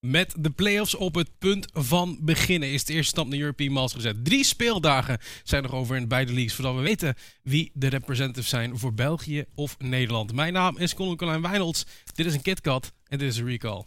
Met 0.00 0.34
de 0.38 0.50
playoffs 0.50 0.94
op 0.94 1.14
het 1.14 1.38
punt 1.38 1.66
van 1.72 2.18
beginnen 2.20 2.72
is 2.72 2.84
de 2.84 2.92
eerste 2.92 3.10
stap 3.10 3.28
naar 3.28 3.38
European 3.38 3.72
Masters 3.72 4.04
gezet. 4.04 4.24
Drie 4.24 4.44
speeldagen 4.44 5.18
zijn 5.44 5.62
nog 5.62 5.72
over 5.72 5.96
in 5.96 6.08
beide 6.08 6.32
leagues, 6.32 6.54
voordat 6.54 6.74
we 6.74 6.80
weten 6.80 7.14
wie 7.42 7.70
de 7.74 7.88
representatives 7.88 8.48
zijn 8.48 8.78
voor 8.78 8.94
België 8.94 9.44
of 9.54 9.76
Nederland. 9.78 10.32
Mijn 10.32 10.52
naam 10.52 10.78
is 10.78 10.94
Colin 10.94 11.16
Colijn 11.16 11.42
Wijnolds. 11.42 11.86
Dit 12.14 12.26
is 12.26 12.34
een 12.34 12.42
KitKat 12.42 12.92
en 13.08 13.18
dit 13.18 13.28
is 13.28 13.36
een 13.36 13.46
recall. 13.46 13.84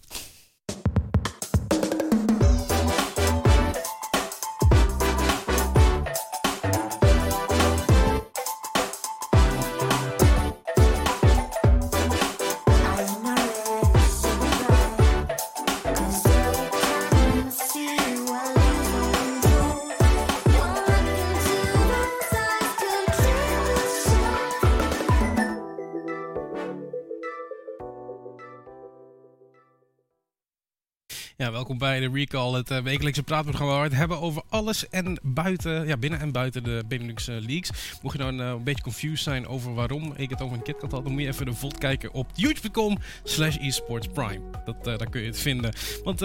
Bij 31.83 31.99
de 31.99 32.09
Recall, 32.13 32.51
het 32.53 32.71
uh, 32.71 32.77
wekelijkse 32.77 33.23
praatprogramma 33.23 33.73
waar 33.73 33.81
we 33.81 33.89
het 33.89 33.97
hebben 33.97 34.19
over 34.19 34.41
alles 34.49 34.89
en 34.89 35.19
buiten, 35.23 35.87
ja, 35.87 35.97
binnen 35.97 36.19
en 36.19 36.31
buiten 36.31 36.63
de 36.63 36.83
Benelux 36.87 37.29
uh, 37.29 37.35
Leagues. 37.35 37.69
Mocht 38.01 38.17
je 38.17 38.23
nou 38.23 38.35
uh, 38.35 38.47
een 38.47 38.63
beetje 38.63 38.83
confused 38.83 39.19
zijn 39.19 39.47
over 39.47 39.73
waarom 39.73 40.13
ik 40.15 40.29
het 40.29 40.41
over 40.41 40.57
een 40.57 40.63
KitKat 40.63 40.91
had, 40.91 41.03
dan 41.03 41.11
moet 41.11 41.21
je 41.21 41.27
even 41.27 41.45
de 41.45 41.53
VOD 41.53 41.77
kijken 41.77 42.13
op 42.13 42.29
youtube.com 42.33 42.97
slash 43.23 43.57
esportsprime. 43.57 44.41
Dat, 44.65 44.83
daar 44.83 45.09
kun 45.09 45.21
je 45.21 45.27
het 45.27 45.39
vinden. 45.39 45.73
Want 46.03 46.19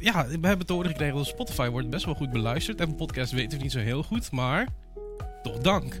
ja, 0.00 0.26
we 0.40 0.46
hebben 0.46 0.66
te 0.66 0.72
horen 0.72 0.90
gekregen 0.90 1.16
dat 1.16 1.26
Spotify 1.26 1.68
wordt 1.68 1.90
best 1.90 2.04
wel 2.04 2.14
goed 2.14 2.32
beluisterd. 2.32 2.80
En 2.80 2.94
podcast 2.94 3.32
weten 3.32 3.58
we 3.58 3.62
niet 3.62 3.72
zo 3.72 3.78
heel 3.78 4.02
goed, 4.02 4.30
maar 4.30 4.68
toch 5.42 5.58
dank. 5.58 5.96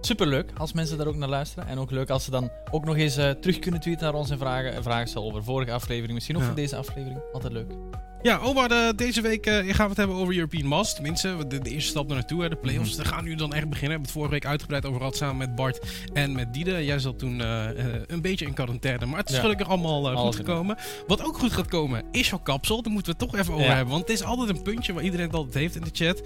Superleuk 0.00 0.50
als 0.56 0.72
mensen 0.72 0.98
daar 0.98 1.06
ook 1.06 1.16
naar 1.16 1.28
luisteren. 1.28 1.68
En 1.68 1.78
ook 1.78 1.90
leuk 1.90 2.10
als 2.10 2.24
ze 2.24 2.30
dan 2.30 2.50
ook 2.70 2.84
nog 2.84 2.96
eens 2.96 3.18
uh, 3.18 3.30
terug 3.30 3.58
kunnen 3.58 3.80
tweeten 3.80 4.04
naar 4.04 4.14
ons 4.14 4.30
en 4.30 4.38
vragen, 4.38 4.82
vragen 4.82 5.08
stellen 5.08 5.28
over 5.28 5.44
vorige 5.44 5.72
aflevering. 5.72 6.12
Misschien 6.12 6.36
ook 6.36 6.42
ja. 6.42 6.48
voor 6.48 6.56
deze 6.56 6.76
aflevering. 6.76 7.20
Altijd 7.32 7.52
leuk. 7.52 7.72
Ja, 8.22 8.38
Omar, 8.38 8.68
de, 8.68 8.92
deze 8.96 9.20
week 9.20 9.46
uh, 9.46 9.54
gaan 9.54 9.64
we 9.64 9.82
het 9.82 9.96
hebben 9.96 10.16
over 10.16 10.34
European 10.34 10.66
Mast. 10.66 10.94
Tenminste, 10.94 11.36
de, 11.48 11.58
de 11.58 11.70
eerste 11.70 11.90
stap 11.90 12.06
naar 12.06 12.16
naartoe, 12.16 12.42
hè, 12.42 12.48
de 12.48 12.56
playoffs. 12.56 12.90
Mm. 12.90 12.96
Daar 12.96 13.06
gaan 13.06 13.24
nu 13.24 13.34
dan 13.34 13.54
echt 13.54 13.68
beginnen. 13.68 13.78
We 13.78 13.86
hebben 13.86 14.02
het 14.02 14.10
vorige 14.10 14.32
week 14.32 14.46
uitgebreid 14.46 14.86
over 14.86 14.98
gehad 14.98 15.16
samen 15.16 15.36
met 15.36 15.54
Bart 15.54 15.86
en 16.12 16.32
met 16.32 16.54
Diede. 16.54 16.84
Jij 16.84 16.98
zat 16.98 17.18
toen 17.18 17.40
uh, 17.40 17.68
een 18.06 18.20
beetje 18.20 18.46
in 18.46 18.54
quarantaine, 18.54 19.06
maar 19.06 19.18
het 19.18 19.28
is 19.28 19.34
ja. 19.34 19.40
gelukkig 19.40 19.68
allemaal 19.68 20.16
goed 20.16 20.36
gekomen. 20.36 20.76
Wat 21.06 21.24
ook 21.24 21.38
goed 21.38 21.52
gaat 21.52 21.68
komen, 21.68 22.04
is 22.10 22.28
jouw 22.28 22.38
kapsel. 22.38 22.82
Daar 22.82 22.92
moeten 22.92 23.12
we 23.12 23.18
het 23.18 23.30
toch 23.30 23.40
even 23.40 23.54
over 23.54 23.66
ja. 23.66 23.74
hebben. 23.74 23.94
Want 23.94 24.08
het 24.08 24.20
is 24.20 24.24
altijd 24.24 24.48
een 24.48 24.62
puntje 24.62 24.92
waar 24.92 25.04
iedereen 25.04 25.26
het 25.26 25.34
altijd 25.34 25.54
heeft 25.54 25.76
in 25.76 25.82
de 25.82 25.90
chat. 25.92 26.22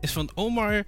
Is 0.00 0.12
van 0.12 0.30
Omar... 0.34 0.84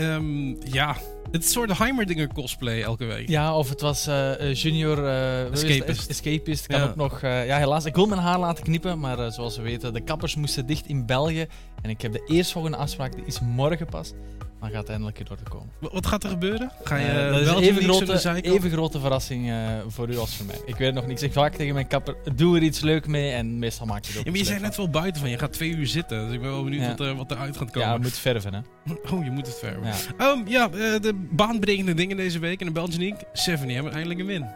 Um, 0.00 0.56
ja, 0.64 0.96
het 1.30 1.40
is 1.40 1.46
een 1.46 1.52
soort 1.52 1.78
Heimerdinger 1.78 2.28
cosplay 2.28 2.82
elke 2.82 3.04
week. 3.04 3.28
Ja, 3.28 3.56
of 3.56 3.68
het 3.68 3.80
was 3.80 4.08
uh, 4.08 4.54
Junior 4.54 4.98
uh, 4.98 5.50
Escapist. 5.50 6.10
Escapist. 6.10 6.66
Kan 6.66 6.80
ja. 6.80 6.86
ook 6.86 6.96
nog. 6.96 7.22
Uh, 7.22 7.46
ja, 7.46 7.58
helaas. 7.58 7.84
Ik 7.84 7.94
wil 7.94 8.06
mijn 8.06 8.20
haar 8.20 8.38
laten 8.38 8.64
knippen, 8.64 8.98
maar 8.98 9.32
zoals 9.32 9.56
we 9.56 9.62
weten, 9.62 9.92
de 9.92 10.00
kappers 10.00 10.34
moesten 10.34 10.66
dicht 10.66 10.86
in 10.86 11.06
België. 11.06 11.46
En 11.82 11.90
ik 11.90 12.02
heb 12.02 12.12
de 12.12 12.24
eerstvolgende 12.26 12.76
afspraak, 12.76 13.14
die 13.14 13.24
is 13.24 13.40
morgen 13.40 13.86
pas. 13.86 14.12
Maar 14.62 14.70
gaat 14.70 14.88
eindelijk 14.88 15.18
er 15.18 15.24
door 15.24 15.36
te 15.36 15.50
komen. 15.50 15.68
Wat 15.78 16.06
gaat 16.06 16.24
er 16.24 16.30
gebeuren? 16.30 16.72
Ga 16.84 16.96
je 16.96 17.06
uh, 17.06 17.44
wel 17.44 17.60
even 17.60 17.82
grote, 17.82 18.42
even 18.42 18.70
grote 18.70 19.00
verrassing 19.00 19.48
uh, 19.48 19.56
voor 19.86 20.08
u 20.08 20.16
als 20.16 20.36
voor 20.36 20.46
mij. 20.46 20.60
Ik 20.66 20.76
weet 20.76 20.94
nog 20.94 21.06
niks. 21.06 21.22
Ik 21.22 21.32
vaak 21.32 21.54
tegen 21.54 21.74
mijn 21.74 21.86
kapper, 21.86 22.16
doe 22.34 22.56
er 22.56 22.62
iets 22.62 22.80
leuk 22.80 23.06
mee 23.06 23.32
en 23.32 23.58
meestal 23.58 23.86
maak 23.86 24.04
je 24.04 24.08
het 24.08 24.18
ook. 24.18 24.24
Ja, 24.24 24.30
maar 24.30 24.40
je 24.40 24.46
zei 24.46 24.60
net 24.60 24.76
wel 24.76 24.90
buiten 24.90 25.20
van, 25.20 25.30
je 25.30 25.38
gaat 25.38 25.52
twee 25.52 25.70
uur 25.70 25.86
zitten. 25.86 26.24
Dus 26.24 26.34
ik 26.34 26.40
ben 26.40 26.50
wel 26.50 26.64
benieuwd 26.64 26.82
ja. 26.82 26.88
wat, 26.88 27.00
er, 27.00 27.14
wat 27.14 27.30
eruit 27.30 27.56
gaat 27.56 27.70
komen. 27.70 27.88
Ja, 27.88 27.94
je 27.94 28.00
moet 28.00 28.18
verven 28.18 28.54
hè. 28.54 28.60
Oh, 29.12 29.24
je 29.24 29.30
moet 29.30 29.46
het 29.46 29.58
verven. 29.58 29.82
Ja, 30.18 30.30
um, 30.30 30.48
ja 30.48 30.68
uh, 30.74 31.00
de 31.00 31.28
baanbrekende 31.30 31.94
dingen 31.94 32.16
deze 32.16 32.38
week 32.38 32.60
in 32.60 32.66
de 32.66 32.72
Belgian 32.72 33.00
League. 33.00 33.28
7 33.32 33.68
hebben 33.68 33.92
eindelijk 33.92 34.20
een 34.20 34.26
win. 34.26 34.46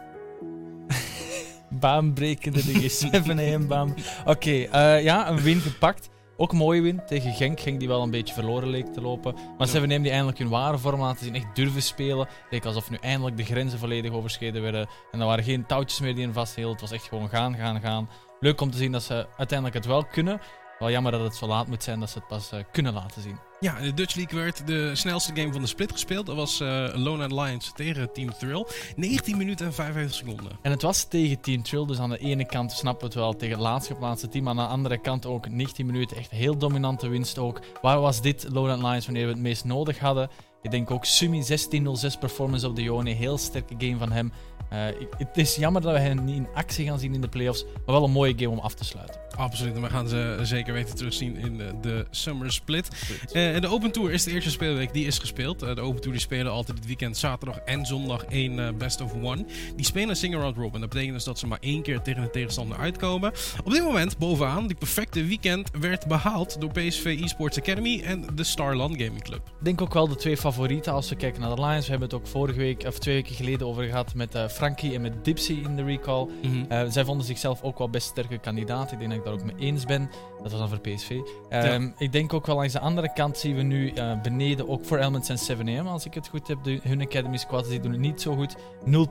baanbrekende 1.79 2.65
dingen, 2.65 2.91
7 3.11 3.67
baan. 3.67 3.95
Oké, 4.25 4.67
okay, 4.69 5.03
ja, 5.03 5.29
een 5.29 5.41
win 5.41 5.59
gepakt. 5.59 6.09
Ook 6.37 6.51
een 6.51 6.57
mooie 6.57 6.81
win 6.81 7.01
tegen 7.05 7.33
Genk. 7.33 7.59
Genk 7.59 7.79
die 7.79 7.87
wel 7.87 8.01
een 8.01 8.11
beetje 8.11 8.33
verloren 8.33 8.69
leek 8.69 8.93
te 8.93 9.01
lopen. 9.01 9.35
Maar 9.57 9.67
ze 9.67 9.77
hebben 9.77 10.01
die 10.01 10.11
eindelijk 10.11 10.37
hun 10.37 10.49
ware 10.49 10.77
vorm 10.77 10.99
laten 10.99 11.25
zien. 11.25 11.35
Echt 11.35 11.55
durven 11.55 11.81
spelen. 11.81 12.27
Het 12.27 12.51
leek 12.51 12.65
alsof 12.65 12.89
nu 12.89 12.97
eindelijk 13.01 13.37
de 13.37 13.43
grenzen 13.43 13.79
volledig 13.79 14.11
overschreden 14.11 14.61
werden. 14.61 14.87
En 15.11 15.19
er 15.19 15.25
waren 15.25 15.43
geen 15.43 15.65
touwtjes 15.65 15.99
meer 15.99 16.15
die 16.15 16.23
hen 16.23 16.33
vasthielden. 16.33 16.71
Het 16.71 16.81
was 16.81 16.91
echt 16.91 17.07
gewoon 17.07 17.29
gaan, 17.29 17.55
gaan, 17.55 17.81
gaan. 17.81 18.09
Leuk 18.39 18.61
om 18.61 18.71
te 18.71 18.77
zien 18.77 18.91
dat 18.91 19.03
ze 19.03 19.27
uiteindelijk 19.37 19.77
het 19.77 19.85
wel 19.85 20.05
kunnen. 20.05 20.41
Wel 20.79 20.91
jammer 20.91 21.11
dat 21.11 21.21
het 21.21 21.35
zo 21.35 21.47
laat 21.47 21.67
moet 21.67 21.83
zijn 21.83 21.99
dat 21.99 22.09
ze 22.09 22.17
het 22.17 22.27
pas 22.27 22.53
uh, 22.53 22.59
kunnen 22.71 22.93
laten 22.93 23.21
zien. 23.21 23.39
Ja, 23.59 23.79
de 23.79 23.93
Dutch 23.93 24.15
League 24.15 24.39
werd 24.39 24.67
de 24.67 24.95
snelste 24.95 25.35
game 25.35 25.51
van 25.51 25.61
de 25.61 25.67
split 25.67 25.91
gespeeld. 25.91 26.25
Dat 26.25 26.35
was 26.35 26.61
uh, 26.61 26.89
Lone 26.93 27.41
Lions 27.41 27.71
tegen 27.75 28.13
Team 28.13 28.33
Thrill. 28.33 28.65
19 28.95 29.37
minuten 29.37 29.65
en 29.65 29.73
55 29.73 30.17
seconden. 30.17 30.57
En 30.61 30.71
het 30.71 30.81
was 30.81 31.03
tegen 31.03 31.41
Team 31.41 31.63
Thrill, 31.63 31.85
dus 31.85 31.99
aan 31.99 32.09
de 32.09 32.17
ene 32.17 32.45
kant 32.45 32.71
snappen 32.71 32.99
we 32.99 33.13
het 33.13 33.23
wel 33.23 33.33
tegen 33.35 33.55
het 33.55 33.63
laatst 33.63 33.87
geplaatste 33.87 34.27
team. 34.27 34.49
Aan 34.49 34.55
de 34.55 34.61
andere 34.61 34.97
kant 34.97 35.25
ook 35.25 35.49
19 35.49 35.85
minuten, 35.85 36.17
echt 36.17 36.31
heel 36.31 36.57
dominante 36.57 37.07
winst 37.07 37.37
ook. 37.37 37.59
Waar 37.81 37.99
was 37.99 38.21
dit 38.21 38.47
Lone 38.49 38.87
Lions 38.87 39.05
wanneer 39.05 39.25
we 39.25 39.31
het 39.31 39.41
meest 39.41 39.65
nodig 39.65 39.99
hadden? 39.99 40.29
Ik 40.61 40.71
denk 40.71 40.91
ook 40.91 41.05
Sumi 41.05 41.43
16-0-6 41.43 42.19
performance 42.19 42.67
op 42.67 42.75
de 42.75 42.83
Joni. 42.83 43.13
Heel 43.13 43.37
sterke 43.37 43.75
game 43.77 43.97
van 43.97 44.11
hem. 44.11 44.31
Uh, 44.73 44.85
het 45.17 45.37
is 45.37 45.55
jammer 45.55 45.81
dat 45.81 45.93
we 45.93 45.99
hem 45.99 46.23
niet 46.23 46.35
in 46.35 46.47
actie 46.53 46.87
gaan 46.87 46.99
zien 46.99 47.13
in 47.13 47.21
de 47.21 47.27
playoffs, 47.27 47.63
maar 47.63 47.95
wel 47.95 48.03
een 48.03 48.11
mooie 48.11 48.33
game 48.37 48.49
om 48.49 48.59
af 48.59 48.73
te 48.73 48.83
sluiten. 48.83 49.19
Absoluut, 49.37 49.75
en 49.75 49.81
we 49.81 49.89
gaan 49.89 50.07
ze 50.07 50.39
zeker 50.41 50.73
weten 50.73 50.95
terugzien 50.95 51.37
in 51.37 51.61
de 51.81 52.05
Summer 52.09 52.51
Split. 52.51 52.89
Uh, 53.33 53.55
en 53.55 53.61
de 53.61 53.67
Open 53.67 53.91
Tour 53.91 54.11
is 54.11 54.23
de 54.23 54.31
eerste 54.31 54.49
speelweek, 54.49 54.93
die 54.93 55.05
is 55.05 55.19
gespeeld. 55.19 55.63
Uh, 55.63 55.75
de 55.75 55.81
Open 55.81 56.01
Tour 56.01 56.11
die 56.11 56.21
spelen 56.21 56.51
altijd 56.51 56.77
dit 56.77 56.85
weekend, 56.85 57.17
zaterdag 57.17 57.57
en 57.57 57.85
zondag, 57.85 58.23
één 58.23 58.77
best 58.77 59.01
of 59.01 59.13
one. 59.13 59.45
Die 59.75 59.85
spelen 59.85 60.15
Sing 60.15 60.35
Around 60.35 60.57
Robin. 60.57 60.79
Dat 60.79 60.89
betekent 60.89 61.13
dus 61.13 61.23
dat 61.23 61.39
ze 61.39 61.47
maar 61.47 61.57
één 61.61 61.81
keer 61.81 62.01
tegen 62.01 62.21
de 62.21 62.29
tegenstander 62.29 62.77
uitkomen. 62.77 63.31
Op 63.63 63.71
dit 63.71 63.83
moment, 63.83 64.17
bovenaan, 64.17 64.67
die 64.67 64.75
perfecte 64.75 65.23
weekend 65.23 65.69
werd 65.79 66.07
behaald 66.07 66.61
door 66.61 66.71
PSV 66.71 67.19
Esports 67.23 67.59
Academy 67.59 68.01
en 68.01 68.25
de 68.35 68.43
Starland 68.43 68.91
Gaming 68.91 69.23
Club. 69.23 69.41
Ik 69.47 69.65
denk 69.65 69.81
ook 69.81 69.93
wel 69.93 70.07
de 70.07 70.15
twee 70.15 70.37
favorieten 70.37 70.93
als 70.93 71.09
we 71.09 71.15
kijken 71.15 71.41
naar 71.41 71.55
de 71.55 71.61
Lions. 71.61 71.85
We 71.85 71.91
hebben 71.91 72.09
het 72.09 72.17
ook 72.17 72.27
vorige 72.27 72.59
week, 72.59 72.83
of 72.85 72.99
twee 72.99 73.15
weken 73.15 73.35
geleden 73.35 73.67
over 73.67 73.83
gehad 73.83 74.13
met 74.13 74.35
Frankie 74.57 74.93
en 74.93 75.01
met 75.01 75.25
Dipsy 75.25 75.61
in 75.63 75.75
de 75.75 75.83
recall. 75.83 76.23
Mm 76.23 76.51
-hmm. 76.51 76.65
uh, 76.71 76.83
zij 76.89 77.05
vonden 77.05 77.25
zichzelf 77.25 77.61
ook 77.61 77.77
wel 77.77 77.89
best 77.89 78.07
sterke 78.07 78.37
kandidaat. 78.37 78.91
Ik 78.91 78.99
denk 78.99 79.09
dat 79.09 79.19
ik 79.19 79.25
daar 79.25 79.33
ook 79.33 79.43
mee 79.43 79.55
eens 79.55 79.85
ben. 79.85 80.09
Dat 80.41 80.51
was 80.51 80.59
dan 80.59 80.69
voor 80.69 80.79
PSV. 80.79 81.09
Um, 81.09 81.23
ja. 81.49 81.91
Ik 81.97 82.11
denk 82.11 82.33
ook 82.33 82.45
wel 82.45 82.55
langs 82.55 82.73
de 82.73 82.79
andere 82.79 83.13
kant 83.13 83.37
zien 83.37 83.55
we 83.55 83.61
nu 83.61 83.91
uh, 83.93 84.21
beneden 84.21 84.69
ook 84.69 84.85
voor 84.85 84.97
Elements 84.97 85.29
en 85.29 85.57
7AM, 85.57 85.87
als 85.87 86.05
ik 86.05 86.13
het 86.13 86.27
goed 86.27 86.47
heb. 86.47 86.63
De, 86.63 86.79
hun 86.83 87.01
Academy 87.01 87.37
squads 87.37 87.69
die 87.69 87.79
doen 87.79 87.91
het 87.91 87.99
niet 87.99 88.21
zo 88.21 88.35
goed. 88.35 88.55
0-2 88.57 88.59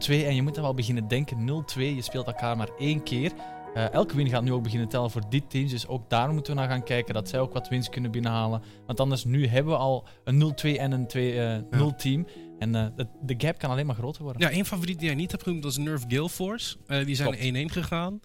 en 0.08 0.34
je 0.34 0.42
moet 0.42 0.54
dan 0.54 0.64
wel 0.64 0.74
beginnen 0.74 1.08
denken. 1.08 1.64
0-2, 1.76 1.80
je 1.80 2.02
speelt 2.02 2.26
elkaar 2.26 2.56
maar 2.56 2.68
één 2.78 3.02
keer. 3.02 3.32
Uh, 3.76 3.92
elke 3.92 4.16
win 4.16 4.28
gaat 4.28 4.42
nu 4.42 4.52
ook 4.52 4.62
beginnen 4.62 4.88
tellen 4.88 5.10
voor 5.10 5.22
dit 5.28 5.50
team. 5.50 5.68
Dus 5.68 5.86
ook 5.86 6.10
daar 6.10 6.32
moeten 6.32 6.54
we 6.54 6.60
naar 6.60 6.68
gaan 6.68 6.82
kijken. 6.82 7.14
Dat 7.14 7.28
zij 7.28 7.40
ook 7.40 7.52
wat 7.52 7.68
winst 7.68 7.88
kunnen 7.88 8.10
binnenhalen. 8.10 8.62
Want 8.86 9.00
anders, 9.00 9.24
nu 9.24 9.46
hebben 9.46 9.72
we 9.72 9.78
al 9.78 10.04
een 10.24 10.54
0-2 10.66 10.78
en 10.78 10.92
een 10.92 11.64
2-0 11.70 11.78
uh, 11.80 11.86
team. 11.92 12.26
En 12.58 12.72
de, 12.72 13.06
de, 13.22 13.34
gap 13.38 13.58
kan 13.58 13.70
alleen 13.70 13.86
maar 13.86 13.94
groter 13.94 14.22
worden. 14.22 14.42
Ja, 14.42 14.50
één 14.50 14.64
favoriet 14.64 14.98
die 14.98 15.06
jij 15.06 15.16
niet 15.16 15.30
hebt 15.30 15.42
genoemd, 15.42 15.62
dat 15.62 15.70
is 15.72 15.78
Nerf 15.78 16.04
Gale 16.08 16.28
Force. 16.28 16.76
Uh, 16.86 17.06
die 17.06 17.14
zijn 17.14 17.68
1-1 17.70 17.72
gegaan. 17.72 18.20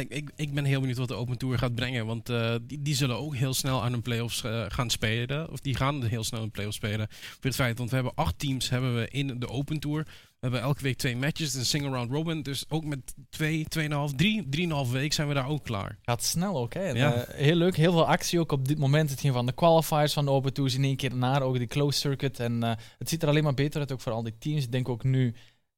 Ik, 0.00 0.30
ik, 0.36 0.54
ben 0.54 0.64
heel 0.64 0.80
benieuwd 0.80 0.98
wat 0.98 1.08
de 1.08 1.14
Open 1.14 1.38
Tour 1.38 1.58
gaat 1.58 1.74
brengen. 1.74 2.06
Want 2.06 2.26
die, 2.66 2.82
die, 2.82 2.94
zullen 2.94 3.18
ook 3.18 3.36
heel 3.36 3.54
snel 3.54 3.82
aan 3.82 3.92
hun 3.92 4.02
playoffs 4.02 4.42
gaan 4.68 4.90
spelen. 4.90 5.50
Of 5.50 5.60
die 5.60 5.76
gaan 5.76 6.04
heel 6.04 6.24
snel 6.24 6.42
een 6.42 6.50
playoffs 6.50 6.76
spelen. 6.76 7.06
Voor 7.10 7.38
het 7.40 7.54
feit, 7.54 7.78
want 7.78 7.90
we 7.90 7.96
hebben 7.96 8.14
acht 8.14 8.38
teams 8.38 8.70
hebben 8.70 8.94
we 8.94 9.08
in 9.08 9.38
de 9.38 9.48
Open 9.48 9.78
Tour. 9.78 10.06
We 10.44 10.50
hebben 10.50 10.68
elke 10.68 10.82
week 10.82 10.96
twee 10.96 11.16
matches, 11.16 11.54
een 11.54 11.66
single 11.66 11.90
round 11.90 12.10
robin. 12.10 12.42
Dus 12.42 12.64
ook 12.68 12.84
met 12.84 13.14
twee, 13.30 13.64
tweeënhalf, 13.68 14.14
drie, 14.14 14.48
drieënhalf 14.48 14.90
week 14.90 15.12
zijn 15.12 15.28
we 15.28 15.34
daar 15.34 15.48
ook 15.48 15.64
klaar. 15.64 15.98
Gaat 16.02 16.22
snel 16.22 16.58
ook, 16.58 16.74
hè? 16.74 16.88
Ja. 16.88 17.14
Uh, 17.14 17.22
heel 17.34 17.54
leuk, 17.54 17.76
heel 17.76 17.92
veel 17.92 18.06
actie 18.06 18.40
ook 18.40 18.52
op 18.52 18.68
dit 18.68 18.78
moment. 18.78 19.10
Het 19.10 19.20
ging 19.20 19.34
van 19.34 19.46
de 19.46 19.52
qualifiers 19.52 20.12
van 20.12 20.24
de 20.24 20.30
Open 20.30 20.52
Tours 20.52 20.74
in 20.74 20.84
één 20.84 20.96
keer 20.96 21.16
naar 21.16 21.42
ook 21.42 21.58
die 21.58 21.66
closed 21.66 22.00
circuit. 22.00 22.40
En 22.40 22.62
het 22.98 23.08
ziet 23.08 23.22
er 23.22 23.28
alleen 23.28 23.42
maar 23.42 23.54
beter 23.54 23.80
uit, 23.80 23.92
ook 23.92 24.00
voor 24.00 24.12
al 24.12 24.22
die 24.22 24.38
teams. 24.38 24.64
Ik 24.64 24.72
denk 24.72 24.88
ook 24.88 25.04
nu 25.04 25.34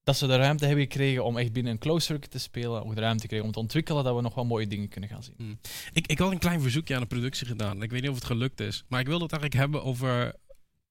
dat 0.06 0.16
ze 0.16 0.26
de 0.26 0.36
ruimte 0.36 0.66
hebben 0.66 0.84
gekregen 0.84 1.24
om 1.24 1.36
echt 1.36 1.52
binnen 1.52 1.72
een 1.72 1.78
closed 1.78 2.02
circuit 2.02 2.30
te 2.30 2.38
spelen. 2.38 2.84
Ook 2.84 2.94
de 2.94 3.00
ruimte 3.00 3.26
kregen 3.26 3.46
om 3.46 3.52
te 3.52 3.58
ontwikkelen, 3.58 4.04
dat 4.04 4.14
we 4.14 4.22
nog 4.22 4.34
wel 4.34 4.44
mooie 4.44 4.66
dingen 4.66 4.88
kunnen 4.88 5.10
gaan 5.10 5.22
zien. 5.22 5.34
Hmm. 5.36 5.58
Ik, 5.92 6.06
ik 6.06 6.18
had 6.18 6.30
een 6.30 6.38
klein 6.38 6.60
verzoekje 6.60 6.94
aan 6.94 7.00
de 7.00 7.06
productie 7.06 7.46
gedaan. 7.46 7.82
Ik 7.82 7.90
weet 7.90 8.00
niet 8.00 8.10
of 8.10 8.16
het 8.16 8.24
gelukt 8.24 8.60
is. 8.60 8.84
Maar 8.88 9.00
ik 9.00 9.06
wilde 9.06 9.22
het 9.22 9.32
eigenlijk 9.32 9.62
hebben 9.62 9.84
over 9.84 10.34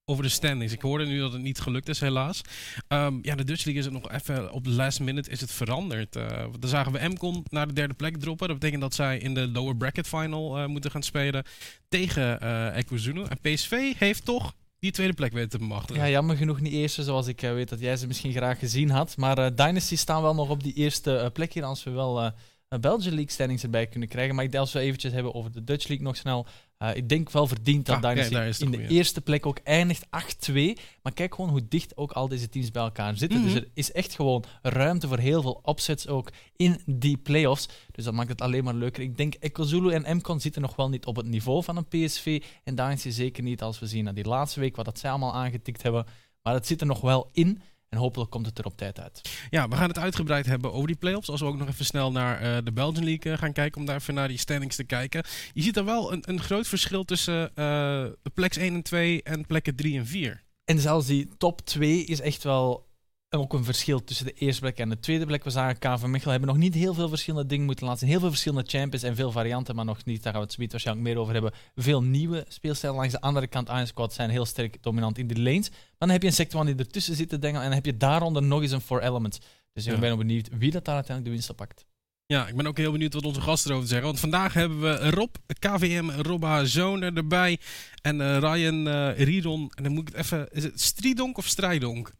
over 0.06 0.23
de 0.23 0.29
standings. 0.29 0.73
Ik 0.73 0.81
hoorde 0.81 1.06
nu 1.06 1.19
dat 1.19 1.33
het 1.33 1.41
niet 1.41 1.59
gelukt 1.59 1.89
is, 1.89 2.00
helaas. 2.00 2.41
Um, 2.88 3.19
ja, 3.21 3.35
de 3.35 3.44
Dutch 3.44 3.65
League 3.65 3.83
is 3.83 3.85
het 3.85 3.94
nog 3.94 4.12
even 4.12 4.51
op 4.51 4.63
de 4.63 4.69
last 4.69 5.00
minute 5.00 5.29
is 5.29 5.41
het 5.41 5.51
veranderd. 5.51 6.15
Uh, 6.15 6.45
dan 6.59 6.69
zagen 6.69 6.91
we 6.91 7.07
MCON 7.07 7.45
naar 7.50 7.67
de 7.67 7.73
derde 7.73 7.94
plek 7.94 8.17
droppen. 8.17 8.47
Dat 8.47 8.59
betekent 8.59 8.81
dat 8.81 8.94
zij 8.94 9.17
in 9.17 9.33
de 9.33 9.47
lower 9.47 9.75
bracket 9.75 10.07
final 10.07 10.59
uh, 10.59 10.65
moeten 10.65 10.91
gaan 10.91 11.03
spelen 11.03 11.44
tegen 11.89 12.44
uh. 12.44 12.75
En 12.75 13.39
PSV 13.41 13.94
heeft 13.97 14.25
toch 14.25 14.53
die 14.85 14.93
tweede 14.93 15.13
plek 15.13 15.33
weten 15.33 15.49
te 15.49 15.57
bemachtigen. 15.57 16.03
Ja, 16.03 16.09
jammer 16.09 16.37
genoeg 16.37 16.59
niet 16.61 16.73
eerste, 16.73 17.03
zoals 17.03 17.27
ik 17.27 17.41
weet 17.41 17.69
dat 17.69 17.79
jij 17.79 17.97
ze 17.97 18.07
misschien 18.07 18.31
graag 18.31 18.59
gezien 18.59 18.89
had. 18.89 19.17
Maar 19.17 19.55
Dynasty 19.55 19.95
staan 19.95 20.21
wel 20.21 20.35
nog 20.35 20.49
op 20.49 20.63
die 20.63 20.73
eerste 20.73 21.29
plek 21.33 21.53
hier, 21.53 21.63
als 21.63 21.83
we 21.83 21.91
wel 21.91 22.31
Belgian 22.80 23.13
League 23.13 23.31
standings 23.31 23.63
erbij 23.63 23.88
kunnen 23.88 24.10
krijgen. 24.10 24.36
Maar 24.36 24.44
ik 24.44 24.51
denk 24.51 24.63
als 24.63 24.74
we 24.74 24.80
eventjes 24.80 25.13
hebben 25.13 25.33
over 25.33 25.51
de 25.51 25.63
Dutch 25.63 25.88
League 25.88 26.06
nog 26.06 26.16
snel. 26.16 26.45
Uh, 26.80 26.95
ik 26.95 27.10
denk 27.10 27.31
wel 27.31 27.48
verdiend 27.48 27.86
dat 27.86 27.95
Ah, 27.95 28.01
Dynasty 28.01 28.33
daar 28.33 28.56
in 28.60 28.72
de 28.72 28.88
eerste 28.88 29.22
plek 29.22 29.45
ook 29.45 29.60
eindigt 29.63 30.06
8-2. 30.06 30.10
Maar 31.01 31.13
kijk 31.13 31.36
gewoon 31.36 31.50
hoe 31.50 31.68
dicht 31.68 31.98
ook 31.98 32.12
al 32.12 32.27
deze 32.27 32.50
teams 32.50 32.72
bij 32.72 32.83
elkaar 32.83 33.18
zitten. 33.18 33.39
Mhm. 33.39 33.48
Dus 33.48 33.56
er 33.56 33.68
is 33.74 33.92
echt 33.92 34.16
gewoon 34.16 34.44
ruimte 34.62 35.07
voor 35.07 35.18
heel 35.18 35.42
veel 35.42 35.60
opsets 35.63 36.07
ook 36.07 36.31
in 36.56 36.81
die 36.86 37.18
playoffs. 37.18 37.69
Dus 37.92 38.04
dat 38.04 38.13
maakt 38.13 38.30
het 38.30 38.42
alleen 38.42 38.63
maar 38.63 38.74
leuker. 38.74 39.04
Ik 39.04 39.18
denk 39.18 39.36
Ekozulu 39.39 39.92
en 39.92 40.18
Mcon 40.18 40.39
zitten 40.39 40.62
nog 40.62 40.75
wel 40.75 40.89
niet 40.89 41.06
op 41.06 41.16
het 41.16 41.25
niveau 41.25 41.63
van 41.63 41.77
een 41.77 41.88
PSV. 41.88 42.44
En 42.63 42.75
Dynasty 42.75 43.10
zeker 43.10 43.44
niet 43.44 43.62
als 43.62 43.80
we 43.80 43.88
zien 43.88 44.04
naar 44.04 44.13
die 44.13 44.27
laatste 44.27 44.60
week 44.60 44.75
wat 44.75 44.86
dat 44.86 45.00
zij 45.00 45.10
allemaal 45.10 45.33
aangetikt 45.33 45.81
hebben. 45.81 46.06
Maar 46.42 46.54
het 46.54 46.68
zit 46.68 46.81
er 46.81 46.88
nog 46.88 47.01
wel 47.01 47.30
in. 47.31 47.62
En 47.89 47.97
hopelijk 47.97 48.31
komt 48.31 48.45
het 48.45 48.59
er 48.59 48.65
op 48.65 48.77
tijd 48.77 48.99
uit. 48.99 49.21
Ja, 49.49 49.67
we 49.67 49.75
gaan 49.75 49.87
het 49.87 49.99
uitgebreid 49.99 50.45
hebben 50.45 50.73
over 50.73 50.87
die 50.87 50.95
playoffs. 50.95 51.29
Als 51.29 51.41
we 51.41 51.47
ook 51.47 51.57
nog 51.57 51.67
even 51.67 51.85
snel 51.85 52.11
naar 52.11 52.41
eh, 52.41 52.57
de 52.63 52.71
Belgian 52.71 53.03
League 53.03 53.31
eh, 53.31 53.37
gaan 53.37 53.53
kijken, 53.53 53.79
om 53.81 53.87
daar 53.87 53.95
even 53.95 54.13
naar 54.13 54.27
die 54.27 54.37
standings 54.37 54.75
te 54.75 54.83
kijken. 54.83 55.23
Je 55.53 55.61
ziet 55.61 55.77
er 55.77 55.85
wel 55.85 56.13
een, 56.13 56.23
een 56.25 56.41
groot 56.41 56.67
verschil 56.67 57.03
tussen 57.03 57.49
eh, 57.49 57.55
de 58.21 58.31
pleks 58.33 58.57
1 58.57 58.73
en 58.73 58.81
2 58.81 59.23
en 59.23 59.45
plekken 59.45 59.75
3 59.75 59.97
en 59.97 60.05
4. 60.05 60.43
En 60.65 60.79
zelfs 60.79 61.07
die 61.07 61.29
top 61.37 61.61
2 61.61 62.05
is 62.05 62.21
echt 62.21 62.43
wel 62.43 62.87
ook 63.35 63.53
een 63.53 63.63
verschil 63.63 64.03
tussen 64.03 64.25
de 64.25 64.33
eerste 64.33 64.61
plek 64.61 64.77
en 64.77 64.89
de 64.89 64.99
tweede 64.99 65.25
plek. 65.25 65.43
We 65.43 65.49
zagen 65.49 65.79
KV 65.79 66.03
Mechelen 66.05 66.31
hebben 66.31 66.49
nog 66.49 66.57
niet 66.57 66.73
heel 66.73 66.93
veel 66.93 67.09
verschillende 67.09 67.47
dingen 67.47 67.65
moeten 67.65 67.85
laten 67.85 67.99
zien. 67.99 68.09
Heel 68.09 68.19
veel 68.19 68.29
verschillende 68.29 68.69
champions 68.69 69.03
en 69.03 69.15
veel 69.15 69.31
varianten, 69.31 69.75
maar 69.75 69.85
nog 69.85 70.05
niet. 70.05 70.23
Daar 70.23 70.31
gaan 70.33 70.41
we 70.41 70.47
het 70.47 70.55
zometeen 70.55 70.71
waarschijnlijk 70.71 71.07
meer 71.07 71.17
over 71.17 71.33
hebben. 71.33 71.51
Veel 71.75 72.03
nieuwe 72.03 72.45
speelstijlen. 72.47 72.97
Langs 72.97 73.13
de 73.13 73.21
andere 73.21 73.47
kant, 73.47 73.69
Iron 73.69 73.87
Squad 73.87 74.13
zijn 74.13 74.29
heel 74.29 74.45
sterk 74.45 74.77
dominant 74.83 75.17
in 75.17 75.27
de 75.27 75.41
lanes. 75.41 75.69
Maar 75.69 75.79
dan 75.97 76.09
heb 76.09 76.21
je 76.21 76.27
een 76.27 76.33
sector 76.33 76.65
die 76.65 76.75
ertussen 76.75 77.15
zit 77.15 77.29
te 77.29 77.39
denken 77.39 77.59
en 77.61 77.65
dan 77.65 77.75
heb 77.75 77.85
je 77.85 77.97
daaronder 77.97 78.43
nog 78.43 78.61
eens 78.61 78.71
een 78.71 78.81
Four 78.81 79.01
Elements. 79.01 79.39
Dus 79.73 79.85
ik 79.85 79.93
Ja. 79.93 79.99
ben 79.99 80.17
benieuwd 80.17 80.49
wie 80.57 80.71
dat 80.71 80.85
daar 80.85 80.95
uiteindelijk 80.95 81.25
de 81.25 81.31
winst 81.31 81.49
op 81.49 81.55
pakt. 81.55 81.85
Ja, 82.27 82.47
ik 82.47 82.55
ben 82.55 82.67
ook 82.67 82.77
heel 82.77 82.91
benieuwd 82.91 83.13
wat 83.13 83.25
onze 83.25 83.41
gasten 83.41 83.69
erover 83.71 83.88
zeggen. 83.88 84.07
Want 84.07 84.19
vandaag 84.19 84.53
hebben 84.53 84.81
we 84.81 85.09
Rob, 85.09 85.35
KVM, 85.59 86.09
Robba 86.09 86.63
Zoner 86.63 87.13
erbij. 87.17 87.59
En 88.01 88.21
eh, 88.21 88.38
Ryan 88.39 88.88
eh 88.88 89.23
Riedon. 89.23 89.71
En 89.75 89.83
dan 89.83 89.91
moet 89.93 90.09
ik 90.09 90.15
het 90.15 90.25
even... 90.25 90.47
Is 90.51 90.63
het 90.63 90.81
Stridonk 90.81 91.38
of 91.38 91.45
Strijdonk? 91.45 92.13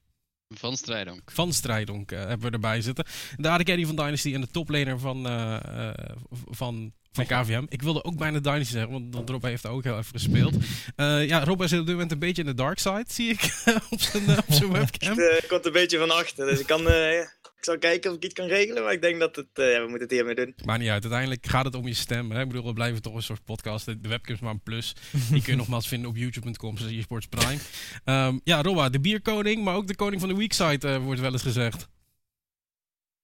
Van 0.48 0.78
Strijdonk. 0.78 1.32
Van 1.32 1.54
Strijdonk 1.54 2.12
eh, 2.12 2.20
hebben 2.20 2.48
we 2.48 2.50
erbij 2.50 2.82
zitten. 2.82 3.06
De 3.36 3.50
AD 3.50 3.64
van 3.66 3.96
Dynasty 3.96 4.34
en 4.34 4.42
de 4.42 4.48
toplaner 4.48 5.00
van, 5.00 5.28
eh, 5.28 5.90
eh, 5.90 6.16
van, 6.50 6.94
van 7.16 7.26
KVM. 7.26 7.66
Ik 7.70 7.82
wilde 7.82 8.04
ook 8.04 8.18
bijna 8.18 8.40
Dynasty 8.40 8.74
zeggen, 8.74 9.12
want 9.12 9.30
Rob 9.30 9.44
heeft 9.44 9.66
ook 9.66 9.84
heel 9.84 9.98
even 9.98 10.12
gespeeld. 10.12 10.56
Eh, 10.96 11.28
ja, 11.28 11.44
Rob 11.44 11.62
is 11.62 11.74
op 11.74 11.86
dit 11.86 11.88
moment 11.88 12.12
een 12.12 12.20
beetje 12.20 12.42
in 12.42 12.48
de 12.48 12.54
dark 12.54 12.80
side, 12.80 13.06
zie 13.08 13.30
ik 13.30 13.64
op 13.90 14.02
zijn, 14.02 14.28
eh, 14.28 14.38
op 14.38 14.54
zijn 14.54 14.72
webcam. 14.72 15.20
Ik 15.20 15.42
uh, 15.44 15.50
komt 15.50 15.66
een 15.66 15.72
beetje 15.72 15.98
van 15.98 16.12
achter, 16.12 16.46
dus 16.46 16.60
ik, 16.60 16.66
kan, 16.66 16.88
uh, 16.88 17.20
ik 17.20 17.58
zal 17.62 17.78
kijken 17.78 18.12
of 18.12 18.18
ik 18.18 18.24
iets 18.24 18.34
kan 18.34 18.48
regelen, 18.48 18.84
maar 18.84 18.94
ik 18.94 19.02
denk 19.02 19.20
dat 19.20 19.36
het, 19.36 19.48
uh, 19.54 19.72
ja, 19.72 19.82
we 19.82 19.88
moeten 19.88 20.02
het 20.02 20.12
hiermee 20.12 20.36
doen. 20.36 20.54
Maakt 20.66 20.80
niet 20.80 20.90
uit, 20.90 21.04
uiteindelijk 21.04 21.46
gaat 21.46 21.66
het 21.66 21.76
om 21.76 21.88
je 21.88 21.94
stem. 21.94 22.32
Hè? 22.32 22.42
Ik 22.42 22.48
bedoel, 22.48 22.66
we 22.66 22.74
blijven 22.74 23.02
toch 23.02 23.16
een 23.16 23.24
soort 23.24 23.46
podcast. 23.46 23.86
De, 23.86 23.98
webcam 24.02 24.34
is 24.36 24.42
maar 24.42 24.52
een 24.52 24.64
plus. 24.64 24.96
Die 25.32 25.42
kun 25.42 25.52
je 25.52 25.58
nogmaals 25.58 25.88
vinden 25.88 26.10
op 26.10 26.18
youtube.com, 26.18 26.78
zoals 26.78 26.94
eSports 26.94 27.28
Prime. 27.28 27.60
Um, 28.06 28.42
ja, 28.44 28.62
Robba, 28.62 28.90
de 28.90 29.00
bierkoning, 29.00 29.64
maar 29.64 29.76
ook 29.76 29.88
de 29.88 29.96
koning 29.96 30.22
van 30.22 30.30
de 30.30 30.36
weekside 30.36 30.88
uh, 30.88 30.98
wordt 30.98 31.22
wel 31.22 31.32
eens 31.32 31.42
gezegd. 31.42 31.88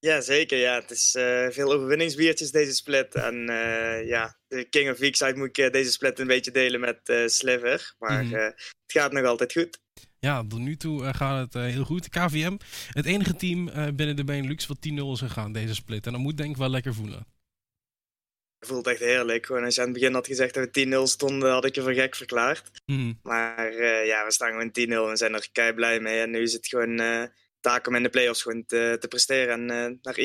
Ja, 0.04 0.20
zeker. 0.20 0.58
Ja. 0.58 0.74
Het 0.74 0.90
is 0.90 1.14
uh, 1.18 1.46
veel 1.50 1.72
overwinningsbiertjes 1.72 2.50
deze 2.50 2.74
split. 2.74 3.14
En 3.14 3.50
uh, 3.50 4.06
ja, 4.06 4.36
de 4.48 4.64
King 4.64 4.90
of 4.90 4.98
Weekside 4.98 5.36
moet 5.36 5.48
ik 5.48 5.58
uh, 5.58 5.70
deze 5.70 5.92
split 5.92 6.18
een 6.18 6.26
beetje 6.26 6.50
delen 6.50 6.80
met 6.80 7.30
Sliver. 7.32 7.94
Maar 7.98 8.24
mm 8.24 8.30
-hmm. 8.30 8.38
het 8.38 8.74
gaat 8.86 9.12
nog 9.12 9.24
altijd 9.24 9.52
goed. 9.52 9.80
Ja, 10.18 10.44
tot 10.48 10.58
nu 10.58 10.76
toe 10.76 11.14
gaat 11.14 11.52
het 11.52 11.62
heel 11.62 11.84
goed. 11.84 12.08
KVM, 12.08 12.56
het 12.88 13.06
enige 13.06 13.34
team 13.34 13.64
binnen 13.96 14.16
de 14.16 14.24
Benelux 14.24 14.66
wat 14.66 14.76
10-0 14.88 14.92
is 14.92 15.18
gegaan 15.18 15.52
deze 15.52 15.74
split. 15.74 16.06
En 16.06 16.12
dat 16.12 16.20
moet 16.20 16.36
denk 16.36 16.50
ik 16.50 16.56
wel 16.56 16.70
lekker 16.70 16.94
voelen. 16.94 17.26
Het 18.58 18.68
voelt 18.68 18.86
echt 18.86 19.00
heerlijk. 19.00 19.46
Gewoon 19.46 19.64
als 19.64 19.74
je 19.74 19.80
aan 19.80 19.88
het 19.88 19.96
begin 19.98 20.14
had 20.14 20.26
gezegd 20.26 20.54
dat 20.54 20.68
we 20.72 20.86
10-0 20.86 21.02
stonden, 21.02 21.52
had 21.52 21.64
ik 21.64 21.74
je 21.74 21.82
voor 21.82 21.94
gek 21.94 22.16
verklaard. 22.16 22.70
Mhm. 22.86 22.98
Mm. 22.98 23.18
Maar 23.22 23.72
ja, 24.04 24.24
we 24.24 24.32
staan 24.32 24.50
gewoon 24.50 25.06
10-0 25.06 25.10
en 25.10 25.16
zijn 25.16 25.34
er 25.34 25.48
kei 25.52 25.72
blij 25.72 26.00
mee. 26.00 26.20
En 26.20 26.30
nu 26.30 26.42
is 26.42 26.52
het 26.52 26.66
gewoon 26.66 27.00
taak 27.62 27.86
om 27.86 27.94
in 27.94 28.02
de 28.02 28.08
playoffs 28.08 28.42
gewoon 28.42 28.64
te, 28.66 28.96
te 29.00 29.08
presteren 29.08 29.70
en 29.70 29.90
uh, 29.90 29.98
naar 30.02 30.18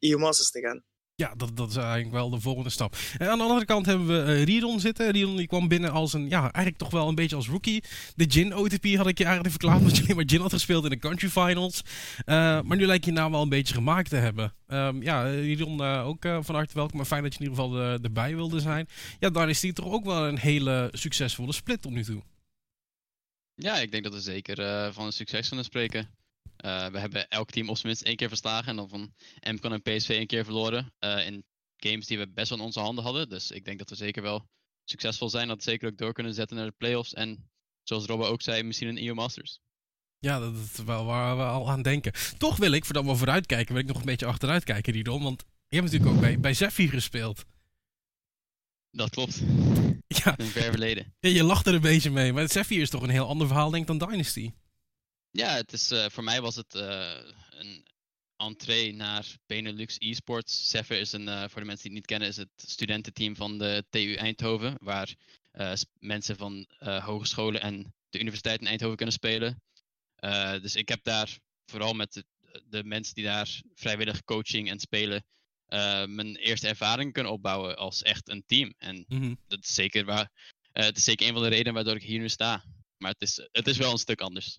EU, 0.00 0.18
Masters 0.18 0.50
te 0.50 0.60
gaan. 0.60 0.84
Ja, 1.14 1.34
dat, 1.34 1.56
dat 1.56 1.70
is 1.70 1.76
eigenlijk 1.76 2.10
wel 2.10 2.30
de 2.30 2.40
volgende 2.40 2.70
stap. 2.70 2.96
En 3.18 3.28
aan 3.28 3.38
de 3.38 3.44
andere 3.44 3.64
kant 3.64 3.86
hebben 3.86 4.06
we 4.06 4.32
uh, 4.32 4.44
Riedon 4.44 4.80
zitten. 4.80 5.10
Riedon 5.10 5.36
die 5.36 5.46
kwam 5.46 5.68
binnen 5.68 5.90
als 5.90 6.12
een, 6.12 6.28
ja, 6.28 6.40
eigenlijk 6.40 6.76
toch 6.76 6.90
wel 6.90 7.08
een 7.08 7.14
beetje 7.14 7.36
als 7.36 7.48
rookie. 7.48 7.84
De 8.14 8.24
Gin 8.28 8.54
OTP 8.54 8.86
had 8.86 9.06
ik 9.06 9.18
je 9.18 9.24
eigenlijk 9.24 9.50
verklaard, 9.50 9.78
omdat 9.80 9.96
je 9.96 10.02
alleen 10.02 10.16
maar 10.16 10.24
Gin 10.26 10.40
had 10.40 10.52
gespeeld 10.52 10.84
in 10.84 10.90
de 10.90 10.98
country 10.98 11.28
finals. 11.28 11.82
Uh, 12.18 12.60
maar 12.62 12.76
nu 12.76 12.86
lijkt 12.86 13.04
je 13.04 13.12
nou 13.12 13.30
wel 13.30 13.42
een 13.42 13.48
beetje 13.48 13.74
gemaakt 13.74 14.10
te 14.10 14.16
hebben. 14.16 14.52
Um, 14.68 15.02
ja, 15.02 15.22
Riedon 15.22 15.80
ook 15.82 16.22
van 16.40 16.54
harte 16.54 16.74
welkom, 16.74 16.96
maar 16.96 17.06
fijn 17.06 17.22
dat 17.22 17.32
je 17.34 17.38
in 17.38 17.50
ieder 17.50 17.64
geval 17.64 17.80
erbij 18.02 18.34
wilde 18.34 18.60
zijn. 18.60 18.88
Ja, 19.18 19.30
dan 19.30 19.48
is 19.48 19.60
die 19.60 19.72
toch 19.72 19.92
ook 19.92 20.04
wel 20.04 20.26
een 20.26 20.38
hele 20.38 20.88
succesvolle 20.92 21.52
split 21.52 21.82
tot 21.82 21.92
nu 21.92 22.04
toe. 22.04 22.22
Ja, 23.54 23.76
ik 23.76 23.90
denk 23.90 24.04
dat 24.04 24.12
we 24.12 24.20
zeker 24.20 24.58
uh, 24.58 24.92
van 24.92 25.06
een 25.06 25.12
succes 25.12 25.48
kunnen 25.48 25.64
spreken. 25.64 26.10
Uh, 26.66 26.86
we 26.86 26.98
hebben 26.98 27.28
elk 27.28 27.50
team 27.50 27.68
op 27.68 27.74
zijn 27.76 27.86
minst 27.86 28.02
één 28.02 28.16
keer 28.16 28.28
verslagen. 28.28 28.68
En 28.68 28.76
dan 28.76 28.88
van 28.88 29.12
MCON 29.40 29.72
en 29.72 29.82
PSV 29.82 30.08
één 30.08 30.26
keer 30.26 30.44
verloren. 30.44 30.92
Uh, 31.00 31.26
in 31.26 31.44
games 31.76 32.06
die 32.06 32.18
we 32.18 32.28
best 32.28 32.48
wel 32.48 32.58
in 32.58 32.64
onze 32.64 32.80
handen 32.80 33.04
hadden. 33.04 33.28
Dus 33.28 33.50
ik 33.50 33.64
denk 33.64 33.78
dat 33.78 33.90
we 33.90 33.96
zeker 33.96 34.22
wel 34.22 34.48
succesvol 34.84 35.30
zijn. 35.30 35.48
Dat 35.48 35.56
we 35.56 35.70
zeker 35.70 35.88
ook 35.88 35.98
door 35.98 36.12
kunnen 36.12 36.34
zetten 36.34 36.56
naar 36.56 36.66
de 36.66 36.74
playoffs. 36.76 37.14
En 37.14 37.50
zoals 37.82 38.06
Robbe 38.06 38.24
ook 38.24 38.42
zei, 38.42 38.62
misschien 38.62 38.88
een 38.88 39.06
EU 39.06 39.14
Masters. 39.14 39.60
Ja, 40.18 40.38
dat 40.38 40.54
is 40.54 40.84
wel 40.84 41.04
waar 41.04 41.36
we 41.36 41.42
al 41.42 41.70
aan 41.70 41.82
denken. 41.82 42.12
Toch 42.38 42.56
wil 42.56 42.72
ik, 42.72 42.84
voordat 42.84 43.04
we 43.04 43.16
vooruitkijken, 43.16 43.74
wil 43.74 43.82
ik 43.82 43.88
nog 43.88 43.98
een 43.98 44.04
beetje 44.04 44.26
achteruit 44.26 44.64
kijken, 44.64 44.92
Ridon. 44.92 45.22
Want 45.22 45.44
je 45.68 45.76
hebt 45.76 45.92
natuurlijk 45.92 46.14
ook 46.16 46.20
bij, 46.20 46.40
bij 46.40 46.54
Zephyr 46.54 46.88
gespeeld. 46.88 47.44
Dat 48.90 49.10
klopt. 49.10 49.42
Ja. 50.06 50.38
In 50.38 50.46
ver 50.46 50.62
verleden. 50.62 51.14
Ja, 51.20 51.30
je 51.30 51.44
lacht 51.44 51.66
er 51.66 51.74
een 51.74 51.80
beetje 51.80 52.10
mee. 52.10 52.32
Maar 52.32 52.50
Zephyr 52.50 52.80
is 52.80 52.90
toch 52.90 53.02
een 53.02 53.10
heel 53.10 53.26
ander 53.26 53.46
verhaal, 53.46 53.70
denk 53.70 53.90
ik, 53.90 53.98
dan 53.98 54.08
Dynasty. 54.08 54.52
Ja, 55.36 55.54
het 55.54 55.72
is, 55.72 55.92
uh, 55.92 56.06
voor 56.08 56.24
mij 56.24 56.40
was 56.40 56.56
het 56.56 56.74
uh, 56.74 57.18
een 57.50 57.86
entree 58.36 58.94
naar 58.94 59.36
Benelux 59.46 59.98
eSports. 59.98 60.70
Zephyr 60.70 61.00
is 61.00 61.12
een, 61.12 61.26
uh, 61.26 61.44
voor 61.48 61.60
de 61.60 61.66
mensen 61.66 61.88
die 61.88 61.92
het 61.92 61.92
niet 61.92 62.06
kennen, 62.06 62.28
is 62.28 62.36
het 62.36 62.48
studententeam 62.56 63.36
van 63.36 63.58
de 63.58 63.84
TU 63.90 64.14
Eindhoven. 64.14 64.74
Waar 64.78 65.14
mensen 65.98 66.36
van 66.36 66.66
hogescholen 66.80 67.60
en 67.60 67.94
de 68.08 68.20
universiteit 68.20 68.60
in 68.60 68.66
Eindhoven 68.66 68.96
kunnen 68.96 69.14
spelen. 69.14 69.62
dus 70.62 70.74
ik 70.74 70.88
heb 70.88 71.04
daar 71.04 71.38
vooral 71.66 71.92
met 71.92 72.12
de, 72.12 72.24
de, 72.68 72.84
mensen 72.84 73.14
die 73.14 73.24
daar 73.24 73.62
vrijwillig 73.74 74.24
coaching 74.24 74.70
en 74.70 74.80
spelen. 74.80 75.24
mijn 76.06 76.36
eerste 76.36 76.68
ervaring 76.68 77.12
kunnen 77.12 77.32
opbouwen 77.32 77.76
als 77.76 78.02
echt 78.02 78.28
een 78.28 78.44
team. 78.46 78.74
En 78.78 79.04
mm 79.08 79.18
-hmm. 79.18 79.38
dat 79.46 79.62
is 79.62 79.74
zeker 79.74 80.04
waar. 80.04 80.30
het 80.72 80.96
is 80.96 81.04
zeker 81.04 81.26
een 81.26 81.32
van 81.32 81.42
de 81.42 81.48
redenen 81.48 81.74
waardoor 81.74 81.96
ik 81.96 82.02
hier 82.02 82.20
nu 82.20 82.28
sta. 82.28 82.64
Maar 82.98 83.10
het 83.10 83.22
is, 83.22 83.48
het 83.52 83.66
is 83.66 83.76
wel 83.76 83.92
een 83.92 83.98
stuk 83.98 84.20
anders. 84.20 84.58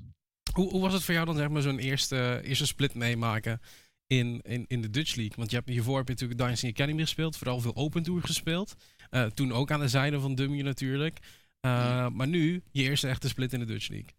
Hoe, 0.53 0.69
hoe, 0.69 0.81
was 0.81 0.93
het 0.93 1.03
voor 1.03 1.13
jou 1.13 1.25
dan 1.25 1.35
zeg 1.35 1.49
maar 1.49 1.61
zo'n 1.61 1.79
eerste, 1.79 2.41
eerste 2.43 2.65
split 2.65 2.93
meemaken 2.93 3.61
in, 4.07 4.41
in, 4.41 4.65
in 4.67 4.81
de 4.81 4.89
Dutch 4.89 5.15
League? 5.15 5.35
Want 5.37 5.49
je 5.49 5.55
hebt, 5.55 5.69
hiervoor 5.69 5.97
heb 5.97 6.07
je 6.07 6.13
natuurlijk 6.13 6.39
Dynasty 6.39 6.67
Academy 6.67 7.01
gespeeld, 7.01 7.37
vooral 7.37 7.59
veel 7.59 7.75
Open 7.75 8.03
Tour 8.03 8.21
gespeeld. 8.21 8.75
Uh, 9.11 9.25
toen 9.25 9.53
ook 9.53 9.71
aan 9.71 9.79
de 9.79 9.87
zijde 9.87 10.19
van 10.19 10.35
Dummy 10.35 10.61
natuurlijk. 10.61 11.19
Uh, 11.21 11.71
ja. 11.71 12.09
Maar 12.09 12.27
nu 12.27 12.63
je 12.71 12.83
eerste 12.83 13.07
echte 13.07 13.27
split 13.27 13.53
in 13.53 13.59
de 13.59 13.65
Dutch 13.65 13.87
League. 13.87 14.11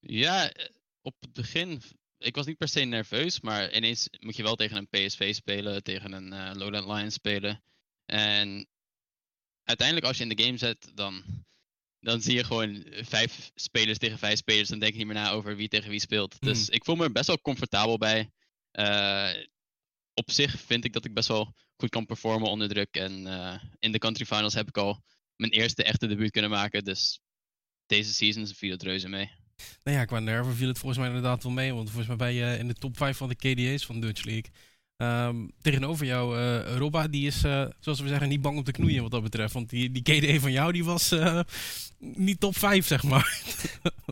Ja, 0.00 0.52
op 1.02 1.14
het 1.20 1.32
begin, 1.32 1.82
ik 2.18 2.34
was 2.34 2.46
niet 2.46 2.56
per 2.56 2.68
se 2.68 2.80
nerveus, 2.80 3.40
maar 3.40 3.72
ineens 3.72 4.08
moet 4.20 4.36
je 4.36 4.42
wel 4.42 4.56
tegen 4.56 4.76
een 4.76 4.88
PSV 4.88 5.34
spelen, 5.34 5.82
tegen 5.82 6.12
een 6.12 6.32
uh, 6.32 6.50
Lowland 6.54 6.86
Lions 6.86 7.14
spelen. 7.14 7.62
En 8.04 8.68
uiteindelijk 9.64 10.06
als 10.06 10.16
je 10.16 10.22
in 10.22 10.36
de 10.36 10.42
game 10.42 10.56
zet, 10.56 10.90
dan 10.94 11.22
dan 12.00 12.20
zie 12.20 12.34
je 12.34 12.44
gewoon 12.44 12.84
vijf 12.90 13.50
spelers 13.54 13.98
tegen 13.98 14.18
vijf 14.18 14.38
spelers. 14.38 14.68
Dan 14.68 14.78
denk 14.78 14.92
je 14.92 14.98
niet 14.98 15.06
meer 15.06 15.16
na 15.16 15.30
over 15.30 15.56
wie 15.56 15.68
tegen 15.68 15.90
wie 15.90 16.00
speelt. 16.00 16.36
Mm. 16.40 16.48
Dus 16.48 16.68
ik 16.68 16.84
voel 16.84 16.96
me 16.96 17.10
best 17.10 17.26
wel 17.26 17.40
comfortabel 17.40 17.98
bij. 17.98 18.30
Uh, 18.72 19.30
op 20.14 20.30
zich 20.30 20.60
vind 20.60 20.84
ik 20.84 20.92
dat 20.92 21.04
ik 21.04 21.14
best 21.14 21.28
wel 21.28 21.54
goed 21.76 21.90
kan 21.90 22.06
performen 22.06 22.50
onder 22.50 22.68
druk. 22.68 22.96
En 22.96 23.26
uh, 23.26 23.62
in 23.78 23.92
de 23.92 23.98
country 23.98 24.24
finals 24.24 24.54
heb 24.54 24.68
ik 24.68 24.76
al 24.76 25.02
mijn 25.36 25.52
eerste 25.52 25.82
echte 25.84 26.06
debuut 26.06 26.30
kunnen 26.30 26.50
maken. 26.50 26.84
Dus 26.84 27.20
deze 27.86 28.14
season 28.14 28.46
viel 28.46 28.70
het 28.70 28.82
reuze 28.82 29.08
mee. 29.08 29.30
Nou 29.82 29.96
ja, 29.96 30.04
qua 30.04 30.18
nerven 30.18 30.54
viel 30.54 30.68
het 30.68 30.78
volgens 30.78 30.98
mij 31.00 31.08
inderdaad 31.08 31.42
wel 31.42 31.52
mee. 31.52 31.74
Want 31.74 31.88
volgens 31.90 32.08
mij 32.08 32.16
ben 32.16 32.32
je 32.34 32.58
in 32.58 32.68
de 32.68 32.74
top 32.74 32.96
5 32.96 33.16
van 33.16 33.28
de 33.28 33.34
KDA's 33.34 33.86
van 33.86 34.00
de 34.00 34.06
Dutch 34.06 34.24
League. 34.24 34.50
Um, 35.02 35.52
tegenover 35.62 36.06
jou, 36.06 36.38
uh, 36.38 36.76
Robba, 36.76 37.08
die 37.08 37.26
is, 37.26 37.44
uh, 37.44 37.66
zoals 37.80 38.00
we 38.00 38.08
zeggen, 38.08 38.28
niet 38.28 38.42
bang 38.42 38.56
om 38.56 38.64
te 38.64 38.72
knoeien 38.72 39.02
wat 39.02 39.10
dat 39.10 39.22
betreft. 39.22 39.52
Want 39.52 39.70
die, 39.70 39.90
die 39.90 40.02
KDE 40.02 40.40
van 40.40 40.52
jou, 40.52 40.72
die 40.72 40.84
was 40.84 41.12
uh, 41.12 41.40
niet 41.98 42.40
top 42.40 42.56
5, 42.56 42.86
zeg 42.86 43.02
maar. 43.02 43.40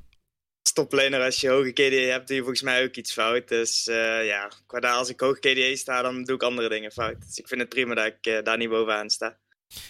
Toplaner, 0.75 1.23
als 1.23 1.41
je 1.41 1.49
hoge 1.49 1.73
KDE 1.73 2.09
hebt, 2.11 2.27
doe 2.27 2.37
je 2.37 2.43
volgens 2.43 2.63
mij 2.63 2.85
ook 2.85 2.97
iets 2.97 3.13
fout. 3.13 3.49
Dus 3.49 3.85
ja, 4.25 4.51
qua 4.67 4.93
als 4.93 5.09
ik 5.09 5.21
hoog 5.21 5.39
KDE 5.39 5.77
sta, 5.77 6.03
dan 6.03 6.25
doe 6.25 6.35
ik 6.35 6.43
andere 6.43 6.69
dingen 6.69 6.93
fout. 6.93 7.21
Dus 7.27 7.39
ik 7.39 7.49
vind 7.49 7.61
het 7.61 7.69
prima 7.69 7.95
dat 7.95 8.07
ik 8.07 8.45
daar 8.45 8.57
niet 8.57 8.69
bovenaan 8.69 9.11
sta. 9.11 9.37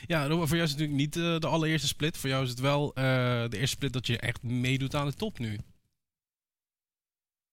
Ja, 0.07 0.27
Robba, 0.27 0.47
voor 0.47 0.57
jou 0.57 0.69
is 0.69 0.71
het 0.71 0.81
natuurlijk 0.81 1.17
niet 1.17 1.41
de 1.43 1.47
allereerste 1.47 1.87
split. 1.87 2.17
Voor 2.17 2.29
jou 2.29 2.45
is 2.45 2.51
het 2.51 2.61
wel 2.61 2.93
de 2.95 3.49
eerste 3.51 3.67
split 3.67 3.93
dat 3.93 4.07
je 4.07 4.19
echt 4.19 4.43
meedoet 4.43 4.95
aan 4.95 5.07
de 5.07 5.15
top 5.15 5.39
nu. 5.39 5.59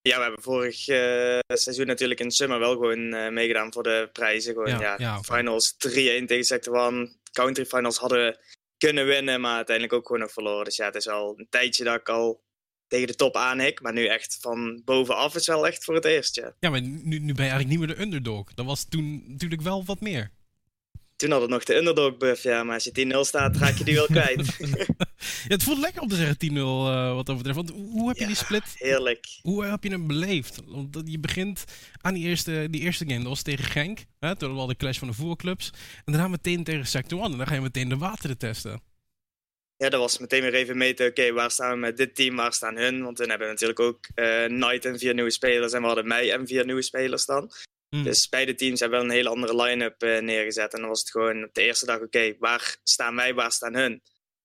Ja, 0.10 0.17
we 0.17 0.24
hebben 0.24 0.43
vorig 0.43 0.88
uh, 0.88 1.39
seizoen 1.48 1.86
natuurlijk 1.88 2.19
in 2.19 2.31
Summer 2.31 2.60
wel 2.60 2.72
gewoon 2.72 3.13
uh, 3.13 3.29
meegedaan 3.29 3.74
voor 3.74 3.83
de 3.83 4.10
prijzen. 4.13 4.53
Gewoon, 4.53 4.79
ja, 4.79 4.95
ja, 4.98 5.22
finals 5.22 5.74
3-1 5.74 5.75
tegen 5.77 6.43
Sector 6.43 6.93
1. 6.93 7.19
Country 7.31 7.65
finals 7.65 7.98
hadden 7.98 8.17
we 8.17 8.38
kunnen 8.77 9.05
winnen, 9.05 9.41
maar 9.41 9.55
uiteindelijk 9.55 9.95
ook 9.95 10.05
gewoon 10.05 10.22
nog 10.22 10.31
verloren. 10.31 10.65
Dus 10.65 10.75
ja, 10.75 10.86
het 10.86 10.95
is 10.95 11.07
al 11.07 11.33
een 11.38 11.48
tijdje 11.50 11.83
dat 11.83 12.00
ik 12.00 12.10
al 12.10 12.43
tegen 12.88 13.07
de 13.07 13.15
top 13.15 13.36
aanhik. 13.36 13.81
Maar 13.81 13.93
nu 13.93 14.05
echt 14.05 14.38
van 14.41 14.81
bovenaf 14.86 15.36
is 15.36 15.48
wel 15.48 15.67
echt 15.67 15.83
voor 15.83 15.95
het 15.95 16.05
eerst, 16.05 16.36
ja. 16.36 16.55
Ja, 16.60 16.69
maar 16.69 16.81
nu, 16.81 17.19
nu 17.19 17.33
ben 17.33 17.45
je 17.45 17.51
eigenlijk 17.51 17.69
niet 17.69 17.79
meer 17.79 17.95
de 17.95 18.01
underdog. 18.01 18.53
Dat 18.53 18.65
was 18.65 18.86
toen 18.89 19.24
natuurlijk 19.27 19.62
wel 19.62 19.86
wat 19.86 20.01
meer. 20.01 20.31
Toen 21.23 21.31
had 21.31 21.41
het 21.41 21.49
nog 21.49 21.63
de 21.63 21.75
underdog 21.75 22.17
buff, 22.17 22.43
ja. 22.43 22.63
Maar 22.63 22.73
als 22.73 22.83
je 22.83 23.13
10-0 23.15 23.19
staat, 23.19 23.55
raak 23.55 23.77
je 23.77 23.83
die 23.83 23.95
wel 23.95 24.05
kwijt. 24.05 24.57
ja, 25.47 25.47
het 25.47 25.63
voelt 25.63 25.79
lekker 25.79 26.01
om 26.01 26.07
te 26.07 26.15
zeggen 26.15 26.51
10-0 26.51 26.55
uh, 26.55 27.13
wat 27.15 27.25
betreft. 27.25 27.55
Want 27.55 27.69
hoe 27.69 28.07
heb 28.07 28.17
je 28.17 28.25
die 28.25 28.35
split... 28.35 28.63
heerlijk. 28.77 29.39
Hoe 29.41 29.65
heb 29.65 29.83
je 29.83 29.89
hem 29.89 30.07
beleefd? 30.07 30.61
Want 30.65 31.01
je 31.05 31.19
begint 31.19 31.63
aan 32.01 32.13
die 32.13 32.23
eerste, 32.23 32.67
die 32.69 32.81
eerste 32.81 33.05
game. 33.05 33.19
Dat 33.19 33.27
was 33.27 33.41
tegen 33.41 33.63
Genk. 33.63 33.99
Hè, 34.19 34.35
toen 34.35 34.49
hadden 34.49 34.67
we 34.67 34.73
de 34.73 34.79
clash 34.79 34.97
van 34.97 35.07
de 35.07 35.13
voetbalclubs. 35.13 35.71
En 36.05 36.13
daarna 36.13 36.27
meteen 36.27 36.63
tegen 36.63 36.85
Sector 36.85 37.19
1. 37.19 37.31
En 37.31 37.37
dan 37.37 37.47
ga 37.47 37.53
je 37.53 37.61
meteen 37.61 37.89
de 37.89 37.97
wateren 37.97 38.37
testen. 38.37 38.81
Ja, 39.75 39.89
dat 39.89 39.99
was 39.99 40.17
meteen 40.19 40.41
weer 40.41 40.53
even 40.53 40.77
meten. 40.77 41.07
Oké, 41.07 41.31
waar 41.31 41.51
staan 41.51 41.71
we 41.71 41.77
met 41.77 41.97
dit 41.97 42.15
team? 42.15 42.35
Waar 42.35 42.53
staan 42.53 42.77
hun? 42.77 43.03
Want 43.03 43.17
dan 43.17 43.29
hebben 43.29 43.47
we 43.47 43.53
natuurlijk 43.53 43.79
ook 43.79 44.07
uh, 44.15 44.45
Knight 44.45 44.85
en 44.85 44.99
vier 44.99 45.13
nieuwe 45.13 45.31
spelers. 45.31 45.73
En 45.73 45.81
we 45.81 45.87
hadden 45.87 46.07
mij 46.07 46.31
en 46.31 46.47
vier 46.47 46.65
nieuwe 46.65 46.81
spelers 46.81 47.25
dan. 47.25 47.51
Hmm. 47.93 48.03
Dus 48.03 48.29
beide 48.29 48.55
teams 48.55 48.79
hebben 48.79 49.00
wel 49.00 49.07
een 49.07 49.15
hele 49.15 49.29
andere 49.29 49.55
line-up 49.63 50.03
uh, 50.03 50.19
neergezet. 50.19 50.73
En 50.73 50.79
dan 50.79 50.89
was 50.89 51.00
het 51.00 51.12
gewoon 51.12 51.43
op 51.43 51.53
de 51.53 51.62
eerste 51.62 51.85
dag, 51.85 52.01
oké, 52.01 52.35
waar 52.39 52.77
staan 52.83 53.15
wij, 53.15 53.33
waar 53.33 53.51
staan 53.51 53.75
hun? 53.75 54.01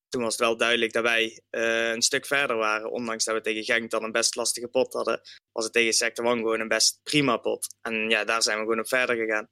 Toen 0.08 0.22
was 0.22 0.32
het 0.32 0.40
wel 0.40 0.56
duidelijk 0.56 0.92
dat 0.92 1.02
wij 1.02 1.42
uh, 1.50 1.90
een 1.90 2.02
stuk 2.02 2.26
verder 2.26 2.56
waren. 2.56 2.90
Ondanks 2.90 3.24
dat 3.24 3.34
we 3.34 3.40
tegen 3.40 3.64
Genk 3.64 3.90
dan 3.90 4.04
een 4.04 4.12
best 4.12 4.36
lastige 4.36 4.68
pot 4.68 4.92
hadden, 4.92 5.20
was 5.52 5.64
het 5.64 5.72
tegen 5.72 5.92
Sector 5.92 6.24
1 6.24 6.36
gewoon 6.36 6.60
een 6.60 6.68
best 6.68 7.00
prima 7.02 7.36
pot. 7.36 7.66
En 7.80 8.10
ja, 8.10 8.24
daar 8.24 8.42
zijn 8.42 8.56
we 8.56 8.62
gewoon 8.62 8.78
op 8.78 8.88
verder 8.88 9.16
gegaan. 9.16 9.48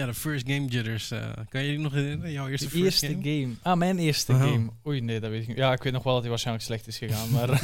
Ja, 0.00 0.06
de 0.06 0.14
first 0.14 0.46
game 0.46 0.66
jitters. 0.66 1.12
Uh, 1.12 1.26
kan 1.48 1.64
je 1.64 1.78
nog 1.78 1.92
herinneren? 1.92 2.32
Jouw 2.32 2.48
eerste, 2.48 2.68
de 2.68 2.84
eerste 2.84 3.06
game? 3.06 3.48
Ah, 3.62 3.76
mijn 3.76 3.98
eerste 3.98 4.34
game. 4.34 4.70
Oei, 4.86 5.00
nee, 5.00 5.20
dat 5.20 5.30
weet 5.30 5.42
ik 5.42 5.48
niet. 5.48 5.56
Ja, 5.56 5.72
ik 5.72 5.82
weet 5.82 5.92
nog 5.92 6.02
wel 6.02 6.12
dat 6.12 6.20
hij 6.20 6.30
waarschijnlijk 6.30 6.66
slecht 6.66 6.86
is 6.86 6.98
gegaan. 6.98 7.28
Maar 7.40 7.60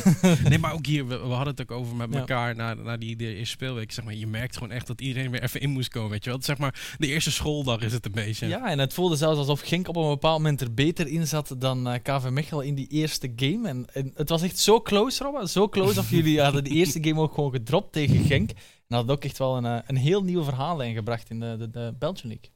nee, 0.48 0.58
maar 0.58 0.72
ook 0.72 0.86
hier, 0.86 1.06
we, 1.06 1.14
hadden 1.14 1.54
het 1.54 1.60
ook 1.60 1.70
over 1.70 1.96
met 1.96 2.14
elkaar 2.14 2.56
na, 2.56 2.74
na 2.74 2.96
die 2.96 3.16
de 3.16 3.34
eerste 3.34 3.46
speelweek. 3.46 3.92
Zeg 3.92 4.04
maar, 4.04 4.14
je 4.14 4.26
merkt 4.26 4.54
gewoon 4.54 4.70
echt 4.70 4.86
dat 4.86 5.00
iedereen 5.00 5.30
weer 5.30 5.42
even 5.42 5.60
in 5.60 5.70
moest 5.70 5.88
komen. 5.88 6.10
Weet 6.10 6.24
je 6.24 6.30
wel? 6.30 6.42
Zeg 6.42 6.58
maar, 6.58 6.94
de 6.98 7.06
eerste 7.06 7.30
schooldag 7.30 7.80
is 7.80 7.92
het 7.92 8.06
een 8.06 8.12
beetje. 8.12 8.46
Ja, 8.46 8.70
en 8.70 8.78
het 8.78 8.94
voelde 8.94 9.16
zelfs 9.16 9.38
alsof 9.38 9.60
Genk 9.60 9.88
op 9.88 9.96
een 9.96 10.08
bepaald 10.08 10.38
moment 10.38 10.60
er 10.60 10.74
beter 10.74 11.06
in 11.06 11.26
zat 11.26 11.54
dan 11.58 11.88
uh, 11.88 11.94
eh, 11.94 12.02
KV 12.02 12.28
Mechelen 12.28 12.66
in 12.66 12.74
die 12.74 12.88
eerste 12.88 13.32
game. 13.36 13.68
En, 13.68 13.86
en, 13.92 14.12
het 14.14 14.28
was 14.28 14.42
echt 14.42 14.58
zo 14.58 14.80
close, 14.80 15.24
Robben. 15.24 15.48
Zo 15.48 15.68
close 15.68 15.98
of 15.98 16.10
jullie 16.10 16.40
hadden 16.40 16.64
de 16.64 16.70
eerste 16.70 16.98
game 17.08 17.20
ook 17.20 17.34
gewoon 17.34 17.50
gedropt 17.50 17.92
tegen 17.92 18.24
Genk. 18.24 18.50
En 18.88 18.96
dat 18.96 19.06
had 19.06 19.16
ook 19.16 19.24
echt 19.24 19.38
wel 19.38 19.56
een, 19.56 19.64
eh, 19.64 19.78
een 19.86 19.96
heel 19.96 20.24
nieuw 20.24 20.44
verhaal 20.44 20.82
ingebracht 20.82 21.30
in 21.30 21.40
de, 21.40 21.56
de, 21.58 21.70
de 21.70 21.94
Belgian 21.98 22.28
League. 22.28 22.50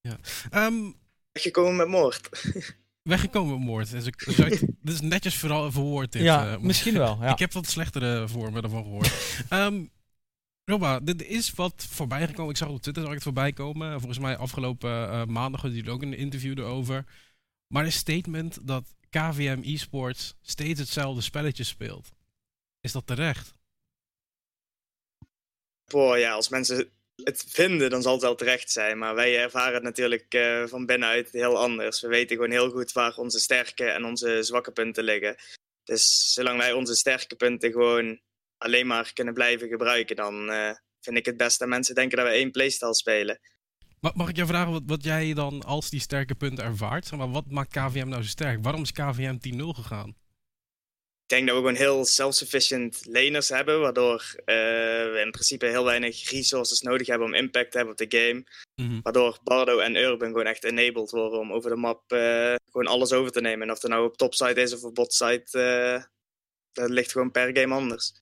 Ja. 0.00 0.66
Um, 0.66 0.94
weggekomen 1.32 1.76
met 1.76 1.88
moord. 1.88 2.30
weggekomen 3.02 3.54
met 3.54 3.66
moord. 3.66 3.90
Dus 3.90 4.06
ik, 4.06 4.24
dit 4.82 4.94
is 4.94 5.00
netjes 5.00 5.36
vooral 5.36 5.72
verwoord. 5.72 6.12
Dit, 6.12 6.22
ja, 6.22 6.52
uh, 6.52 6.58
misschien 6.58 6.98
wel. 6.98 7.18
Ja. 7.20 7.30
Ik 7.32 7.38
heb 7.38 7.52
wat 7.52 7.66
slechtere 7.66 8.28
vormen 8.28 8.62
ervan 8.62 8.82
gehoord. 8.82 9.12
um, 9.50 9.90
Roba, 10.64 11.00
dit 11.00 11.22
is 11.22 11.52
wat 11.52 11.86
voorbij 11.90 12.26
gekomen. 12.26 12.50
Ik 12.50 12.56
zag 12.56 12.68
op 12.68 12.82
Twitter 12.82 13.02
zag 13.02 13.10
ik 13.12 13.18
het 13.18 13.26
voorbij 13.26 13.52
komen. 13.52 13.98
Volgens 13.98 14.18
mij 14.18 14.36
afgelopen 14.36 14.90
uh, 14.90 15.24
maandag 15.24 15.60
hadden 15.60 15.78
jullie 15.78 15.94
ook 15.94 16.02
een 16.02 16.16
interview 16.16 16.58
erover. 16.58 17.04
Maar 17.66 17.84
een 17.84 17.92
statement 17.92 18.58
dat 18.62 18.94
KVM 19.10 19.60
eSports 19.62 20.34
steeds 20.42 20.80
hetzelfde 20.80 21.20
spelletje 21.20 21.64
speelt. 21.64 22.10
Is 22.80 22.92
dat 22.92 23.06
terecht? 23.06 23.54
Boah, 25.90 26.18
ja, 26.18 26.32
als 26.32 26.48
mensen 26.48 26.90
het 27.24 27.44
vinden, 27.48 27.90
dan 27.90 28.02
zal 28.02 28.12
het 28.12 28.22
wel 28.22 28.34
terecht 28.34 28.70
zijn. 28.70 28.98
Maar 28.98 29.14
wij 29.14 29.38
ervaren 29.38 29.74
het 29.74 29.82
natuurlijk 29.82 30.34
uh, 30.34 30.64
van 30.66 30.86
binnenuit 30.86 31.32
heel 31.32 31.58
anders. 31.58 32.00
We 32.00 32.08
weten 32.08 32.36
gewoon 32.36 32.50
heel 32.50 32.70
goed 32.70 32.92
waar 32.92 33.16
onze 33.16 33.38
sterke 33.38 33.84
en 33.84 34.04
onze 34.04 34.42
zwakke 34.42 34.72
punten 34.72 35.04
liggen. 35.04 35.36
Dus 35.84 36.32
zolang 36.32 36.58
wij 36.58 36.72
onze 36.72 36.94
sterke 36.94 37.36
punten 37.36 37.72
gewoon 37.72 38.20
alleen 38.58 38.86
maar 38.86 39.12
kunnen 39.12 39.34
blijven 39.34 39.68
gebruiken, 39.68 40.16
dan 40.16 40.50
uh, 40.50 40.70
vind 41.00 41.16
ik 41.16 41.26
het 41.26 41.36
best 41.36 41.58
dat 41.58 41.68
mensen 41.68 41.94
denken 41.94 42.16
dat 42.16 42.26
we 42.26 42.32
één 42.32 42.50
playstyle 42.50 42.94
spelen. 42.94 43.40
Mag 44.14 44.28
ik 44.28 44.36
jou 44.36 44.48
vragen 44.48 44.72
wat, 44.72 44.82
wat 44.86 45.04
jij 45.04 45.34
dan 45.34 45.62
als 45.62 45.90
die 45.90 46.00
sterke 46.00 46.34
punten 46.34 46.64
ervaart? 46.64 47.12
maar, 47.12 47.30
wat 47.30 47.50
maakt 47.50 47.70
KVM 47.70 48.08
nou 48.08 48.22
zo 48.22 48.28
sterk? 48.28 48.62
Waarom 48.62 48.82
is 48.82 48.92
KVM 48.92 49.36
10-0 49.36 49.62
gegaan? 49.62 50.16
Ik 51.26 51.32
denk 51.32 51.46
dat 51.46 51.56
we 51.56 51.62
gewoon 51.62 51.76
heel 51.76 52.04
self-sufficient 52.04 53.06
laners 53.06 53.48
hebben, 53.48 53.80
waardoor 53.80 54.34
uh, 54.36 54.44
we 55.12 55.22
in 55.24 55.30
principe 55.30 55.66
heel 55.66 55.84
weinig 55.84 56.30
resources 56.30 56.80
nodig 56.80 57.06
hebben 57.06 57.26
om 57.26 57.34
impact 57.34 57.70
te 57.70 57.76
hebben 57.76 57.96
op 58.00 58.10
de 58.10 58.18
game. 58.18 58.44
Mhm. 58.74 59.00
Waardoor 59.02 59.38
Bardo 59.42 59.78
en 59.78 59.96
Urban 59.96 60.28
gewoon 60.28 60.46
echt 60.46 60.64
enabled 60.64 61.10
worden 61.10 61.38
om 61.38 61.52
over 61.52 61.70
de 61.70 61.76
map 61.76 62.12
uh, 62.12 62.54
gewoon 62.70 62.86
alles 62.86 63.12
over 63.12 63.32
te 63.32 63.40
nemen. 63.40 63.66
En 63.66 63.72
of 63.72 63.82
het 63.82 63.90
nou 63.90 64.06
op 64.06 64.16
topside 64.16 64.60
is 64.60 64.74
of 64.74 64.82
op 64.82 64.94
botside, 64.94 65.46
uh, 65.52 66.02
dat 66.72 66.90
ligt 66.90 67.12
gewoon 67.12 67.30
per 67.30 67.56
game 67.58 67.74
anders. 67.74 68.12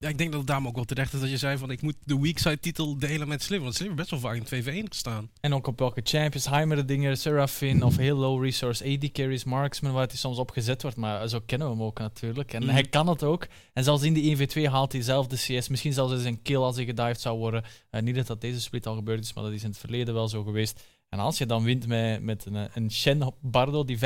Ja, 0.00 0.08
ik 0.08 0.18
denk 0.18 0.30
dat 0.30 0.38
het 0.38 0.48
daarom 0.48 0.66
ook 0.66 0.74
wel 0.74 0.84
terecht 0.84 1.12
is 1.12 1.20
dat 1.20 1.30
je 1.30 1.36
zei 1.36 1.58
van 1.58 1.70
ik 1.70 1.82
moet 1.82 1.96
de 2.04 2.18
weakside 2.18 2.60
titel 2.60 2.98
delen 2.98 3.28
met 3.28 3.42
Sliver. 3.42 3.64
Want 3.64 3.74
Sliver 3.74 3.94
best 3.94 4.10
wel 4.10 4.20
vaak 4.20 4.34
in 4.34 4.64
2v1 4.64 4.88
gestaan. 4.88 5.30
En 5.40 5.54
ook 5.54 5.66
op 5.66 5.78
welke 5.78 6.00
champions, 6.04 6.46
Heimer 6.46 6.86
dingen, 6.86 7.18
Seraphine 7.18 7.84
of 7.84 7.96
heel 7.96 8.16
low 8.16 8.44
resource 8.44 8.84
AD 8.84 9.12
carries, 9.12 9.44
marksman, 9.44 9.92
waar 9.92 10.06
hij 10.06 10.16
soms 10.16 10.38
op 10.38 10.50
gezet 10.50 10.82
wordt. 10.82 10.96
Maar 10.96 11.28
zo 11.28 11.40
kennen 11.46 11.68
we 11.68 11.74
hem 11.74 11.82
ook 11.82 11.98
natuurlijk. 11.98 12.52
En 12.52 12.62
mhm. 12.62 12.72
hij 12.72 12.82
kan 12.82 13.08
het 13.08 13.22
ook. 13.22 13.46
En 13.72 13.84
zelfs 13.84 14.02
in 14.02 14.12
die 14.12 14.36
1v2 14.36 14.62
haalt 14.62 14.92
hij 14.92 15.02
zelf 15.02 15.26
de 15.26 15.36
CS. 15.36 15.68
Misschien 15.68 15.92
zelfs 15.92 16.12
eens 16.12 16.24
een 16.24 16.42
kill 16.42 16.56
als 16.56 16.76
hij 16.76 16.84
gedived 16.84 17.20
zou 17.20 17.38
worden. 17.38 17.64
Uh, 17.90 18.00
niet 18.00 18.14
dat 18.14 18.26
dat 18.26 18.40
deze 18.40 18.60
split 18.60 18.86
al 18.86 18.94
gebeurd 18.94 19.24
is, 19.24 19.32
maar 19.32 19.44
dat 19.44 19.52
is 19.52 19.62
in 19.62 19.68
het 19.68 19.78
verleden 19.78 20.14
wel 20.14 20.28
zo 20.28 20.42
geweest. 20.42 20.82
En 21.08 21.18
als 21.18 21.38
je 21.38 21.46
dan 21.46 21.64
wint 21.64 21.86
met, 21.86 22.22
met 22.22 22.46
een, 22.46 22.68
een 22.74 22.90
Shen 22.90 23.34
Bardo 23.40 23.84
die 23.84 23.98
5-1-5 23.98 24.00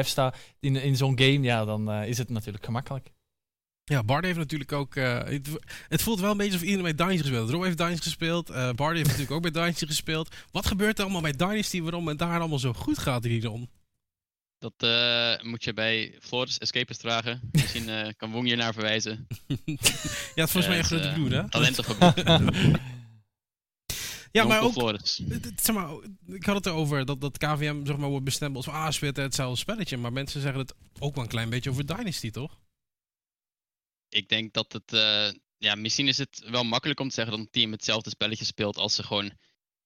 staat 0.00 0.36
in, 0.60 0.76
in 0.76 0.96
zo'n 0.96 1.18
game, 1.18 1.40
ja, 1.40 1.64
dan 1.64 1.90
uh, 1.90 2.08
is 2.08 2.18
het 2.18 2.30
natuurlijk 2.30 2.64
gemakkelijk. 2.64 3.10
Ja, 3.92 4.02
Bard 4.02 4.24
heeft 4.24 4.38
natuurlijk 4.38 4.72
ook. 4.72 4.94
Uh, 4.94 5.22
het, 5.24 5.48
het, 5.88 6.02
voelt 6.02 6.20
wel 6.20 6.30
een 6.30 6.36
beetje 6.36 6.52
alsof 6.52 6.68
iedereen 6.68 6.96
bij 6.96 7.06
Dynasty 7.06 7.28
gespeeld. 7.28 7.50
Rob 7.50 7.62
heeft 7.62 7.76
Dynasty 7.76 8.02
gespeeld. 8.02 8.50
Uh, 8.50 8.70
Bard 8.72 8.94
heeft 8.94 9.06
natuurlijk 9.06 9.32
ook 9.32 9.42
bij 9.42 9.50
Dynasty 9.50 9.86
gespeeld. 9.86 10.34
Wat 10.50 10.66
gebeurt 10.66 10.98
er 10.98 11.04
allemaal 11.04 11.22
bij 11.22 11.32
Dynasty 11.32 11.82
waarom 11.82 12.08
het 12.08 12.18
daar 12.18 12.38
allemaal 12.38 12.58
zo 12.58 12.72
goed 12.72 12.98
gaat, 12.98 13.24
Ridon? 13.24 13.70
Dat 14.58 14.72
uh, 14.84 15.50
moet 15.50 15.64
je 15.64 15.74
bij 15.74 16.18
Flores 16.20 16.58
Escapist 16.58 17.00
vragen. 17.00 17.40
Misschien 17.52 18.14
kan 18.16 18.30
Wong 18.30 18.48
je 18.48 18.56
naar 18.56 18.72
verwijzen. 18.72 19.26
ja, 20.34 20.42
het 20.42 20.50
volgens 20.50 20.66
mij 20.66 20.78
echt 20.78 20.86
grote 20.86 21.12
bloed, 21.14 21.30
hè? 21.30 21.48
Talentengebied. 21.48 22.24
ja, 24.32 24.44
maar 24.44 24.62
ook. 24.62 25.00
Zeg 25.56 25.74
maar, 25.74 25.90
ik 26.26 26.44
had 26.44 26.56
het 26.56 26.66
erover 26.66 27.04
dat, 27.04 27.20
dat 27.20 27.38
KVM 27.38 27.86
zeg 27.86 27.96
maar, 27.96 28.08
wordt 28.08 28.24
bestemd 28.24 28.56
als 28.56 28.68
ah, 28.68 28.92
hetzelfde 29.00 29.58
spelletje. 29.58 29.96
Maar 29.96 30.12
mensen 30.12 30.40
zeggen 30.40 30.60
het 30.60 30.74
ook 30.98 31.14
wel 31.14 31.24
een 31.24 31.30
klein 31.30 31.50
beetje 31.50 31.70
over 31.70 31.86
Dynasty, 31.86 32.30
toch? 32.30 32.60
Ik 34.12 34.28
denk 34.28 34.52
dat 34.52 34.72
het. 34.72 34.92
Uh, 34.92 35.30
ja, 35.58 35.74
misschien 35.74 36.08
is 36.08 36.18
het 36.18 36.42
wel 36.50 36.64
makkelijk 36.64 37.00
om 37.00 37.08
te 37.08 37.14
zeggen 37.14 37.36
dat 37.36 37.44
een 37.44 37.52
team 37.52 37.72
hetzelfde 37.72 38.10
spelletje 38.10 38.44
speelt 38.44 38.76
als 38.76 38.94
ze 38.94 39.02
gewoon 39.02 39.32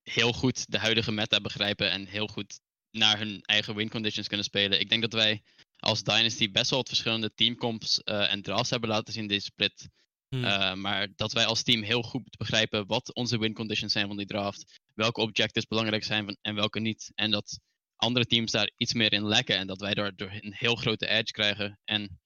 heel 0.02 0.32
goed 0.32 0.70
de 0.70 0.78
huidige 0.78 1.12
meta 1.12 1.40
begrijpen 1.40 1.90
en 1.90 2.06
heel 2.06 2.26
goed 2.26 2.60
naar 2.90 3.18
hun 3.18 3.40
eigen 3.42 3.74
win 3.74 3.88
conditions 3.88 4.28
kunnen 4.28 4.46
spelen. 4.46 4.80
Ik 4.80 4.88
denk 4.88 5.02
dat 5.02 5.12
wij 5.12 5.42
als 5.76 6.02
Dynasty 6.02 6.50
best 6.50 6.70
wel 6.70 6.78
wat 6.78 6.88
verschillende 6.88 7.34
teamcomps 7.34 8.00
uh, 8.04 8.32
en 8.32 8.42
drafts 8.42 8.70
hebben 8.70 8.88
laten 8.88 9.12
zien 9.12 9.22
in 9.22 9.28
deze 9.28 9.44
split. 9.44 9.88
Hmm. 10.28 10.44
Uh, 10.44 10.74
maar 10.74 11.08
dat 11.16 11.32
wij 11.32 11.46
als 11.46 11.62
team 11.62 11.82
heel 11.82 12.02
goed 12.02 12.36
begrijpen 12.36 12.86
wat 12.86 13.14
onze 13.14 13.38
win 13.38 13.54
conditions 13.54 13.92
zijn 13.92 14.06
van 14.06 14.16
die 14.16 14.26
draft. 14.26 14.80
Welke 14.94 15.20
objectives 15.20 15.68
belangrijk 15.68 16.04
zijn 16.04 16.38
en 16.42 16.54
welke 16.54 16.80
niet. 16.80 17.12
En 17.14 17.30
dat 17.30 17.60
andere 17.96 18.26
teams 18.26 18.52
daar 18.52 18.70
iets 18.76 18.92
meer 18.92 19.12
in 19.12 19.26
lekken. 19.26 19.56
En 19.56 19.66
dat 19.66 19.80
wij 19.80 19.94
daardoor 19.94 20.30
een 20.30 20.54
heel 20.54 20.74
grote 20.74 21.06
edge 21.06 21.32
krijgen. 21.32 21.80
En 21.84 22.20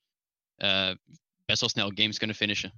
uh, 0.57 0.93
best 1.51 1.61
wel 1.61 1.69
snel 1.69 1.93
games 1.95 2.19
kunnen 2.19 2.37
finishen. 2.37 2.73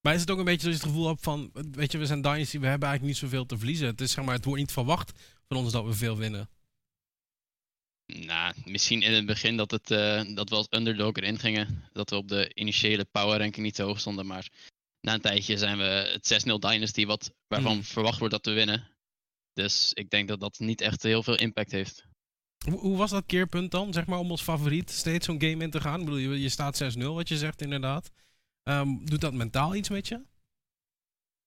Maar 0.00 0.14
is 0.14 0.20
het 0.20 0.30
ook 0.30 0.38
een 0.38 0.44
beetje 0.44 0.66
dat 0.66 0.76
je 0.76 0.80
het 0.80 0.88
gevoel 0.88 1.08
hebt 1.08 1.22
van, 1.22 1.50
weet 1.70 1.92
je, 1.92 1.98
we 1.98 2.06
zijn 2.06 2.22
Dynasty, 2.22 2.58
we 2.58 2.66
hebben 2.66 2.88
eigenlijk 2.88 3.02
niet 3.02 3.30
zoveel 3.30 3.46
te 3.46 3.58
verliezen. 3.58 3.86
Het 3.86 4.00
is 4.00 4.12
zeg 4.12 4.24
maar, 4.24 4.34
het 4.34 4.44
wordt 4.44 4.60
niet 4.60 4.72
verwacht 4.72 5.12
van 5.48 5.56
ons 5.56 5.72
dat 5.72 5.84
we 5.84 5.92
veel 5.92 6.16
winnen. 6.16 6.48
Nou, 8.06 8.54
misschien 8.64 9.02
in 9.02 9.12
het 9.12 9.26
begin 9.26 9.56
dat, 9.56 9.70
het, 9.70 9.90
uh, 9.90 10.22
dat 10.34 10.48
we 10.48 10.54
als 10.54 10.66
underdog 10.70 11.12
erin 11.12 11.38
gingen. 11.38 11.88
Dat 11.92 12.10
we 12.10 12.16
op 12.16 12.28
de 12.28 12.54
initiële 12.54 13.04
power 13.04 13.38
ranking 13.38 13.66
niet 13.66 13.76
zo 13.76 13.86
hoog 13.86 14.00
stonden. 14.00 14.26
Maar 14.26 14.48
na 15.00 15.14
een 15.14 15.20
tijdje 15.20 15.58
zijn 15.58 15.78
we 15.78 15.84
het 15.84 16.46
6-0 16.46 16.52
Dynasty, 16.58 17.06
wat, 17.06 17.32
waarvan 17.46 17.72
hmm. 17.72 17.82
verwacht 17.82 18.18
wordt 18.18 18.34
dat 18.34 18.46
we 18.46 18.52
winnen. 18.52 18.88
Dus 19.52 19.92
ik 19.92 20.10
denk 20.10 20.28
dat 20.28 20.40
dat 20.40 20.58
niet 20.58 20.80
echt 20.80 21.02
heel 21.02 21.22
veel 21.22 21.36
impact 21.36 21.70
heeft. 21.70 22.04
Hoe, 22.64 22.78
hoe, 22.78 22.96
was 22.96 23.10
dat 23.10 23.26
keerpunt 23.26 23.70
dan, 23.70 23.92
zeg 23.92 24.06
maar, 24.06 24.18
om 24.18 24.30
als 24.30 24.42
favoriet 24.42 24.90
steeds 24.90 25.26
zo'n 25.26 25.40
game 25.40 25.64
in 25.64 25.70
te 25.70 25.80
gaan? 25.80 25.98
Ik 25.98 26.04
bedoel, 26.04 26.20
je, 26.20 26.40
je 26.40 26.48
staat 26.48 26.96
6-0, 26.96 26.98
wat 26.98 27.28
je 27.28 27.36
zegt 27.36 27.62
inderdaad. 27.62 28.10
Um, 28.62 29.06
doet 29.06 29.20
dat 29.20 29.32
mentaal 29.32 29.74
iets 29.74 29.88
met 29.88 30.08
je? 30.08 30.22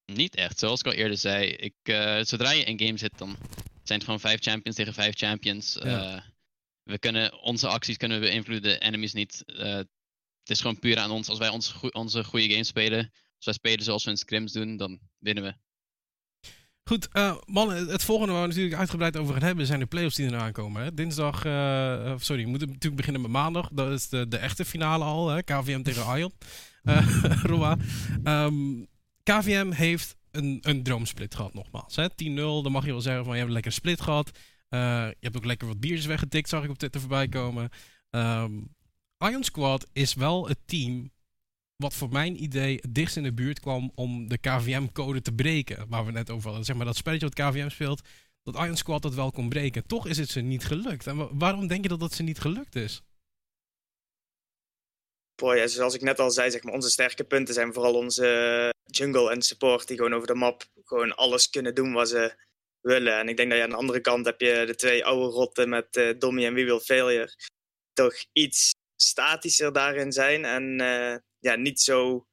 Niet 0.06 0.36
echt. 0.36 0.60
Zoals 0.60 0.80
ik 0.80 0.86
al 0.86 0.94
eerder 0.94 1.18
zei, 1.18 1.46
ik, 1.48 1.75
uh, 1.84 2.22
zodra 2.22 2.51
je 2.51 2.63
in 2.63 2.80
game 2.80 2.98
zit, 2.98 3.18
dan 3.18 3.36
zijn 3.84 4.00
het 4.00 4.03
gewoon 4.03 4.20
vijf 4.20 4.41
champions 4.41 4.75
tegen 4.75 4.94
vijf 4.94 5.15
champions. 5.15 5.77
Uh, 5.77 6.20
we 6.84 7.00
kunnen, 7.00 7.41
onze 7.41 7.68
acties 7.68 7.98
kunnen 7.98 8.20
we 8.20 8.27
beïnvloeden, 8.27 8.82
enemies 8.82 9.13
niet. 9.13 9.44
Uh, 9.46 9.75
het 10.39 10.50
is 10.50 10.62
gewoon 10.62 10.80
puur 10.80 10.98
aan 10.98 11.12
ons. 11.12 11.30
Als 11.30 11.39
wij 11.39 11.50
onze, 11.50 11.91
onze 11.91 12.24
goede 12.24 12.50
game 12.50 12.63
spelen, 12.63 13.12
Als 13.36 13.46
wij 13.46 13.53
spelen 13.53 13.86
zoals 13.86 14.03
we 14.03 14.10
in 14.10 14.18
scrims 14.18 14.51
doen, 14.51 14.77
dan 14.77 15.00
winnen 15.18 15.44
we. 15.44 15.56
Goed, 16.84 17.08
uh, 17.14 17.36
mannen, 17.46 17.88
het 17.88 18.04
volgende 18.04 18.34
waar 18.34 18.42
we 18.42 18.48
natuurlijk 18.48 18.76
uitgebreid 18.76 19.18
over 19.18 19.34
gaan 19.34 19.44
hebben 19.44 19.66
zijn 19.66 19.80
de 19.80 19.86
playoffs 19.86 20.16
die 20.16 20.28
eraan 20.28 20.52
komen. 20.52 20.84
Hè? 20.84 20.94
Dinsdag, 20.94 21.46
uh, 21.46 22.14
sorry, 22.18 22.44
we 22.44 22.50
moeten 22.50 22.68
natuurlijk 22.68 22.96
beginnen 22.96 23.22
met 23.22 23.32
maandag. 23.32 23.70
Dat 23.72 23.92
is 23.92 24.10
de, 24.10 24.28
de 24.28 24.38
echte 24.38 24.66
finale 24.66 25.04
al, 25.04 25.30
hè? 25.30 25.44
KVM 25.44 25.82
tegen 25.82 26.18
Ion. 26.18 26.32
Uh, 26.84 28.52
KVM 29.24 29.72
heeft 29.72 30.18
een, 30.32 30.58
een 30.62 30.84
droomsplit 30.84 31.36
gehad, 31.36 31.54
nogmaals. 31.54 31.96
10-0, 32.00 32.04
dan 32.36 32.72
mag 32.72 32.86
je 32.86 32.92
wel 32.92 33.02
zeggen 33.02 33.24
van 33.24 33.34
je 33.34 33.38
hebt 33.38 33.48
een 33.48 33.54
lekker 33.54 33.72
split 33.72 34.02
gehad. 34.02 34.32
je 34.70 35.16
hebt 35.20 35.38
ook 35.38 35.46
lekker 35.46 35.68
wat 35.68 35.80
biertjes 35.80 36.06
weggetikt, 36.06 36.50
zag 36.50 36.64
ik 36.64 36.70
op 36.70 36.78
Twitter 36.78 37.02
voorbij 37.02 37.28
komen. 37.28 37.70
Ion 39.18 39.44
Squad 39.44 39.88
is 39.94 40.14
wel 40.14 40.48
het 40.48 40.60
team 40.66 41.12
wat 41.82 41.94
voor 41.94 42.10
mijn 42.10 42.44
idee 42.44 42.76
het 42.82 42.94
dichtst 42.94 43.18
in 43.18 43.24
de 43.24 43.34
buurt 43.34 43.60
kwam 43.60 43.92
om 43.96 44.28
de 44.28 44.38
KVM-code 44.38 45.22
te 45.22 45.34
breken. 45.34 45.86
Waar 45.90 46.06
we 46.06 46.12
net 46.12 46.30
over 46.30 46.46
hadden. 46.46 46.66
Zeg 46.66 46.76
maar 46.76 46.86
dat 46.86 46.96
spelletje 46.96 47.30
wat 47.30 47.36
KVM 47.36 47.70
speelt, 47.70 48.02
dat 48.44 48.56
Iron 48.56 48.78
Squad 48.78 49.02
dat 49.02 49.14
wel 49.14 49.32
kon 49.32 49.50
breken. 49.50 49.88
Toch 49.88 50.08
is 50.08 50.18
het 50.18 50.30
ze 50.30 50.42
niet 50.42 50.66
gelukt. 50.66 51.08
En 51.08 51.38
waarom 51.38 51.68
denk 51.68 51.84
je 51.84 51.90
dat 51.90 52.00
dat 52.00 52.14
ze 52.14 52.24
niet 52.24 52.40
gelukt 52.40 52.76
is? 52.76 53.02
Boy, 55.36 55.56
ja, 55.56 55.68
zoals 55.68 55.94
ik 55.94 56.02
net 56.02 56.20
al 56.20 56.32
zei, 56.32 56.52
zeg 56.52 56.64
maar, 56.64 56.74
onze 56.74 56.90
sterke 56.90 57.24
punten 57.24 57.54
zijn 57.54 57.74
vooral 57.74 57.96
onze 57.96 58.70
jungle 58.86 59.32
en 59.32 59.42
support. 59.42 59.88
Die 59.88 59.98
gewoon 59.98 60.14
over 60.14 60.28
de 60.28 60.36
map 60.36 60.66
gewoon 60.84 61.16
alles 61.16 61.50
kunnen 61.50 61.76
doen 61.76 61.94
wat 61.94 62.10
ze 62.10 62.36
willen. 62.82 63.20
En 63.20 63.30
ik 63.30 63.38
denk 63.38 63.50
dat 63.50 63.58
je 63.58 63.64
aan 63.64 63.70
de 63.70 63.76
andere 63.76 64.02
kant 64.02 64.26
heb 64.26 64.42
je 64.42 64.64
de 64.66 64.76
twee 64.76 65.06
oude 65.06 65.26
rotten 65.26 65.70
met 65.70 65.96
uh, 65.96 66.20
Dommy 66.20 66.46
en 66.46 66.54
We 66.54 66.64
Will 66.64 66.80
Failure. 66.80 67.36
Toch 67.94 68.14
iets 68.32 68.72
statischer 68.96 69.74
daarin 69.74 70.12
zijn. 70.12 70.46
En 70.46 70.80
uh, 70.82 71.16
ja, 71.41 71.55
niet 71.55 71.79
zo 71.79 72.25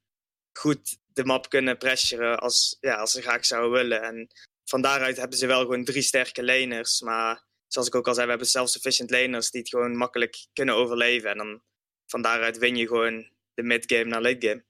goed 0.53 0.99
de 1.07 1.25
map 1.25 1.49
kunnen 1.49 1.79
pressuren 1.79 2.39
als, 2.39 2.77
ja, 2.81 2.95
als 2.95 3.13
ze 3.13 3.23
graag 3.23 3.45
zouden 3.45 3.71
willen. 3.71 4.03
En 4.03 4.29
van 4.65 4.83
daaruit 4.83 5.17
hebben 5.17 5.39
ze 5.39 5.47
wel 5.47 5.61
gewoon 5.61 5.85
drie 5.85 6.03
sterke 6.03 6.45
laners. 6.45 7.01
Maar 7.01 7.45
zoals 7.67 7.89
ik 7.89 7.95
ook 7.95 8.07
al 8.07 8.15
zei, 8.15 8.25
we 8.25 8.31
hebben 8.31 8.49
self-sufficient 8.49 9.11
laners 9.11 9.51
die 9.51 9.61
het 9.61 9.71
gewoon 9.71 9.97
makkelijk 9.97 10.47
kunnen 10.53 10.75
overleven. 10.75 11.31
En 11.31 11.37
dan 11.37 11.63
van 12.07 12.23
daaruit 12.23 12.59
win 12.59 12.77
je 12.77 12.87
gewoon 12.87 13.31
de 13.55 13.63
mid-game 13.63 14.05
naar 14.05 14.23
late-game. 14.23 14.65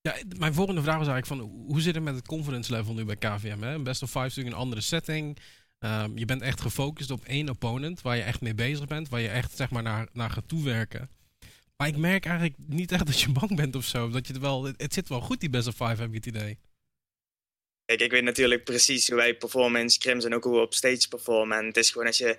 Ja, 0.00 0.16
mijn 0.38 0.54
volgende 0.54 0.82
vraag 0.82 0.98
was 0.98 1.08
eigenlijk 1.08 1.42
van 1.42 1.64
hoe 1.66 1.80
zit 1.80 1.94
het 1.94 2.04
met 2.04 2.14
het 2.14 2.26
confidence 2.26 2.72
level 2.72 2.94
nu 2.94 3.04
bij 3.04 3.16
KVM? 3.16 3.62
Hè? 3.62 3.82
Best 3.82 4.02
of 4.02 4.10
five 4.10 4.26
is 4.26 4.28
natuurlijk 4.28 4.56
een 4.56 4.62
andere 4.62 4.80
setting. 4.80 5.38
Um, 5.78 6.18
je 6.18 6.24
bent 6.24 6.42
echt 6.42 6.60
gefocust 6.60 7.10
op 7.10 7.24
één 7.24 7.48
opponent 7.48 8.02
waar 8.02 8.16
je 8.16 8.22
echt 8.22 8.40
mee 8.40 8.54
bezig 8.54 8.86
bent, 8.86 9.08
waar 9.08 9.20
je 9.20 9.28
echt 9.28 9.56
zeg 9.56 9.70
maar 9.70 9.82
naar, 9.82 10.08
naar 10.12 10.30
gaat 10.30 10.48
toewerken. 10.48 11.10
Maar 11.82 11.90
ik 11.90 11.96
merk 11.96 12.24
eigenlijk 12.24 12.54
niet 12.66 12.92
echt 12.92 13.06
dat 13.06 13.20
je 13.20 13.32
bang 13.40 13.56
bent 13.56 13.76
of 13.76 13.84
zo. 13.84 14.08
Dat 14.08 14.26
je 14.26 14.32
het, 14.32 14.42
wel, 14.42 14.64
het, 14.64 14.94
zit 14.94 15.08
wel 15.08 15.20
goed, 15.20 15.40
die 15.40 15.50
best 15.50 15.66
of 15.66 15.74
five, 15.74 16.00
heb 16.00 16.08
ik 16.08 16.14
het 16.14 16.26
idee. 16.26 16.58
Kijk, 17.84 18.00
ik 18.00 18.10
weet 18.10 18.22
natuurlijk 18.22 18.64
precies 18.64 19.08
hoe 19.08 19.16
wij 19.16 19.36
performen 19.36 19.80
in 19.80 19.90
scrims 19.90 20.24
en 20.24 20.34
ook 20.34 20.44
hoe 20.44 20.54
we 20.54 20.60
op 20.60 20.74
stage 20.74 21.08
performen. 21.08 21.58
En 21.58 21.66
het 21.66 21.76
is 21.76 21.90
gewoon 21.90 22.06
als 22.06 22.18
je 22.18 22.38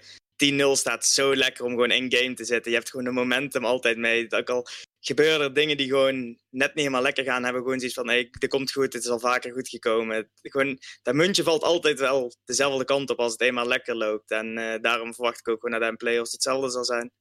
10-0 0.75 0.79
staat, 0.79 1.05
zo 1.05 1.35
lekker 1.35 1.63
om 1.63 1.71
gewoon 1.71 1.91
in 1.91 2.13
game 2.13 2.33
te 2.33 2.45
zitten. 2.45 2.71
Je 2.71 2.77
hebt 2.77 2.89
gewoon 2.89 3.05
de 3.05 3.11
momentum 3.11 3.65
altijd 3.65 3.97
mee. 3.97 4.27
Dat 4.27 4.49
al 4.49 4.67
gebeuren 4.99 5.41
er 5.41 5.53
dingen 5.53 5.77
die 5.77 5.87
gewoon 5.87 6.25
net 6.49 6.73
niet 6.73 6.83
helemaal 6.83 7.01
lekker 7.01 7.23
gaan, 7.23 7.43
hebben 7.43 7.61
gewoon 7.61 7.79
zoiets 7.79 7.97
van, 7.97 8.07
hey, 8.07 8.29
dit 8.39 8.49
komt 8.49 8.71
goed, 8.71 8.93
het 8.93 9.03
is 9.03 9.09
al 9.09 9.19
vaker 9.19 9.53
goed 9.53 9.69
gekomen. 9.69 10.29
Gewoon, 10.41 10.79
dat 11.01 11.15
muntje 11.15 11.43
valt 11.43 11.63
altijd 11.63 11.99
wel 11.99 12.33
dezelfde 12.45 12.85
kant 12.85 13.09
op 13.09 13.19
als 13.19 13.31
het 13.31 13.41
eenmaal 13.41 13.67
lekker 13.67 13.95
loopt. 13.95 14.31
En 14.31 14.57
uh, 14.57 14.75
daarom 14.81 15.13
verwacht 15.13 15.39
ik 15.39 15.47
ook 15.47 15.61
gewoon 15.61 15.79
dat 15.79 15.89
de 15.89 15.95
playoffs 15.95 16.31
hetzelfde 16.31 16.69
zal 16.69 16.85
zijn. 16.85 17.11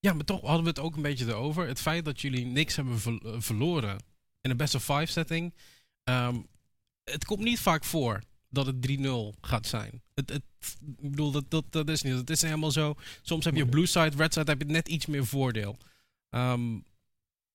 Ja, 0.00 0.12
maar 0.12 0.24
toch 0.24 0.40
hadden 0.40 0.62
we 0.62 0.68
het 0.68 0.78
ook 0.78 0.96
een 0.96 1.02
beetje 1.02 1.26
erover. 1.26 1.66
Het 1.66 1.80
feit 1.80 2.04
dat 2.04 2.20
jullie 2.20 2.46
niks 2.46 2.76
hebben 2.76 2.98
eh, 3.04 3.34
verloren 3.38 3.98
in 4.40 4.50
een 4.50 4.56
best 4.56 4.74
of 4.74 4.84
five 4.84 5.06
setting. 5.06 5.54
Um, 6.04 6.46
het 7.04 7.24
komt 7.24 7.40
niet 7.40 7.60
vaak 7.60 7.84
voor 7.84 8.22
dat 8.48 8.66
het 8.66 8.98
3-0 9.00 9.40
gaat 9.40 9.66
zijn. 9.66 10.02
Het, 10.14 10.30
het, 10.30 10.42
ik 10.98 11.10
bedoel, 11.10 11.30
dat, 11.30 11.44
dat, 11.48 11.64
dat 11.70 11.88
is 11.88 12.02
niet. 12.02 12.14
Het 12.14 12.30
is 12.30 12.42
helemaal 12.42 12.70
zo. 12.70 12.94
Soms 13.22 13.44
heb 13.44 13.54
je 13.54 13.68
blue 13.68 13.86
side, 13.86 14.16
red 14.16 14.32
side, 14.32 14.50
heb 14.50 14.60
je 14.60 14.66
net 14.66 14.88
iets 14.88 15.06
meer 15.06 15.26
voordeel. 15.26 15.76
Um, 16.30 16.84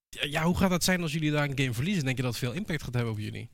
ja, 0.09 0.43
hoe 0.43 0.57
gaat 0.57 0.69
dat 0.69 0.83
zijn 0.83 1.01
als 1.01 1.13
jullie 1.13 1.31
daar 1.31 1.49
een 1.49 1.57
game 1.57 1.73
verliezen? 1.73 2.03
Denk 2.03 2.17
je 2.17 2.23
dat 2.23 2.31
het 2.31 2.43
veel 2.43 2.53
impact 2.53 2.83
gaat 2.83 2.93
hebben 2.93 3.13
op 3.13 3.19
jullie? 3.19 3.49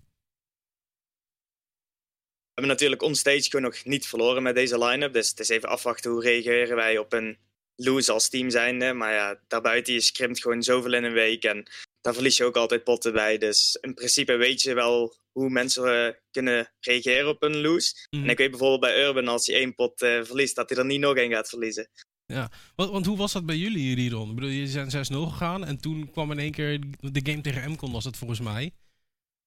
We 2.53 2.57
hebben 2.61 2.71
natuurlijk 2.71 3.01
onstage 3.01 3.49
gewoon 3.49 3.65
nog 3.65 3.85
niet 3.85 4.07
verloren 4.07 4.43
met 4.43 4.55
deze 4.55 4.85
line-up. 4.85 5.13
Dus 5.13 5.29
het 5.29 5.39
is 5.39 5.49
even 5.49 5.69
afwachten 5.69 6.11
hoe 6.11 6.21
reageren 6.21 6.75
wij 6.75 6.97
op 6.97 7.13
een 7.13 7.37
lose 7.75 8.11
als 8.11 8.29
team 8.29 8.49
zijnde. 8.49 8.93
Maar 8.93 9.13
ja, 9.13 9.39
daarbuiten, 9.47 9.93
je 9.93 10.01
scrimt 10.01 10.41
gewoon 10.41 10.63
zoveel 10.63 10.93
in 10.93 11.03
een 11.03 11.13
week. 11.13 11.43
En 11.43 11.67
daar 12.01 12.13
verlies 12.13 12.37
je 12.37 12.43
ook 12.43 12.55
altijd 12.55 12.83
potten 12.83 13.13
bij. 13.13 13.37
Dus 13.37 13.77
in 13.81 13.93
principe 13.93 14.35
weet 14.35 14.61
je 14.61 14.73
wel 14.73 15.15
hoe 15.31 15.49
mensen 15.49 16.07
uh, 16.07 16.13
kunnen 16.31 16.71
reageren 16.79 17.29
op 17.29 17.43
een 17.43 17.61
lose. 17.61 18.07
En 18.09 18.19
mhm. 18.19 18.29
ik 18.29 18.37
weet 18.37 18.49
bijvoorbeeld 18.49 18.81
bij 18.81 19.03
Urban, 19.05 19.27
als 19.27 19.45
hij 19.47 19.55
één 19.55 19.75
pot 19.75 20.01
uh, 20.01 20.23
verliest, 20.23 20.55
dat 20.55 20.69
hij 20.69 20.77
er 20.77 20.85
niet 20.85 20.99
nog 20.99 21.15
één 21.15 21.31
gaat 21.31 21.49
verliezen. 21.49 21.89
Ja, 22.25 22.51
want, 22.75 22.91
want, 22.91 23.05
hoe 23.05 23.17
was 23.17 23.31
dat 23.31 23.45
bij 23.45 23.57
jullie, 23.57 23.95
Ridon? 23.95 24.29
Ik 24.29 24.35
bedoel, 24.35 24.49
je 24.49 24.67
zijn 24.67 24.89
6-0 24.89 24.89
gegaan 25.15 25.65
en 25.65 25.81
toen 25.81 26.11
kwam 26.11 26.31
in 26.31 26.39
één 26.39 26.51
keer 26.51 26.79
de 26.99 27.21
game 27.23 27.41
tegen 27.41 27.71
MCON, 27.71 27.91
was 27.91 28.05
het 28.05 28.17
volgens 28.17 28.39
mij. 28.39 28.73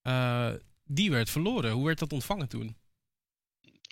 Uh, 0.07 0.53
die 0.85 1.11
werd 1.11 1.31
verloren. 1.31 1.71
Hoe 1.71 1.87
werd 1.87 1.99
dat 1.99 2.13
ontvangen 2.13 2.49
toen? 2.49 2.77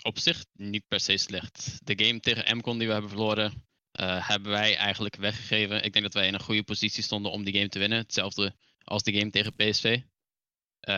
Op 0.03 0.19
zich 0.19 0.45
niet 0.53 0.87
per 0.87 0.99
se 0.99 1.17
slecht. 1.17 1.79
De 1.83 2.05
game 2.05 2.19
tegen 2.19 2.57
MCON 2.57 2.77
die 2.77 2.87
we 2.87 2.93
hebben 2.93 3.11
verloren, 3.11 3.63
uh, 3.99 4.27
hebben 4.27 4.51
wij 4.51 4.77
eigenlijk 4.77 5.15
weggegeven. 5.15 5.83
Ik 5.83 5.93
denk 5.93 6.05
dat 6.05 6.13
wij 6.13 6.27
in 6.27 6.33
een 6.33 6.39
goede 6.39 6.63
positie 6.63 7.03
stonden 7.03 7.31
om 7.31 7.43
die 7.43 7.53
game 7.53 7.69
te 7.69 7.79
winnen. 7.79 7.97
Hetzelfde 7.97 8.55
als 8.83 9.03
de 9.03 9.13
game 9.13 9.29
tegen 9.29 9.55
PSV. 9.55 9.85
Uh, 9.85 10.95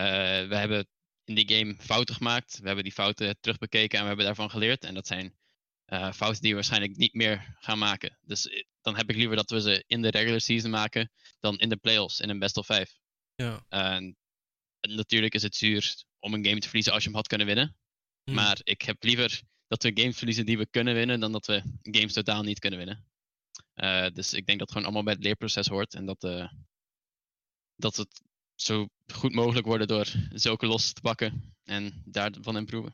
we 0.47 0.55
hebben 0.55 0.88
in 1.23 1.36
die 1.36 1.58
game 1.58 1.75
fouten 1.79 2.15
gemaakt. 2.15 2.60
We 2.60 2.65
hebben 2.65 2.84
die 2.84 2.93
fouten 2.93 3.38
terugbekeken 3.39 3.97
en 3.97 4.01
we 4.01 4.08
hebben 4.08 4.25
daarvan 4.25 4.49
geleerd. 4.49 4.84
En 4.84 4.93
dat 4.93 5.08
zijn 5.08 5.36
uh, 5.88 6.12
fouten 6.12 6.41
die 6.41 6.49
we 6.49 6.55
waarschijnlijk 6.55 6.97
niet 6.97 7.13
meer 7.13 7.55
gaan 7.60 7.77
maken. 7.77 8.17
Dus 8.21 8.65
dan 8.81 8.95
heb 8.95 9.10
ik 9.10 9.15
liever 9.15 9.36
dat 9.36 9.49
we 9.49 9.62
ze 9.62 9.84
in 9.88 10.01
de 10.01 10.10
regular 10.10 10.41
season 10.41 10.69
maken 10.69 11.12
dan 11.39 11.58
in 11.58 11.69
de 11.69 11.77
playoffs 11.77 12.19
in 12.19 12.29
een 12.29 12.39
best 12.39 12.58
of 12.58 12.65
five. 12.65 12.88
Ja. 13.36 13.65
En 13.69 14.17
natuurlijk 14.81 15.34
is 15.34 15.43
het 15.43 15.55
zuur 15.55 16.03
om 16.19 16.34
een 16.34 16.45
game 16.45 16.60
te 16.60 16.67
verliezen 16.67 16.93
als 16.93 17.03
je 17.03 17.10
hem 17.10 17.17
had 17.17 17.27
kunnen 17.27 17.47
winnen. 17.47 17.77
Hmm. 18.23 18.36
Maar 18.36 18.60
ik 18.63 18.81
heb 18.81 19.03
liever 19.03 19.41
dat 19.67 19.84
we 19.84 19.91
games 19.93 20.17
verliezen 20.17 20.45
die 20.45 20.58
we 20.58 20.67
kunnen 20.69 20.93
winnen, 20.93 21.19
dan 21.19 21.32
dat 21.32 21.45
we 21.45 21.63
games 21.82 22.13
totaal 22.13 22.43
niet 22.43 22.60
kunnen 22.60 22.80
winnen. 22.80 23.06
Uh, 23.75 24.08
dus 24.13 24.34
ik 24.34 24.45
denk 24.45 24.60
dat 24.60 24.67
het 24.67 24.69
gewoon 24.69 24.84
allemaal 24.84 25.04
bij 25.04 25.13
het 25.13 25.23
leerproces 25.23 25.67
hoort. 25.67 25.93
En 25.93 26.06
dat, 26.06 26.23
uh, 26.23 26.51
dat 27.75 27.95
het 27.95 28.21
zo 28.56 28.88
goed 29.13 29.34
mogelijk 29.34 29.65
wordt 29.65 29.88
door 29.88 30.08
zulke 30.34 30.65
los 30.65 30.93
te 30.93 31.01
pakken 31.01 31.56
en 31.63 32.01
daarvan 32.06 32.58
improven. 32.58 32.93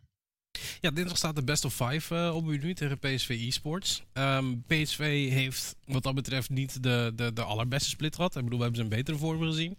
Ja, 0.82 0.92
dinsdag 0.92 1.18
staat 1.18 1.36
de 1.36 1.44
best 1.44 1.66
of 1.66 1.76
five 1.76 2.16
uh, 2.16 2.36
op 2.36 2.46
nu 2.46 2.74
tegen 2.74 3.00
PSV 3.00 3.30
eSports. 3.48 4.04
Um, 4.14 4.64
PSV 4.64 5.30
heeft 5.30 5.76
wat 5.86 6.04
dat 6.04 6.16
betreft 6.16 6.50
niet 6.50 6.84
de, 6.84 7.12
de, 7.16 7.34
de 7.34 7.44
allerbeste 7.44 7.90
split 7.90 8.16
gehad. 8.16 8.36
Ik 8.36 8.44
bedoel, 8.44 8.58
we 8.58 8.64
hebben 8.64 8.86
ze 8.86 8.90
een 8.90 8.98
betere 8.98 9.18
vorm 9.18 9.42
gezien. 9.42 9.78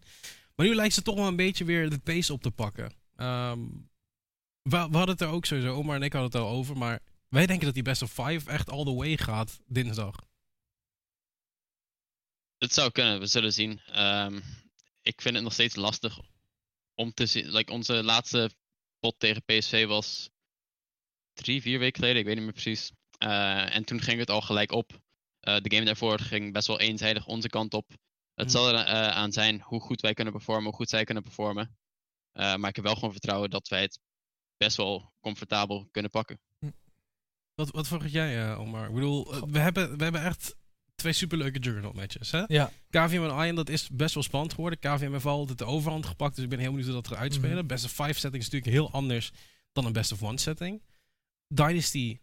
Maar 0.54 0.66
nu 0.66 0.74
lijkt 0.74 0.94
ze 0.94 1.02
toch 1.02 1.14
wel 1.14 1.26
een 1.26 1.36
beetje 1.36 1.64
weer 1.64 1.90
de 1.90 1.98
pace 1.98 2.32
op 2.32 2.42
te 2.42 2.50
pakken. 2.50 2.92
Um, 3.16 3.90
we, 4.62 4.76
hadden 4.76 5.08
het 5.08 5.20
er 5.20 5.28
ook 5.28 5.44
sowieso, 5.44 5.74
Omar 5.74 5.96
en 5.96 6.02
ik 6.02 6.12
hadden 6.12 6.30
het 6.30 6.40
al 6.40 6.56
over, 6.56 6.76
maar 6.76 7.00
wij 7.28 7.46
denken 7.46 7.64
dat 7.64 7.74
die 7.74 7.82
best 7.82 8.02
of 8.02 8.12
five 8.12 8.50
echt 8.50 8.70
all 8.70 8.84
the 8.84 8.94
way 8.94 9.16
gaat 9.16 9.60
dinsdag. 9.66 10.16
Het 12.58 12.74
zou 12.74 12.90
kunnen, 12.90 13.20
we 13.20 13.26
zullen 13.26 13.52
zien. 13.52 13.80
Um, 14.00 14.42
ik 15.02 15.20
vind 15.20 15.34
het 15.34 15.44
nog 15.44 15.52
steeds 15.52 15.74
lastig 15.74 16.20
om 16.94 17.12
te 17.12 17.26
zien. 17.26 17.50
Like 17.50 17.72
onze 17.72 18.02
laatste 18.02 18.50
pot 18.98 19.14
tegen 19.18 19.44
PSV 19.44 19.86
was 19.86 20.30
drie, 21.32 21.62
vier 21.62 21.78
weken 21.78 22.00
geleden, 22.00 22.20
ik 22.20 22.26
weet 22.26 22.34
niet 22.34 22.44
meer 22.44 22.52
precies. 22.52 22.92
Uh, 23.18 23.74
en 23.74 23.84
toen 23.84 24.00
ging 24.00 24.18
het 24.18 24.30
al 24.30 24.40
gelijk 24.40 24.72
op. 24.72 24.92
Uh, 24.92 25.56
de 25.56 25.74
game 25.74 25.84
daarvoor 25.84 26.18
ging 26.18 26.52
best 26.52 26.66
wel 26.66 26.80
eenzijdig 26.80 27.26
onze 27.26 27.48
kant 27.48 27.74
op. 27.74 27.90
Het 28.34 28.46
mm. 28.46 28.52
zal 28.52 28.68
er 28.68 28.74
uh, 28.74 29.08
aan 29.08 29.32
zijn 29.32 29.60
hoe 29.60 29.80
goed 29.80 30.00
wij 30.00 30.14
kunnen 30.14 30.32
performen, 30.32 30.64
hoe 30.64 30.74
goed 30.74 30.88
zij 30.88 31.04
kunnen 31.04 31.22
performen. 31.22 31.76
maar 32.32 32.68
ik 32.68 32.76
heb 32.76 32.84
wel 32.84 32.94
gewoon 32.94 33.12
vertrouwen 33.12 33.50
dat 33.50 33.68
wij 33.68 33.80
het 33.80 33.98
best 34.64 34.76
wel 34.76 35.12
comfortabel 35.20 35.88
kunnen 35.90 36.10
pakken. 36.10 36.40
Hm. 36.58 36.70
Wat, 37.54 37.70
wat 37.70 37.88
verwacht 37.88 38.12
jij, 38.12 38.50
uh, 38.50 38.60
Omar? 38.60 38.88
Ik 38.88 38.94
bedoel, 38.94 39.34
eh, 39.34 39.42
we 39.46 39.58
hebben, 39.58 39.96
we 39.98 40.02
hebben 40.02 40.22
echt 40.22 40.56
twee 40.94 41.12
superleuke 41.12 41.58
journal 41.58 41.92
matches. 41.92 42.30
Hè? 42.30 42.42
Ja. 42.46 42.70
KVM 42.90 43.22
en 43.22 43.44
Iron, 43.44 43.54
dat 43.54 43.68
is 43.68 43.88
best 43.88 44.14
wel 44.14 44.22
spannend 44.22 44.54
geworden. 44.54 44.78
KVM 44.78 45.12
heeft 45.12 45.24
altijd 45.24 45.58
de 45.58 45.64
overhand 45.64 46.06
gepakt, 46.06 46.34
dus 46.34 46.44
ik 46.44 46.50
ben 46.50 46.58
heel 46.58 46.70
benieuwd 46.70 46.86
hoe 46.86 46.94
dat 46.94 47.08
gaat 47.08 47.18
uitspelen. 47.18 47.62
Mm 47.62 47.66
Best 47.66 47.84
of 47.84 47.90
5 47.90 48.18
setting 48.18 48.42
is 48.42 48.50
natuurlijk 48.50 48.72
heel 48.72 48.90
anders 48.90 49.32
dan 49.72 49.86
een 49.86 49.92
best 49.92 50.12
of 50.12 50.22
one 50.22 50.38
setting. 50.38 50.82
Dynasty 51.46 52.18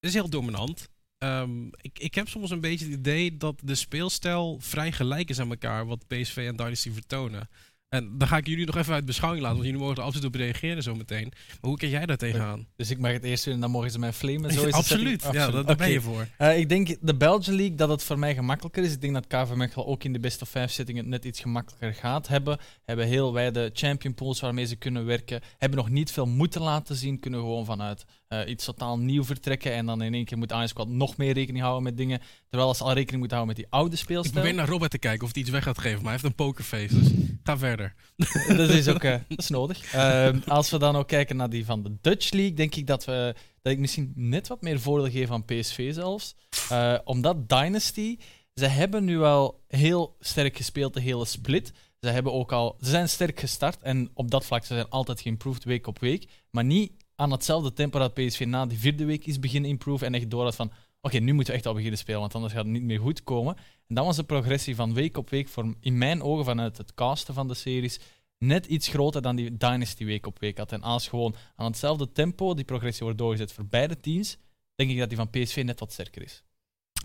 is 0.00 0.14
heel 0.14 0.28
dominant. 0.28 0.88
Um, 1.18 1.70
ik, 1.80 1.98
ik 1.98 2.14
heb 2.14 2.28
soms 2.28 2.50
een 2.50 2.60
beetje 2.60 2.84
het 2.84 2.94
idee 2.94 3.36
dat 3.36 3.60
de 3.64 3.74
speelstijl 3.74 4.58
vrij 4.60 4.92
gelijk 4.92 5.28
is 5.28 5.40
aan 5.40 5.50
elkaar 5.50 5.86
wat 5.86 6.06
PSV 6.06 6.36
en 6.36 6.56
Dynasty 6.56 6.90
vertonen. 6.90 7.48
En 7.88 8.18
dan 8.18 8.28
ga 8.28 8.36
ik 8.36 8.46
jullie 8.46 8.66
nog 8.66 8.76
even 8.76 8.94
uit 8.94 9.04
beschouwing 9.04 9.42
laten, 9.42 9.58
want 9.58 9.68
jullie 9.70 9.84
mogen 9.84 10.00
er 10.00 10.08
absoluut 10.08 10.26
op 10.26 10.34
reageren 10.34 10.82
zo 10.82 10.94
meteen. 10.94 11.32
Maar 11.32 11.70
hoe 11.70 11.76
kijk 11.76 11.90
jij 11.90 12.06
daar 12.06 12.16
tegenaan? 12.16 12.66
Dus 12.76 12.90
ik 12.90 12.98
mag 12.98 13.12
het 13.12 13.24
eerst 13.24 13.44
doen 13.44 13.54
en 13.54 13.60
dan 13.60 13.70
mogen 13.70 13.90
ze 13.90 13.98
mij 13.98 14.12
flamen. 14.12 14.52
Zo 14.52 14.64
is 14.64 14.72
absoluut, 14.82 15.24
het 15.24 15.34
ja, 15.34 15.50
daar 15.50 15.76
ben 15.76 15.90
je 15.90 16.00
voor. 16.00 16.28
Uh, 16.38 16.58
ik 16.58 16.68
denk 16.68 16.96
de 17.00 17.14
Belgian 17.14 17.56
League 17.56 17.76
dat 17.76 17.88
het 17.88 18.02
voor 18.02 18.18
mij 18.18 18.34
gemakkelijker 18.34 18.82
is. 18.82 18.92
Ik 18.92 19.00
denk 19.00 19.14
dat 19.14 19.26
KV 19.26 19.54
Mechelen 19.54 19.86
ook 19.86 20.04
in 20.04 20.12
de 20.12 20.20
best 20.20 20.42
of 20.42 20.48
5 20.48 20.72
zittingen 20.72 21.08
net 21.08 21.24
iets 21.24 21.40
gemakkelijker 21.40 21.94
gaat 21.94 22.28
hebben. 22.28 22.58
Hebben 22.84 23.06
heel 23.06 23.32
wijde 23.32 23.70
champion 23.72 24.14
pools 24.14 24.40
waarmee 24.40 24.66
ze 24.66 24.76
kunnen 24.76 25.04
werken. 25.04 25.40
Hebben 25.58 25.78
nog 25.78 25.90
niet 25.90 26.12
veel 26.12 26.26
moeten 26.26 26.62
laten 26.62 26.96
zien. 26.96 27.20
Kunnen 27.20 27.40
gewoon 27.40 27.64
vanuit 27.64 28.04
uh, 28.28 28.40
iets 28.46 28.64
totaal 28.64 28.98
nieuw 28.98 29.24
vertrekken. 29.24 29.72
En 29.72 29.86
dan 29.86 30.02
in 30.02 30.14
één 30.14 30.24
keer 30.24 30.38
moet 30.38 30.50
Iron 30.50 30.68
Squad 30.68 30.88
nog 30.88 31.16
meer 31.16 31.32
rekening 31.32 31.62
houden 31.62 31.82
met 31.84 31.96
dingen. 31.96 32.20
Terwijl 32.48 32.74
ze 32.74 32.84
al 32.84 32.92
rekening 32.92 33.18
moeten 33.18 33.36
houden 33.36 33.56
met 33.56 33.64
die 33.64 33.74
oude 33.78 33.96
speelstijl. 33.96 34.34
Ik 34.36 34.40
probeer 34.40 34.54
naar 34.54 34.68
Robert 34.68 34.90
te 34.90 34.98
kijken 34.98 35.26
of 35.26 35.32
hij 35.32 35.42
iets 35.42 35.50
weg 35.50 35.62
gaat 35.62 35.78
geven. 35.78 36.02
Maar 36.02 36.12
hij 36.12 36.12
heeft 36.12 36.24
een 36.24 36.34
pokerface, 36.34 36.98
dus 36.98 37.08
ga 37.42 37.58
verder. 37.58 37.94
dat 38.56 38.70
is 38.70 38.88
ook 38.88 39.04
uh, 39.04 39.16
dat 39.28 39.38
is 39.38 39.48
nodig. 39.48 39.94
Uh, 39.94 40.28
als 40.46 40.70
we 40.70 40.78
dan 40.78 40.96
ook 40.96 41.08
kijken 41.08 41.36
naar 41.36 41.50
die 41.50 41.64
van 41.64 41.82
de 41.82 41.96
Dutch 42.00 42.30
League, 42.30 42.54
denk 42.54 42.74
ik 42.74 42.86
dat, 42.86 43.04
we, 43.04 43.34
dat 43.62 43.72
ik 43.72 43.78
misschien 43.78 44.12
net 44.14 44.48
wat 44.48 44.62
meer 44.62 44.80
voordeel 44.80 45.10
geef 45.10 45.30
aan 45.30 45.44
PSV 45.44 45.94
zelfs. 45.94 46.34
Uh, 46.72 46.98
omdat 47.04 47.48
Dynasty, 47.48 48.18
ze 48.54 48.66
hebben 48.66 49.04
nu 49.04 49.22
al 49.22 49.64
heel 49.68 50.16
sterk 50.20 50.56
gespeeld, 50.56 50.94
de 50.94 51.00
hele 51.00 51.24
split. 51.24 51.72
Ze, 52.00 52.08
hebben 52.08 52.32
ook 52.32 52.52
al, 52.52 52.76
ze 52.80 52.90
zijn 52.90 53.08
sterk 53.08 53.40
gestart 53.40 53.82
en 53.82 54.10
op 54.14 54.30
dat 54.30 54.44
vlak 54.44 54.64
ze 54.64 54.74
zijn 54.74 54.88
altijd 54.88 55.20
geïmproved 55.20 55.64
week 55.64 55.86
op 55.86 55.98
week. 55.98 56.28
Maar 56.50 56.64
niet 56.64 56.92
aan 57.16 57.30
hetzelfde 57.30 57.72
tempo 57.72 57.98
dat 57.98 58.14
PSV 58.14 58.44
na 58.46 58.66
die 58.66 58.78
vierde 58.78 59.04
week 59.04 59.26
is 59.26 59.38
beginnen 59.38 59.70
improven 59.70 60.06
en 60.06 60.14
echt 60.14 60.30
door 60.30 60.52
van 60.52 60.72
oké, 61.00 61.18
nu 61.18 61.32
moeten 61.32 61.52
we 61.52 61.58
echt 61.58 61.68
al 61.68 61.74
beginnen 61.74 61.98
spelen, 61.98 62.20
want 62.20 62.34
anders 62.34 62.52
gaat 62.52 62.62
het 62.62 62.72
niet 62.72 62.82
meer 62.82 63.00
goed 63.00 63.22
komen. 63.22 63.56
En 63.86 63.94
dan 63.94 64.04
was 64.04 64.16
de 64.16 64.24
progressie 64.24 64.74
van 64.74 64.94
week 64.94 65.16
op 65.16 65.30
week, 65.30 65.48
voor, 65.48 65.74
in 65.80 65.98
mijn 65.98 66.22
ogen 66.22 66.44
vanuit 66.44 66.76
het 66.76 66.94
casten 66.94 67.34
van 67.34 67.48
de 67.48 67.54
series, 67.54 68.00
net 68.38 68.66
iets 68.66 68.88
groter 68.88 69.22
dan 69.22 69.36
die 69.36 69.56
Dynasty 69.56 70.04
week 70.04 70.26
op 70.26 70.38
week 70.38 70.58
had. 70.58 70.72
En 70.72 70.82
als 70.82 71.08
gewoon 71.08 71.34
aan 71.56 71.66
hetzelfde 71.66 72.12
tempo 72.12 72.54
die 72.54 72.64
progressie 72.64 73.02
wordt 73.02 73.18
doorgezet 73.18 73.52
voor 73.52 73.66
beide 73.66 74.00
teams, 74.00 74.36
denk 74.74 74.90
ik 74.90 74.98
dat 74.98 75.08
die 75.08 75.18
van 75.18 75.30
PSV 75.30 75.62
net 75.64 75.80
wat 75.80 75.92
sterker 75.92 76.22
is. 76.22 76.42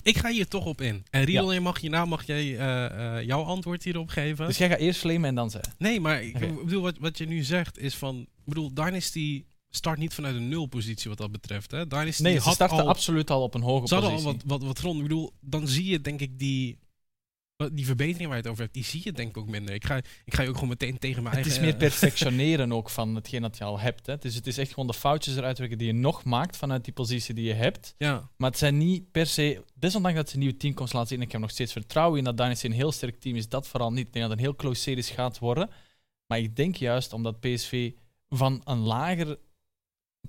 Ik 0.03 0.17
ga 0.17 0.29
hier 0.29 0.47
toch 0.47 0.65
op 0.65 0.81
in. 0.81 1.03
En 1.09 1.23
Riedel, 1.23 1.53
ja. 1.53 1.59
mag 1.59 1.79
hierna 1.79 2.05
mag 2.05 2.25
jij 2.25 2.45
uh, 2.45 2.57
uh, 2.59 3.23
jouw 3.25 3.43
antwoord 3.43 3.83
hierop 3.83 4.09
geven. 4.09 4.47
Dus 4.47 4.57
jij 4.57 4.69
gaat 4.69 4.79
eerst 4.79 4.99
flamen 4.99 5.29
en 5.29 5.35
dan 5.35 5.49
zij. 5.49 5.63
Nee, 5.77 5.99
maar 5.99 6.23
ik 6.23 6.35
okay. 6.35 6.53
bedoel, 6.53 6.81
wat, 6.81 6.97
wat 6.97 7.17
je 7.17 7.27
nu 7.27 7.43
zegt 7.43 7.77
is 7.77 7.95
van... 7.95 8.19
Ik 8.19 8.45
bedoel, 8.45 8.73
Dynasty 8.73 9.45
start 9.71 9.97
niet 9.97 10.13
vanuit 10.13 10.35
een 10.35 10.49
nulpositie 10.49 11.09
wat 11.09 11.17
dat 11.17 11.31
betreft. 11.31 11.71
Hè? 11.71 11.87
Dynasty 11.87 12.21
nee, 12.23 12.39
ze 12.39 12.49
starten 12.49 12.79
al, 12.79 12.87
absoluut 12.87 13.29
al 13.29 13.43
op 13.43 13.53
een 13.53 13.61
hoge 13.61 13.81
positie. 13.81 14.03
Ze 14.03 14.09
hadden 14.09 14.25
al 14.25 14.33
wat, 14.33 14.43
wat, 14.45 14.63
wat 14.63 14.79
grond. 14.79 14.95
Ik 14.95 15.03
bedoel, 15.03 15.33
dan 15.39 15.67
zie 15.67 15.85
je 15.85 16.01
denk 16.01 16.21
ik 16.21 16.39
die 16.39 16.79
die 17.69 17.85
verbetering 17.85 18.27
waar 18.27 18.37
je 18.37 18.41
het 18.41 18.51
over 18.51 18.61
hebt, 18.61 18.73
die 18.73 18.83
zie 18.83 19.01
je 19.03 19.11
denk 19.11 19.29
ik 19.29 19.37
ook 19.37 19.49
minder. 19.49 19.73
Ik 19.73 19.85
ga, 19.85 19.95
ik 20.25 20.33
ga 20.33 20.41
je 20.41 20.47
ook 20.47 20.53
gewoon 20.53 20.69
meteen 20.69 20.97
tegen 20.97 21.23
mijn 21.23 21.35
het 21.35 21.45
eigen... 21.45 21.63
Het 21.63 21.73
is 21.73 21.79
meer 21.79 21.89
perfectioneren 21.89 22.73
ook 22.77 22.89
van 22.89 23.15
hetgeen 23.15 23.41
dat 23.41 23.57
je 23.57 23.63
al 23.63 23.79
hebt. 23.79 24.05
Hè. 24.05 24.17
Dus 24.17 24.35
het 24.35 24.47
is 24.47 24.57
echt 24.57 24.69
gewoon 24.69 24.87
de 24.87 24.93
foutjes 24.93 25.35
eruit 25.35 25.57
werken 25.57 25.77
die 25.77 25.87
je 25.87 25.93
nog 25.93 26.23
maakt 26.23 26.57
vanuit 26.57 26.83
die 26.83 26.93
positie 26.93 27.33
die 27.33 27.45
je 27.45 27.53
hebt. 27.53 27.95
Ja. 27.97 28.29
Maar 28.37 28.49
het 28.49 28.59
zijn 28.59 28.77
niet 28.77 29.11
per 29.11 29.25
se... 29.25 29.63
Desondanks 29.73 30.17
dat 30.17 30.29
ze 30.29 30.33
een 30.33 30.39
nieuwe 30.39 30.57
team 30.57 30.73
komt 30.73 30.93
laten 30.93 31.07
zien, 31.07 31.17
en 31.17 31.25
ik 31.25 31.31
heb 31.31 31.41
nog 31.41 31.49
steeds 31.49 31.71
vertrouwen 31.71 32.17
in 32.17 32.23
dat 32.23 32.37
Dynasty 32.37 32.65
een 32.65 32.71
heel 32.71 32.91
sterk 32.91 33.19
team 33.19 33.35
is, 33.35 33.49
dat 33.49 33.67
vooral 33.67 33.91
niet. 33.91 34.07
Ik 34.07 34.13
denk 34.13 34.25
dat 34.25 34.29
het 34.29 34.39
een 34.39 34.45
heel 34.45 34.55
close 34.55 34.81
series 34.81 35.09
gaat 35.09 35.39
worden. 35.39 35.69
Maar 36.25 36.39
ik 36.39 36.55
denk 36.55 36.75
juist 36.75 37.13
omdat 37.13 37.39
PSV 37.39 37.91
van 38.29 38.61
een 38.63 38.79
lager 38.79 39.37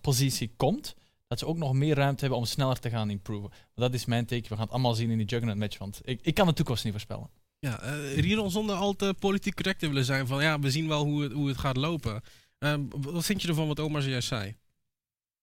positie 0.00 0.52
komt, 0.56 0.94
dat 1.26 1.38
ze 1.38 1.46
ook 1.46 1.56
nog 1.56 1.72
meer 1.72 1.94
ruimte 1.94 2.20
hebben 2.20 2.38
om 2.38 2.44
sneller 2.44 2.78
te 2.78 2.90
gaan 2.90 3.10
improven. 3.10 3.50
Dat 3.74 3.94
is 3.94 4.04
mijn 4.04 4.26
teken. 4.26 4.48
We 4.48 4.54
gaan 4.54 4.64
het 4.64 4.72
allemaal 4.72 4.94
zien 4.94 5.10
in 5.10 5.18
die 5.18 5.26
Juggernaut 5.26 5.58
match, 5.58 5.78
want 5.78 6.00
ik, 6.04 6.20
ik 6.22 6.34
kan 6.34 6.46
de 6.46 6.52
toekomst 6.52 6.84
niet 6.84 6.92
voorspellen. 6.92 7.30
Ja, 7.58 7.84
uh, 7.84 8.18
Riedel 8.18 8.50
zonder 8.50 8.76
al 8.76 8.92
te 8.92 9.14
politiek 9.18 9.54
correct 9.54 9.78
te 9.78 9.86
willen 9.86 10.04
zijn 10.04 10.26
van 10.26 10.42
ja, 10.42 10.58
we 10.58 10.70
zien 10.70 10.88
wel 10.88 11.04
hoe 11.04 11.22
het, 11.22 11.32
hoe 11.32 11.48
het 11.48 11.58
gaat 11.58 11.76
lopen. 11.76 12.22
Uh, 12.58 12.74
wat 12.90 13.24
vind 13.24 13.42
je 13.42 13.48
ervan 13.48 13.66
wat 13.66 13.80
Omar 13.80 14.02
zojuist 14.02 14.28
zei? 14.28 14.56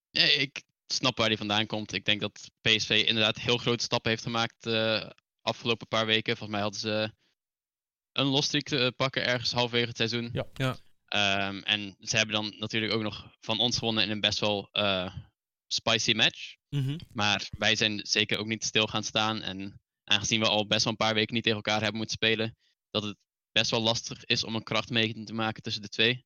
Ja, 0.10 0.24
ik 0.24 0.64
snap 0.88 1.18
waar 1.18 1.28
hij 1.28 1.38
vandaan 1.38 1.66
komt. 1.66 1.94
Ik 1.94 2.06
denk 2.06 2.22
dat 2.22 2.50
PSV 2.62 3.04
inderdaad 3.08 3.38
heel 3.38 3.58
grote 3.58 3.84
stappen 3.84 4.12
heeft 4.12 4.24
gemaakt 4.24 4.56
de 4.60 5.02
uh, 5.04 5.10
afgelopen 5.42 5.88
paar 5.88 6.06
weken. 6.06 6.38
Volgens 6.38 6.50
mij 6.50 6.62
hadden 6.62 6.80
ze 6.80 7.12
een 8.12 8.26
losstreak 8.26 8.64
te 8.64 8.94
pakken 8.96 9.26
ergens 9.26 9.52
halverwege 9.52 9.88
het 9.88 9.98
seizoen. 9.98 10.30
Ja. 10.34 10.46
ja. 10.54 10.78
Um, 11.16 11.64
en 11.64 11.96
ze 12.00 12.18
hebben 12.18 12.36
dan 12.36 12.56
natuurlijk 12.58 12.94
ook 12.94 13.02
nog 13.02 13.36
van 13.40 13.60
ons 13.60 13.78
gewonnen 13.78 14.04
in 14.04 14.10
een 14.10 14.20
best 14.20 14.40
wel 14.40 14.70
uh, 14.74 15.16
spicy 15.68 16.14
match. 16.14 16.56
Mm 16.70 16.86
-hmm. 16.86 17.00
Maar 17.14 17.48
wij 17.58 17.76
zijn 17.76 18.00
zeker 18.04 18.38
ook 18.38 18.48
niet 18.48 18.64
stil 18.64 18.88
gaan 18.88 19.04
staan. 19.04 19.42
En 19.42 19.82
aangezien 20.04 20.40
we 20.40 20.48
al 20.48 20.68
best 20.68 20.84
wel 20.84 20.92
een 20.92 21.06
paar 21.06 21.14
weken 21.14 21.34
niet 21.34 21.44
tegen 21.44 21.58
elkaar 21.58 21.82
hebben 21.82 21.98
moeten 21.98 22.16
spelen, 22.16 22.58
dat 22.90 23.04
het 23.04 23.18
best 23.52 23.72
wel 23.72 23.82
lastig 23.82 24.26
is 24.26 24.44
om 24.44 24.56
een 24.56 24.64
krachtmeting 24.64 25.26
te 25.26 25.34
maken 25.34 25.62
tussen 25.64 25.82
de 25.82 25.90
twee. 25.90 26.26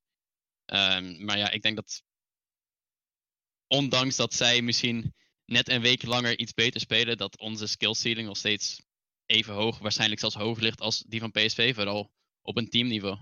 Um, 0.66 1.24
maar 1.24 1.38
ja, 1.38 1.50
ik 1.50 1.62
denk 1.62 1.76
dat 1.76 2.02
ondanks 3.66 4.16
dat 4.16 4.34
zij 4.34 4.62
misschien 4.62 5.14
net 5.44 5.68
een 5.68 5.80
week 5.80 6.02
langer 6.02 6.38
iets 6.38 6.52
beter 6.52 6.80
spelen, 6.80 7.16
dat 7.16 7.38
onze 7.38 7.66
skill 7.66 7.94
ceiling 7.94 8.26
nog 8.26 8.36
steeds 8.36 8.82
even 9.26 9.54
hoog, 9.54 9.78
waarschijnlijk 9.78 10.20
zelfs 10.20 10.36
hoger 10.36 10.62
ligt 10.62 10.80
als 10.80 10.98
die 10.98 11.20
van 11.20 11.30
PSV, 11.30 11.74
vooral 11.74 12.12
op 12.42 12.56
een 12.56 12.68
teamniveau. 12.68 13.18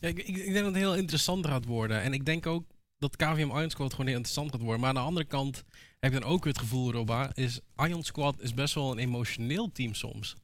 Ja, 0.00 0.08
ik, 0.08 0.18
ik, 0.18 0.34
denk 0.34 0.54
dat 0.54 0.64
het 0.64 0.74
heel 0.74 0.94
interessant 0.94 1.46
gaat 1.46 1.64
worden. 1.64 2.00
En 2.00 2.12
ik 2.12 2.24
denk 2.24 2.46
ook 2.46 2.64
dat 2.98 3.16
KVM 3.16 3.40
Iron 3.40 3.70
Squad 3.70 3.90
gewoon 3.90 4.06
heel 4.06 4.16
interessant 4.16 4.50
gaat 4.50 4.60
worden. 4.60 4.80
Maar 4.80 4.88
aan 4.88 4.94
de 4.94 5.00
andere 5.00 5.26
kant 5.26 5.64
heb 6.00 6.12
ik 6.12 6.20
dan 6.20 6.30
ook 6.30 6.44
het 6.44 6.58
gevoel, 6.58 6.92
Roba, 6.92 7.30
is 7.34 7.60
Iron 7.76 8.04
Squad 8.04 8.34
is 8.40 8.54
best 8.54 8.74
wel 8.74 8.90
een 8.90 8.98
emotioneel 8.98 9.72
team 9.72 9.94
soms. 9.94 10.36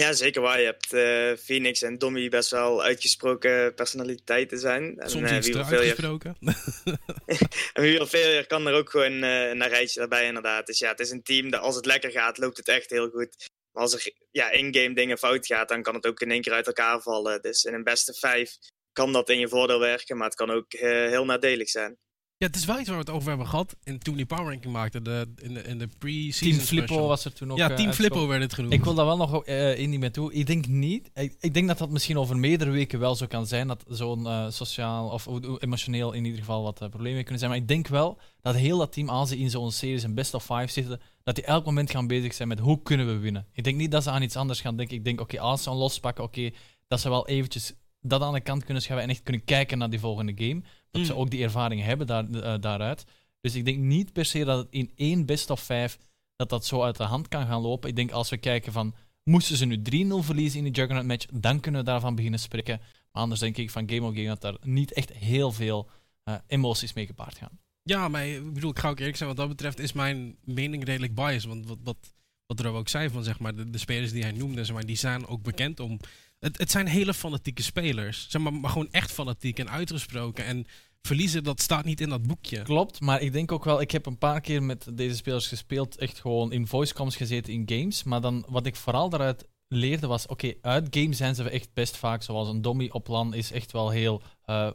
Ja, 0.00 0.12
zeker 0.12 0.42
waar. 0.42 0.60
Je 0.60 0.64
hebt 0.66 0.92
uh, 0.92 1.44
Phoenix 1.44 1.82
en 1.82 1.98
Dommy 1.98 2.28
best 2.28 2.50
wel 2.50 2.82
uitgesproken 2.82 3.74
personaliteiten 3.74 4.58
zijn. 4.58 4.98
En, 4.98 5.10
Soms 5.10 5.30
uh, 5.30 5.36
iets 5.36 5.50
te 5.50 5.64
uitgesproken. 5.64 6.36
en 7.72 7.82
wie 7.82 7.96
wil 7.96 8.06
veel 8.06 8.46
kan 8.46 8.66
er 8.66 8.74
ook 8.74 8.90
gewoon 8.90 9.24
uh, 9.24 9.48
een 9.48 9.68
rijtje 9.68 9.98
daarbij 9.98 10.26
inderdaad. 10.26 10.66
Dus 10.66 10.78
ja, 10.78 10.90
het 10.90 11.00
is 11.00 11.10
een 11.10 11.22
team 11.22 11.50
dat 11.50 11.60
als 11.60 11.76
het 11.76 11.86
lekker 11.86 12.10
gaat, 12.10 12.38
loopt 12.38 12.56
het 12.56 12.68
echt 12.68 12.90
heel 12.90 13.10
goed. 13.10 13.48
Maar 13.74 13.82
als 13.82 13.94
er 13.94 14.12
ja, 14.30 14.50
in-game 14.50 14.94
dingen 14.94 15.18
fout 15.18 15.46
gaat, 15.46 15.68
dan 15.68 15.82
kan 15.82 15.94
het 15.94 16.06
ook 16.06 16.20
in 16.20 16.30
één 16.30 16.40
keer 16.40 16.52
uit 16.52 16.66
elkaar 16.66 17.00
vallen. 17.00 17.42
Dus 17.42 17.64
in 17.64 17.74
een 17.74 17.84
beste 17.84 18.14
vijf 18.14 18.58
kan 18.92 19.12
dat 19.12 19.28
in 19.28 19.38
je 19.38 19.48
voordeel 19.48 19.78
werken, 19.78 20.16
maar 20.16 20.26
het 20.26 20.36
kan 20.36 20.50
ook 20.50 20.72
uh, 20.72 20.80
heel 20.80 21.24
nadelig 21.24 21.68
zijn. 21.68 21.98
Ja, 22.36 22.46
het 22.46 22.56
is 22.56 22.64
wel 22.64 22.78
iets 22.78 22.88
waar 22.88 22.98
we 22.98 23.04
het 23.04 23.14
over 23.14 23.28
hebben 23.28 23.46
gehad 23.46 23.76
in, 23.84 23.98
toen 23.98 24.16
die 24.16 24.26
Power 24.26 24.44
Ranking 24.44 24.72
maakte, 24.72 25.02
de, 25.02 25.32
in 25.36 25.54
de, 25.54 25.62
in 25.62 25.78
de 25.78 25.88
pre-season 25.98 26.50
Team 26.50 26.66
Flippo 26.66 26.86
special. 26.86 27.08
was 27.08 27.24
er 27.24 27.32
toen 27.32 27.50
ook. 27.50 27.58
Ja, 27.58 27.70
uh, 27.70 27.76
Team 27.76 27.92
Flippo 27.92 28.26
werd 28.26 28.42
het 28.42 28.54
genoemd. 28.54 28.72
Ik 28.72 28.84
wil 28.84 28.94
daar 28.94 29.04
wel 29.04 29.16
nog 29.16 29.46
uh, 29.46 29.78
in 29.78 29.90
die 29.90 29.98
met 29.98 30.12
toe. 30.12 30.32
Ik 30.32 30.46
denk 30.46 30.66
niet. 30.66 31.10
Ik, 31.14 31.36
ik, 31.40 31.54
denk 31.54 31.68
dat 31.68 31.78
dat 31.78 31.90
misschien 31.90 32.18
over 32.18 32.36
meerdere 32.36 32.70
weken 32.70 32.98
wel 32.98 33.14
zo 33.14 33.26
kan 33.26 33.46
zijn. 33.46 33.66
Dat 33.66 33.84
zo'n 33.88 34.26
uh, 34.26 34.50
sociaal 34.50 35.08
of 35.08 35.26
emotioneel 35.58 36.12
in 36.12 36.24
ieder 36.24 36.40
geval 36.40 36.62
wat 36.62 36.90
problemen 36.90 37.22
kunnen 37.22 37.38
zijn. 37.38 37.50
Maar 37.50 37.60
ik 37.60 37.68
denk 37.68 37.88
wel 37.88 38.18
dat 38.40 38.54
heel 38.54 38.78
dat 38.78 38.92
team, 38.92 39.08
als 39.08 39.28
ze 39.28 39.38
in 39.38 39.50
zo'n 39.50 39.72
series 39.72 40.02
een 40.02 40.14
best 40.14 40.34
of 40.34 40.44
five 40.44 40.68
zitten, 40.68 41.00
dat 41.24 41.34
die 41.34 41.44
elk 41.44 41.64
moment 41.64 41.90
gaan 41.90 42.06
bezig 42.06 42.34
zijn 42.34 42.48
met 42.48 42.58
hoe 42.58 42.82
kunnen 42.82 43.06
we 43.06 43.18
winnen. 43.18 43.46
Ik 43.52 43.64
denk 43.64 43.76
niet 43.76 43.90
dat 43.90 44.02
ze 44.02 44.10
aan 44.10 44.22
iets 44.22 44.36
anders 44.36 44.60
gaan 44.60 44.76
denken. 44.76 44.96
Ik 44.96 45.04
denk, 45.04 45.20
oké, 45.20 45.34
okay, 45.34 45.46
als 45.46 45.62
ze 45.62 45.70
een 45.70 45.76
lospakken, 45.76 46.24
oké, 46.24 46.38
okay, 46.38 46.54
dat 46.88 47.00
ze 47.00 47.08
wel 47.08 47.26
eventjes 47.26 47.74
dat 48.00 48.22
aan 48.22 48.32
de 48.32 48.40
kant 48.40 48.64
kunnen 48.64 48.82
schuiven 48.82 49.08
en 49.08 49.14
echt 49.14 49.24
kunnen 49.24 49.44
kijken 49.44 49.78
naar 49.78 49.90
die 49.90 50.00
volgende 50.00 50.32
game. 50.36 50.62
Dat 50.90 51.00
mm. 51.00 51.06
ze 51.06 51.14
ook 51.14 51.30
die 51.30 51.42
ervaring 51.42 51.82
hebben 51.82 52.06
daar, 52.06 52.24
uh, 52.28 52.54
daaruit. 52.60 53.04
Dus 53.40 53.54
ik 53.54 53.64
denk 53.64 53.78
niet 53.78 54.12
per 54.12 54.24
se 54.24 54.44
dat 54.44 54.58
het 54.58 54.66
in 54.70 54.92
één 54.94 55.26
best 55.26 55.50
of 55.50 55.60
vijf 55.60 55.98
dat 56.36 56.48
dat 56.48 56.66
zo 56.66 56.82
uit 56.82 56.96
de 56.96 57.04
hand 57.04 57.28
kan 57.28 57.46
gaan 57.46 57.60
lopen. 57.60 57.88
Ik 57.88 57.96
denk 57.96 58.10
als 58.10 58.30
we 58.30 58.36
kijken 58.36 58.72
van, 58.72 58.94
moesten 59.22 59.56
ze 59.56 59.64
nu 59.64 59.82
3-0 60.12 60.24
verliezen 60.24 60.58
in 60.58 60.64
de 60.64 60.80
Juggernaut 60.80 61.06
match, 61.06 61.26
dan 61.32 61.60
kunnen 61.60 61.80
we 61.80 61.86
daarvan 61.86 62.14
beginnen 62.14 62.40
spreken. 62.40 62.78
Maar 63.12 63.22
anders 63.22 63.40
denk 63.40 63.56
ik 63.56 63.70
van 63.70 63.88
game 63.88 64.06
of 64.06 64.14
game 64.14 64.26
dat 64.26 64.40
daar 64.40 64.56
niet 64.62 64.92
echt 64.92 65.12
heel 65.12 65.52
veel 65.52 65.88
uh, 66.24 66.34
emoties 66.46 66.92
mee 66.92 67.06
gepaard 67.06 67.38
gaan. 67.38 67.58
Ja, 67.86 68.08
maar 68.08 68.26
ik 68.26 68.52
bedoel, 68.52 68.70
ik 68.70 68.78
ga 68.78 68.88
ook 68.88 68.98
eerlijk 68.98 69.16
zijn, 69.16 69.28
wat 69.28 69.38
dat 69.38 69.48
betreft 69.48 69.78
is 69.78 69.92
mijn 69.92 70.36
mening 70.44 70.84
redelijk 70.84 71.14
biased. 71.14 71.44
Want 71.44 71.66
wat, 71.66 71.78
wat, 71.82 72.14
wat 72.46 72.60
er 72.60 72.72
ook 72.72 72.88
zei 72.88 73.10
van, 73.10 73.24
zeg 73.24 73.38
maar, 73.38 73.70
de, 73.70 73.78
spelers 73.78 74.12
die 74.12 74.22
hij 74.22 74.32
noemde, 74.32 74.64
zeg 74.64 74.74
maar, 74.74 74.86
die 74.86 74.96
zijn 74.96 75.26
ook 75.26 75.42
bekend 75.42 75.80
om... 75.80 76.00
Het, 76.38 76.58
het 76.58 76.70
zijn 76.70 76.86
hele 76.86 77.14
fanatieke 77.14 77.62
spelers, 77.62 78.26
zeg 78.28 78.42
maar, 78.42 78.54
maar 78.54 78.70
gewoon 78.70 78.90
echt 78.90 79.12
fanatiek 79.12 79.58
en 79.58 79.70
uitgesproken. 79.70 80.44
En 80.44 80.66
verliezen, 81.02 81.44
dat 81.44 81.60
staat 81.60 81.84
niet 81.84 82.00
in 82.00 82.08
dat 82.08 82.26
boekje. 82.26 82.62
Klopt, 82.62 83.00
maar 83.00 83.20
ik 83.20 83.32
denk 83.32 83.52
ook 83.52 83.64
wel, 83.64 83.80
ik 83.80 83.90
heb 83.90 84.06
een 84.06 84.18
paar 84.18 84.40
keer 84.40 84.62
met 84.62 84.86
deze 84.92 85.16
spelers 85.16 85.48
gespeeld, 85.48 85.96
echt 85.96 86.20
gewoon 86.20 86.52
in 86.52 86.66
voicecoms 86.66 87.16
gezeten 87.16 87.52
in 87.52 87.62
games. 87.66 88.02
Maar 88.02 88.20
dan, 88.20 88.44
wat 88.48 88.66
ik 88.66 88.76
vooral 88.76 89.08
daaruit 89.08 89.46
leerde 89.68 90.06
was, 90.06 90.26
oké, 90.26 90.54
uit 90.60 90.86
games 90.90 91.16
zijn 91.16 91.34
ze 91.34 91.50
echt 91.50 91.68
best 91.74 91.96
vaak, 91.96 92.22
zoals 92.22 92.48
een 92.48 92.62
Dommy 92.62 92.88
op 92.92 93.08
LAN 93.08 93.34
is 93.34 93.52
echt 93.52 93.72
wel 93.72 93.90
heel 93.90 94.22
uh, 94.46 94.70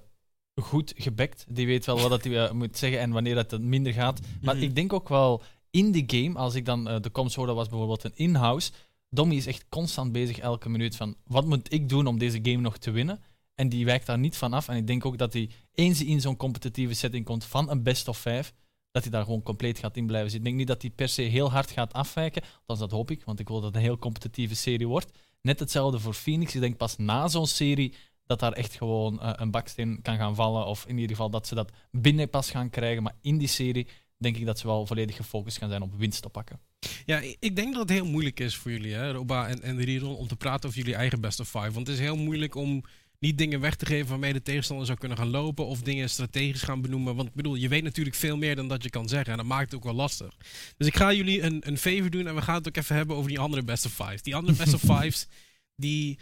goed 0.62 0.94
gebekt. 0.96 1.46
Die 1.50 1.66
weet 1.66 1.86
wel 1.86 2.10
wat 2.10 2.24
hij 2.24 2.34
uh, 2.34 2.52
moet 2.52 2.78
zeggen 2.78 3.00
en 3.00 3.12
wanneer 3.12 3.38
het 3.38 3.62
minder 3.62 3.94
gaat. 3.94 4.20
Maar 4.22 4.56
mm 4.56 4.60
-hmm. 4.60 4.70
ik 4.70 4.76
denk 4.76 4.94
ook 4.94 5.10
wel, 5.10 5.44
in 5.72 5.92
die 5.92 6.04
game, 6.08 6.38
als 6.38 6.56
ik 6.56 6.66
dan 6.66 6.90
uh, 6.90 6.96
de 7.02 7.12
comms 7.12 7.36
hoorde, 7.36 7.54
was 7.54 7.68
bijvoorbeeld 7.68 8.04
een 8.04 8.16
in-house. 8.16 8.72
Dommy 9.10 9.36
is 9.36 9.46
echt 9.46 9.66
constant 9.70 10.12
bezig 10.12 10.38
elke 10.38 10.70
minuut 10.70 10.96
van, 10.96 11.16
wat 11.28 11.46
moet 11.46 11.74
ik 11.74 11.90
doen 11.90 12.08
om 12.08 12.18
deze 12.18 12.40
game 12.42 12.62
nog 12.62 12.78
te 12.78 12.92
winnen? 12.92 13.22
En 13.56 13.70
die 13.70 13.86
wijkt 13.86 14.06
daar 14.06 14.20
niet 14.20 14.38
van 14.38 14.54
af. 14.54 14.68
En 14.68 14.76
ik 14.76 14.88
denk 14.88 15.06
ook 15.06 15.18
dat 15.18 15.34
hij, 15.34 15.50
eens 15.74 16.00
hij 16.00 16.08
in 16.08 16.22
zo'n 16.22 16.38
competitieve 16.38 16.94
setting 16.94 17.26
komt 17.26 17.46
van 17.46 17.70
een 17.70 17.84
best 17.84 18.08
of 18.08 18.18
vijf, 18.18 18.54
dat 18.92 19.04
hij 19.04 19.12
daar 19.12 19.24
gewoon 19.24 19.44
compleet 19.44 19.80
gaat 19.80 19.98
in 19.98 20.06
blijven 20.06 20.32
zitten. 20.32 20.50
Ik 20.50 20.58
denk 20.58 20.68
niet 20.68 20.78
dat 20.78 20.82
hij 20.82 20.92
per 20.96 21.10
se 21.10 21.22
heel 21.22 21.52
hard 21.52 21.72
gaat 21.72 21.94
afwijken. 21.94 22.42
Althans, 22.60 22.80
dat 22.80 22.92
hoop 22.92 23.12
ik, 23.12 23.24
want 23.26 23.40
ik 23.40 23.48
wil 23.48 23.58
dat 23.58 23.66
het 23.66 23.76
een 23.76 23.82
heel 23.82 23.98
competitieve 23.98 24.56
serie 24.56 24.88
wordt. 24.88 25.12
Net 25.42 25.60
hetzelfde 25.60 26.00
voor 26.00 26.14
Phoenix. 26.14 26.56
Ik 26.56 26.62
denk 26.62 26.78
pas 26.78 26.98
na 26.98 27.28
zo'n 27.28 27.48
serie 27.48 27.94
dat 28.30 28.40
daar 28.40 28.52
echt 28.52 28.76
gewoon 28.76 29.20
uh, 29.22 29.32
een 29.36 29.52
baksteen 29.52 30.00
kan 30.02 30.18
gaan 30.18 30.36
vallen. 30.36 30.66
Of 30.66 30.86
in 30.86 30.96
ieder 30.96 31.10
geval 31.10 31.30
dat 31.30 31.48
ze 31.48 31.56
dat 31.56 31.72
binnen 31.92 32.30
pas 32.30 32.52
gaan 32.52 32.70
krijgen. 32.70 33.04
Maar 33.04 33.16
in 33.22 33.38
die 33.38 33.48
serie 33.48 33.88
denk 34.18 34.38
ik 34.38 34.46
dat 34.46 34.60
ze 34.60 34.68
wel 34.68 34.86
volledig 34.86 35.16
gefocust 35.16 35.58
gaan 35.58 35.70
zijn 35.70 35.82
op 35.82 35.94
winst 35.98 36.22
te 36.22 36.30
pakken. 36.30 36.60
Ja, 37.06 37.22
ik 37.40 37.56
denk 37.56 37.74
dat 37.74 37.82
het 37.82 37.98
heel 37.98 38.06
moeilijk 38.06 38.40
is 38.40 38.56
voor 38.56 38.72
jullie, 38.72 38.94
hè, 38.94 39.12
Roba 39.12 39.48
en, 39.48 39.62
en 39.62 39.82
Riron, 39.84 40.16
om 40.16 40.28
te 40.28 40.36
praten 40.36 40.70
over 40.70 40.82
jullie 40.82 40.96
eigen 40.96 41.22
best 41.22 41.40
of 41.40 41.50
five. 41.50 41.72
Want 41.72 41.88
het 41.88 41.88
is 41.88 42.00
heel 42.00 42.18
moeilijk 42.18 42.56
om 42.56 42.84
niet 43.20 43.38
dingen 43.38 43.60
weg 43.60 43.76
te 43.76 43.86
geven 43.86 44.10
waarmee 44.10 44.34
de 44.34 44.42
tegenstander 44.42 44.86
zou 44.86 44.98
kunnen 44.98 45.18
gaan 45.18 45.30
lopen 45.30 45.66
of 45.66 45.82
dingen 45.82 46.10
strategisch 46.10 46.62
gaan 46.62 46.82
benoemen. 46.82 47.16
Want 47.16 47.28
ik 47.28 47.34
bedoel, 47.34 47.56
je 47.56 47.68
weet 47.68 47.84
natuurlijk 47.84 48.16
veel 48.16 48.38
meer 48.38 48.56
dan 48.56 48.68
dat 48.68 48.84
je 48.84 48.90
kan 48.90 49.08
zeggen 49.08 49.32
en 49.32 49.38
dat 49.38 49.48
maakt 49.48 49.66
het 49.66 49.76
ook 49.76 49.84
wel 49.84 49.94
lastig. 49.94 50.36
Dus 50.78 50.88
ik 50.88 50.96
ga 50.96 51.14
jullie 51.14 51.42
een, 51.42 51.68
een 51.68 51.78
favor 51.78 52.10
doen 52.10 52.28
en 52.28 52.36
we 52.36 52.42
gaan 52.42 52.56
het 52.56 52.68
ook 52.68 52.78
even 52.78 52.96
hebben 52.96 53.16
over 53.16 53.30
die 53.30 53.40
andere 53.40 53.64
best 53.64 53.86
of 53.86 53.94
fives. 53.94 54.22
Die 54.22 54.36
andere 54.36 54.58
best 54.58 54.74
of 54.74 54.82
fives, 54.98 55.28
die 55.76 56.20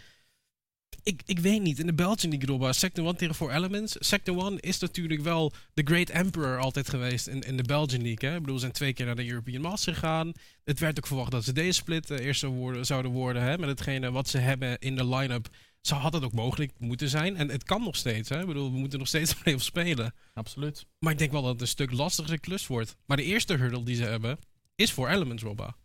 ik, 1.08 1.22
ik 1.24 1.38
weet 1.38 1.62
niet. 1.62 1.78
In 1.78 1.86
de 1.86 1.94
Belgian 1.94 2.30
League, 2.30 2.48
Robba, 2.48 2.72
Sector 2.72 3.06
1 3.06 3.16
tegen 3.16 3.34
4 3.34 3.50
Elements. 3.50 3.96
Sector 3.98 4.46
1 4.46 4.60
is 4.60 4.78
natuurlijk 4.78 5.20
wel 5.20 5.52
de 5.74 5.82
Great 5.84 6.08
Emperor 6.08 6.58
altijd 6.58 6.88
geweest 6.88 7.26
in, 7.26 7.40
in 7.40 7.56
de 7.56 7.62
Belgian 7.62 8.02
League. 8.02 8.28
Hè? 8.28 8.34
Ik 8.34 8.40
bedoel, 8.40 8.54
ze 8.56 8.60
zijn 8.60 8.72
twee 8.72 8.92
keer 8.92 9.06
naar 9.06 9.16
de 9.16 9.28
European 9.28 9.62
Master 9.62 9.94
gegaan. 9.94 10.32
Het 10.64 10.78
werd 10.78 10.98
ook 10.98 11.06
verwacht 11.06 11.30
dat 11.30 11.44
ze 11.44 11.52
deze 11.52 11.72
split 11.72 12.10
uh, 12.10 12.18
eerst 12.18 12.42
worden, 12.42 12.86
zouden 12.86 13.10
worden. 13.10 13.42
Hè? 13.42 13.58
Met 13.58 13.68
hetgene 13.68 14.10
wat 14.10 14.28
ze 14.28 14.38
hebben 14.38 14.78
in 14.78 14.96
de 14.96 15.08
line-up. 15.08 15.48
Zo 15.80 15.94
had 15.94 16.12
het 16.12 16.24
ook 16.24 16.32
mogelijk 16.32 16.72
moeten 16.78 17.08
zijn. 17.08 17.36
En 17.36 17.50
het 17.50 17.64
kan 17.64 17.82
nog 17.82 17.96
steeds. 17.96 18.28
Hè? 18.28 18.40
Ik 18.40 18.46
bedoel, 18.46 18.72
we 18.72 18.78
moeten 18.78 18.98
nog 18.98 19.08
steeds 19.08 19.34
play 19.42 19.58
spelen. 19.58 20.14
Absoluut. 20.34 20.86
Maar 20.98 21.12
ik 21.12 21.18
denk 21.18 21.32
wel 21.32 21.42
dat 21.42 21.52
het 21.52 21.60
een 21.60 21.66
stuk 21.66 21.92
lastiger 21.92 22.40
klus 22.40 22.66
wordt. 22.66 22.96
Maar 23.06 23.16
de 23.16 23.22
eerste 23.22 23.54
hurdle 23.54 23.82
die 23.82 23.96
ze 23.96 24.04
hebben, 24.04 24.38
is 24.74 24.92
voor 24.92 25.08
Elements, 25.08 25.42
Robba 25.42 25.76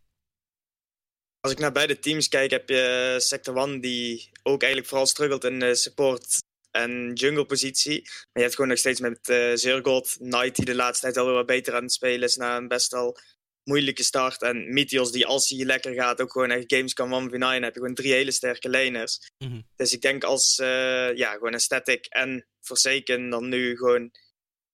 als 1.44 1.52
ik 1.52 1.60
naar 1.60 1.72
beide 1.72 2.00
teams 2.00 2.28
kijk, 2.28 2.52
heb 2.52 2.70
je 2.70 3.16
Sector 3.18 3.58
1 3.58 3.82
die 3.82 4.30
ook 4.44 4.62
eigenlijk 4.62 4.90
vooral 4.90 5.08
struggelt 5.08 5.44
in 5.44 5.60
de 5.60 5.76
support 5.76 6.38
en 6.72 7.14
jungle 7.14 7.46
positie. 7.46 8.02
Maar 8.02 8.30
je 8.34 8.42
hebt 8.42 8.56
gewoon 8.56 8.70
nog 8.70 8.80
steeds 8.80 9.00
met 9.00 9.30
uh, 9.30 9.52
Zergold, 9.54 10.16
Knight 10.18 10.56
die 10.56 10.66
de 10.66 10.76
laatste 10.76 11.06
tijd 11.06 11.18
alweer 11.18 11.34
wat 11.34 11.46
beter 11.46 11.76
aan 11.76 11.84
het 11.84 11.94
spelen 11.94 12.28
is 12.28 12.36
na 12.36 12.58
een 12.58 12.68
best 12.68 12.92
wel 12.92 13.18
moeilijke 13.64 14.04
start. 14.04 14.42
En 14.42 14.74
Meteos 14.74 15.12
die 15.12 15.26
als 15.26 15.50
hij 15.50 15.66
lekker 15.66 15.94
gaat 15.94 16.22
ook 16.22 16.32
gewoon 16.32 16.52
echt 16.52 16.74
games 16.74 16.94
kan 16.94 17.14
1 17.14 17.30
v 17.30 17.34
9 17.38 17.64
heb 17.64 17.74
je 17.74 17.80
gewoon 17.80 17.96
drie 17.96 18.14
hele 18.14 18.32
sterke 18.32 18.70
laners. 18.70 19.32
Mhm. 19.38 19.62
Dus 19.76 19.94
ik 19.94 20.02
denk 20.02 20.24
als 20.24 20.60
uh, 20.62 21.16
ja, 21.16 21.32
gewoon 21.34 21.60
Static 21.60 22.06
en 22.06 22.46
Forsaken 22.62 23.30
dan 23.30 23.50
nu 23.50 23.78
gewoon 23.78 24.12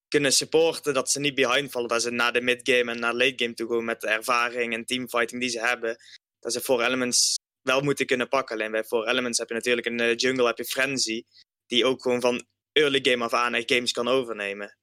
kunnen 0.07 0.33
supporten 0.33 0.93
dat 0.93 1.11
ze 1.11 1.19
niet 1.19 1.35
behind 1.35 1.71
vallen. 1.71 1.89
Dat 1.89 2.01
ze 2.01 2.11
na 2.11 2.31
de 2.31 2.41
midgame 2.41 2.91
en 2.91 2.99
naar 2.99 3.13
late 3.13 3.33
game 3.43 3.53
toe 3.53 3.69
gaan 3.69 3.85
met 3.85 4.01
de 4.01 4.07
ervaring 4.07 4.73
en 4.73 4.85
teamfighting 4.85 5.41
die 5.41 5.49
ze 5.49 5.59
hebben 5.59 5.97
dat 6.39 6.53
ze 6.53 6.61
voor 6.61 6.83
Elements 6.83 7.35
wel 7.61 7.81
moeten 7.81 8.05
kunnen 8.05 8.27
pakken. 8.27 8.55
Alleen 8.55 8.71
bij 8.71 8.83
voor 8.83 9.07
Elements 9.07 9.37
heb 9.37 9.47
je 9.47 9.53
natuurlijk 9.53 9.87
in 9.87 9.97
de 9.97 10.15
jungle 10.15 10.45
heb 10.45 10.57
je 10.57 10.65
Frenzy, 10.65 11.23
die 11.65 11.85
ook 11.85 12.01
gewoon 12.01 12.21
van 12.21 12.45
early 12.71 12.99
game 13.01 13.23
af 13.23 13.33
aan 13.33 13.53
echt 13.53 13.71
games 13.71 13.91
kan 13.91 14.07
overnemen. 14.07 14.77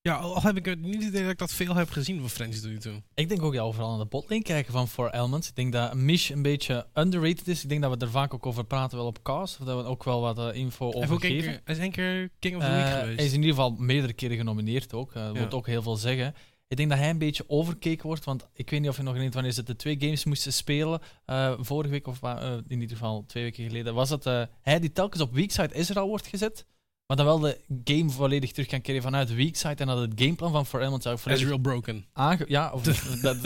Ja, 0.00 0.16
al 0.16 0.42
heb 0.42 0.56
ik 0.56 0.64
het 0.64 0.80
niet 0.80 1.02
idee 1.02 1.22
dat 1.22 1.30
ik 1.30 1.38
dat 1.38 1.52
veel 1.52 1.74
heb 1.74 1.90
gezien 1.90 2.20
van 2.20 2.30
Frenzy 2.30 2.60
tot 2.60 2.70
nu 2.70 2.78
toe. 2.78 3.02
Ik 3.14 3.28
denk 3.28 3.42
ook 3.42 3.54
ja, 3.54 3.60
overal 3.60 3.92
aan 3.92 3.98
de 3.98 4.06
botlane 4.06 4.42
kijken 4.42 4.72
van 4.72 4.88
For 4.88 5.14
Elements. 5.14 5.48
Ik 5.48 5.54
denk 5.54 5.72
dat 5.72 5.94
Mish 5.94 6.30
een 6.30 6.42
beetje 6.42 6.86
underrated 6.94 7.48
is. 7.48 7.62
Ik 7.62 7.68
denk 7.68 7.82
dat 7.82 7.98
we 7.98 8.04
er 8.04 8.10
vaak 8.10 8.34
ook 8.34 8.46
over 8.46 8.64
praten, 8.64 8.98
wel 8.98 9.06
op 9.06 9.22
cast. 9.22 9.60
Of 9.60 9.66
dat 9.66 9.82
we 9.82 9.88
ook 9.88 10.04
wel 10.04 10.20
wat 10.20 10.38
uh, 10.38 10.54
info 10.54 10.92
over 10.92 11.20
geven. 11.20 11.60
Hij 11.64 11.74
is 11.74 11.78
één 11.78 11.90
keer 11.90 12.30
King 12.38 12.56
of 12.56 12.62
the 12.62 12.70
Week 12.70 12.84
uh, 12.84 12.98
geweest. 12.98 13.16
Hij 13.16 13.26
is 13.26 13.32
in 13.32 13.40
ieder 13.40 13.54
geval 13.54 13.70
meerdere 13.70 14.12
keren 14.12 14.36
genomineerd 14.36 14.92
ook. 14.92 15.14
Uh, 15.14 15.26
dat 15.26 15.34
ja. 15.34 15.48
wil 15.48 15.58
ook 15.58 15.66
heel 15.66 15.82
veel 15.82 15.96
zeggen. 15.96 16.34
Ik 16.72 16.78
denk 16.78 16.90
dat 16.90 16.98
hij 16.98 17.10
een 17.10 17.18
beetje 17.18 17.44
overkeken 17.46 18.06
wordt, 18.06 18.24
want 18.24 18.46
ik 18.52 18.70
weet 18.70 18.80
niet 18.80 18.88
of 18.88 18.96
je 18.96 19.02
nog 19.02 19.14
weet 19.14 19.34
wanneer 19.34 19.52
ze 19.52 19.62
de 19.62 19.76
twee 19.76 19.96
games 20.00 20.24
moesten 20.24 20.52
spelen. 20.52 21.00
Uh, 21.26 21.52
vorige 21.58 21.90
week, 21.90 22.06
of 22.06 22.22
uh, 22.22 22.52
in 22.66 22.80
ieder 22.80 22.96
geval 22.96 23.24
twee 23.26 23.42
weken 23.42 23.64
geleden, 23.64 23.94
was 23.94 24.10
het 24.10 24.26
uh, 24.26 24.42
hij 24.60 24.80
die 24.80 24.92
telkens 24.92 25.22
op 25.22 25.34
weakside 25.34 25.74
Israel 25.74 26.08
wordt 26.08 26.26
gezet. 26.26 26.66
Maar 27.06 27.16
dan 27.16 27.26
wel 27.26 27.38
de 27.38 27.60
game 27.84 28.10
volledig 28.10 28.52
terug 28.52 28.68
kan 28.68 28.80
keren 28.80 29.02
vanuit 29.02 29.34
weakside 29.34 29.74
en 29.74 29.86
dat 29.86 29.98
het 29.98 30.12
gameplan 30.14 30.52
van 30.52 30.66
For 30.66 30.80
Element 30.80 31.02
zou. 31.02 31.18
Israel 31.24 31.58
broken. 31.58 32.06
ja, 32.46 32.72
of 32.72 32.82
dat, 33.22 33.36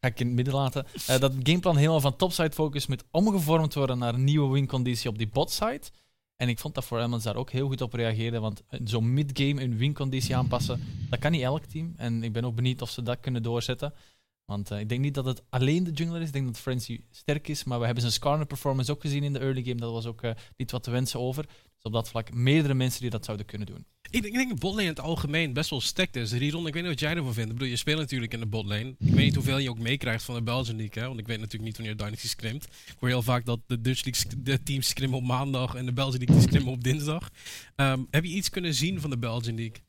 ga 0.00 0.08
ik 0.08 0.20
in 0.20 0.26
het 0.26 0.36
midden 0.36 0.54
laten. 0.54 0.86
dat 1.06 1.22
het 1.22 1.48
gameplan 1.48 1.76
helemaal 1.76 2.00
van 2.00 2.16
topside 2.16 2.52
focus 2.52 2.86
moet 2.86 3.04
omgevormd 3.10 3.74
worden 3.74 3.98
naar 3.98 4.14
een 4.14 4.24
nieuwe 4.24 4.52
win-conditie 4.52 5.10
op 5.10 5.18
die 5.18 5.28
botside. 5.28 5.82
En 6.36 6.48
ik 6.48 6.58
vond 6.58 6.74
dat 6.74 6.84
voor 6.84 6.98
Elements 6.98 7.24
daar 7.24 7.36
ook 7.36 7.50
heel 7.50 7.66
goed 7.66 7.80
op 7.80 7.92
reageerde. 7.92 8.40
Want 8.40 8.62
zo'n 8.84 9.14
midgame 9.14 9.62
een 9.62 9.76
winconditie 9.76 10.36
aanpassen, 10.36 10.80
dat 11.10 11.18
kan 11.18 11.30
niet 11.30 11.42
elk 11.42 11.64
team. 11.64 11.92
En 11.96 12.22
ik 12.22 12.32
ben 12.32 12.44
ook 12.44 12.54
benieuwd 12.54 12.82
of 12.82 12.90
ze 12.90 13.02
dat 13.02 13.20
kunnen 13.20 13.42
doorzetten. 13.42 13.94
Want 14.44 14.70
uh, 14.70 14.80
ik 14.80 14.88
denk 14.88 15.00
niet 15.00 15.14
dat 15.14 15.24
het 15.24 15.42
alleen 15.48 15.84
de 15.84 15.90
jungler 15.90 16.20
is. 16.20 16.26
Ik 16.26 16.32
denk 16.32 16.46
dat 16.46 16.58
Frenzy 16.58 17.00
sterk 17.10 17.48
is. 17.48 17.64
Maar 17.64 17.78
we 17.78 17.84
hebben 17.84 18.02
zijn 18.02 18.14
Skarner 18.14 18.46
performance 18.46 18.92
ook 18.92 19.00
gezien 19.00 19.22
in 19.22 19.32
de 19.32 19.38
early 19.38 19.62
game. 19.62 19.80
Dat 19.80 19.92
was 19.92 20.06
ook 20.06 20.22
uh, 20.22 20.30
niet 20.56 20.70
wat 20.70 20.82
te 20.82 20.90
wensen 20.90 21.20
over. 21.20 21.46
Dus 21.46 21.82
op 21.82 21.92
dat 21.92 22.08
vlak 22.08 22.32
meerdere 22.32 22.74
mensen 22.74 23.00
die 23.00 23.10
dat 23.10 23.24
zouden 23.24 23.46
kunnen 23.46 23.66
doen. 23.66 23.86
Ik, 24.16 24.24
ik 24.24 24.32
denk 24.32 24.48
dat 24.48 24.58
botlane 24.58 24.82
in 24.82 24.88
het 24.88 25.00
algemeen 25.00 25.52
best 25.52 25.70
wel 25.70 25.80
stacked 25.80 26.16
is. 26.16 26.32
Ridon, 26.32 26.66
ik 26.66 26.72
weet 26.72 26.82
niet 26.82 26.92
wat 26.92 27.00
jij 27.00 27.14
ervan 27.14 27.34
vindt. 27.34 27.50
Ik 27.50 27.56
bedoel, 27.56 27.70
je 27.70 27.76
speelt 27.76 27.98
natuurlijk 27.98 28.32
in 28.32 28.40
de 28.40 28.46
botlane. 28.46 28.88
Ik 28.88 28.96
weet 28.98 29.24
niet 29.24 29.34
hoeveel 29.34 29.58
je 29.58 29.70
ook 29.70 29.78
meekrijgt 29.78 30.24
van 30.24 30.34
de 30.34 30.42
Belgian 30.42 30.76
League. 30.76 31.02
Hè? 31.02 31.08
Want 31.08 31.20
ik 31.20 31.26
weet 31.26 31.38
natuurlijk 31.38 31.64
niet 31.64 31.76
wanneer 31.76 31.96
Dynasty 31.96 32.28
scrimt. 32.28 32.64
Ik 32.64 32.96
hoor 32.98 33.08
heel 33.08 33.22
vaak 33.22 33.44
dat 33.44 33.60
de 33.66 33.80
Dutch 33.80 34.04
League 34.04 34.42
de 34.42 34.62
teams 34.62 34.88
scrimmen 34.88 35.18
op 35.18 35.24
maandag 35.24 35.74
en 35.74 35.86
de 35.86 35.92
Belgian 35.92 36.24
League 36.24 36.42
scrimmen 36.42 36.72
op 36.72 36.84
dinsdag. 36.84 37.30
Um, 37.76 38.06
heb 38.10 38.24
je 38.24 38.30
iets 38.30 38.50
kunnen 38.50 38.74
zien 38.74 39.00
van 39.00 39.10
de 39.10 39.18
Belgian 39.18 39.56
League? 39.56 39.82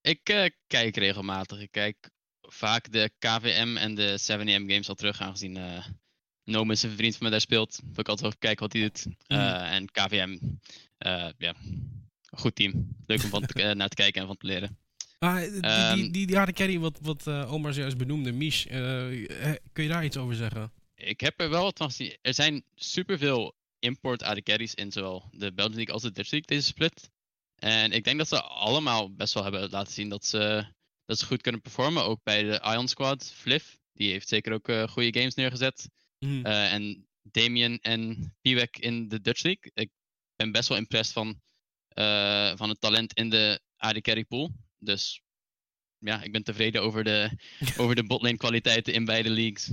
Ik 0.00 0.30
uh, 0.30 0.44
kijk 0.66 0.96
regelmatig. 0.96 1.60
Ik 1.60 1.70
kijk 1.70 2.10
vaak 2.40 2.92
de 2.92 3.10
KVM 3.18 3.76
en 3.76 3.94
de 3.94 4.18
7am 4.20 4.66
games 4.66 4.88
al 4.88 4.94
terug, 4.94 5.20
aangezien 5.20 5.56
uh, 5.56 6.70
is 6.70 6.82
een 6.82 6.96
vriend 6.96 7.16
van 7.16 7.24
me 7.26 7.30
daar 7.30 7.40
speelt. 7.40 7.80
Wil 7.82 8.00
ik 8.00 8.08
altijd 8.08 8.20
wel 8.20 8.38
kijken 8.38 8.62
wat 8.62 8.72
hij 8.72 8.82
doet. 8.82 9.06
Uh, 9.28 9.74
en 9.74 9.90
KVM, 9.90 10.38
ja, 11.38 11.54
goed 12.30 12.54
team. 12.54 12.96
Leuk 13.06 13.22
om 13.22 13.28
van 13.28 13.46
te, 13.46 13.62
naar 13.74 13.88
te 13.88 13.94
kijken 13.94 14.20
en 14.20 14.26
van 14.26 14.36
te 14.36 14.46
leren. 14.46 14.78
Ah, 15.18 15.36
die, 15.36 15.46
um, 15.46 15.60
die, 15.60 15.70
ehm, 15.70 16.10
die, 16.10 16.36
harde 16.36 16.52
carry 16.52 16.78
wat, 16.78 16.98
wat 17.02 17.26
uh, 17.26 17.52
Omar 17.52 17.72
zojuist 17.72 17.96
benoemde, 17.96 18.32
Mish, 18.32 18.64
uh, 18.64 18.70
kun 19.72 19.82
je 19.82 19.88
daar 19.88 20.04
iets 20.04 20.16
over 20.16 20.34
zeggen? 20.34 20.72
Ik 20.94 21.20
heb 21.20 21.40
er 21.40 21.50
wel 21.50 21.62
wat 21.62 21.78
van 21.78 21.88
gezien. 21.88 22.16
Er 22.22 22.34
zijn 22.34 22.64
superveel 22.74 23.54
import 23.78 24.42
carries 24.42 24.74
in 24.74 24.92
zowel 24.92 25.28
de 25.32 25.52
Belgian 25.52 25.76
League 25.76 25.94
als 25.94 26.02
de 26.02 26.12
Dutch 26.12 26.30
League 26.30 26.56
deze 26.56 26.66
split. 26.66 27.10
En 27.56 27.92
ik 27.92 28.04
denk 28.04 28.18
dat 28.18 28.28
ze 28.28 28.42
allemaal 28.42 29.14
best 29.14 29.34
wel 29.34 29.42
hebben 29.42 29.70
laten 29.70 29.92
zien 29.92 30.08
dat 30.08 30.24
ze, 30.24 30.64
dat 31.04 31.18
ze 31.18 31.26
goed 31.26 31.42
kunnen 31.42 31.60
performen. 31.60 32.04
Ook 32.04 32.22
bij 32.22 32.42
de 32.42 32.60
Ion 32.64 32.88
Squad, 32.88 33.32
Fliff, 33.34 33.78
die 33.92 34.10
heeft 34.10 34.28
zeker 34.28 34.52
ook 34.52 34.68
uh, 34.68 34.88
goede 34.88 35.18
games 35.18 35.34
neergezet. 35.34 35.88
Mm. 36.18 36.44
en 36.44 37.06
Damien 37.22 37.78
en 37.80 38.32
Piwek 38.40 38.78
in 38.78 39.08
de 39.08 39.20
Dutch 39.20 39.42
League. 39.42 39.70
Ik 39.74 39.90
ben 40.36 40.52
best 40.52 40.68
wel 40.68 40.78
impressed 40.78 41.12
van 41.14 41.40
uh, 41.94 42.56
van 42.56 42.68
het 42.68 42.80
talent 42.80 43.12
in 43.12 43.30
de 43.30 43.60
AD 43.76 44.00
Carry 44.00 44.24
pool. 44.24 44.50
Dus 44.78 45.20
ja, 45.98 46.22
ik 46.22 46.32
ben 46.32 46.42
tevreden 46.42 46.82
over 46.82 47.04
de, 47.04 47.30
over 47.80 47.94
de 47.94 48.04
botlane 48.04 48.36
kwaliteiten 48.36 48.92
in 48.92 49.04
beide 49.04 49.30
leagues. 49.30 49.70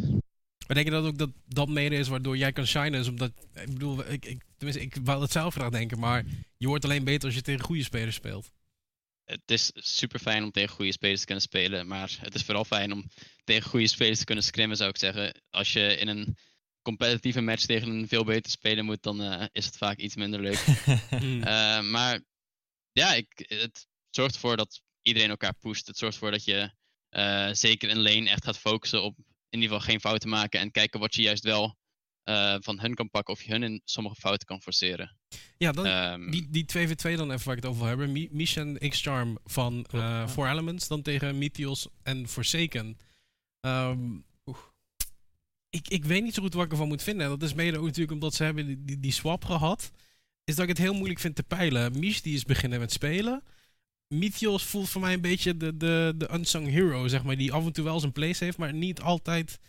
Maar 0.68 0.76
denk 0.76 0.86
je 0.86 0.94
dat 0.94 1.06
ook 1.06 1.18
dat 1.18 1.30
dat 1.46 1.70
mede 1.70 1.96
is 1.96 2.08
waardoor 2.08 2.38
jij 2.38 2.52
kan 2.52 2.68
shinen? 2.68 3.00
Is 3.00 3.08
omdat, 3.08 3.32
ik 3.54 3.74
bedoel, 3.74 4.12
ik, 4.12 4.26
ik, 4.26 4.44
tenminste, 4.58 4.84
ik 4.84 4.98
wou 5.04 5.22
het 5.22 5.32
zelf 5.32 5.54
graag 5.54 5.70
denken, 5.70 6.00
maar 6.00 6.26
je 6.58 6.68
wordt 6.68 6.84
alleen 6.84 7.04
beter 7.04 7.26
als 7.26 7.36
je 7.36 7.42
tegen 7.42 7.66
goede 7.66 7.84
spelers 7.84 8.16
speelt. 8.16 8.52
Het 9.26 9.52
is 9.52 9.72
super 9.74 10.20
fijn 10.20 10.44
om 10.44 10.52
tegen 10.52 10.76
goede 10.76 10.92
spelers 10.92 11.20
te 11.20 11.26
kunnen 11.26 11.44
spelen, 11.44 11.88
maar 11.88 12.18
het 12.20 12.36
is 12.36 12.44
vooral 12.44 12.66
fijn 12.66 12.92
om 12.92 13.06
tegen 13.44 13.70
goede 13.70 13.88
spelers 13.88 14.20
te 14.20 14.26
kunnen 14.26 14.44
scrimmen, 14.44 14.78
zou 14.78 14.90
ik 14.90 14.98
zeggen. 14.98 15.42
Als 15.50 15.74
je 15.74 15.98
in 15.98 16.08
een 16.08 16.38
competitieve 16.88 17.42
match 17.42 17.66
tegen 17.66 17.90
een 17.90 18.08
veel 18.08 18.24
beter 18.24 18.52
speler 18.52 18.84
moet, 18.84 19.04
dan 19.04 19.22
uh, 19.22 19.46
is 19.52 19.66
het 19.66 19.78
vaak 19.78 19.98
iets 19.98 20.16
minder 20.16 20.42
leuk. 20.42 20.66
uh, 21.22 21.82
maar 21.96 22.20
ja, 22.92 23.14
ik, 23.14 23.28
het 23.36 23.88
zorgt 24.10 24.34
ervoor 24.34 24.58
dat 24.58 24.82
iedereen 25.02 25.30
elkaar 25.30 25.54
pusht. 25.60 25.88
Het 25.88 25.98
zorgt 25.98 26.16
ervoor 26.16 26.32
dat 26.32 26.44
je 26.44 26.72
uh, 27.12 27.50
zeker 27.52 27.90
in 27.90 28.02
lane 28.02 28.30
echt 28.30 28.44
gaat 28.44 28.58
focussen 28.58 29.04
op 29.04 29.18
in 29.50 29.62
ieder 29.62 29.70
geval 29.70 29.92
geen 29.92 30.00
fouten 30.00 30.30
maken 30.30 30.60
en 30.60 30.72
kijken 30.72 31.00
wat 31.00 31.16
je 31.16 31.22
juist 31.22 31.44
wel 31.44 31.78
van 32.60 32.80
hun 32.80 32.94
kan 32.94 33.10
pakken 33.10 33.34
of 33.34 33.44
je 33.44 33.52
hun 33.52 33.64
in 33.64 33.82
sommige 33.86 34.16
fouten 34.16 34.48
kan 34.48 34.62
forceren. 34.62 35.18
Ja, 35.58 35.72
dan, 35.72 35.86
um, 35.86 36.32
die, 36.32 36.48
die 36.50 36.66
2v2 36.66 37.16
dan 37.16 37.32
even 37.32 37.46
waar 37.46 37.58
ik 37.58 37.64
het 37.64 37.66
over 37.66 37.78
wil 37.78 37.88
hebben. 37.88 38.30
Mish 38.32 38.58
en 38.58 38.78
X-Charm 38.90 39.38
van 39.44 39.86
uh, 39.92 40.28
Four 40.28 40.50
Elements 40.50 40.88
dan 40.88 41.02
tegen 41.02 41.38
Meteos 41.38 41.88
en 42.04 42.28
Forsaken. 42.28 42.98
Um, 43.62 44.26
ik, 45.78 45.88
ik 45.88 46.06
weet 46.06 46.24
niet 46.24 46.34
zo 46.34 46.42
goed 46.42 46.54
wat 46.54 46.66
ik 46.66 46.72
ervan 46.72 46.88
moet 46.88 47.04
vinden. 47.04 47.30
dat 47.30 47.42
is 47.42 47.54
mede 47.54 47.78
ook 47.78 47.86
natuurlijk 47.86 48.12
omdat 48.12 48.34
ze 48.34 48.44
hebben 48.44 48.66
die, 48.66 48.84
die, 48.84 49.00
die, 49.00 49.12
swap 49.12 49.46
gehad. 49.46 49.92
Is 50.44 50.56
dat 50.56 50.64
ik 50.64 50.70
het 50.70 50.78
heel 50.78 50.94
moeilijk 50.94 51.20
vind 51.20 51.36
te 51.36 51.44
peilen. 51.44 52.00
Mies 52.00 52.22
die 52.22 52.36
is 52.36 52.44
beginnen 52.44 52.80
met 52.80 52.92
spelen. 52.92 53.44
Mythios 54.08 54.64
voelt 54.64 54.90
voor 54.90 55.02
mij 55.02 55.14
een 55.14 55.22
beetje 55.22 55.58
de, 55.58 55.78
de, 55.78 56.14
de 56.18 56.34
unsung 56.34 56.68
hero, 56.68 57.08
zeg 57.08 57.24
maar. 57.24 57.38
Die 57.38 57.54
af 57.54 57.66
en 57.66 57.72
toe 57.72 57.84
wel 57.84 58.00
zijn 58.00 58.12
place 58.12 58.44
heeft, 58.44 58.58
maar 58.58 58.74
niet 58.74 59.02
altijd... 59.02 59.60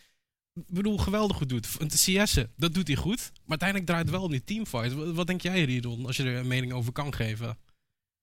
Ik 0.55 0.75
bedoel, 0.75 0.99
geweldig 0.99 1.37
goed 1.37 1.49
doet. 1.49 1.77
CS, 1.87 2.35
dat 2.57 2.75
doet 2.75 2.87
hij 2.87 2.97
goed. 2.97 3.31
Maar 3.33 3.59
uiteindelijk 3.59 3.89
draait 3.89 4.05
het 4.05 4.15
wel 4.15 4.25
om 4.25 4.31
die 4.31 4.45
teamfight. 4.45 4.93
Wat, 4.93 5.27
denk 5.27 5.41
jij, 5.41 5.65
Riedon, 5.65 6.07
als 6.07 6.17
je 6.17 6.23
er 6.23 6.37
een 6.37 6.47
mening 6.47 6.73
over 6.73 6.93
kan 6.93 7.15
geven? 7.15 7.59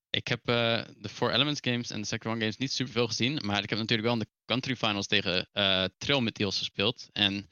Ik 0.09 0.27
heb 0.27 0.39
uh, 0.49 0.81
de 0.97 1.09
Four 1.09 1.33
Elements 1.33 1.59
games 1.63 1.91
en 1.91 2.01
de 2.01 2.19
One 2.23 2.39
games 2.39 2.57
niet 2.57 2.71
super 2.71 2.93
veel 2.93 3.07
gezien. 3.07 3.41
Maar 3.45 3.63
ik 3.63 3.69
heb 3.69 3.79
natuurlijk 3.79 4.07
wel 4.07 4.13
in 4.13 4.19
de 4.19 4.29
country 4.45 4.75
finals 4.75 5.07
tegen 5.07 5.49
uh, 5.53 5.83
Trail 5.97 6.21
Mythios 6.21 6.57
gespeeld. 6.57 7.09
En 7.13 7.49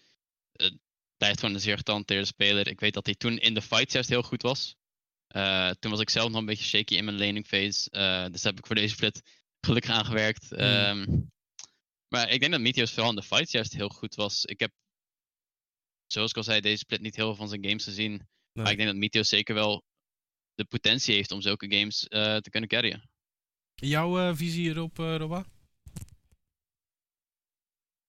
uh, 0.61 0.71
blijft 1.17 1.39
gewoon 1.39 1.55
een 1.55 1.61
zeer 1.61 1.77
getalenteerde 1.77 2.25
speler. 2.25 2.67
Ik 2.67 2.79
weet 2.79 2.93
dat 2.93 3.05
hij 3.05 3.15
toen 3.15 3.37
in 3.37 3.53
de 3.53 3.61
fights 3.61 3.93
juist 3.93 4.09
heel 4.09 4.23
goed 4.23 4.41
was. 4.41 4.75
Uh, 5.35 5.69
toen 5.69 5.91
was 5.91 5.99
ik 5.99 6.09
zelf 6.09 6.29
nog 6.29 6.39
een 6.39 6.45
beetje 6.45 6.63
shaky 6.65 6.95
in 6.95 7.05
mijn 7.05 7.17
laning 7.17 7.47
phase. 7.47 7.89
Uh, 7.91 8.31
dus 8.31 8.43
heb 8.43 8.57
ik 8.57 8.65
voor 8.65 8.75
deze 8.75 8.93
split 8.93 9.21
gelukkig 9.65 9.91
aangewerkt. 9.91 10.51
Mm. 10.51 10.59
Um, 10.59 11.31
maar 12.07 12.29
ik 12.29 12.39
denk 12.39 12.51
dat 12.51 12.61
Meteos 12.61 12.91
vooral 12.91 13.09
in 13.09 13.15
de 13.15 13.23
fights 13.23 13.51
juist 13.51 13.73
heel 13.73 13.89
goed 13.89 14.15
was. 14.15 14.45
Ik 14.45 14.59
heb, 14.59 14.71
zoals 16.07 16.29
ik 16.29 16.37
al 16.37 16.43
zei, 16.43 16.61
deze 16.61 16.77
split 16.77 17.01
niet 17.01 17.15
heel 17.15 17.25
veel 17.25 17.35
van 17.35 17.47
zijn 17.47 17.63
games 17.65 17.83
gezien. 17.83 18.11
Nee. 18.11 18.27
Maar 18.53 18.71
ik 18.71 18.77
denk 18.77 18.89
dat 18.89 18.97
Meteos 18.97 19.29
zeker 19.29 19.55
wel 19.55 19.83
de 20.53 20.65
potentie 20.65 21.15
heeft 21.15 21.31
om 21.31 21.41
zulke 21.41 21.77
games 21.77 22.05
uh, 22.09 22.37
te 22.37 22.49
kunnen 22.49 22.69
carryen. 22.69 23.09
Jouw 23.75 24.35
visie 24.35 24.61
hierop, 24.61 24.97
Robba? 24.97 25.45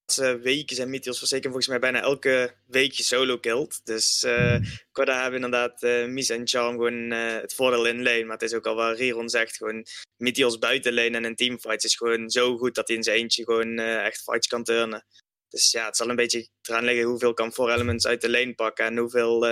Laatste 0.07 0.38
weken 0.38 0.77
zijn 0.77 0.90
Mythios 0.90 1.19
zeker 1.19 1.45
volgens 1.45 1.67
mij 1.67 1.79
bijna 1.79 2.01
elke 2.01 2.55
weekje 2.67 3.03
solo 3.03 3.38
killed. 3.38 3.81
Dus 3.85 4.25
uh, 4.25 4.57
Korda 4.93 5.23
hebben 5.23 5.45
inderdaad 5.45 5.83
uh, 5.83 6.31
en 6.31 6.49
Charm 6.49 6.71
gewoon 6.71 7.12
uh, 7.12 7.33
het 7.33 7.55
voordeel 7.55 7.87
in 7.87 8.03
lane. 8.03 8.25
Maar 8.25 8.38
het 8.38 8.43
is 8.43 8.55
ook 8.55 8.67
al 8.67 8.75
wat 8.75 8.97
Riron 8.97 9.29
zegt, 9.29 9.57
gewoon 9.57 9.87
Mythios 10.17 10.59
buiten 10.59 10.95
lane 10.95 11.17
en 11.17 11.25
in 11.25 11.35
teamfights 11.35 11.85
is 11.85 11.97
gewoon 11.97 12.31
zo 12.31 12.57
goed 12.57 12.75
dat 12.75 12.88
hij 12.88 12.97
in 12.97 13.03
zijn 13.03 13.17
eentje 13.17 13.45
gewoon 13.45 13.79
echt 13.79 14.23
fights 14.23 14.47
kan 14.47 14.64
turnen. 14.64 15.07
Dus 15.49 15.71
ja, 15.71 15.87
het 15.87 15.97
zal 15.97 16.09
een 16.09 16.17
beetje 16.17 16.49
eraan 16.62 16.85
liggen 16.85 17.05
hoeveel 17.05 17.35
kan 17.35 17.53
4 17.53 17.71
Elements 17.71 18.07
uit 18.07 18.21
de 18.21 18.31
lane 18.31 18.55
pakken 18.55 18.85
en 18.85 18.97
hoeveel 18.97 19.47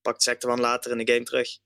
pakt 0.00 0.22
Sector 0.22 0.58
later 0.58 0.90
in 0.90 1.04
de 1.04 1.12
game 1.12 1.24
terug. 1.24 1.58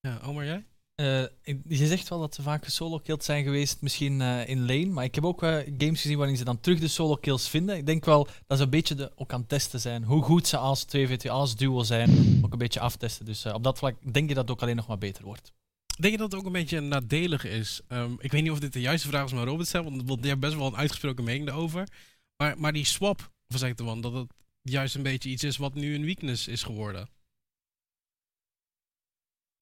Ja, 0.00 0.20
Omar, 0.24 0.44
jij? 0.44 0.69
Uh, 1.00 1.24
je 1.68 1.86
zegt 1.86 2.08
wel 2.08 2.20
dat 2.20 2.34
ze 2.34 2.42
vaak 2.42 2.64
solo 2.64 2.98
kills 2.98 3.24
zijn 3.24 3.44
geweest, 3.44 3.82
misschien 3.82 4.20
uh, 4.20 4.48
in 4.48 4.66
lane. 4.66 4.86
Maar 4.86 5.04
ik 5.04 5.14
heb 5.14 5.24
ook 5.24 5.42
uh, 5.42 5.56
games 5.78 6.00
gezien 6.00 6.18
waarin 6.18 6.36
ze 6.36 6.44
dan 6.44 6.60
terug 6.60 6.80
de 6.80 6.88
solo 6.88 7.14
kills 7.14 7.48
vinden. 7.48 7.76
Ik 7.76 7.86
denk 7.86 8.04
wel 8.04 8.28
dat 8.46 8.58
ze 8.58 8.64
een 8.64 8.70
beetje 8.70 8.94
de, 8.94 9.12
ook 9.16 9.32
aan 9.32 9.40
het 9.40 9.48
testen 9.48 9.80
zijn. 9.80 10.04
Hoe 10.04 10.22
goed 10.22 10.46
ze 10.46 10.56
als 10.56 10.86
2v2, 10.96 11.30
als 11.30 11.56
duo 11.56 11.82
zijn. 11.82 12.40
Ook 12.44 12.52
een 12.52 12.58
beetje 12.58 12.80
aftesten. 12.80 13.24
Dus 13.24 13.46
op 13.46 13.64
dat 13.64 13.78
vlak 13.78 14.12
denk 14.12 14.28
je 14.28 14.34
dat 14.34 14.42
het 14.42 14.52
ook 14.52 14.62
alleen 14.62 14.76
nog 14.76 14.86
maar 14.86 14.98
beter 14.98 15.24
wordt. 15.24 15.52
Denk 15.98 16.12
je 16.12 16.18
dat 16.18 16.30
het 16.30 16.40
ook 16.40 16.46
een 16.46 16.52
beetje 16.52 16.80
nadelig 16.80 17.44
is? 17.44 17.80
Um, 17.88 18.16
ik 18.20 18.32
weet 18.32 18.42
niet 18.42 18.50
of 18.50 18.60
dit 18.60 18.72
de 18.72 18.80
juiste 18.80 19.08
vraag 19.08 19.24
is, 19.24 19.32
maar 19.32 19.46
Robert 19.46 19.68
stelt, 19.68 20.02
want 20.04 20.22
je 20.22 20.28
hebt 20.28 20.40
best 20.40 20.54
wel 20.54 20.66
een 20.66 20.76
uitgesproken 20.76 21.24
mening 21.24 21.46
daarover. 21.46 21.88
Maar, 22.36 22.58
maar 22.58 22.72
die 22.72 22.84
swap 22.84 23.32
van 23.48 23.58
Sector 23.58 24.00
dat 24.00 24.12
het 24.12 24.32
juist 24.62 24.94
een 24.94 25.02
beetje 25.02 25.28
iets 25.28 25.44
is 25.44 25.56
wat 25.56 25.74
nu 25.74 25.94
een 25.94 26.04
weakness 26.04 26.48
is 26.48 26.62
geworden. 26.62 27.08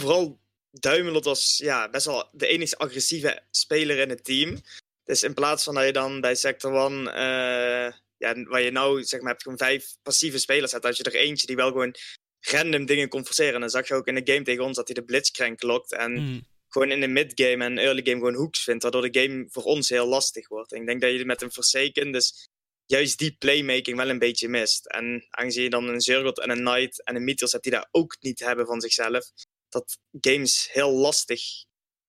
Vooral 0.02 0.38
Duimelot 0.70 1.24
was 1.24 1.56
ja, 1.56 1.88
best 1.88 2.06
wel 2.06 2.28
de 2.32 2.46
enige 2.46 2.76
agressieve 2.76 3.42
speler 3.50 3.98
in 3.98 4.08
het 4.08 4.24
team. 4.24 4.60
Dus 5.04 5.22
in 5.22 5.34
plaats 5.34 5.64
van 5.64 5.74
dat 5.74 5.84
je 5.84 5.92
dan 5.92 6.20
bij 6.20 6.34
Sector 6.34 6.90
1, 6.90 7.00
uh, 7.00 7.92
ja, 8.16 8.42
waar 8.42 8.62
je 8.62 8.70
nou 8.70 9.04
zeg 9.04 9.20
maar, 9.20 9.30
hebt 9.30 9.42
gewoon 9.42 9.58
vijf 9.58 9.96
passieve 10.02 10.38
spelers 10.38 10.72
hebt, 10.72 10.84
had 10.84 10.96
je 10.96 11.02
er 11.02 11.14
eentje 11.14 11.46
die 11.46 11.56
wel 11.56 11.68
gewoon 11.68 11.94
random 12.40 12.86
dingen 12.86 13.08
kon 13.08 13.24
forceren. 13.24 13.54
En 13.54 13.60
dan 13.60 13.70
zag 13.70 13.88
je 13.88 13.94
ook 13.94 14.06
in 14.06 14.14
de 14.14 14.32
game 14.32 14.44
tegen 14.44 14.64
ons 14.64 14.76
dat 14.76 14.86
hij 14.86 14.94
de 14.94 15.04
blitzcrank 15.04 15.62
lokt 15.62 15.92
en 15.92 16.12
mm. 16.12 16.46
gewoon 16.68 16.90
in 16.90 17.00
de 17.00 17.06
midgame 17.06 17.64
en 17.64 17.78
early 17.78 18.02
game 18.04 18.16
gewoon 18.16 18.34
hooks 18.34 18.64
vindt, 18.64 18.82
waardoor 18.82 19.10
de 19.10 19.20
game 19.20 19.46
voor 19.50 19.62
ons 19.62 19.88
heel 19.88 20.06
lastig 20.06 20.48
wordt. 20.48 20.72
En 20.72 20.80
ik 20.80 20.86
denk 20.86 21.00
dat 21.00 21.10
je 21.10 21.24
met 21.24 21.42
een 21.42 21.52
Forsaken 21.52 22.12
dus 22.12 22.48
juist 22.86 23.18
die 23.18 23.36
playmaking 23.38 23.96
wel 23.96 24.08
een 24.08 24.18
beetje 24.18 24.48
mist. 24.48 24.86
En 24.86 25.26
aangezien 25.30 25.62
je 25.62 25.70
dan 25.70 25.88
een 25.88 26.00
Zurgot 26.00 26.40
en 26.40 26.50
een 26.50 26.64
Knight 26.64 27.04
en 27.04 27.16
een 27.16 27.24
Mythos 27.24 27.52
hebt 27.52 27.64
die 27.64 27.72
daar 27.72 27.88
ook 27.90 28.16
niet 28.20 28.40
hebben 28.40 28.66
van 28.66 28.80
zichzelf, 28.80 29.30
dat 29.68 29.98
games 30.20 30.68
heel 30.72 30.92
lastig 30.92 31.40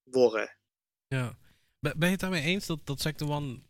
worden. 0.03 0.57
Ja. 1.07 1.37
Ben 1.79 1.95
je 1.99 2.05
het 2.05 2.19
daarmee 2.19 2.41
eens 2.41 2.65
dat, 2.65 2.79
dat 2.83 3.01
Sector 3.01 3.29
One 3.29 3.61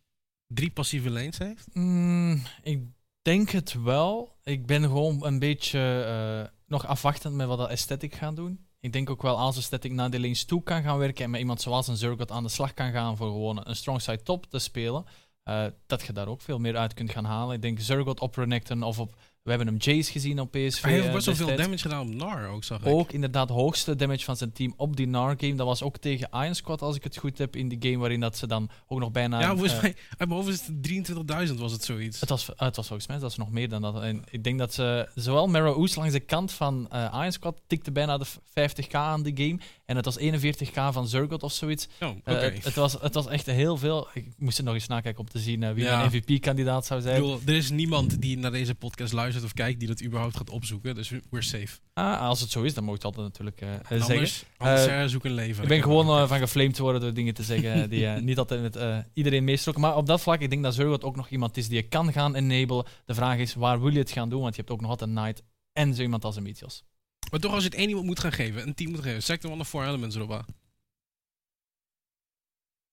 drie 0.47 0.71
passieve 0.71 1.10
lanes 1.10 1.38
heeft? 1.38 1.67
Mm, 1.73 2.43
ik 2.62 2.84
denk 3.21 3.49
het 3.49 3.73
wel. 3.73 4.38
Ik 4.43 4.65
ben 4.65 4.82
gewoon 4.82 5.25
een 5.25 5.39
beetje 5.39 6.06
uh, 6.08 6.58
nog 6.65 6.86
afwachtend 6.86 7.36
met 7.36 7.47
wat 7.47 7.58
dat 7.58 7.69
aesthetic 7.69 8.15
gaan 8.15 8.36
doen. 8.36 8.67
Ik 8.80 8.93
denk 8.93 9.10
ook 9.10 9.21
wel 9.21 9.38
als 9.38 9.58
aesthetic 9.58 9.91
naar 9.91 10.10
de 10.10 10.19
lanes 10.19 10.45
toe 10.45 10.63
kan 10.63 10.84
gaan 10.84 10.97
werken 10.97 11.23
en 11.23 11.30
met 11.30 11.39
iemand 11.39 11.62
zoals 11.62 11.88
een 11.88 11.97
Zurgot 11.97 12.32
aan 12.32 12.43
de 12.43 12.49
slag 12.49 12.73
kan 12.73 12.91
gaan 12.91 13.17
voor 13.17 13.28
gewoon 13.28 13.67
een 13.67 13.75
strong 13.75 14.02
side 14.02 14.21
top 14.21 14.45
te 14.45 14.60
spelen, 14.60 15.06
uh, 15.43 15.65
dat 15.86 16.02
je 16.02 16.13
daar 16.13 16.28
ook 16.28 16.41
veel 16.41 16.60
meer 16.60 16.78
uit 16.78 16.93
kunt 16.93 17.12
gaan 17.12 17.25
halen. 17.25 17.56
Ik 17.56 17.62
denk 17.62 17.80
Zurgot 17.80 18.19
op 18.19 18.36
Renekton 18.36 18.84
of 18.84 18.99
op 18.99 19.15
we 19.43 19.49
hebben 19.49 19.67
hem 19.67 19.78
Jace 19.78 20.12
gezien 20.12 20.39
op 20.39 20.52
PSV. 20.52 20.82
Hij 20.82 20.91
heeft 20.91 21.12
best 21.12 21.25
wel 21.25 21.36
veel 21.36 21.56
damage 21.56 21.78
gedaan 21.78 22.08
op 22.08 22.13
Nar 22.13 22.47
ook, 22.47 22.63
zag 22.63 22.80
ik. 22.80 22.88
Ook 22.88 23.12
inderdaad 23.12 23.49
hoogste 23.49 23.95
damage 23.95 24.23
van 24.23 24.38
zijn 24.38 24.52
team 24.52 24.73
op 24.78 24.95
die 24.95 25.08
Nar 25.08 25.36
game. 25.38 25.56
Dat 25.56 25.65
was 25.65 25.82
ook 25.84 25.97
tegen 25.97 26.30
Iron 26.32 26.56
Squad, 26.56 26.82
als 26.82 26.95
ik 26.95 27.04
het 27.04 27.17
goed 27.17 27.38
heb, 27.38 27.56
in 27.56 27.67
die 27.67 27.78
game 27.82 27.97
waarin 27.97 28.19
dat 28.19 28.38
ze 28.38 28.47
dan 28.47 28.69
ook 28.88 28.99
nog 28.99 29.12
bijna... 29.12 29.39
Ja, 29.39 29.49
volgens 29.49 29.73
uh, 29.73 29.82
mij, 29.82 29.95
uit 30.17 30.30
mijn 30.30 30.41
hoofd 30.41 30.47
is 30.47 30.67
het 30.67 31.49
23.000 31.49 31.56
was 31.56 31.71
het 31.71 31.84
zoiets. 31.84 32.19
Het 32.19 32.30
was, 32.30 32.47
het 32.56 32.75
was 32.75 32.88
volgens 32.88 33.08
mij 33.08 33.19
dat 33.19 33.32
is 33.32 33.38
nog 33.38 33.52
meer 33.52 33.69
dan 33.69 33.82
dat. 33.82 34.02
En 34.02 34.23
ik 34.30 34.43
denk 34.43 34.60
dat 34.60 34.73
ze, 34.73 35.10
zowel 35.15 35.47
Mara 35.47 35.69
Oos 35.69 35.95
langs 35.95 36.13
de 36.13 36.19
kant 36.19 36.52
van 36.52 36.89
uh, 36.93 37.13
Iron 37.13 37.32
Squad 37.32 37.62
tikte 37.67 37.91
bijna 37.91 38.17
de 38.17 38.28
50k 38.28 38.91
aan 38.91 39.23
die 39.23 39.47
game. 39.47 39.60
En 39.89 39.95
het 39.95 40.06
was 40.06 40.19
41k 40.19 40.93
van 40.93 41.08
Zurgot 41.08 41.43
of 41.43 41.52
zoiets. 41.52 41.88
Oh, 41.99 42.10
okay. 42.10 42.36
uh, 42.36 42.41
het, 42.41 42.63
het, 42.63 42.75
was, 42.75 42.93
het 43.02 43.13
was 43.13 43.28
echt 43.28 43.45
heel 43.45 43.78
veel. 43.78 44.08
Ik 44.13 44.28
moest 44.38 44.58
er 44.58 44.63
nog 44.63 44.73
eens 44.73 44.88
nakijken 44.88 45.19
om 45.19 45.30
te 45.30 45.39
zien 45.39 45.73
wie 45.73 45.84
ja. 45.84 46.02
een 46.02 46.08
MVP-kandidaat 46.08 46.86
zou 46.86 47.02
zijn. 47.02 47.15
Bedoel, 47.15 47.39
er 47.45 47.56
is 47.56 47.69
niemand 47.69 48.21
die 48.21 48.38
naar 48.38 48.52
deze 48.52 48.75
podcast 48.75 49.13
luistert 49.13 49.45
of 49.45 49.54
kijkt 49.54 49.80
die 49.80 49.88
dat 49.88 50.04
überhaupt 50.04 50.38
gaat 50.38 50.49
opzoeken. 50.49 50.95
Dus 50.95 51.10
we're 51.10 51.45
safe. 51.45 51.78
Ah, 51.93 52.19
als 52.19 52.41
het 52.41 52.52
zo 52.52 52.62
is, 52.63 52.73
dan 52.73 52.84
moet 52.84 53.02
je 53.02 53.08
het 53.08 53.17
altijd 53.17 53.25
natuurlijk 53.25 53.62
uh, 53.62 53.69
anders, 53.89 54.43
zeggen. 54.58 54.88
Anders 54.88 55.12
zoek 55.12 55.25
een 55.25 55.34
leven. 55.34 55.63
Ik 55.63 55.69
ben 55.69 55.82
gewoon 55.82 56.28
van 56.28 56.39
geflamed 56.39 56.78
worden 56.78 57.02
door 57.02 57.13
dingen 57.13 57.34
te 57.34 57.43
zeggen 57.43 57.89
die 57.89 58.08
niet 58.08 58.38
altijd 58.38 58.62
met 58.62 59.06
iedereen 59.13 59.43
meestroken. 59.43 59.82
Maar 59.82 59.95
op 59.95 60.06
dat 60.06 60.21
vlak, 60.21 60.39
ik 60.39 60.49
denk 60.49 60.63
dat 60.63 60.73
Zurgot 60.73 61.04
ook 61.04 61.15
nog 61.15 61.30
iemand 61.30 61.58
is 61.58 61.67
die 61.67 61.78
je 61.78 61.88
kan 61.88 62.12
gaan 62.12 62.36
enablen. 62.36 62.86
De 63.06 63.13
vraag 63.13 63.38
is, 63.38 63.54
waar 63.54 63.82
wil 63.82 63.91
je 63.91 63.99
het 63.99 64.12
gaan 64.12 64.30
doen? 64.30 64.41
Want 64.41 64.56
je 64.56 64.62
hebt 64.62 64.73
ook 64.73 64.82
nog 64.82 64.89
altijd 64.89 65.10
Knight 65.10 65.43
en 65.73 65.93
zo 65.93 66.02
iemand 66.02 66.25
als 66.25 66.36
een 66.36 66.43
Mythios. 66.43 66.84
Maar 67.29 67.39
toch, 67.39 67.53
als 67.53 67.63
je 67.63 67.69
het 67.69 67.77
één 67.77 67.87
iemand 67.87 68.05
moet 68.05 68.19
gaan 68.19 68.31
geven, 68.31 68.61
een 68.61 68.75
team 68.75 68.91
moet 68.91 69.01
geven, 69.01 69.23
Sector 69.23 69.51
1 69.51 69.59
of 69.59 69.67
4 69.67 69.81
Elements, 69.81 70.15
Robba? 70.15 70.45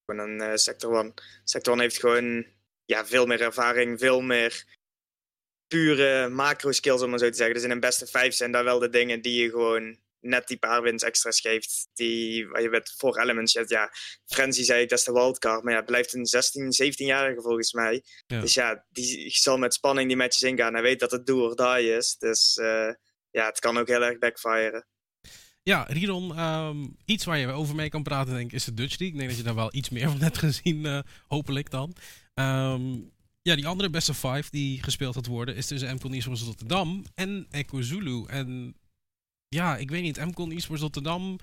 Gewoon 0.04 0.28
een 0.28 0.50
uh, 0.50 0.54
Sector 0.54 1.00
1. 1.00 1.14
Sector 1.44 1.72
1 1.72 1.82
heeft 1.82 1.98
gewoon 2.00 2.46
ja, 2.84 3.06
veel 3.06 3.26
meer 3.26 3.40
ervaring, 3.40 3.98
veel 3.98 4.20
meer 4.20 4.64
pure 5.66 6.28
macro-skills, 6.28 7.02
om 7.02 7.10
maar 7.10 7.18
zo 7.18 7.28
te 7.28 7.36
zeggen. 7.36 7.54
Dus 7.54 7.64
in 7.64 7.70
een 7.70 7.80
beste 7.80 8.06
5 8.06 8.34
zijn 8.34 8.52
daar 8.52 8.64
wel 8.64 8.78
de 8.78 8.88
dingen 8.88 9.22
die 9.22 9.42
je 9.42 9.50
gewoon 9.50 9.98
net 10.20 10.48
die 10.48 10.58
paar 10.58 10.82
wins 10.82 11.02
extra's 11.02 11.40
geeft. 11.40 11.88
Die, 11.94 12.48
waar 12.48 12.62
je 12.62 12.68
met 12.68 12.94
4 12.96 13.20
Elements 13.20 13.54
hebt. 13.54 13.68
Ja, 13.70 13.92
Frenzy 14.24 14.62
zei 14.62 14.80
het 14.80 14.92
is 14.92 15.04
de 15.04 15.12
wildcard, 15.12 15.62
maar 15.62 15.72
ja, 15.72 15.78
het 15.78 15.88
blijft 15.88 16.14
een 16.14 16.26
16, 16.26 16.64
17-jarige 16.64 17.40
volgens 17.42 17.72
mij. 17.72 18.02
Ja. 18.26 18.40
Dus 18.40 18.54
ja, 18.54 18.84
die 18.88 19.30
zal 19.30 19.58
met 19.58 19.74
spanning 19.74 20.08
die 20.08 20.16
matches 20.16 20.42
ingaan. 20.42 20.72
Hij 20.72 20.82
weet 20.82 21.00
dat 21.00 21.10
het 21.10 21.26
do 21.26 21.40
or 21.40 21.56
die 21.56 21.96
is. 21.96 22.16
Dus... 22.18 22.56
Uh, 22.56 22.90
ja, 23.36 23.46
het 23.46 23.58
kan 23.58 23.78
ook 23.78 23.86
heel 23.86 24.04
erg 24.04 24.18
backfiren. 24.18 24.86
Ja, 25.62 25.82
Riron, 25.82 26.38
um, 26.38 26.96
iets 27.04 27.24
waar 27.24 27.38
je 27.38 27.48
over 27.48 27.74
mee 27.74 27.88
kan 27.88 28.02
praten, 28.02 28.34
denk 28.34 28.46
ik, 28.46 28.52
is 28.52 28.64
de 28.64 28.74
Dutch 28.74 28.98
League. 28.98 29.06
Ik 29.06 29.16
denk 29.16 29.28
dat 29.28 29.38
je 29.38 29.44
daar 29.44 29.54
wel 29.54 29.74
iets 29.74 29.88
meer 29.88 30.10
van 30.10 30.20
hebt 30.20 30.38
gezien, 30.38 30.84
uh, 30.84 31.00
hopelijk 31.26 31.70
dan. 31.70 31.96
Um, 32.34 33.12
ja, 33.42 33.54
die 33.54 33.66
andere 33.66 33.90
beste 33.90 34.14
five 34.14 34.50
die 34.50 34.82
gespeeld 34.82 35.14
gaat 35.14 35.26
worden, 35.26 35.56
is 35.56 35.66
tussen 35.66 35.94
MCON 35.94 36.12
Esports 36.12 36.42
Rotterdam 36.42 37.04
en 37.14 37.46
Echo 37.50 37.80
Zulu. 37.80 38.24
En 38.26 38.76
ja, 39.48 39.76
ik 39.76 39.90
weet 39.90 40.02
niet, 40.02 40.24
MCON 40.24 40.52
Esports 40.52 40.82
Rotterdam, 40.82 41.38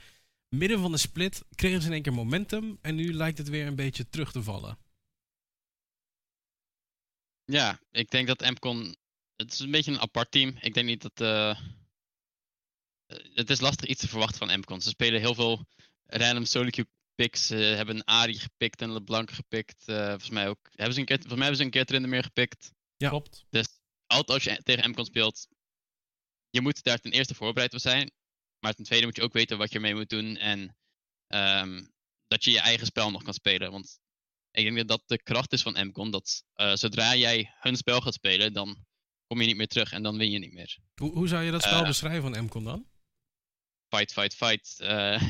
midden 0.49 0.79
van 0.79 0.91
de 0.91 0.97
split, 0.97 1.43
kregen 1.56 1.82
ze 1.82 1.88
in 1.88 1.93
één 1.93 2.01
keer 2.01 2.13
momentum. 2.13 2.77
En 2.82 2.95
nu 2.95 3.13
lijkt 3.13 3.38
het 3.38 3.49
weer 3.49 3.67
een 3.67 3.75
beetje 3.75 4.10
terug 4.10 4.32
te 4.32 4.43
vallen. 4.43 4.77
Ja, 7.45 7.79
ik 7.91 8.10
denk 8.10 8.27
dat 8.27 8.41
MCON 8.41 8.95
het 9.36 9.53
is 9.53 9.60
een 9.60 9.71
beetje 9.71 9.91
een 9.91 9.99
apart 9.99 10.32
team. 10.32 10.58
Ik 10.62 10.73
denk 10.73 10.88
niet 10.88 11.01
dat. 11.01 11.21
Uh, 11.21 11.60
het 13.34 13.49
is 13.49 13.60
lastig 13.60 13.89
iets 13.89 14.02
te 14.02 14.08
verwachten 14.08 14.47
van 14.47 14.60
MCON. 14.60 14.82
Ze 14.82 14.89
spelen 14.89 15.19
heel 15.19 15.36
veel 15.36 15.65
random 16.06 16.45
solo 16.45 16.69
queue 16.69 16.88
picks. 17.15 17.47
Ze 17.47 17.56
hebben 17.56 17.95
een 17.95 18.04
Ari 18.04 18.39
gepikt 18.39 18.82
en 18.82 18.91
LeBlanc 18.91 19.32
gepikt. 19.32 19.84
Uh, 19.88 20.08
volgens 20.08 20.30
mij 20.30 20.49
ook. 20.49 20.69
Hebben 20.71 20.93
ze 20.93 20.99
een 20.99 21.06
keer, 21.06 21.17
volgens 21.17 21.39
mij 21.39 21.47
hebben 21.47 21.58
ze 21.58 21.63
een 21.63 21.86
keer 21.86 21.95
erin 21.95 22.10
meer 22.10 22.23
gepikt. 22.23 22.71
Ja, 22.97 23.10
klopt. 23.10 23.45
Dus 23.49 23.67
altijd 24.08 24.30
als 24.30 24.43
je 24.43 24.63
tegen 24.63 24.89
MCON 24.89 25.06
speelt, 25.06 25.47
je 26.49 26.62
moet 26.62 26.84
daar 26.84 26.99
ten 26.99 27.12
eerste 27.12 27.36
voorbereid 27.36 27.73
op 27.73 27.80
zijn. 27.80 28.12
Maar 28.60 28.73
ten 28.73 28.84
tweede 28.84 29.06
moet 29.06 29.15
je 29.15 29.21
ook 29.21 29.34
weten 29.34 29.58
wat 29.58 29.69
je 29.69 29.76
ermee 29.76 29.95
moet 29.95 30.10
doen. 30.10 30.38
En 30.38 30.78
um, 31.28 31.91
dat 32.28 32.43
je 32.43 32.52
je 32.52 32.60
eigen 32.60 32.86
spel 32.86 33.12
nog 33.12 33.23
kan 33.23 33.34
spelen. 33.34 33.71
Want 33.71 33.99
ik 34.52 34.63
denk 34.63 34.78
dat 34.78 34.88
dat 34.88 35.04
de 35.06 35.23
kracht 35.23 35.54
is 35.54 35.62
van 35.62 35.88
MCON. 35.88 36.12
Dat 36.12 36.43
uh, 36.56 36.76
zodra 36.76 37.15
jij 37.15 37.54
hun 37.60 37.76
spel 37.76 38.02
gaat 38.02 38.13
spelen, 38.13 38.54
dan 38.54 38.86
kom 39.28 39.41
je 39.41 39.47
niet 39.47 39.58
meer 39.58 39.67
terug 39.67 39.91
en 39.91 40.04
dan 40.04 40.17
win 40.17 40.32
je 40.32 40.39
niet 40.39 40.54
meer. 40.54 40.78
Hoe, 40.95 41.12
hoe 41.12 41.28
zou 41.28 41.43
je 41.43 41.52
dat 41.52 41.63
spel 41.63 41.82
uh, 41.82 41.88
beschrijven 41.88 42.34
van 42.34 42.43
MCON 42.43 42.63
dan? 42.63 42.88
Fight, 43.93 44.13
fight, 44.13 44.35
fight. 44.35 44.77
Uh, 44.81 45.21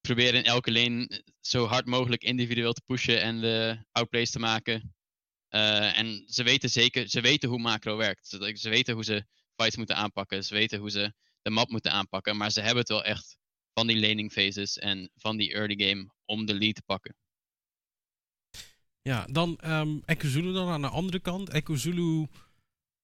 proberen 0.00 0.34
in 0.34 0.44
elke 0.44 0.72
lane 0.72 1.22
zo 1.40 1.66
hard 1.66 1.86
mogelijk 1.86 2.22
individueel 2.22 2.72
te 2.72 2.82
pushen 2.86 3.22
en 3.22 3.40
de 3.40 3.84
outplays 3.92 4.30
te 4.30 4.38
maken. 4.38 4.94
Uh, 5.50 5.98
en 5.98 6.24
ze 6.26 6.42
weten 6.42 6.70
zeker, 6.70 7.08
ze 7.08 7.20
weten 7.20 7.48
hoe 7.48 7.58
macro 7.58 7.96
werkt. 7.96 8.28
Ze, 8.28 8.68
weten 8.68 8.94
hoe 8.94 9.04
ze 9.04 9.24
fights 9.56 9.76
moeten 9.76 9.96
aanpakken. 9.96 10.44
Ze 10.44 10.54
weten 10.54 10.78
hoe 10.78 10.90
ze 10.90 11.12
de 11.42 11.50
map 11.50 11.68
moeten 11.68 11.92
aanpakken. 11.92 12.36
Maar 12.36 12.50
ze 12.50 12.60
hebben 12.60 12.78
het 12.78 12.88
wel 12.88 13.04
echt 13.04 13.38
van 13.72 13.86
die 13.86 14.00
laning 14.00 14.32
phases 14.32 14.78
en 14.78 15.10
van 15.14 15.36
die 15.36 15.52
early 15.52 15.88
game 15.88 16.10
om 16.24 16.46
de 16.46 16.54
lead 16.54 16.74
te 16.74 16.82
pakken. 16.82 17.16
Ja, 19.02 19.26
dan 19.26 19.60
um, 19.64 20.02
Echo 20.04 20.52
dan 20.52 20.68
aan 20.68 20.82
de 20.82 20.88
andere 20.88 21.20
kant. 21.20 21.48
Echo 21.48 21.74
Zulu 21.74 22.26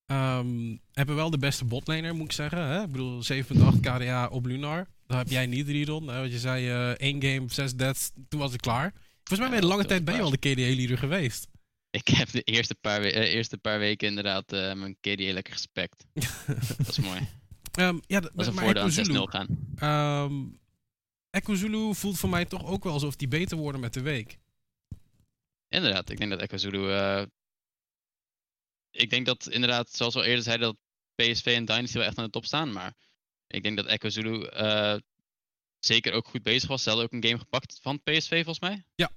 ehm, 0.07 0.76
hebben 0.92 1.14
wel 1.14 1.30
de 1.30 1.38
beste 1.38 1.64
botlaner, 1.64 2.14
moet 2.14 2.24
ik 2.24 2.32
zeggen. 2.32 2.66
Hè? 2.66 2.82
Ik 2.82 2.90
bedoel, 2.90 3.22
7.8 3.22 3.80
KDA 3.80 4.26
op 4.26 4.46
Lunar. 4.46 4.86
Dat 5.07 5.16
heb 5.16 5.28
jij 5.28 5.46
niet, 5.46 5.68
Ridon. 5.68 6.09
Uh, 6.09 6.26
je 6.26 6.38
zei 6.38 6.68
uh, 6.68 6.90
één 6.90 7.22
game, 7.22 7.44
zes 7.48 7.74
deaths, 7.74 8.11
toen 8.28 8.40
was 8.40 8.52
ik 8.52 8.61
klaar. 8.61 8.92
Volgens 9.24 9.38
mij 9.38 9.48
ben 9.48 9.54
je 9.54 9.61
de 9.61 9.66
lange 9.66 9.84
tijd 9.84 10.04
ben 10.04 10.14
je 10.14 10.20
al 10.20 10.30
de 10.30 10.38
KDA-leader 10.38 10.98
geweest. 10.98 11.48
Ik 11.90 12.09
heb 12.09 12.30
de 12.30 12.42
eerste 12.42 12.74
paar, 12.74 13.00
we 13.00 13.28
eerste 13.28 13.59
paar 13.59 13.78
weken 13.78 14.09
inderdaad 14.09 14.50
mijn 14.50 14.96
KDA 15.00 15.32
lekker 15.32 15.52
gespekt. 15.52 16.07
dat 16.78 16.88
is 16.88 16.98
mooi. 16.98 17.28
Um, 17.78 18.00
ja, 18.07 18.20
dat 18.20 18.30
was 18.34 18.46
een 18.46 18.54
voordeel 18.54 18.82
aan 18.82 18.90
6-0 18.90 19.30
gaan. 19.30 19.48
Um, 20.24 20.59
Echo 21.30 21.54
Zulu 21.54 21.94
voelt 21.94 22.18
voor 22.18 22.28
mij 22.28 22.44
toch 22.44 22.66
ook 22.66 22.84
wel 22.84 22.92
alsof 22.92 23.16
die 23.16 23.28
beter 23.28 23.57
worden 23.57 23.80
met 23.80 23.94
de 23.94 24.00
week. 24.00 24.38
Inderdaad, 25.68 26.11
ik 26.11 26.18
denk 26.18 26.30
dat 26.30 26.40
Echo 26.40 26.57
Zulu... 26.57 26.78
Uh, 26.78 27.22
ik 28.97 29.11
denk 29.11 29.26
dat 29.26 29.49
inderdaad, 29.49 29.90
zoals 29.90 30.14
we 30.14 30.20
al 30.20 30.26
eerder 30.26 30.44
zeiden, 30.44 30.66
dat 30.66 30.76
PSV 31.14 31.47
en 31.47 31.64
Dynasty 31.64 31.97
wel 31.97 32.07
echt 32.07 32.18
aan 32.18 32.24
de 32.24 32.30
top 32.30 32.44
staan. 32.44 32.72
Maar 32.72 32.94
ik 33.47 33.62
denk 33.62 33.76
dat 33.76 33.86
Echo 33.86 34.09
Zulu 34.09 34.51
uh, 34.51 34.97
zeker 35.78 36.12
ook 36.12 36.28
goed 36.28 36.42
bezig 36.42 36.68
was. 36.68 36.82
Ze 36.82 36.88
hadden 36.88 37.07
ook 37.07 37.12
een 37.12 37.28
game 37.28 37.38
gepakt 37.38 37.78
van 37.82 38.03
PSV 38.03 38.44
volgens 38.44 38.61
mij. 38.61 38.84
Ja. 38.94 39.11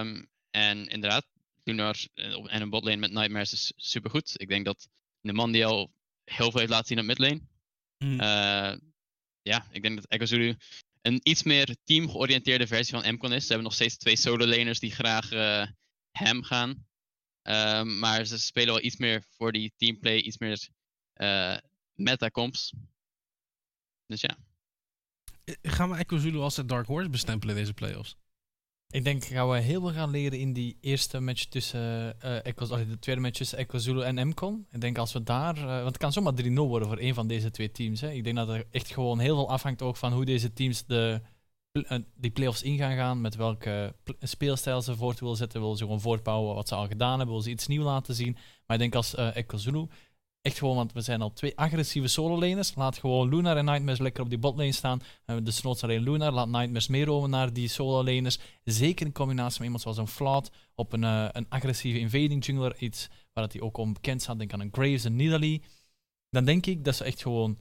Um, 0.00 0.28
en 0.50 0.88
inderdaad, 0.88 1.26
Lunar 1.64 1.96
en 2.14 2.62
een 2.62 2.70
botlane 2.70 2.96
met 2.96 3.12
Nightmares 3.12 3.52
is 3.52 3.72
super 3.76 4.10
goed. 4.10 4.32
Ik 4.36 4.48
denk 4.48 4.64
dat 4.64 4.88
de 5.20 5.32
man 5.32 5.52
die 5.52 5.66
al 5.66 5.92
heel 6.24 6.50
veel 6.50 6.60
heeft 6.60 6.72
laten 6.72 6.86
zien 6.86 6.98
op 6.98 7.04
midlane. 7.04 7.40
Mm. 7.98 8.20
Uh, 8.20 8.76
ja, 9.42 9.66
ik 9.70 9.82
denk 9.82 9.96
dat 9.96 10.06
Echo 10.06 10.24
Zulu 10.24 10.56
een 11.02 11.20
iets 11.22 11.42
meer 11.42 11.76
team-georiënteerde 11.84 12.66
versie 12.66 13.00
van 13.00 13.14
Mcon 13.14 13.32
is. 13.32 13.42
Ze 13.42 13.48
hebben 13.48 13.64
nog 13.66 13.74
steeds 13.74 13.96
twee 13.96 14.16
solo-laners 14.16 14.78
die 14.78 14.92
graag 14.92 15.32
uh, 15.32 15.66
hem 16.10 16.42
gaan. 16.42 16.86
Um, 17.48 17.98
maar 17.98 18.24
ze 18.24 18.38
spelen 18.38 18.74
wel 18.74 18.82
iets 18.82 18.96
meer 18.96 19.22
voor 19.28 19.52
die 19.52 19.72
teamplay, 19.76 20.16
iets 20.16 20.38
meer 20.38 20.68
uh, 21.16 21.56
meta-comps. 21.94 22.72
Dus 24.06 24.20
ja. 24.20 24.36
Gaan 25.62 25.90
we 25.90 25.96
Echo 25.96 26.16
Zulu 26.16 26.38
als 26.38 26.54
de 26.54 26.64
Dark 26.64 26.86
Horse 26.86 27.10
bestempelen 27.10 27.54
deze 27.54 27.74
playoffs? 27.74 28.16
Ik 28.88 29.04
denk 29.04 29.24
gaan 29.24 29.48
we 29.48 29.58
heel 29.58 29.80
veel 29.80 29.92
gaan 29.92 30.10
leren 30.10 30.38
in 30.38 30.52
die 30.52 30.76
eerste 30.80 31.20
match 31.20 31.44
tussen 31.44 32.16
uh, 32.24 32.44
Echo, 32.44 32.66
de 32.66 32.98
tweede 32.98 33.20
match 33.20 33.36
tussen 33.36 33.58
Echo 33.58 33.78
Zulu 33.78 34.02
en 34.02 34.28
Mcon. 34.28 34.66
Ik 34.70 34.80
denk 34.80 34.98
als 34.98 35.12
we 35.12 35.22
daar, 35.22 35.58
uh, 35.58 35.64
want 35.64 35.86
het 35.86 35.96
kan 35.96 36.12
zomaar 36.12 36.32
3-0 36.42 36.52
worden 36.52 36.88
voor 36.88 36.98
een 36.98 37.14
van 37.14 37.26
deze 37.26 37.50
twee 37.50 37.70
teams. 37.70 38.00
Hè. 38.00 38.10
Ik 38.10 38.24
denk 38.24 38.36
dat 38.36 38.48
er 38.48 38.66
echt 38.70 38.92
gewoon 38.92 39.18
heel 39.18 39.34
veel 39.34 39.48
afhangt 39.48 39.82
ook 39.82 39.96
van 39.96 40.12
hoe 40.12 40.24
deze 40.24 40.52
teams 40.52 40.86
de, 40.86 41.20
uh, 41.22 41.28
die 42.14 42.30
playoffs 42.30 42.62
in 42.62 42.76
gaan 42.76 42.96
gaan, 42.96 43.20
met 43.20 43.36
welke 43.36 43.94
speelstijl 44.20 44.82
ze 44.82 44.96
voort 44.96 45.20
willen 45.20 45.36
zetten. 45.36 45.60
Willen 45.60 45.76
ze 45.76 45.84
gewoon 45.84 46.00
voortbouwen 46.00 46.54
wat 46.54 46.68
ze 46.68 46.74
al 46.74 46.86
gedaan 46.86 47.08
hebben, 47.08 47.28
willen 47.28 47.42
ze 47.42 47.50
iets 47.50 47.66
nieuws 47.66 47.84
laten 47.84 48.14
zien. 48.14 48.32
Maar 48.66 48.76
ik 48.76 48.78
denk 48.78 48.94
als 48.94 49.14
Echo 49.14 49.56
Zulu 49.56 49.86
Echt 50.44 50.58
gewoon, 50.58 50.76
want 50.76 50.92
we 50.92 51.00
zijn 51.00 51.22
al 51.22 51.32
twee 51.32 51.58
agressieve 51.58 52.08
solo-laners. 52.08 52.74
Laat 52.74 52.98
gewoon 52.98 53.28
Lunar 53.28 53.56
en 53.56 53.64
Nightmares 53.64 53.98
lekker 53.98 54.22
op 54.22 54.28
die 54.28 54.38
botlane 54.38 54.72
staan. 54.72 55.00
De 55.42 55.50
snoots 55.50 55.82
alleen 55.82 56.02
Lunar. 56.02 56.32
Laat 56.32 56.48
Nightmares 56.48 56.88
meeromen 56.88 57.30
naar 57.30 57.52
die 57.52 57.68
solo-laners. 57.68 58.38
Zeker 58.64 59.06
in 59.06 59.12
combinatie 59.12 59.56
met 59.56 59.62
iemand 59.62 59.82
zoals 59.82 59.96
een 59.96 60.08
Flout 60.08 60.50
op 60.74 60.92
een, 60.92 61.02
uh, 61.02 61.28
een 61.32 61.46
agressieve 61.48 61.98
invading 61.98 62.44
jungler. 62.44 62.76
Iets 62.78 63.08
waar 63.32 63.48
hij 63.52 63.60
ook 63.60 63.76
onbekend 63.76 64.22
staat. 64.22 64.38
Denk 64.38 64.52
aan 64.52 64.60
een 64.60 64.72
Graves, 64.72 65.04
een 65.04 65.16
Nidalee. 65.16 65.62
Dan 66.30 66.44
denk 66.44 66.66
ik 66.66 66.84
dat 66.84 66.96
ze 66.96 67.04
echt 67.04 67.22
gewoon 67.22 67.58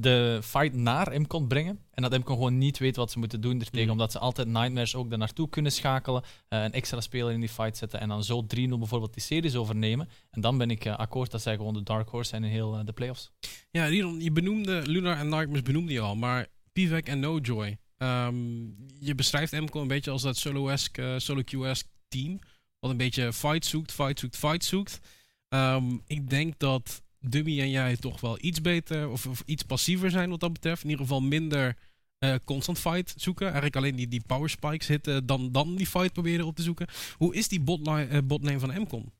de 0.00 0.40
fight 0.42 0.74
naar 0.74 1.20
MCON 1.20 1.46
brengen. 1.46 1.78
En 1.90 2.02
dat 2.02 2.18
MCON 2.18 2.34
gewoon 2.34 2.58
niet 2.58 2.78
weet 2.78 2.96
wat 2.96 3.10
ze 3.10 3.18
moeten 3.18 3.40
doen 3.40 3.60
ertegen. 3.60 3.84
Mm. 3.84 3.90
Omdat 3.90 4.12
ze 4.12 4.18
altijd 4.18 4.48
Nightmares 4.48 4.94
ook 4.94 5.12
er 5.12 5.18
naartoe 5.18 5.48
kunnen 5.48 5.72
schakelen. 5.72 6.22
Uh, 6.48 6.62
een 6.62 6.72
extra 6.72 7.00
speler 7.00 7.32
in 7.32 7.40
die 7.40 7.48
fight 7.48 7.76
zetten. 7.76 8.00
En 8.00 8.08
dan 8.08 8.24
zo 8.24 8.42
3-0 8.42 8.46
bijvoorbeeld 8.68 9.14
die 9.14 9.22
series 9.22 9.56
overnemen. 9.56 10.08
En 10.30 10.40
dan 10.40 10.58
ben 10.58 10.70
ik 10.70 10.84
uh, 10.84 10.96
akkoord 10.96 11.30
dat 11.30 11.42
zij 11.42 11.56
gewoon 11.56 11.74
de 11.74 11.82
dark 11.82 12.08
horse 12.08 12.28
zijn 12.28 12.44
in 12.44 12.50
heel 12.50 12.78
uh, 12.78 12.84
de 12.84 12.92
playoffs. 12.92 13.30
Ja, 13.70 13.84
Riedon, 13.84 14.20
je 14.20 14.32
benoemde 14.32 14.82
Lunar 14.86 15.18
en 15.18 15.28
Nightmares 15.28 15.62
benoemde 15.62 15.92
je 15.92 16.00
al. 16.00 16.16
Maar 16.16 16.46
Pivek 16.72 17.06
en 17.06 17.20
No 17.20 17.38
Joy. 17.38 17.78
Um, 17.98 18.76
je 19.00 19.14
beschrijft 19.14 19.52
MCON 19.52 19.82
een 19.82 19.88
beetje 19.88 20.10
als 20.10 20.22
dat 20.22 20.36
solo-esque, 20.36 21.14
solo-Q-esque 21.18 21.90
team. 22.08 22.38
Wat 22.78 22.90
een 22.90 22.96
beetje 22.96 23.32
fight 23.32 23.66
zoekt, 23.66 23.92
fight 23.92 24.18
zoekt, 24.18 24.36
fight 24.36 24.64
zoekt. 24.64 25.00
Um, 25.48 26.02
ik 26.06 26.30
denk 26.30 26.58
dat 26.58 27.02
Dummy 27.30 27.60
en 27.60 27.70
jij 27.70 27.96
toch 27.96 28.20
wel 28.20 28.38
iets 28.40 28.60
beter 28.60 29.08
of, 29.08 29.26
of, 29.26 29.42
iets 29.46 29.62
passiever 29.62 30.10
zijn 30.10 30.30
wat 30.30 30.40
dat 30.40 30.52
betreft. 30.52 30.82
In 30.82 30.90
ieder 30.90 31.04
geval 31.04 31.20
minder 31.20 31.76
uh, 32.18 32.34
constant 32.44 32.78
fight 32.78 33.14
zoeken. 33.16 33.46
Eigenlijk 33.46 33.76
alleen 33.76 33.96
die, 33.96 34.08
die 34.08 34.22
power 34.26 34.50
spikes 34.50 34.86
hitten, 34.86 35.26
dan, 35.26 35.52
dan 35.52 35.76
die 35.76 35.86
fight 35.86 36.12
proberen 36.12 36.46
op 36.46 36.56
te 36.56 36.62
zoeken. 36.62 36.86
Hoe 37.16 37.34
is 37.34 37.48
die 37.48 37.60
botline, 37.60 38.22
botlane 38.22 38.58
van 38.58 38.80
Mcon? 38.80 39.12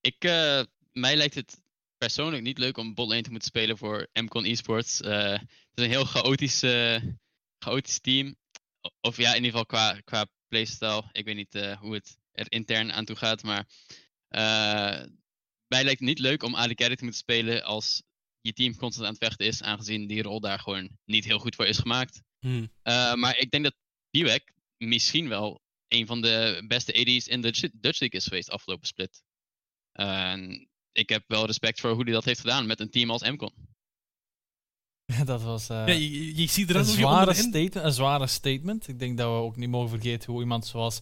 Ik, 0.00 0.22
mij 0.92 1.16
lijkt 1.16 1.34
het 1.34 1.62
persoonlijk 1.98 2.42
niet 2.42 2.58
leuk 2.58 2.76
om 2.76 2.94
botlane 2.94 3.22
te 3.22 3.30
moeten 3.30 3.48
spelen 3.48 3.78
voor 3.78 4.08
Mcon 4.12 4.44
Esports. 4.44 4.98
het 4.98 5.48
is 5.74 5.84
een 5.84 5.90
heel 5.90 6.04
chaotisch, 6.04 6.62
chaotisch 7.58 8.00
team. 8.00 8.36
Of 9.00 9.16
ja, 9.16 9.34
in 9.34 9.44
ieder 9.44 9.50
geval 9.50 9.66
qua, 9.66 10.00
qua 10.04 10.26
playstyle. 10.48 11.02
Ik 11.12 11.24
weet 11.24 11.36
niet 11.36 11.76
hoe 11.78 11.94
het 11.94 12.18
er 12.32 12.46
intern 12.48 12.92
aan 12.92 13.04
toe 13.04 13.16
gaat, 13.16 13.42
maar 13.42 13.66
mij 15.72 15.84
lijkt 15.84 16.00
het 16.00 16.08
niet 16.08 16.18
leuk 16.18 16.42
om 16.42 16.54
AD 16.54 16.74
Carry 16.74 16.96
te 16.96 17.04
moeten 17.04 17.20
spelen 17.20 17.64
als 17.64 18.02
je 18.40 18.52
team 18.52 18.76
constant 18.76 19.06
aan 19.06 19.12
het 19.12 19.24
vechten 19.24 19.46
is, 19.46 19.62
aangezien 19.62 20.06
die 20.06 20.22
rol 20.22 20.40
daar 20.40 20.58
gewoon 20.58 20.88
niet 21.04 21.24
heel 21.24 21.38
goed 21.38 21.54
voor 21.54 21.66
is 21.66 21.78
gemaakt. 21.78 22.22
Hmm. 22.38 22.70
Uh, 22.84 23.14
maar 23.14 23.38
ik 23.38 23.50
denk 23.50 23.64
dat 23.64 23.74
Biwek 24.10 24.52
misschien 24.76 25.28
wel 25.28 25.62
een 25.88 26.06
van 26.06 26.20
de 26.20 26.64
beste 26.68 27.00
AD's 27.00 27.26
in 27.26 27.40
de 27.40 27.70
Dutch 27.72 28.00
League 28.00 28.20
is 28.20 28.26
geweest 28.26 28.50
afgelopen 28.50 28.86
split. 28.86 29.22
En 29.92 30.68
ik 30.92 31.08
heb 31.08 31.24
wel 31.26 31.46
respect 31.46 31.80
voor 31.80 31.90
hoe 31.90 32.04
hij 32.04 32.12
dat 32.12 32.24
heeft 32.24 32.40
gedaan 32.40 32.66
met 32.66 32.80
een 32.80 32.90
team 32.90 33.10
als 33.10 33.22
Mcon. 33.22 33.52
dat 35.24 35.42
was 35.42 35.70
uh, 35.70 35.86
ja, 35.86 35.92
je, 35.92 36.36
je, 36.36 36.46
ziet 36.46 36.70
er 36.70 36.76
een, 36.76 36.84
zware 36.84 37.34
statement, 37.34 37.74
een 37.74 37.92
zware 37.92 38.26
statement. 38.26 38.88
Ik 38.88 38.98
denk 38.98 39.18
dat 39.18 39.26
we 39.26 39.38
ook 39.38 39.56
niet 39.56 39.68
mogen 39.68 39.88
vergeten 39.88 40.32
hoe 40.32 40.40
iemand 40.40 40.66
zoals 40.66 41.00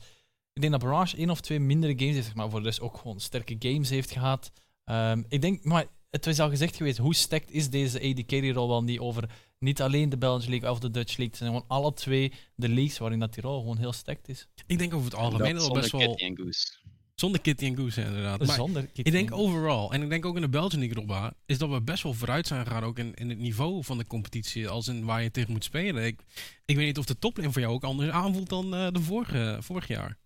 ik 0.53 0.61
denk 0.61 0.73
dat 0.73 0.83
Barrage 0.83 1.17
één 1.17 1.31
of 1.31 1.41
twee 1.41 1.61
mindere 1.61 1.99
games 1.99 2.15
heeft, 2.15 2.35
maar 2.35 2.51
voor 2.51 2.61
de 2.61 2.67
rest 2.67 2.81
ook 2.81 2.97
gewoon 2.97 3.21
sterke 3.21 3.57
games 3.59 3.91
heeft 3.91 4.11
gehad. 4.11 4.53
Um, 4.85 5.25
ik 5.29 5.41
denk, 5.41 5.65
maar 5.65 5.87
het 6.11 6.27
is 6.27 6.41
al 6.41 6.49
gezegd 6.49 6.77
geweest, 6.77 6.99
hoe 6.99 7.15
sterk 7.15 7.51
is 7.51 7.71
deze 7.71 8.11
AD 8.11 8.27
carry-rol 8.27 8.69
wel 8.69 8.83
niet 8.83 8.99
over 8.99 9.31
niet 9.59 9.83
alleen 9.83 10.09
de 10.09 10.19
Belgian 10.19 10.51
League 10.51 10.71
of 10.71 10.79
de 10.79 10.91
Dutch 10.91 11.17
League. 11.17 11.27
Het 11.27 11.37
zijn 11.37 11.51
gewoon 11.51 11.65
alle 11.69 11.93
twee 11.93 12.33
de 12.55 12.69
leagues 12.69 12.99
waarin 12.99 13.19
dat 13.19 13.35
die 13.35 13.43
rol 13.43 13.61
gewoon 13.61 13.79
heel 13.79 13.93
sterk 13.93 14.29
is. 14.29 14.49
Ik 14.67 14.79
denk 14.79 14.95
over 14.95 15.05
het 15.05 15.15
algemeen 15.15 15.59
al 15.59 15.73
best 15.73 15.91
wel... 15.91 16.01
Kitty 16.01 16.25
en 16.25 16.37
Goose. 16.37 16.79
Zonder 17.15 17.41
Kitty 17.41 17.65
en 17.65 17.77
Goose, 17.77 18.03
inderdaad. 18.03 18.47
Maar 18.47 18.57
Zonder 18.57 18.83
Kitty 18.83 19.01
ik 19.01 19.13
denk 19.13 19.33
overal, 19.33 19.93
en 19.93 20.03
ik 20.03 20.09
denk 20.09 20.25
ook 20.25 20.35
in 20.35 20.41
de 20.41 20.49
Belgian 20.49 20.81
League 20.81 21.05
erop 21.05 21.35
is 21.47 21.59
dat 21.59 21.71
we 21.71 21.83
best 21.83 22.03
wel 22.03 22.15
vooruit 22.15 22.47
zijn 22.47 22.67
gegaan 22.67 22.83
ook 22.83 22.99
in, 22.99 23.15
in 23.15 23.29
het 23.29 23.39
niveau 23.39 23.85
van 23.85 23.99
de 23.99 24.07
competitie, 24.07 24.69
als 24.69 24.89
in 24.89 25.05
waar 25.05 25.23
je 25.23 25.31
tegen 25.31 25.53
moet 25.53 25.65
spelen. 25.65 26.05
Ik, 26.05 26.21
ik 26.65 26.77
weet 26.77 26.87
niet 26.87 26.99
of 26.99 27.05
de 27.05 27.19
toplane 27.19 27.53
voor 27.53 27.61
jou 27.61 27.75
ook 27.75 27.85
anders 27.85 28.11
aanvoelt 28.11 28.49
dan 28.49 28.75
uh, 28.75 28.89
de 28.91 29.01
vorige, 29.01 29.59
vorig 29.61 29.89
jaar 29.89 30.19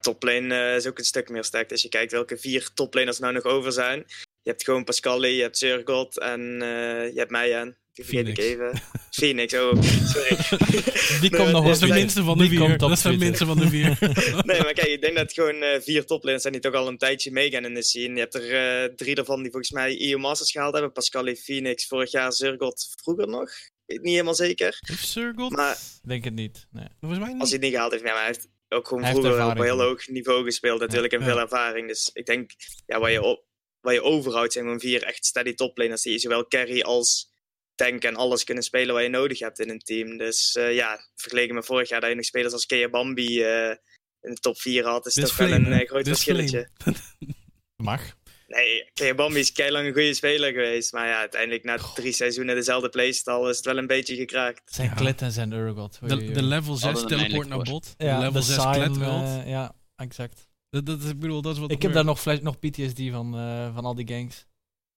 toplane 0.00 0.54
uh, 0.54 0.76
is 0.76 0.86
ook 0.86 0.98
een 0.98 1.04
stuk 1.04 1.28
meer 1.28 1.44
sterk. 1.44 1.70
Als 1.70 1.82
je 1.82 1.88
kijkt 1.88 2.12
welke 2.12 2.36
vier 2.36 2.70
toplaners 2.74 3.18
nou 3.18 3.32
nog 3.32 3.44
over 3.44 3.72
zijn. 3.72 4.04
Je 4.42 4.50
hebt 4.50 4.64
gewoon 4.64 4.84
Pascal, 4.84 5.24
je 5.24 5.42
hebt 5.42 5.58
Zurgot 5.58 6.18
en 6.18 6.40
uh, 6.40 7.12
je 7.12 7.18
hebt 7.18 7.30
mij 7.30 7.56
aan. 7.56 7.76
Die 7.92 8.04
vergeet 8.04 8.28
ik 8.28 8.38
even. 8.38 8.82
Phoenix, 9.10 9.54
oh, 9.54 9.82
sorry. 9.82 10.36
Die 11.20 11.30
komt 11.30 11.50
nog 11.50 11.64
Dat 11.64 11.74
is 11.74 11.78
de 11.78 11.86
minste 11.86 12.22
van 12.22 12.38
de 12.38 12.48
vier. 12.48 12.78
Dat 12.78 12.90
is 12.90 13.02
de 13.02 13.16
minste 13.16 13.46
van 13.46 13.58
de 13.58 13.68
vier. 13.68 13.98
nee, 14.44 14.62
maar 14.62 14.72
kijk, 14.72 14.86
ik 14.86 15.00
denk 15.00 15.16
dat 15.16 15.32
gewoon 15.32 15.62
uh, 15.62 15.80
vier 15.80 16.04
toplaners 16.04 16.42
zijn 16.42 16.54
die 16.54 16.62
toch 16.62 16.74
al 16.74 16.88
een 16.88 16.98
tijdje 16.98 17.30
meegaan 17.30 17.64
in 17.64 17.74
de 17.74 17.82
scene. 17.82 18.14
Je 18.14 18.20
hebt 18.20 18.34
er 18.34 18.84
uh, 18.84 18.94
drie 18.94 19.14
ervan 19.14 19.42
die 19.42 19.50
volgens 19.50 19.70
mij 19.70 20.10
EU 20.10 20.18
Masters 20.18 20.50
gehaald 20.50 20.72
hebben. 20.72 20.92
Pascal, 20.92 21.34
Phoenix, 21.34 21.86
vorig 21.86 22.10
jaar 22.10 22.32
Zurgot 22.32 22.94
vroeger 23.02 23.28
nog. 23.28 23.50
Weet 23.86 24.02
niet 24.02 24.12
helemaal 24.12 24.34
zeker. 24.34 24.78
Heeft 24.80 25.08
Zurgot? 25.08 25.50
Maar, 25.50 25.78
denk 26.02 26.24
het 26.24 26.34
niet. 26.34 26.66
Nee. 26.70 26.88
Volgens 27.00 27.20
mij 27.20 27.32
niet. 27.32 27.40
Als 27.40 27.50
hij 27.50 27.58
het 27.58 27.66
niet 27.66 27.74
gehaald 27.74 27.92
heeft, 27.92 28.04
ja, 28.04 28.10
maar 28.10 28.18
hij 28.18 28.26
heeft 28.26 28.48
ook 28.70 28.88
gewoon 28.88 29.06
vroeger 29.06 29.46
op 29.46 29.56
een 29.56 29.62
heel 29.62 29.80
hoog 29.80 30.08
niveau 30.08 30.44
gespeeld 30.44 30.80
natuurlijk 30.80 31.12
en 31.12 31.22
veel 31.22 31.40
ervaring. 31.40 31.88
Dus 31.88 32.10
ik 32.12 32.26
denk, 32.26 32.50
ja, 32.86 33.00
waar 33.00 33.10
je, 33.10 33.22
op, 33.22 33.44
waar 33.80 33.94
je 33.94 34.02
overhoudt 34.02 34.52
zijn 34.52 34.64
gewoon 34.64 34.80
vier 34.80 35.02
echt 35.02 35.24
steady 35.24 35.54
toplaners 35.54 36.02
die 36.02 36.18
zowel 36.18 36.46
carry 36.46 36.80
als 36.80 37.30
tank 37.74 38.02
en 38.02 38.16
alles 38.16 38.44
kunnen 38.44 38.64
spelen 38.64 38.94
wat 38.94 39.02
je 39.02 39.08
nodig 39.08 39.38
hebt 39.38 39.60
in 39.60 39.70
een 39.70 39.78
team. 39.78 40.16
Dus 40.16 40.56
uh, 40.58 40.74
ja, 40.74 40.98
vergeleken 41.14 41.54
met 41.54 41.66
vorig 41.66 41.88
jaar 41.88 42.00
dat 42.00 42.10
je 42.10 42.16
nog 42.16 42.24
spelers 42.24 42.52
als 42.52 42.66
Kea 42.66 42.88
Bambi 42.88 43.40
uh, 43.40 43.74
in 44.20 44.34
de 44.34 44.40
top 44.40 44.60
4 44.60 44.84
had, 44.84 45.06
is 45.06 45.14
dat 45.14 45.36
wel 45.36 45.52
een 45.52 45.66
uh, 45.66 45.88
groot 45.88 46.06
verschilletje. 46.06 46.70
Mag. 47.76 48.18
Nee, 48.50 48.90
Kea 48.94 49.14
Bambi 49.14 49.38
is 49.38 49.52
lang 49.56 49.86
een 49.86 49.92
goede 49.92 50.14
speler 50.14 50.52
geweest. 50.52 50.92
Maar 50.92 51.06
ja, 51.06 51.18
uiteindelijk 51.18 51.64
na 51.64 51.76
drie 51.94 52.12
seizoenen 52.12 52.54
dezelfde 52.54 52.88
playstyle 52.88 53.50
is 53.50 53.56
het 53.56 53.64
wel 53.64 53.78
een 53.78 53.86
beetje 53.86 54.16
gekraakt. 54.16 54.62
Zijn 54.64 54.88
ja. 54.88 54.94
Klet 54.94 55.22
en 55.22 55.32
zijn 55.32 55.52
Urgot. 55.52 55.98
De, 56.00 56.30
de, 56.32 56.42
level 56.42 56.74
6 56.74 57.04
teleport 57.04 57.48
naar 57.48 57.62
bot. 57.62 57.94
Ja, 57.98 58.18
de 58.18 58.24
level 58.24 58.42
6 58.42 58.56
Klet 58.56 58.96
uh, 58.96 59.48
ja, 59.48 59.74
exact. 59.96 60.48
Dat, 60.70 60.86
dat, 60.86 61.04
ik 61.04 61.18
bedoel, 61.18 61.42
dat 61.42 61.54
is 61.54 61.60
wat 61.60 61.70
ik 61.70 61.82
heb 61.82 61.92
daar 61.92 62.04
nog, 62.04 62.20
flash, 62.20 62.38
nog 62.38 62.58
PTSD 62.58 63.00
van, 63.10 63.34
uh, 63.34 63.74
van 63.74 63.84
al 63.84 63.94
die 63.94 64.08
gangs. 64.08 64.46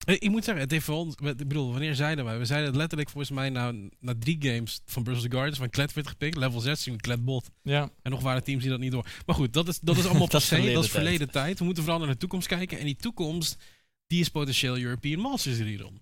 Eh, 0.06 0.16
Ik 0.20 0.30
moet 0.30 0.43
zeggen, 0.43 0.64
het 0.64 0.72
heeft 0.72 0.86
voor 0.86 0.95
ons... 0.95 1.16
Ik 1.16 1.38
bedoel, 1.38 1.72
wanneer 1.72 1.95
zeiden 1.95 2.26
wij? 2.26 2.38
We 2.38 2.45
zeiden 2.45 2.68
het 2.70 2.78
letterlijk 2.78 3.10
volgens 3.10 3.32
mij 3.32 3.49
na, 3.49 3.74
na 3.99 4.14
drie 4.20 4.38
games 4.39 4.80
van 4.86 5.04
Brussels 5.04 5.34
Gardens. 5.34 5.58
Van 5.58 5.70
Klet 5.70 5.93
werd 5.93 6.08
gepikt. 6.08 6.38
Level 6.38 6.60
16, 6.60 6.97
Klet 6.97 7.26
bot. 7.26 7.49
Ja. 7.62 7.89
En 8.01 8.12
nog 8.12 8.22
waren 8.22 8.43
teams 8.43 8.62
die 8.62 8.72
dat 8.72 8.80
niet 8.80 8.91
door. 8.91 9.08
Maar 9.26 9.36
goed, 9.36 9.54
dat 9.54 9.68
is, 9.68 9.80
dat 9.80 9.97
is 9.97 10.06
allemaal 10.06 10.28
passé. 10.38 10.47
verleden 10.47 10.74
dat 10.74 10.84
is 10.84 10.89
verleden 10.91 11.32
tijd. 11.32 11.60
We 11.60 11.66
moeten 11.66 11.84
vooral 11.84 12.01
naar 12.01 12.12
de 12.12 12.18
toekomst 12.18 12.47
kijken. 12.47 12.80
En 12.80 12.86
die 12.86 12.95
toekomst, 12.95 13.64
die 14.08 14.20
is 14.20 14.30
potentieel 14.30 14.78
European 14.78 15.20
Masters 15.20 15.58
Riedel. 15.58 15.93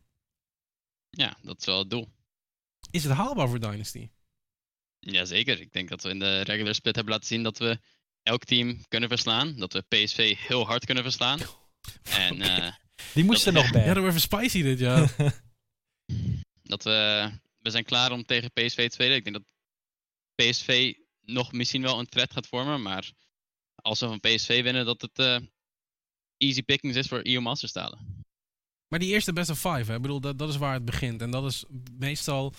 Ja, 1.10 1.38
dat 1.42 1.60
is 1.60 1.66
wel 1.66 1.80
het 1.80 1.90
doel. 1.90 2.10
Is 2.92 3.04
het 3.04 3.14
haalbaar 3.14 3.48
voor 3.50 3.60
Dynasty? 3.60 4.10
Jazeker. 5.00 5.60
Ik 5.60 5.74
denk 5.74 5.90
dat 5.90 6.04
we 6.04 6.10
in 6.10 6.20
de 6.20 6.42
regular 6.42 6.76
split 6.76 6.96
hebben 6.96 7.14
laten 7.14 7.28
zien 7.28 7.44
dat 7.44 7.58
we 7.58 7.80
elk 8.24 8.44
team 8.44 8.80
kunnen 8.88 9.10
verslaan. 9.10 9.56
Dat 9.56 9.74
we 9.74 9.82
PSV 9.82 10.38
heel 10.38 10.66
hard 10.66 10.86
kunnen 10.86 11.04
verslaan. 11.04 11.40
En 12.04 12.42
eh, 12.42 12.74
Die 13.14 13.24
moest 13.24 13.46
er 13.46 13.54
Dat- 13.54 13.64
nog 13.64 13.72
bij. 13.72 13.82
Ja, 13.86 13.94
dat 13.94 14.04
wordt 14.04 14.16
even 14.16 14.22
spicy 14.22 14.62
dit 14.62 14.80
jaar. 14.80 15.16
dat 16.64 16.84
we, 16.84 17.30
we 17.60 17.70
zijn 17.70 17.84
klaar 17.84 18.12
om 18.12 18.26
tegen 18.26 18.52
PSV 18.52 18.88
te 18.88 18.94
spelen. 18.94 19.16
Ik 19.16 19.24
denk 19.24 19.36
dat 19.36 19.54
PSV 20.36 20.94
nog 21.22 21.52
misschien 21.52 21.82
wel 21.82 22.00
een 22.00 22.06
threat 22.10 22.34
gaat 22.34 22.48
vormen. 22.48 22.82
Maar 22.82 23.12
als 23.76 24.00
we 24.00 24.08
van 24.08 24.20
PSV 24.20 24.64
winnen, 24.64 24.86
dat 24.86 25.02
het 25.02 25.20
eh, 25.20 25.38
easy 26.38 26.62
pickings 26.62 26.98
is 26.98 27.08
voor 27.08 27.20
EU 27.24 27.40
Masters 27.40 27.72
stalen. 27.72 28.24
maar 28.88 29.00
die 29.00 29.10
eerste 29.14 29.34
best 29.34 29.50
of 29.50 29.60
five, 29.60 29.92
hè? 29.92 29.96
Ik 29.96 30.02
bedoel, 30.02 30.20
dat, 30.22 30.38
dat 30.40 30.50
is 30.50 30.58
waar 30.58 30.74
het 30.74 30.86
begint. 30.86 31.22
En 31.22 31.32
dat 31.32 31.46
is 31.46 31.64
meestal... 31.98 32.54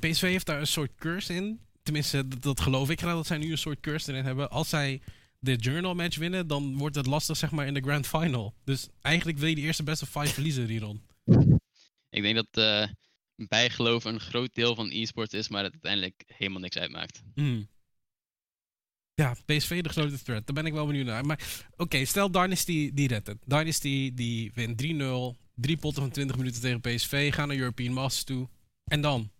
PSV 0.00 0.20
heeft 0.20 0.46
daar 0.46 0.60
een 0.60 0.66
soort 0.66 0.94
curse 0.94 1.34
in. 1.34 1.60
Tenminste, 1.82 2.28
dat, 2.28 2.42
dat 2.42 2.60
geloof 2.60 2.90
ik 2.90 3.00
graag 3.00 3.14
dat 3.14 3.26
zij 3.26 3.38
nu 3.38 3.50
een 3.50 3.58
soort 3.58 3.80
curse 3.80 4.10
erin 4.12 4.24
hebben. 4.24 4.50
Als 4.50 4.68
zij 4.68 5.00
de 5.40 5.56
journal 5.56 5.94
match 5.94 6.16
winnen, 6.16 6.46
dan 6.46 6.76
wordt 6.76 6.96
het 6.96 7.06
lastig, 7.06 7.36
zeg 7.36 7.50
maar, 7.50 7.66
in 7.66 7.74
de 7.74 7.80
grand 7.80 8.06
final. 8.06 8.54
Dus 8.64 8.88
eigenlijk 9.00 9.38
wil 9.38 9.48
je 9.48 9.54
die 9.54 9.64
eerste 9.64 9.82
best 9.82 10.02
of 10.02 10.08
five 10.08 10.34
verliezen, 10.34 10.66
Riron. 10.66 11.02
Ik 12.10 12.22
denk 12.22 12.34
dat 12.34 12.46
eh 12.50 12.88
bijgeloof 13.48 14.04
een 14.04 14.20
groot 14.20 14.54
deel 14.54 14.74
van 14.74 14.90
e-sports 14.90 15.34
is, 15.34 15.48
maar 15.48 15.62
het 15.62 15.72
uiteindelijk 15.72 16.24
helemaal 16.26 16.60
niks 16.60 16.78
uitmaakt. 16.78 17.22
Mm. 17.34 17.68
Ja, 19.14 19.36
PSV 19.46 19.82
de 19.82 19.88
grote 19.88 20.22
threat. 20.22 20.46
Daar 20.46 20.54
ben 20.54 20.66
ik 20.66 20.72
wel 20.72 20.86
benieuwd 20.86 21.06
naar. 21.06 21.26
Maar 21.26 21.66
oké, 21.76 22.04
stel 22.04 22.30
Dynasty 22.30 22.90
die 22.94 23.08
redt 23.08 23.26
het. 23.26 23.38
Dynasty 23.44 24.14
die 24.14 24.52
wint 24.54 24.82
3-0. 24.82 25.36
Drie 25.54 25.76
potten 25.76 26.02
van 26.02 26.10
20 26.10 26.36
minuten 26.36 26.60
tegen 26.60 26.80
PSV. 26.80 27.34
Gaan 27.34 27.48
naar 27.48 27.56
European 27.56 27.92
Masters 27.92 28.24
toe. 28.24 28.48
En 28.84 29.00
dan? 29.00 29.30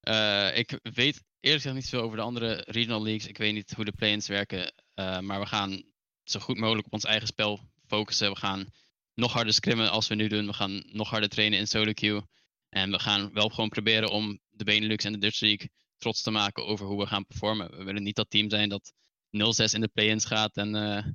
Eh, 0.00 0.56
ik 0.56 0.78
weet 0.82 1.24
eerlijk 1.40 1.62
gezegd 1.62 1.74
niet 1.74 1.88
veel 1.88 2.02
over 2.02 2.16
de 2.16 2.22
andere 2.22 2.64
regional 2.66 3.02
leagues. 3.02 3.26
Ik 3.26 3.38
weet 3.38 3.54
niet 3.54 3.72
hoe 3.72 3.84
de 3.84 3.92
play-ins 3.92 4.28
werken. 4.28 4.72
eh, 4.94 5.20
maar 5.20 5.40
we 5.40 5.46
gaan 5.46 5.82
zo 6.24 6.40
goed 6.40 6.58
mogelijk 6.58 6.86
op 6.86 6.92
ons 6.92 7.04
eigen 7.04 7.26
spel 7.26 7.60
focussen. 7.86 8.30
We 8.30 8.36
gaan 8.36 8.66
nog 9.14 9.32
harder 9.32 9.52
scrimmen 9.52 9.90
als 9.90 10.08
we 10.08 10.14
nu 10.14 10.28
doen. 10.28 10.46
We 10.46 10.52
gaan 10.52 10.82
nog 10.86 11.10
harder 11.10 11.28
trainen 11.28 11.58
in 11.58 11.66
solo 11.66 11.92
queue. 11.92 12.22
En 12.68 12.90
we 12.90 12.98
gaan 12.98 13.32
wel 13.32 13.48
gewoon 13.48 13.68
proberen 13.68 14.10
om 14.10 14.40
de 14.50 14.64
Benelux 14.64 15.04
en 15.04 15.12
de 15.12 15.18
Dutch 15.18 15.40
League 15.40 15.70
trots 15.96 16.22
te 16.22 16.30
maken 16.30 16.66
over 16.66 16.86
hoe 16.86 16.98
we 16.98 17.06
gaan 17.06 17.26
performen. 17.26 17.70
We 17.76 17.84
willen 17.84 18.02
niet 18.02 18.16
dat 18.16 18.30
team 18.30 18.50
zijn 18.50 18.68
dat 18.68 18.92
0-6 19.30 19.74
in 19.74 19.80
de 19.80 19.90
play-ins 19.92 20.24
gaat 20.24 20.56
en 20.56 20.74
eh, 20.74 21.06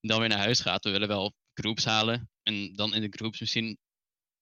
dan 0.00 0.18
weer 0.18 0.28
naar 0.28 0.38
huis 0.38 0.60
gaat. 0.60 0.84
We 0.84 0.90
willen 0.90 1.08
wel 1.08 1.34
groups 1.54 1.84
halen 1.84 2.30
en 2.42 2.72
dan 2.72 2.94
in 2.94 3.00
de 3.00 3.16
groups 3.16 3.40
misschien 3.40 3.78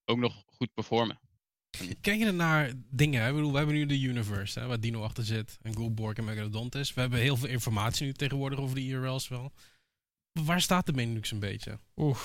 ook 0.05 0.17
nog 0.17 0.43
goed 0.45 0.73
performen. 0.73 1.19
Kijk 2.01 2.19
je 2.19 2.31
naar 2.31 2.71
dingen? 2.89 3.21
hè? 3.21 3.27
Ik 3.27 3.35
bedoel, 3.35 3.51
we 3.51 3.57
hebben 3.57 3.75
nu 3.75 3.85
de 3.85 3.99
Universe, 3.99 4.59
hè, 4.59 4.67
waar 4.67 4.79
Dino 4.79 5.03
achter 5.03 5.23
zit. 5.25 5.57
En 5.61 5.75
Goldborg 5.75 6.17
en 6.17 6.23
Megalodontis. 6.23 6.93
We 6.93 7.01
hebben 7.01 7.19
heel 7.19 7.37
veel 7.37 7.49
informatie 7.49 8.05
nu 8.05 8.13
tegenwoordig 8.13 8.59
over 8.59 8.75
de 8.75 8.81
IRL's 8.81 9.27
wel. 9.27 9.51
Waar 10.31 10.61
staat 10.61 10.85
de 10.85 10.91
Benelux 10.91 11.31
een 11.31 11.39
beetje? 11.39 11.79
Oeh, 11.95 12.17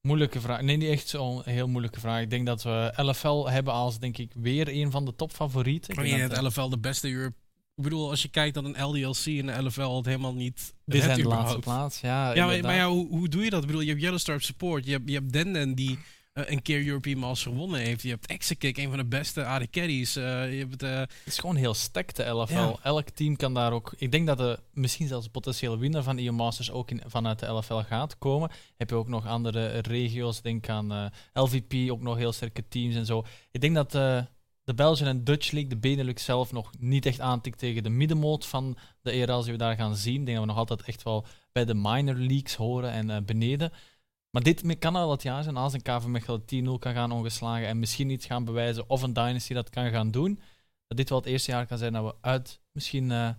moeilijke 0.00 0.40
vraag. 0.40 0.60
Nee, 0.60 0.76
niet 0.76 0.90
echt 0.90 1.08
zo'n 1.08 1.42
heel 1.44 1.68
moeilijke 1.68 2.00
vraag. 2.00 2.22
Ik 2.22 2.30
denk 2.30 2.46
dat 2.46 2.62
we 2.62 2.92
LFL 2.96 3.48
hebben 3.48 3.72
als, 3.72 3.98
denk 3.98 4.18
ik, 4.18 4.32
weer 4.34 4.68
een 4.68 4.90
van 4.90 5.04
de 5.04 5.14
topfavorieten. 5.14 5.90
Ik 5.90 5.96
Kan 5.96 6.04
denk 6.04 6.20
dat, 6.20 6.30
het 6.30 6.46
LFL 6.46 6.68
de 6.68 6.78
beste 6.78 7.10
Europe... 7.10 7.36
Ik 7.74 7.84
bedoel, 7.84 8.10
als 8.10 8.22
je 8.22 8.28
kijkt 8.28 8.54
dat 8.54 8.64
een 8.64 8.84
LDLC 8.84 9.26
en 9.26 9.46
de 9.46 9.62
LFL 9.62 9.96
het 9.96 10.06
helemaal 10.06 10.34
niet 10.34 10.74
Dit 10.84 11.02
zijn 11.02 11.18
de 11.18 11.28
laatste 11.28 11.58
plaats. 11.58 12.00
Ja, 12.00 12.34
Ja, 12.34 12.46
maar, 12.46 12.74
ja, 12.74 12.88
hoe, 12.88 13.08
hoe 13.08 13.28
doe 13.28 13.44
je 13.44 13.50
dat? 13.50 13.60
Ik 13.60 13.66
bedoel, 13.66 13.82
je 13.82 13.88
hebt 13.88 14.00
Yellowstar 14.00 14.40
support. 14.40 14.84
Je 14.84 14.90
hebt, 14.90 15.08
je 15.08 15.14
hebt 15.14 15.32
Denden 15.32 15.74
die 15.74 15.98
een 16.46 16.62
keer 16.62 16.86
European 16.86 17.18
Masters 17.18 17.42
gewonnen 17.54 17.80
heeft. 17.80 18.02
Je 18.02 18.08
hebt 18.08 18.26
Exekick, 18.26 18.76
een 18.76 18.88
van 18.88 18.98
de 18.98 19.04
beste 19.04 19.44
AD 19.44 19.70
Carries. 19.70 20.16
Eh, 20.16 20.52
je 20.52 20.58
hebt... 20.58 20.82
eh, 20.82 20.98
Het 20.98 21.10
is 21.24 21.38
gewoon 21.38 21.56
heel 21.56 21.74
sterk, 21.74 22.14
de 22.14 22.24
LFL. 22.24 22.52
Ja. 22.54 22.74
Elk 22.82 23.08
team 23.08 23.36
kan 23.36 23.54
daar 23.54 23.72
ook... 23.72 23.94
Ik 23.96 24.10
denk 24.12 24.26
dat 24.26 24.38
de 24.38 24.58
misschien 24.72 25.06
zelfs 25.08 25.28
potentiële 25.28 25.78
winnaar 25.78 26.02
van 26.02 26.18
EU 26.18 26.30
Masters 26.32 26.70
ook 26.70 26.90
in, 26.90 27.02
vanuit 27.06 27.38
de 27.38 27.46
LFL 27.46 27.74
gaat 27.74 28.18
komen. 28.18 28.50
Heb 28.76 28.90
je 28.90 28.96
ook 28.96 29.08
nog 29.08 29.26
andere 29.26 29.78
regio's. 29.78 30.40
Denk 30.42 30.68
aan 30.68 30.92
eh, 30.92 31.04
LVP, 31.32 31.90
ook 31.90 32.00
nog 32.02 32.16
heel 32.16 32.32
sterke 32.32 32.64
teams 32.68 32.94
en 32.94 33.06
zo. 33.06 33.24
Ik 33.50 33.60
denk 33.60 33.74
dat 33.74 33.94
eh, 33.94 34.20
de 34.64 34.74
Belgian 34.74 35.08
en 35.08 35.24
Dutch 35.24 35.50
League, 35.50 35.70
de 35.70 35.76
Benelux 35.76 36.24
zelf, 36.24 36.52
nog 36.52 36.70
niet 36.78 37.06
echt 37.06 37.20
aantikt 37.20 37.58
tegen 37.58 37.82
de 37.82 37.88
middenmoot 37.88 38.46
van 38.46 38.76
de 39.02 39.10
ERL's 39.10 39.42
die 39.44 39.52
we 39.52 39.58
daar 39.58 39.76
gaan 39.76 39.96
zien. 39.96 40.20
Ik 40.20 40.24
denk 40.26 40.36
dat 40.36 40.46
we 40.46 40.52
nog 40.52 40.60
altijd 40.60 40.82
echt 40.82 41.02
wel 41.02 41.26
bij 41.52 41.64
de 41.64 41.74
minor 41.74 42.14
leagues 42.14 42.54
horen 42.54 42.90
en 42.90 43.10
eh, 43.10 43.16
beneden. 43.22 43.72
Maar 44.30 44.42
dit 44.42 44.78
kan 44.78 44.96
al 44.96 45.10
het 45.10 45.22
jaar 45.22 45.42
zijn 45.42 45.56
als 45.56 45.72
een 45.72 45.82
KV 45.82 46.04
Mechelen 46.04 46.42
10-0 46.76 46.78
kan 46.78 46.94
gaan 46.94 47.12
ongeslagen 47.12 47.66
en 47.66 47.78
misschien 47.78 48.10
iets 48.10 48.26
gaan 48.26 48.44
bewijzen 48.44 48.90
of 48.90 49.02
een 49.02 49.12
Dynasty 49.12 49.54
dat 49.54 49.70
kan 49.70 49.90
gaan 49.90 50.10
doen. 50.10 50.40
Dat 50.86 50.96
dit 50.98 51.08
wel 51.08 51.18
het 51.18 51.26
eerste 51.26 51.50
jaar 51.50 51.66
kan 51.66 51.78
zijn 51.78 51.92
dat 51.92 52.04
we 52.04 52.14
uit 52.20 52.60
misschien 52.72 53.10
eh, 53.10 53.30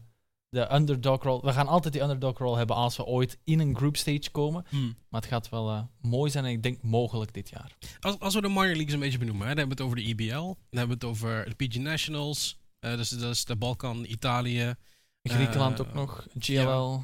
de 0.49 0.73
underdog 0.73 1.23
rol... 1.23 1.41
We 1.41 1.53
gaan 1.53 1.67
altijd 1.67 1.93
die 1.93 2.01
underdog 2.01 2.37
rol 2.37 2.55
hebben 2.55 2.75
als 2.75 2.97
we 2.97 3.05
ooit 3.05 3.39
in 3.43 3.59
een 3.59 3.75
group 3.75 3.97
stage 3.97 4.31
komen. 4.31 4.65
Maar 5.09 5.21
het 5.21 5.29
gaat 5.29 5.49
wel 5.49 5.69
eh, 5.69 5.81
mooi 6.01 6.31
zijn 6.31 6.45
en 6.45 6.51
ik 6.51 6.63
denk 6.63 6.81
mogelijk 6.81 7.33
dit 7.33 7.49
jaar. 7.49 7.77
Als, 7.99 8.19
als 8.19 8.33
we 8.33 8.41
de 8.41 8.47
minor 8.47 8.65
leagues 8.65 8.93
een 8.93 8.99
beetje 8.99 9.17
benoemen, 9.17 9.47
hè, 9.47 9.53
dan 9.53 9.67
hebben 9.67 9.77
we 9.77 9.83
het 9.83 9.91
over 9.93 10.03
de 10.05 10.23
EBL. 10.23 10.41
Dan 10.45 10.55
hebben 10.79 10.99
we 10.99 11.05
het 11.05 11.15
over 11.15 11.55
de 11.57 11.65
PG 11.67 11.75
Nationals. 11.77 12.59
eh 12.79 12.95
dus 12.95 13.09
dat 13.09 13.31
is 13.31 13.45
de 13.45 13.55
Balkan, 13.55 14.05
Italië. 14.05 14.75
Griekenland 15.23 15.81
ook 15.81 15.93
nog, 15.93 16.27
GLL. 16.39 17.03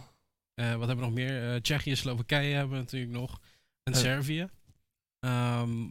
Wat 0.56 0.66
hebben 0.88 0.96
we 0.96 1.02
nog 1.02 1.14
meer? 1.14 1.62
Tsjechië, 1.62 1.96
Slowakije 1.96 2.54
hebben 2.54 2.76
we 2.76 2.84
natuurlijk 2.84 3.12
nog. 3.12 3.40
En 3.86 3.94
Eh. 3.94 4.00
Servië. 4.00 4.50
Ehm, 5.20 5.88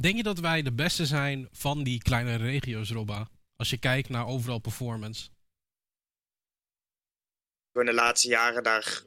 denk 0.00 0.16
je 0.16 0.22
dat 0.22 0.38
wij 0.38 0.62
de 0.62 0.72
beste 0.72 1.06
zijn 1.06 1.48
van 1.52 1.82
die 1.82 2.02
kleine 2.02 2.36
regio's, 2.36 2.90
Robba? 2.90 3.28
Als 3.56 3.70
je 3.70 3.78
kijkt 3.78 4.08
naar 4.08 4.26
overal 4.26 4.58
performance. 4.58 5.28
Gewoon 7.72 7.86
de 7.86 7.92
laatste 7.92 8.28
jaren 8.28 8.62
daar 8.62 9.02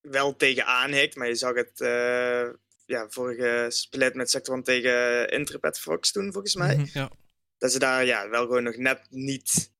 wel 0.00 0.36
tegen 0.36 0.66
aanhikt. 0.66 1.16
Maar 1.16 1.28
je 1.28 1.34
zag 1.34 1.54
het 1.54 1.80
eh, 1.80 2.48
ja, 2.86 3.08
vorige 3.08 3.66
split 3.68 4.14
met 4.14 4.30
Sector 4.30 4.62
tegen 4.62 5.28
Intrepid 5.30 5.78
Fox 5.78 6.12
toen, 6.12 6.32
volgens 6.32 6.54
mij. 6.54 6.76
Mhm. 6.76 6.98
Ja. 6.98 7.10
Dat 7.58 7.72
ze 7.72 7.78
daar 7.78 8.04
ja, 8.04 8.28
wel 8.28 8.42
gewoon 8.42 8.62
nog 8.62 8.76
net 8.76 9.06
niet 9.10 9.72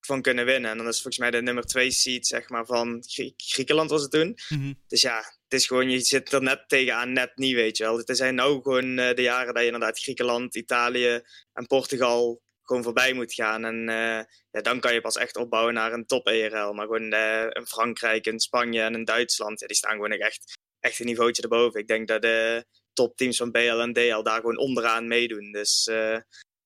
van 0.00 0.22
kunnen 0.22 0.44
winnen. 0.44 0.70
En 0.70 0.76
dan 0.76 0.86
is 0.88 0.94
volgens 0.94 1.18
mij 1.18 1.30
de 1.30 1.42
nummer 1.42 1.64
2 1.64 1.90
seed 1.90 2.26
zeg 2.26 2.48
maar, 2.48 2.66
van 2.66 3.04
Grie- 3.06 3.34
Griekenland 3.36 3.90
was 3.90 4.02
het 4.02 4.10
toen. 4.10 4.38
Dus 4.86 5.00
ja, 5.02 5.38
het 5.50 5.60
is 5.60 5.66
gewoon, 5.66 5.90
je 5.90 6.00
zit 6.00 6.32
er 6.32 6.42
net 6.42 6.68
tegenaan, 6.68 7.12
net 7.12 7.32
niet, 7.36 7.54
weet 7.54 7.76
je 7.76 7.84
wel. 7.84 7.98
Het 7.98 8.16
zijn 8.16 8.34
nou 8.34 8.62
gewoon 8.62 8.98
eh, 8.98 9.14
de 9.14 9.22
jaren 9.22 9.54
dat 9.54 9.62
je 9.62 9.64
inderdaad 9.64 9.98
Griekenland, 9.98 10.54
Italië 10.54 11.22
en 11.52 11.66
Portugal 11.66 12.42
gewoon 12.62 12.82
voorbij 12.82 13.12
moet 13.12 13.34
gaan. 13.34 13.64
En 13.64 13.88
eh, 13.88 14.24
ja, 14.50 14.60
dan 14.62 14.80
kan 14.80 14.94
je 14.94 15.00
pas 15.00 15.16
echt 15.16 15.36
opbouwen 15.36 15.74
naar 15.74 15.92
een 15.92 16.06
top 16.06 16.26
ERL. 16.26 16.72
Maar 16.72 16.86
gewoon 16.86 17.12
eh 17.12 17.46
een 17.48 17.66
Frankrijk, 17.66 18.26
een 18.26 18.40
Spanje 18.40 18.80
en 18.80 18.94
een 18.94 19.04
Duitsland, 19.04 19.58
die 19.58 19.76
staan 19.76 19.92
gewoon 19.92 20.10
echt, 20.10 20.58
echt 20.80 20.98
een 20.98 21.06
niveautje 21.06 21.42
erboven. 21.42 21.80
Ik 21.80 21.86
denk 21.86 22.08
dat 22.08 22.22
de 22.22 22.64
topteams 22.92 23.36
van 23.36 23.50
BL 23.50 23.58
en 23.58 23.92
daar 23.92 24.40
gewoon 24.40 24.58
onderaan 24.58 25.08
meedoen. 25.08 25.52
Dus 25.52 25.90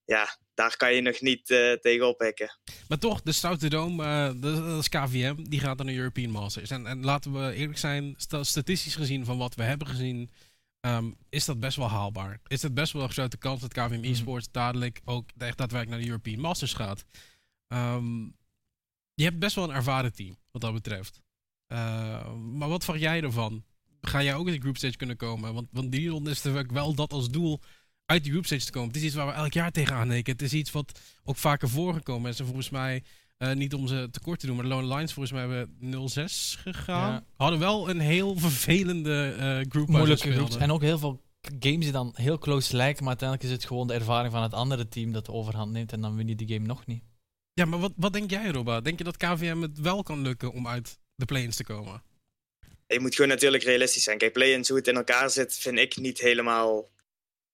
ja, 0.05 0.39
daar 0.55 0.76
kan 0.76 0.94
je 0.94 1.00
nog 1.00 1.20
niet 1.20 1.50
eh 1.50 1.72
tegen 1.72 2.09
ophekken. 2.09 2.59
Maar 2.88 2.98
toch, 2.98 3.22
de 3.22 3.32
Stoute 3.32 3.68
Dome, 3.68 4.05
eh, 4.05 4.30
dat, 4.40 4.78
is 4.78 4.88
KVM, 4.88 5.42
die 5.42 5.61
gaat 5.61 5.76
naar 5.76 5.86
de 5.86 5.94
European 5.94 6.30
Masters. 6.30 6.70
En, 6.70 6.86
en 6.86 7.05
laten 7.05 7.32
we 7.32 7.52
eerlijk 7.55 7.78
zijn, 7.78 8.14
sta- 8.16 8.42
statistisch 8.44 8.94
gezien 8.96 9.24
van 9.24 9.38
wat 9.38 9.55
we 9.55 9.62
hebben 9.62 9.86
gezien, 9.86 10.30
ehm, 10.80 11.11
is 11.28 11.44
dat 11.44 11.61
best 11.61 11.76
wel 11.76 11.88
haalbaar. 11.88 12.40
Is 12.46 12.62
het 12.62 12.74
best 12.74 12.92
wel 12.92 13.02
een 13.02 13.11
grote 13.12 13.36
kans 13.36 13.61
dat 13.61 13.72
KVM 13.72 13.94
Mhm. 14.00 14.05
eSports 14.05 14.48
dadelijk 14.50 15.00
ook 15.05 15.28
echt 15.38 15.59
daadwerkelijk 15.59 15.90
naar 15.90 15.98
de 16.00 16.07
European 16.07 16.40
Masters 16.40 16.72
gaat. 16.72 17.05
Ehm, 17.68 18.22
je 19.14 19.24
hebt 19.24 19.38
best 19.38 19.55
wel 19.55 19.64
een 19.64 19.74
ervaren 19.76 20.12
team, 20.12 20.36
wat 20.50 20.62
dat 20.62 20.72
betreft. 20.72 21.22
Eh, 21.66 22.32
maar 22.34 22.68
wat 22.68 22.84
verwacht 22.84 23.05
jij 23.05 23.22
ervan? 23.22 23.64
Ga 24.00 24.22
jij 24.22 24.34
ook 24.34 24.46
in 24.46 24.52
de 24.52 24.61
group 24.61 24.76
stage 24.76 24.96
kunnen 24.96 25.16
komen? 25.16 25.55
Want, 25.55 25.68
want 25.70 25.92
die 25.92 26.09
ronde 26.09 26.30
is 26.30 26.42
natuurlijk 26.42 26.72
wel 26.72 26.94
dat 26.94 27.12
als 27.12 27.28
doel 27.30 27.61
uit 28.07 28.22
die 28.22 28.30
group 28.30 28.46
stage 28.46 28.64
te 28.64 28.70
komen. 28.70 28.88
Het 28.88 28.96
is 28.96 29.02
iets 29.02 29.14
waar 29.14 29.26
we 29.26 29.32
elk 29.32 29.52
jaar 29.52 29.70
tegenaan 29.70 30.11
hikken. 30.11 30.32
Het 30.32 30.42
is 30.42 30.52
iets 30.52 30.70
wat 30.70 31.00
ook 31.24 31.36
vaker 31.36 31.68
voorgekomen 31.68 32.30
is. 32.30 32.38
En 32.38 32.44
volgens 32.44 32.70
mij, 32.70 33.02
eh, 33.36 33.52
niet 33.52 33.74
om 33.74 33.86
ze 33.86 34.09
tekort 34.11 34.40
te 34.40 34.46
doen, 34.46 34.57
maar 34.57 34.64
de 34.64 34.70
Lone 34.70 34.94
Lions 34.94 35.12
volgens 35.12 35.34
mij 35.34 35.40
hebben 35.40 35.76
0-6 35.78 36.57
gegaan. 36.61 37.12
Ja. 37.12 37.24
Hadden 37.36 37.59
wel 37.59 37.90
een 37.90 38.00
heel 38.00 38.38
vervelende 38.38 39.34
eh 39.38 39.70
groep 39.70 39.88
Moeilijke. 39.88 40.46
En 40.59 40.72
ook 40.72 40.82
heel 40.82 40.98
veel 40.98 41.22
games 41.42 41.84
die 41.84 41.92
dan 41.92 42.12
heel 42.14 42.38
close 42.38 42.76
lijken, 42.76 43.05
maar 43.05 43.09
uiteindelijk 43.09 43.48
is 43.48 43.55
het 43.57 43.66
gewoon 43.66 43.86
de 43.86 43.94
ervaring 43.94 44.32
van 44.32 44.42
het 44.42 44.55
andere 44.55 44.88
team 44.88 45.12
dat 45.12 45.26
de 45.26 45.32
overhand 45.32 45.72
neemt 45.72 45.92
en 45.92 46.00
dan 46.00 46.16
win 46.16 46.28
je 46.28 46.34
die 46.34 46.48
game 46.48 46.66
nog 46.66 46.86
niet. 46.86 47.02
Ja, 47.52 47.64
maar 47.64 47.78
wat, 47.78 47.92
wat 47.96 48.12
denk 48.12 48.30
jij, 48.30 48.48
Robba? 48.48 48.80
Denk 48.80 48.98
je 48.98 49.05
dat 49.05 49.16
KVM 49.16 49.61
het 49.61 49.80
wel 49.80 50.02
kan 50.02 50.22
lukken 50.22 50.52
om 50.52 50.68
uit 50.68 50.98
de 51.14 51.24
play-ins 51.24 51.57
te 51.57 51.64
komen? 51.64 52.02
je 52.86 53.00
moet 53.00 53.14
gewoon 53.14 53.30
natuurlijk 53.30 53.62
realistisch 53.62 54.02
zijn. 54.02 54.18
Kijk, 54.18 54.32
play-ins, 54.32 54.68
hoe 54.68 54.78
het 54.78 54.88
in 54.88 54.96
elkaar 54.96 55.30
zit, 55.30 55.55
vind 55.55 55.78
ik 55.78 55.96
niet 55.96 56.18
helemaal 56.18 56.88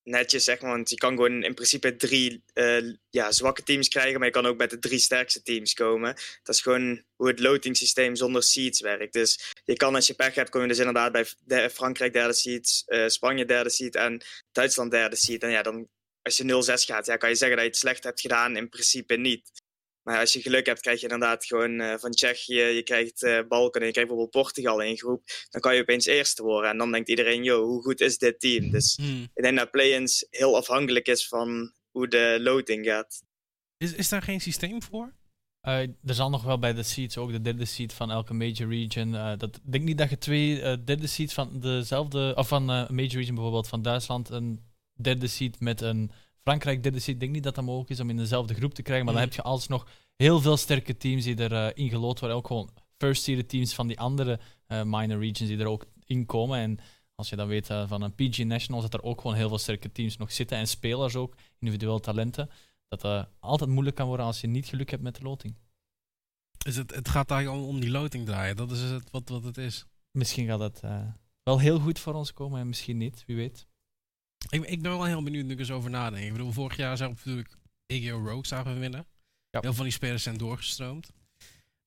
netjes, 0.02 0.44
zeg 0.44 0.60
maar. 0.60 0.70
Want 0.70 0.90
je 0.90 0.96
kan 0.96 1.14
gewoon 1.14 1.42
in 1.42 1.54
principe 1.54 1.96
drie 1.96 2.44
uh, 2.54 2.92
ja, 3.10 3.32
zwakke 3.32 3.62
teams 3.62 3.88
krijgen, 3.88 4.18
maar 4.18 4.28
je 4.28 4.34
kan 4.34 4.46
ook 4.46 4.56
met 4.56 4.70
de 4.70 4.78
drie 4.78 4.98
sterkste 4.98 5.42
teams 5.42 5.74
komen. 5.74 6.14
Dat 6.42 6.54
is 6.54 6.60
gewoon 6.60 7.04
hoe 7.16 7.28
het 7.28 7.40
loting 7.40 7.76
systeem 7.76 8.16
zonder 8.16 8.42
seeds 8.42 8.80
werkt. 8.80 9.12
Dus 9.12 9.52
je 9.64 9.76
kan 9.76 9.94
als 9.94 10.06
je 10.06 10.14
pech 10.14 10.34
hebt, 10.34 10.50
kom 10.50 10.62
je 10.62 10.68
dus 10.68 10.78
inderdaad 10.78 11.12
bij 11.12 11.70
Frankrijk 11.70 12.12
derde 12.12 12.32
seed, 12.32 12.82
uh, 12.86 13.06
Spanje 13.06 13.44
derde 13.44 13.70
seed 13.70 13.94
en 13.94 14.22
Duitsland 14.52 14.90
derde 14.90 15.16
seed. 15.16 15.42
En 15.42 15.50
ja, 15.50 15.62
dan 15.62 15.88
als 16.22 16.36
je 16.36 16.44
0-6 16.44 16.46
gaat, 16.84 17.06
ja, 17.06 17.16
kan 17.16 17.28
je 17.28 17.34
zeggen 17.34 17.56
dat 17.56 17.66
je 17.66 17.72
het 17.72 17.80
slecht 17.80 18.04
hebt 18.04 18.20
gedaan. 18.20 18.56
In 18.56 18.68
principe 18.68 19.16
niet. 19.16 19.50
Maar 20.02 20.18
als 20.18 20.32
je 20.32 20.42
geluk 20.42 20.66
hebt, 20.66 20.80
krijg 20.80 21.00
je 21.00 21.08
inderdaad 21.08 21.44
gewoon 21.44 21.80
uh, 21.80 21.94
van 21.98 22.10
Tsjechië, 22.10 22.54
je 22.54 22.82
krijgt 22.82 23.22
uh, 23.22 23.40
Balkan 23.48 23.80
en 23.80 23.86
je 23.86 23.92
krijgt 23.92 24.10
bijvoorbeeld 24.10 24.44
Portugal 24.44 24.80
in 24.80 24.96
groep. 24.96 25.22
Dan 25.50 25.60
kan 25.60 25.74
je 25.74 25.80
opeens 25.80 26.06
eerste 26.06 26.42
worden. 26.42 26.70
En 26.70 26.78
dan 26.78 26.92
denkt 26.92 27.08
iedereen, 27.08 27.42
yo, 27.42 27.64
hoe 27.64 27.82
goed 27.82 28.00
is 28.00 28.18
dit 28.18 28.40
team? 28.40 28.70
Dus 28.70 28.96
hmm. 28.96 29.22
ik 29.34 29.42
denk 29.42 29.58
dat 29.58 29.70
play-ins 29.70 30.26
heel 30.30 30.56
afhankelijk 30.56 31.06
is 31.06 31.28
van 31.28 31.72
hoe 31.90 32.08
de 32.08 32.38
loting 32.40 32.86
gaat. 32.86 33.22
Is, 33.76 33.92
is 33.92 34.08
daar 34.08 34.22
geen 34.22 34.40
systeem 34.40 34.82
voor? 34.82 35.18
Uh, 35.68 35.78
er 35.80 36.14
zal 36.14 36.30
nog 36.30 36.42
wel 36.42 36.58
bij 36.58 36.72
de 36.72 36.82
seeds, 36.82 37.18
ook 37.18 37.32
de 37.32 37.40
derde 37.40 37.64
seed 37.64 37.92
van 37.92 38.10
elke 38.10 38.34
major 38.34 38.68
region. 38.68 39.12
dat, 39.38 39.56
ik 39.56 39.72
denk 39.72 39.84
niet 39.84 39.98
dat 39.98 40.10
je 40.10 40.18
twee 40.18 40.84
derde 40.84 41.06
seeds 41.06 41.34
van 41.34 41.60
dezelfde, 41.60 42.32
of 42.36 42.48
van 42.48 42.68
een 42.68 42.94
major 42.94 43.16
region 43.16 43.34
bijvoorbeeld 43.34 43.68
van 43.68 43.82
Duitsland, 43.82 44.30
een 44.30 44.60
derde 45.02 45.26
seed 45.26 45.60
met 45.60 45.80
een 45.80 46.10
Frankrijk 46.42 46.82
derde 46.82 46.98
seed. 46.98 47.14
Ik 47.14 47.20
denk 47.20 47.32
niet 47.32 47.42
dat 47.42 47.54
dat 47.54 47.64
mogelijk 47.64 47.90
is 47.90 48.00
om 48.00 48.10
in 48.10 48.16
dezelfde 48.16 48.54
groep 48.54 48.74
te 48.74 48.82
krijgen, 48.82 49.04
maar 49.04 49.14
dan 49.14 49.22
heb 49.22 49.32
je 49.32 49.42
alsnog 49.42 49.86
heel 50.16 50.40
veel 50.40 50.56
sterke 50.56 50.96
teams 50.96 51.24
die 51.24 51.38
erin 51.38 51.84
uh, 51.84 51.90
gelood 51.90 52.20
worden. 52.20 52.38
Ook 52.38 52.46
gewoon 52.46 52.70
first 52.98 53.22
seed 53.22 53.48
teams 53.48 53.74
van 53.74 53.86
die 53.86 53.98
andere 53.98 54.40
uh, 54.68 54.82
minor 54.84 55.18
regions 55.18 55.50
die 55.50 55.58
er 55.58 55.66
ook 55.66 55.86
in 56.04 56.26
komen. 56.26 56.58
En 56.58 56.78
als 57.14 57.28
je 57.28 57.36
dan 57.36 57.48
weet 57.48 57.70
uh, 57.70 57.88
van 57.88 58.02
een 58.02 58.14
PG 58.14 58.44
Nationals 58.44 58.82
dat 58.82 58.94
er 58.94 59.02
ook 59.02 59.20
gewoon 59.20 59.36
heel 59.36 59.48
veel 59.48 59.58
sterke 59.58 59.92
teams 59.92 60.16
nog 60.16 60.32
zitten 60.32 60.58
en 60.58 60.68
spelers 60.68 61.16
ook, 61.16 61.34
individuele 61.58 62.00
talenten, 62.00 62.50
dat 62.88 63.02
het 63.02 63.28
altijd 63.38 63.70
moeilijk 63.70 63.96
kan 63.96 64.06
worden 64.06 64.26
als 64.26 64.40
je 64.40 64.46
niet 64.46 64.66
geluk 64.66 64.90
hebt 64.90 65.02
met 65.02 65.16
de 65.16 65.22
loting. 65.22 65.54
Is 66.66 66.76
het, 66.76 66.94
het 66.94 67.08
gaat 67.08 67.30
eigenlijk 67.30 67.66
om 67.66 67.80
die 67.80 67.90
loting 67.90 68.26
draaien, 68.26 68.56
dat 68.56 68.70
is 68.70 68.80
het, 68.80 69.10
wat, 69.10 69.28
wat 69.28 69.44
het 69.44 69.56
is. 69.56 69.86
Misschien 70.10 70.46
gaat 70.46 70.60
het 70.60 70.80
wel 71.42 71.58
heel 71.58 71.80
goed 71.80 71.98
voor 71.98 72.14
ons 72.14 72.32
komen 72.32 72.60
en 72.60 72.66
misschien 72.66 72.96
niet, 72.96 73.24
wie 73.26 73.36
weet. 73.36 73.68
Ik, 74.48 74.64
ik 74.64 74.82
ben 74.82 74.90
wel 74.90 75.04
heel 75.04 75.22
benieuwd 75.22 75.44
nu 75.44 75.52
ik 75.52 75.58
eens 75.58 75.70
over 75.70 75.90
nadenk. 75.90 76.24
Ik 76.24 76.32
bedoel, 76.32 76.52
vorig 76.52 76.76
jaar 76.76 76.96
zou 76.96 77.10
natuurlijk 77.10 77.56
EGO 77.86 78.18
Rogue 78.18 78.46
zagen 78.46 78.74
we 78.74 78.80
winnen. 78.80 79.06
Ja. 79.50 79.60
Heel 79.60 79.74
van 79.74 79.84
die 79.84 79.92
spelers 79.92 80.22
zijn 80.22 80.36
doorgestroomd. 80.36 81.10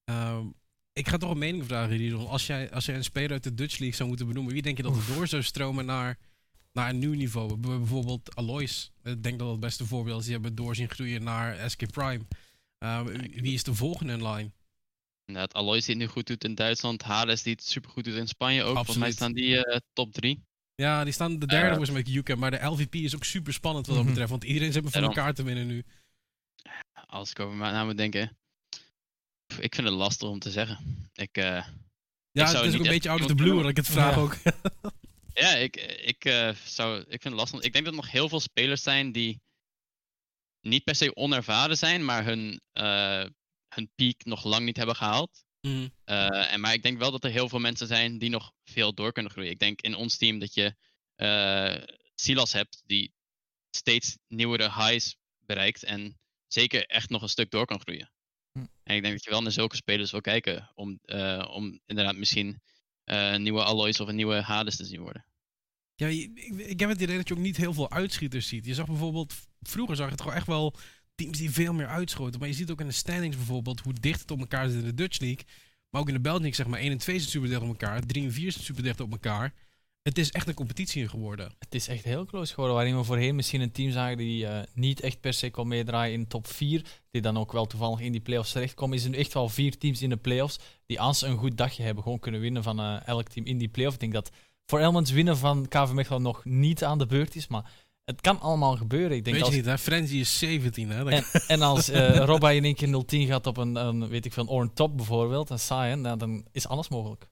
Ehm, 0.03 0.45
ik 0.93 1.07
ga 1.07 1.17
toch 1.17 1.31
een 1.31 1.37
mening 1.37 1.65
vragen, 1.65 1.97
Ridon. 1.97 2.27
Als 2.27 2.47
jij, 2.47 2.71
als 2.71 2.85
jij 2.85 2.95
een 2.95 3.03
speler 3.03 3.31
uit 3.31 3.43
de 3.43 3.53
Dutch 3.53 3.77
League 3.77 3.95
zou 3.95 4.09
moeten 4.09 4.27
benoemen, 4.27 4.53
wie 4.53 4.61
denk 4.61 4.77
je 4.77 4.83
dat 4.83 4.95
er 4.95 5.15
door 5.15 5.27
zou 5.27 5.43
stromen 5.43 5.85
naar, 5.85 6.19
naar 6.71 6.89
een 6.89 6.99
nieuw 6.99 7.13
niveau? 7.13 7.57
Bijvoorbeeld 7.57 8.35
Alois. 8.35 8.91
Ik 9.03 9.23
denk 9.23 9.23
dat 9.23 9.39
dat 9.39 9.51
het 9.51 9.59
beste 9.59 9.85
voorbeeld 9.85 10.19
is. 10.19 10.25
Die 10.25 10.33
hebben 10.33 10.55
door 10.55 10.75
zien 10.75 10.89
groeien 10.89 11.23
naar 11.23 11.69
SK 11.69 11.91
Prime. 11.91 12.25
Ehm, 12.77 13.05
wie 13.41 13.53
is 13.53 13.63
de 13.63 13.73
volgende 13.73 14.13
in 14.13 14.27
line? 14.27 14.51
Inderdaad, 15.25 15.53
Alois 15.53 15.85
die 15.85 15.95
het 15.95 16.03
nu 16.03 16.09
goed 16.09 16.27
doet 16.27 16.43
in 16.43 16.55
Duitsland. 16.55 17.01
Hades 17.01 17.43
die 17.43 17.53
het 17.53 17.63
super 17.63 17.89
goed 17.89 18.03
doet 18.03 18.15
in 18.15 18.27
Spanje 18.27 18.63
ook. 18.63 18.77
Absoluut. 18.77 18.85
Volgens 18.85 19.05
mij 19.05 19.11
staan 19.11 19.33
die 19.33 19.73
uh, 19.73 19.77
top 19.93 20.13
3. 20.13 20.43
Ja, 20.75 21.03
die 21.03 21.13
staan 21.13 21.39
de 21.39 21.45
derde 21.45 21.79
was 21.79 21.89
met 21.89 22.09
UK, 22.09 22.35
maar 22.35 22.51
de 22.51 22.65
LVP 22.65 22.95
is 22.95 23.15
ook 23.15 23.23
super 23.23 23.53
spannend 23.53 23.85
wat 23.85 23.95
dat 23.95 24.03
mhm. 24.03 24.13
betreft, 24.13 24.31
want 24.31 24.43
iedereen 24.43 24.71
zit 24.71 24.83
me 24.83 24.89
van 24.89 25.03
elkaar 25.03 25.33
te 25.33 25.43
winnen 25.43 25.67
nu. 25.67 25.83
Als 27.05 27.31
ik 27.31 27.39
over 27.39 27.57
mijn 27.57 27.73
naam 27.73 27.95
denken, 27.95 28.37
ik 29.59 29.75
vind 29.75 29.87
het 29.87 29.97
lastig 29.97 30.29
om 30.29 30.39
te 30.39 30.51
zeggen. 30.51 31.09
Ik, 31.13 31.37
uh, 31.37 31.43
ja, 32.31 32.45
het 32.45 32.65
is 32.65 32.73
ook 32.75 32.83
een 32.83 32.89
beetje 32.89 33.09
out 33.09 33.21
of 33.21 33.27
the 33.27 33.35
blue 33.35 33.61
dat 33.61 33.69
ik 33.69 33.77
het 33.77 33.87
vraag 33.87 34.17
ook. 34.17 34.37
ja, 35.43 35.49
ik, 35.49 35.75
ik, 36.05 36.25
uh, 36.25 36.49
zou, 36.65 36.99
ik 36.99 37.21
vind 37.21 37.23
het 37.23 37.33
lastig. 37.33 37.61
Ik 37.61 37.73
denk 37.73 37.85
dat 37.85 37.93
er 37.93 37.99
nog 37.99 38.11
heel 38.11 38.29
veel 38.29 38.39
spelers 38.39 38.83
zijn 38.83 39.11
die 39.11 39.41
niet 40.61 40.83
per 40.83 40.95
se 40.95 41.15
onervaren 41.15 41.77
zijn, 41.77 42.05
maar 42.05 42.25
hun, 42.25 42.61
uh, 42.73 43.25
hun 43.75 43.91
piek 43.95 44.25
nog 44.25 44.43
lang 44.43 44.65
niet 44.65 44.77
hebben 44.77 44.95
gehaald. 44.95 45.43
Mm. 45.67 45.91
en, 46.05 46.59
maar 46.59 46.73
ik 46.73 46.83
denk 46.83 46.97
wel 46.97 47.11
dat 47.11 47.23
er 47.23 47.31
heel 47.31 47.49
veel 47.49 47.59
mensen 47.59 47.87
zijn 47.87 48.17
die 48.17 48.29
nog 48.29 48.51
veel 48.63 48.93
door 48.93 49.11
kunnen 49.11 49.31
groeien. 49.31 49.51
Ik 49.51 49.59
denk 49.59 49.81
in 49.81 49.95
ons 49.95 50.17
team 50.17 50.39
dat 50.39 50.53
je 50.53 50.75
uh, 51.17 51.95
Silas 52.15 52.53
hebt 52.53 52.83
die 52.85 53.13
steeds 53.69 54.17
nieuwere 54.27 54.63
highs 54.63 55.17
bereikt 55.39 55.83
en 55.83 56.19
zeker 56.47 56.85
echt 56.85 57.09
nog 57.09 57.21
een 57.21 57.29
stuk 57.29 57.51
door 57.51 57.65
kan 57.65 57.79
groeien. 57.79 58.11
Mm. 58.51 58.69
En 58.83 58.95
ik 58.95 59.01
denk 59.01 59.13
dat 59.13 59.23
je 59.23 59.29
wel 59.29 59.41
naar 59.41 59.51
zulke 59.51 59.75
spelers 59.75 60.11
wil 60.11 60.21
kijken 60.21 60.71
om, 60.75 60.99
uh, 61.05 61.49
om 61.51 61.79
inderdaad 61.85 62.15
misschien 62.15 62.61
nieuwe 63.37 63.63
alloys 63.63 63.99
of 63.99 64.07
een 64.07 64.15
nieuwe 64.15 64.41
Hades 64.41 64.75
te 64.75 64.85
zien 64.85 65.01
worden. 65.01 65.25
Ja, 65.95 66.07
ik, 66.07 66.39
ik 66.57 66.79
heb 66.79 66.89
het 66.89 67.01
idee 67.01 67.17
dat 67.17 67.27
je 67.27 67.33
ook 67.33 67.39
niet 67.39 67.57
heel 67.57 67.73
veel 67.73 67.91
uitschieters 67.91 68.47
ziet. 68.47 68.65
Je 68.65 68.73
zag 68.73 68.85
bijvoorbeeld, 68.85 69.33
vroeger 69.61 69.95
zag 69.95 70.05
je 70.05 70.11
het 70.11 70.21
gewoon 70.21 70.37
echt 70.37 70.47
wel 70.47 70.75
teams 71.15 71.37
die 71.37 71.51
veel 71.51 71.73
meer 71.73 71.87
uitschoten. 71.87 72.39
Maar 72.39 72.49
je 72.49 72.55
ziet 72.55 72.71
ook 72.71 72.79
in 72.79 72.87
de 72.87 72.93
standings 72.93 73.37
bijvoorbeeld 73.37 73.79
hoe 73.79 73.93
dicht 73.93 74.21
het 74.21 74.31
op 74.31 74.39
elkaar 74.39 74.69
zit 74.69 74.79
in 74.79 74.85
de 74.85 74.93
Dutch 74.93 75.19
League. 75.19 75.45
Maar 75.89 76.01
ook 76.01 76.07
in 76.07 76.13
de 76.13 76.19
België, 76.19 76.53
zeg 76.53 76.67
maar 76.67 76.79
1 76.79 76.91
en 76.91 76.97
2 76.97 77.19
zit 77.19 77.29
super 77.29 77.49
dicht 77.49 77.61
op 77.61 77.67
elkaar. 77.67 78.05
3 78.05 78.23
en 78.23 78.31
4 78.31 78.51
zit 78.51 78.61
super 78.61 78.83
dicht 78.83 78.99
op 78.99 79.11
elkaar. 79.11 79.53
Het 80.03 80.17
is 80.17 80.31
echt 80.31 80.47
een 80.47 80.53
competitie 80.53 81.09
geworden. 81.09 81.51
Het 81.59 81.75
is 81.75 81.87
echt 81.87 82.03
heel 82.03 82.25
close 82.25 82.53
geworden. 82.53 82.75
Waarin 82.75 82.97
we 82.97 83.03
voorheen 83.03 83.35
misschien 83.35 83.61
een 83.61 83.71
team 83.71 83.91
zagen 83.91 84.17
die 84.17 84.45
uh, 84.45 84.59
niet 84.73 84.99
echt 84.99 85.19
per 85.19 85.33
se 85.33 85.51
kon 85.51 85.67
meedraaien 85.67 86.13
in 86.13 86.27
top 86.27 86.47
4. 86.47 86.85
Die 87.11 87.21
dan 87.21 87.37
ook 87.37 87.51
wel 87.51 87.65
toevallig 87.65 87.99
in 87.99 88.11
die 88.11 88.21
playoffs 88.21 88.51
terechtkomen. 88.51 88.97
Is 88.97 89.03
er 89.03 89.09
nu 89.09 89.17
echt 89.17 89.33
wel 89.33 89.49
vier 89.49 89.77
teams 89.77 90.01
in 90.01 90.09
de 90.09 90.17
playoffs. 90.17 90.59
Die 90.85 91.01
als 91.01 91.21
een 91.21 91.37
goed 91.37 91.57
dagje 91.57 91.83
hebben 91.83 92.03
gewoon 92.03 92.19
kunnen 92.19 92.41
winnen 92.41 92.63
van 92.63 92.79
uh, 92.79 93.07
elk 93.07 93.27
team 93.27 93.45
in 93.45 93.57
die 93.57 93.67
playoff. 93.67 93.93
Ik 93.93 93.99
denk 93.99 94.13
dat 94.13 94.31
voor 94.65 94.79
Elmans 94.79 95.11
winnen 95.11 95.37
van 95.37 95.67
KV 95.67 95.91
Mechelen 95.91 96.21
nog 96.21 96.45
niet 96.45 96.83
aan 96.83 96.97
de 96.97 97.05
beurt 97.05 97.35
is. 97.35 97.47
Maar 97.47 97.71
het 98.05 98.21
kan 98.21 98.39
allemaal 98.39 98.77
gebeuren. 98.77 99.17
Ik 99.17 99.23
denk 99.23 99.37
weet 99.37 99.47
je 99.47 99.55
niet, 99.55 99.65
hè? 99.65 99.77
Frenzy 99.77 100.15
is 100.15 100.37
17, 100.37 100.89
hè? 100.89 101.09
En, 101.09 101.23
en 101.47 101.61
als 101.61 101.89
uh, 101.89 102.17
Robba 102.25 102.51
in 102.51 102.63
één 102.63 102.75
keer 102.75 103.05
010 103.05 103.27
gaat 103.27 103.47
op 103.47 103.57
een, 103.57 103.75
een 103.75 104.07
weet 104.07 104.25
ik 104.25 104.33
veel, 104.33 104.45
Orn 104.45 104.73
Top 104.73 104.97
bijvoorbeeld, 104.97 105.49
een 105.49 105.59
Cyan, 105.59 106.01
nou, 106.01 106.17
dan 106.17 106.45
is 106.51 106.67
alles 106.67 106.89
mogelijk. 106.89 107.27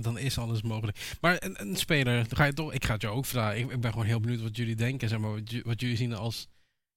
Dan 0.00 0.18
is 0.18 0.38
alles 0.38 0.62
mogelijk. 0.62 1.16
Maar 1.20 1.42
een, 1.42 1.60
een 1.60 1.76
speler, 1.76 2.26
ga 2.28 2.44
je 2.44 2.52
toch, 2.52 2.72
ik 2.72 2.84
ga 2.84 2.92
het 2.92 3.02
jou 3.02 3.16
ook 3.16 3.26
vragen. 3.26 3.58
Ik, 3.60 3.70
ik, 3.70 3.80
ben 3.80 3.90
gewoon 3.90 4.06
heel 4.06 4.20
benieuwd 4.20 4.40
wat 4.40 4.56
jullie 4.56 4.76
denken. 4.76 5.08
Zeg 5.08 5.18
maar, 5.18 5.30
wat, 5.30 5.52
wat, 5.62 5.80
jullie 5.80 5.96
zien 5.96 6.14
als 6.14 6.48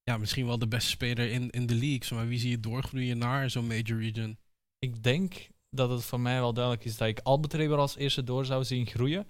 ja, 0.04 0.18
misschien 0.18 0.46
wel 0.46 0.60
de 0.60 0.68
beste 0.68 0.90
speler 0.90 1.32
in, 1.32 1.50
in 1.50 1.66
de 1.66 1.76
league. 1.76 2.18
Maar 2.18 2.28
wie 2.28 2.40
zie 2.40 2.50
je 2.50 2.60
doorgroeien 2.60 3.18
naar 3.18 3.50
zo'n 3.50 3.68
major 3.68 4.00
region? 4.00 4.38
Ik 4.80 5.04
denk 5.04 5.50
dat 5.70 5.90
het 5.90 6.04
voor 6.04 6.20
mij 6.20 6.40
wel 6.40 6.54
duidelijk 6.54 6.86
is 6.86 6.98
dat 6.98 7.08
ik 7.08 7.20
Albetreber 7.20 7.78
als 7.78 7.96
eerste 7.96 8.24
door 8.24 8.46
zou 8.46 8.64
zien 8.64 8.86
groeien. 8.86 9.28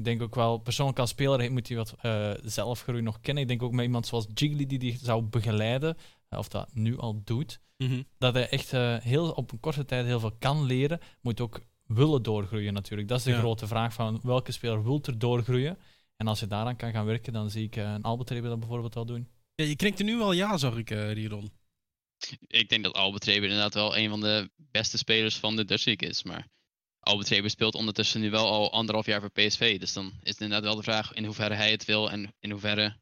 Ik 0.00 0.06
denk 0.06 0.22
ook 0.22 0.34
wel, 0.34 0.58
persoonlijk 0.58 0.98
als 0.98 1.10
speler 1.10 1.52
moet 1.52 1.68
hij 1.68 1.76
wat 1.76 1.94
uh, 2.02 2.32
zelfgroei 2.42 3.02
nog 3.02 3.20
kennen. 3.20 3.42
Ik 3.42 3.48
denk 3.48 3.62
ook 3.62 3.72
met 3.72 3.84
iemand 3.84 4.06
zoals 4.06 4.26
Jiggly 4.34 4.66
die 4.66 4.78
die 4.78 4.98
zou 5.02 5.22
begeleiden, 5.22 5.96
uh, 6.30 6.38
of 6.38 6.48
dat 6.48 6.74
nu 6.74 6.98
al 6.98 7.22
doet, 7.24 7.60
mm 7.76 8.04
dat 8.18 8.34
hij 8.34 8.48
echt 8.48 8.72
uh, 8.72 8.96
heel, 8.96 9.30
op 9.30 9.52
een 9.52 9.60
korte 9.60 9.84
tijd 9.84 10.06
heel 10.06 10.20
veel 10.20 10.36
kan 10.38 10.64
leren. 10.64 11.00
Moet 11.20 11.40
ook 11.40 11.60
willen 11.86 12.22
doorgroeien 12.22 12.72
natuurlijk. 12.72 13.08
Dat 13.08 13.18
is 13.18 13.24
de 13.24 13.30
ja. 13.30 13.38
grote 13.38 13.66
vraag 13.66 13.92
van 13.92 14.20
welke 14.22 14.52
speler 14.52 14.84
wil 14.84 15.00
er 15.02 15.18
doorgroeien. 15.18 15.78
En 16.16 16.26
als 16.26 16.40
je 16.40 16.46
daaraan 16.46 16.76
kan 16.76 16.92
gaan 16.92 17.06
werken, 17.06 17.32
dan 17.32 17.50
zie 17.50 17.64
ik 17.64 17.76
een 17.76 18.02
Albert 18.02 18.30
Reber 18.30 18.50
dat 18.50 18.58
bijvoorbeeld 18.58 18.94
wel 18.94 19.06
doen. 19.06 19.28
Ja, 19.54 19.64
je 19.64 19.76
klinkt 19.76 19.98
er 19.98 20.04
nu 20.04 20.16
wel 20.16 20.32
ja, 20.32 20.56
zag 20.56 20.76
ik, 20.76 20.90
uh, 20.90 21.12
Riedon. 21.12 21.50
Ik 22.46 22.68
denk 22.68 22.84
dat 22.84 22.94
Albert 22.94 23.24
Reber 23.24 23.48
inderdaad 23.48 23.74
wel 23.74 23.96
een 23.96 24.08
van 24.08 24.20
de 24.20 24.50
beste 24.56 24.98
spelers 24.98 25.36
van 25.36 25.56
de 25.56 25.64
Dutch 25.64 25.84
League 25.84 26.08
is, 26.08 26.22
maar... 26.22 26.48
Albert 27.10 27.50
speelt 27.50 27.74
ondertussen 27.74 28.20
nu 28.20 28.30
wel 28.30 28.46
al 28.46 28.72
anderhalf 28.72 29.06
jaar 29.06 29.20
voor 29.20 29.30
PSV. 29.30 29.78
Dus 29.78 29.92
dan 29.92 30.06
is 30.22 30.30
het 30.30 30.40
inderdaad 30.40 30.64
wel 30.64 30.76
de 30.76 30.82
vraag 30.82 31.12
in 31.12 31.24
hoeverre 31.24 31.54
hij 31.54 31.70
het 31.70 31.84
wil 31.84 32.10
en 32.10 32.34
in 32.40 32.50
hoeverre, 32.50 32.96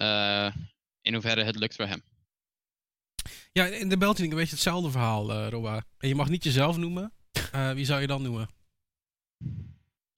uh, 0.00 0.54
in 1.02 1.12
hoeverre 1.12 1.44
het 1.44 1.56
lukt 1.56 1.76
voor 1.76 1.86
hem. 1.86 2.02
Ja, 3.52 3.66
in 3.66 3.88
de 3.88 3.96
België 3.96 4.22
een 4.22 4.28
beetje 4.28 4.50
hetzelfde 4.50 4.90
verhaal, 4.90 5.30
uh, 5.30 5.48
Roa. 5.48 5.86
En 5.98 6.08
je 6.08 6.14
mag 6.14 6.28
niet 6.28 6.44
jezelf 6.44 6.76
noemen. 6.76 7.12
Uh, 7.54 7.72
wie 7.72 7.84
zou 7.84 8.00
je 8.00 8.06
dan 8.06 8.22
noemen? 8.22 8.48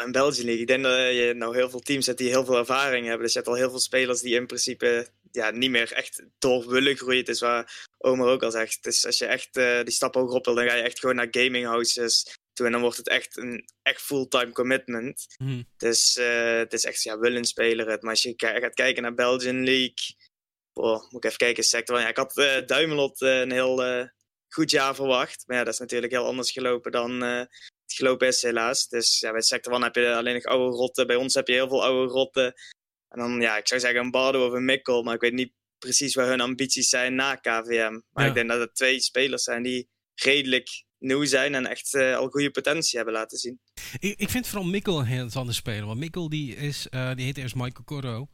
In 0.04 0.12
België 0.12 0.50
Ik 0.50 0.66
denk 0.66 0.82
dat 0.82 0.92
je 0.92 1.32
nou 1.36 1.56
heel 1.56 1.70
veel 1.70 1.80
teams 1.80 2.06
hebt 2.06 2.18
die 2.18 2.28
heel 2.28 2.44
veel 2.44 2.58
ervaring 2.58 3.06
hebben. 3.06 3.22
Dus 3.22 3.32
je 3.32 3.38
hebt 3.38 3.50
al 3.50 3.56
heel 3.56 3.70
veel 3.70 3.78
spelers 3.78 4.20
die 4.20 4.34
in 4.34 4.46
principe 4.46 5.08
ja, 5.30 5.50
niet 5.50 5.70
meer 5.70 5.92
echt 5.92 6.22
door 6.38 6.68
willen 6.68 6.96
groeien. 6.96 7.18
Het 7.18 7.28
is 7.28 7.40
waar 7.40 7.86
Omer 7.98 8.26
ook 8.26 8.42
al 8.42 8.50
zegt. 8.50 8.82
Dus 8.82 9.06
als 9.06 9.18
je 9.18 9.26
echt 9.26 9.56
uh, 9.56 9.82
die 9.82 9.94
stap 9.94 10.14
hoger 10.14 10.34
op 10.34 10.44
wil, 10.44 10.54
dan 10.54 10.68
ga 10.68 10.74
je 10.74 10.82
echt 10.82 10.98
gewoon 10.98 11.14
naar 11.14 11.28
gaming 11.30 11.66
houses 11.66 12.38
toe. 12.56 12.66
En 12.66 12.72
dan 12.72 12.80
wordt 12.80 12.96
het 12.96 13.08
echt 13.08 13.36
een 13.36 13.68
echt 13.82 14.00
fulltime 14.00 14.52
commitment. 14.52 15.26
Mm. 15.36 15.68
Dus 15.76 16.16
uh, 16.16 16.56
het 16.58 16.72
is 16.72 16.84
echt 16.84 17.02
ja, 17.02 17.18
willen 17.18 17.44
spelen 17.44 17.88
het. 17.88 18.02
Maar 18.02 18.10
als 18.10 18.22
je 18.22 18.34
gaat 18.36 18.74
kijken 18.74 19.02
naar 19.02 19.14
Belgian 19.14 19.64
League. 19.64 20.16
Boah, 20.72 21.10
moet 21.10 21.24
ik 21.24 21.24
even 21.24 21.38
kijken. 21.38 21.64
Sector. 21.64 22.00
Ja, 22.00 22.08
ik 22.08 22.16
had 22.16 22.36
uh, 22.36 22.66
Duimelot 22.66 23.20
uh, 23.20 23.40
een 23.40 23.52
heel 23.52 24.08
goed 24.48 24.70
jaar 24.70 24.94
verwacht. 24.94 25.42
Maar 25.46 25.56
ja, 25.56 25.64
dat 25.64 25.72
is 25.72 25.78
natuurlijk 25.78 26.12
heel 26.12 26.26
anders 26.26 26.50
gelopen 26.50 26.92
dan 26.92 27.20
het 27.20 27.96
gelopen 27.96 28.26
is, 28.26 28.42
helaas. 28.42 28.88
Dus 28.88 29.20
ja, 29.20 29.32
bij 29.32 29.40
Sector 29.40 29.72
1 29.72 29.82
heb 29.82 29.94
je 29.94 30.14
alleen 30.14 30.34
nog 30.34 30.44
oude 30.44 30.76
rotten. 30.76 31.06
Bij 31.06 31.16
ons 31.16 31.34
heb 31.34 31.46
je 31.46 31.54
heel 31.54 31.68
veel 31.68 31.84
oude 31.84 32.12
rotten. 32.12 32.54
En 33.08 33.18
dan, 33.18 33.40
ja, 33.40 33.56
ik 33.56 33.68
zou 33.68 33.80
zeggen 33.80 34.00
een 34.00 34.10
Bardo 34.10 34.46
of 34.46 34.52
een 34.52 34.64
Mikkel. 34.64 35.02
Maar 35.02 35.14
ik 35.14 35.20
weet 35.20 35.32
niet 35.32 35.52
precies 35.78 36.14
waar 36.14 36.26
hun 36.26 36.40
ambities 36.40 36.88
zijn 36.88 37.14
na 37.14 37.34
KVM. 37.34 38.00
Maar 38.10 38.24
ja. 38.24 38.28
ik 38.28 38.34
denk 38.34 38.48
dat 38.48 38.60
het 38.60 38.74
twee 38.74 39.00
spelers 39.00 39.42
zijn 39.42 39.62
die 39.62 39.88
redelijk 40.14 40.84
nieuw 40.98 41.24
zijn 41.24 41.54
en 41.54 41.66
echt 41.66 41.94
al 41.94 42.28
goede 42.28 42.50
potentie 42.50 42.96
hebben 42.96 43.14
laten 43.14 43.38
zien. 43.38 43.60
Ik, 43.98 44.18
ik 44.18 44.30
vind 44.30 44.46
vooral 44.46 44.68
Mikkel 44.68 44.98
een 44.98 45.06
heel 45.06 45.52
speler. 45.52 45.86
Want 45.86 45.98
Mikkel 45.98 46.28
die 46.28 46.56
is, 46.56 46.86
die 46.90 47.24
heet 47.24 47.38
eerst 47.38 47.54
Michael 47.54 47.84
Corro. 47.84 48.28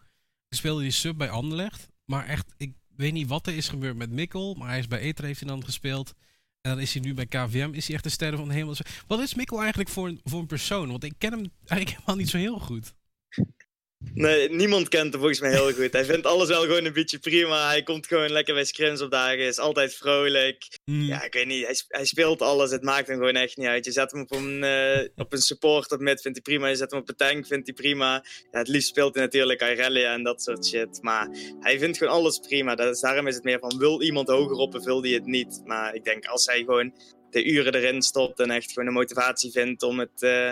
Die 0.49 0.59
speelde 0.59 0.83
die 0.83 0.91
sub 0.91 1.17
bij 1.17 1.31
Anderlecht. 1.31 1.89
Maar 2.05 2.27
echt, 2.27 2.55
ik 2.57 2.73
weet 2.97 3.13
niet 3.13 3.29
wat 3.29 3.47
er 3.47 3.57
is 3.57 3.69
gebeurd 3.69 3.97
met 3.97 4.11
Mikkel. 4.11 4.55
Maar 4.55 4.69
hij 4.69 4.79
is 4.79 4.89
bij 4.89 4.99
Eter 4.99 5.25
heeft 5.25 5.41
hij 5.41 5.49
dan 5.49 5.65
gespeeld. 5.65 6.13
En 6.61 6.71
dan 6.71 6.81
is 6.81 6.93
hij 6.93 7.03
nu 7.03 7.15
bij 7.15 7.27
KVM. 7.27 7.71
Is 7.73 7.87
hij 7.87 7.95
echt 7.95 8.05
de 8.05 8.11
sterren 8.11 8.39
van 8.39 8.49
de 8.49 8.55
hemel. 8.55 8.75
Wat 9.07 9.21
is 9.21 9.35
Mikkel 9.35 9.61
eigenlijk 9.61 9.91
voor 9.91 10.15
voor 10.25 10.41
een 10.41 10.47
persoon? 10.47 10.89
Want 10.89 11.05
ik 11.05 11.15
ken 11.19 11.33
hem 11.33 11.53
eigenlijk 11.67 11.91
helemaal 11.99 12.17
niet 12.17 12.29
zo 12.29 12.37
heel 12.37 12.59
goed. 12.59 12.95
Nee, 14.15 14.51
niemand 14.51 14.89
kent 14.89 15.13
hem 15.13 15.21
volgens 15.21 15.41
mij 15.41 15.51
heel 15.51 15.73
goed. 15.73 15.93
Hij 15.93 16.05
vindt 16.05 16.27
alles 16.27 16.49
wel 16.49 16.61
gewoon 16.61 16.85
een 16.85 16.93
beetje 16.93 17.19
prima. 17.19 17.69
Hij 17.69 17.83
komt 17.83 18.07
gewoon 18.07 18.31
lekker 18.31 18.55
bij 18.55 18.65
scrims 18.65 19.01
op 19.01 19.11
dagen. 19.11 19.39
Is 19.39 19.59
altijd 19.59 19.95
vrolijk. 19.95 20.79
Hmm. 20.85 21.03
Ja, 21.03 21.23
ik 21.23 21.33
weet 21.33 21.47
niet. 21.47 21.67
Hij, 21.67 21.77
hij, 21.89 22.05
speelt 22.05 22.43
alles. 22.43 22.71
Het 22.71 22.83
maakt 22.83 23.07
hem 23.07 23.17
gewoon 23.17 23.35
echt 23.35 23.57
niet 23.57 23.67
uit. 23.67 23.85
Je 23.85 23.93
zet 23.93 24.13
hem 24.13 24.21
op 24.21 24.33
een, 24.33 24.63
uh, 24.63 25.09
op 25.17 25.33
een 25.33 25.43
support 25.43 25.93
op 25.93 26.01
mid, 26.01 26.21
vindt 26.21 26.39
hij 26.45 26.55
prima. 26.55 26.69
Je 26.69 26.77
zet 26.77 26.91
hem 26.91 27.01
op 27.01 27.09
een 27.09 27.17
tank, 27.17 27.47
vindt 27.47 27.67
hij 27.67 27.75
prima. 27.75 28.25
Ja, 28.51 28.59
het 28.59 28.69
liefst 28.69 28.89
speelt 28.89 29.15
hij 29.15 29.25
natuurlijk 29.25 29.63
Irelia 29.63 30.13
en 30.13 30.23
dat 30.23 30.43
soort 30.43 30.67
shit. 30.67 31.03
Maar 31.03 31.29
hij 31.61 31.79
vindt 31.79 31.99
gewoon 31.99 32.13
alles 32.13 32.39
prima. 32.39 32.75
Dat 32.75 32.95
is, 32.95 33.01
daarom 33.01 33.27
is 33.27 33.35
het 33.35 33.45
meer 33.45 33.59
van, 33.59 33.79
wil 33.79 34.03
iemand 34.03 34.29
hoger 34.29 34.57
op 34.57 34.75
of 34.75 34.85
wil 34.85 35.03
hij 35.03 35.13
het 35.13 35.27
niet? 35.27 35.61
Maar 35.65 35.95
ik 35.95 36.05
denk, 36.05 36.25
als 36.27 36.47
hij 36.47 36.59
gewoon 36.59 36.93
de 37.33 37.45
uren 37.45 37.75
erin 37.75 38.03
stopt 38.03 38.41
en 38.41 38.51
echt 38.51 38.73
gewoon 38.73 38.89
de 38.89 38.95
motivatie 38.95 39.51
vindt 39.51 39.83
om 39.83 39.99
het 39.99 40.23
uh, 40.23 40.51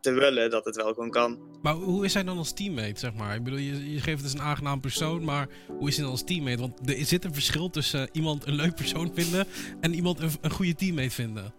te 0.00 0.12
willen, 0.12 0.50
dat 0.50 0.64
het 0.64 0.76
wel 0.76 0.92
gewoon 0.94 1.10
kan. 1.10 1.38
Maar 1.62 1.74
hoe 1.74 2.04
is 2.04 2.14
hij 2.14 2.24
dan 2.24 2.38
als 2.38 2.52
teammate, 2.52 2.98
zeg 3.00 3.14
maar? 3.14 3.34
Ik 3.34 3.42
bedoel, 3.44 3.58
je, 3.58 3.92
je 3.92 4.00
geeft 4.00 4.22
het 4.22 4.32
een 4.32 4.40
aangenaam 4.40 4.80
persoon, 4.80 5.24
maar 5.24 5.48
hoe 5.78 5.88
is 5.88 5.94
hij 5.94 6.04
dan 6.04 6.12
als 6.12 6.24
teammate? 6.24 6.60
Want 6.60 6.88
er 6.88 7.04
zit 7.04 7.24
een 7.24 7.34
verschil 7.34 7.70
tussen 7.70 8.08
iemand 8.12 8.46
een 8.46 8.54
leuk 8.54 8.74
persoon 8.74 9.12
vinden 9.14 9.46
en 9.80 9.94
iemand 9.94 10.20
een, 10.20 10.30
een 10.40 10.50
goede 10.50 10.74
teammate 10.74 11.10
vinden. 11.10 11.54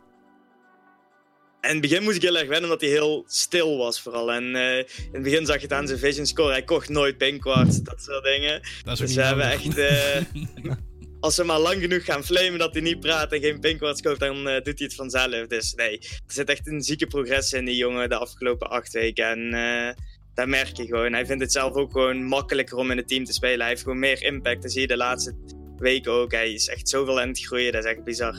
In 1.62 1.70
het 1.70 1.82
begin 1.82 2.04
moest 2.04 2.16
ik 2.16 2.22
heel 2.22 2.38
erg 2.38 2.48
wennen 2.48 2.64
omdat 2.64 2.82
hij 2.82 2.90
heel 2.90 3.24
stil 3.28 3.78
was 3.78 4.02
vooral. 4.02 4.32
En 4.32 4.44
uh, 4.44 4.78
in 4.78 4.86
het 5.12 5.24
begin 5.24 5.46
zag 5.46 5.56
je 5.56 5.62
het 5.62 5.74
aan 5.74 5.88
zijn 5.88 6.00
vision 6.00 6.26
score. 6.26 6.52
Hij 6.52 6.64
kocht 6.64 6.90
nooit 6.90 7.18
pinkwards, 7.18 7.82
dat 7.82 8.02
soort 8.02 8.24
dingen. 8.24 8.62
Dat 8.84 8.94
is 8.94 9.00
dus 9.00 9.16
we 9.16 9.22
hebben 9.22 9.50
echt... 9.50 9.78
Uh, 9.78 10.74
als 11.24 11.36
ze 11.36 11.44
maar 11.44 11.60
lang 11.60 11.82
genoeg 11.82 12.06
gaan 12.06 12.24
flamen 12.24 12.60
dat 12.60 12.74
hij 12.74 12.82
niet 12.82 13.00
praat 13.00 13.32
en 13.32 13.40
geen 13.40 13.60
pinkwards 13.60 14.02
koopt, 14.02 14.20
dan 14.20 14.38
uh, 14.38 14.54
doet 14.54 14.80
hij 14.80 14.88
het 14.88 14.96
vanzelf. 14.96 15.48
Dus 15.48 15.74
nee, 15.74 16.00
er 16.00 16.34
zit 16.34 16.50
echt 16.50 16.68
een 16.68 16.82
zieke 16.82 17.08
progressie 17.08 17.58
in 17.58 17.66
die 17.66 17.76
jongen 17.76 18.10
de 18.10 18.18
afgelopen 18.18 18.70
acht 18.70 18.94
weken. 18.94 19.30
En 19.30 19.40
uh, 19.40 20.06
daar 20.34 20.50
merk 20.50 20.78
je 20.78 20.86
gewoon. 20.86 21.14
Hij 21.14 21.26
vindt 21.26 21.42
het 21.42 21.52
zelf 21.52 21.74
ook 21.74 21.92
gewoon 21.92 22.24
makkelijker 22.24 22.78
om 22.78 22.92
in 22.92 22.98
het 22.98 23.08
team 23.08 23.24
te 23.24 23.34
spelen. 23.34 23.60
Hij 23.60 23.70
heeft 23.70 23.82
gewoon 23.82 24.00
meer 24.00 24.24
impact. 24.24 24.62
Dat 24.62 24.72
zie 24.72 24.82
je 24.82 24.88
de 24.88 24.98
laatste 24.98 25.36
weken 25.78 26.12
ook. 26.12 26.32
Hij 26.32 26.54
is 26.54 26.68
echt 26.68 26.90
zoveel 26.90 27.22
aan 27.22 27.28
het 27.28 27.40
groeien. 27.40 27.72
Dat 27.72 27.84
is 27.84 27.92
echt 27.92 28.04
bizar. 28.04 28.36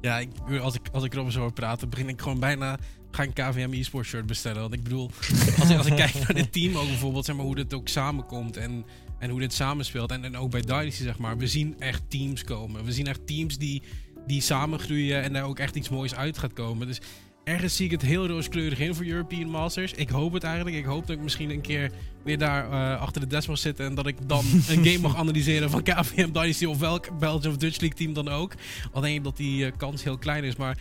Ja, 0.00 0.18
ik, 0.18 0.30
als, 0.60 0.74
ik, 0.74 0.88
als 0.92 1.04
ik 1.04 1.12
erover 1.12 1.32
zou 1.32 1.52
praten, 1.52 1.88
begin 1.88 2.08
ik 2.08 2.20
gewoon 2.20 2.40
bijna 2.40 2.78
ga 3.10 3.22
een 3.22 3.32
KVM 3.32 3.72
e-sport 3.72 4.06
shirt 4.06 4.26
bestellen. 4.26 4.60
Want 4.60 4.74
ik 4.74 4.82
bedoel, 4.82 5.10
als, 5.60 5.70
ik, 5.70 5.76
als 5.76 5.86
ik 5.86 5.96
kijk 6.04 6.14
naar 6.14 6.34
dit 6.34 6.52
team 6.52 6.76
ook 6.76 6.86
bijvoorbeeld, 6.86 7.24
zeg 7.24 7.36
maar, 7.36 7.44
hoe 7.44 7.54
dit 7.54 7.74
ook 7.74 7.88
samenkomt 7.88 8.56
en 8.56 8.84
en 9.18 9.30
hoe 9.30 9.40
dit 9.40 9.52
samenspeelt. 9.52 10.10
En, 10.10 10.24
en 10.24 10.36
ook 10.36 10.50
bij 10.50 10.60
Dynasty, 10.60 11.02
zeg 11.02 11.18
maar. 11.18 11.36
We 11.36 11.46
zien 11.46 11.74
echt 11.78 12.02
teams 12.08 12.44
komen. 12.44 12.84
We 12.84 12.92
zien 12.92 13.06
echt 13.06 13.26
teams 13.26 13.58
die, 13.58 13.82
die 14.26 14.40
samengroeien 14.40 15.22
en 15.22 15.32
daar 15.32 15.44
ook 15.44 15.58
echt 15.58 15.76
iets 15.76 15.88
moois 15.88 16.14
uit 16.14 16.38
gaat 16.38 16.52
komen. 16.52 16.86
Dus 16.86 17.00
ergens 17.44 17.76
zie 17.76 17.84
ik 17.84 17.90
het 17.90 18.02
heel 18.02 18.26
rooskleurig 18.26 18.78
in 18.78 18.94
voor 18.94 19.04
European 19.04 19.50
Masters. 19.50 19.92
Ik 19.92 20.08
hoop 20.08 20.32
het 20.32 20.42
eigenlijk. 20.42 20.76
Ik 20.76 20.84
hoop 20.84 21.06
dat 21.06 21.16
ik 21.16 21.22
misschien 21.22 21.50
een 21.50 21.60
keer 21.60 21.90
weer 22.24 22.38
daar 22.38 22.70
uh, 22.70 23.00
achter 23.00 23.20
de 23.20 23.26
desk 23.26 23.48
mag 23.48 23.58
zitten. 23.58 23.86
En 23.86 23.94
dat 23.94 24.06
ik 24.06 24.28
dan 24.28 24.44
een 24.68 24.84
game 24.84 24.98
mag 24.98 25.16
analyseren 25.16 25.70
van 25.70 25.82
KVM 25.82 26.32
Dynasty 26.32 26.64
of 26.64 26.78
welk 26.78 27.18
Belgian 27.18 27.52
of 27.52 27.58
Dutch 27.58 27.80
League 27.80 27.98
team 27.98 28.12
dan 28.12 28.28
ook. 28.28 28.52
Alleen 28.92 29.22
dat 29.22 29.36
die 29.36 29.64
uh, 29.64 29.72
kans 29.76 30.04
heel 30.04 30.18
klein 30.18 30.44
is. 30.44 30.56
Maar 30.56 30.78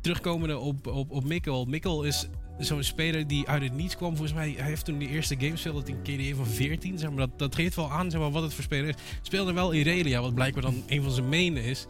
terugkomende 0.00 0.58
op, 0.58 0.86
op, 0.86 1.10
op 1.10 1.24
Mikkel. 1.24 1.64
Mikkel 1.64 2.02
is 2.02 2.28
zo'n 2.58 2.82
speler 2.82 3.26
die 3.26 3.48
uit 3.48 3.62
het 3.62 3.72
niets 3.72 3.96
kwam. 3.96 4.10
Volgens 4.16 4.32
mij 4.32 4.54
hij 4.56 4.68
heeft 4.68 4.84
toen 4.84 4.98
de 4.98 5.08
eerste 5.08 5.36
game 5.38 5.56
speelde 5.56 5.90
in 5.90 6.02
KDE 6.02 6.34
van 6.34 6.46
14. 6.46 6.98
Zeg 6.98 7.08
maar, 7.10 7.18
dat, 7.18 7.38
dat 7.38 7.54
geeft 7.54 7.76
wel 7.76 7.90
aan 7.90 8.10
zeg 8.10 8.20
maar, 8.20 8.30
wat 8.30 8.42
het 8.42 8.54
voor 8.54 8.64
speler 8.64 8.88
is. 8.88 8.94
Speelde 9.22 9.52
wel 9.52 9.74
Irelia, 9.74 10.20
wat 10.20 10.34
blijkbaar 10.34 10.62
dan 10.62 10.82
een 10.86 11.02
van 11.02 11.12
zijn 11.12 11.28
menen 11.28 11.62
is. 11.62 11.86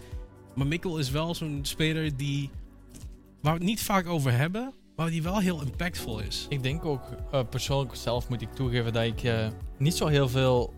Maar 0.54 0.66
Mikkel 0.66 0.98
is 0.98 1.10
wel 1.10 1.34
zo'n 1.34 1.58
speler 1.62 2.16
die. 2.16 2.50
waar 3.42 3.52
we 3.52 3.58
het 3.58 3.68
niet 3.68 3.82
vaak 3.82 4.06
over 4.06 4.32
hebben. 4.32 4.72
Maar 4.96 5.10
die 5.10 5.22
wel 5.22 5.38
heel 5.38 5.60
impactvol 5.60 6.18
is. 6.20 6.46
Ik 6.48 6.62
denk 6.62 6.84
ook, 6.84 7.02
uh, 7.32 7.40
persoonlijk 7.50 7.94
zelf 7.94 8.28
moet 8.28 8.42
ik 8.42 8.52
toegeven 8.52 8.92
dat 8.92 9.04
ik 9.04 9.22
uh, 9.22 9.48
niet 9.78 9.94
zo 9.94 10.06
heel 10.06 10.28
veel. 10.28 10.74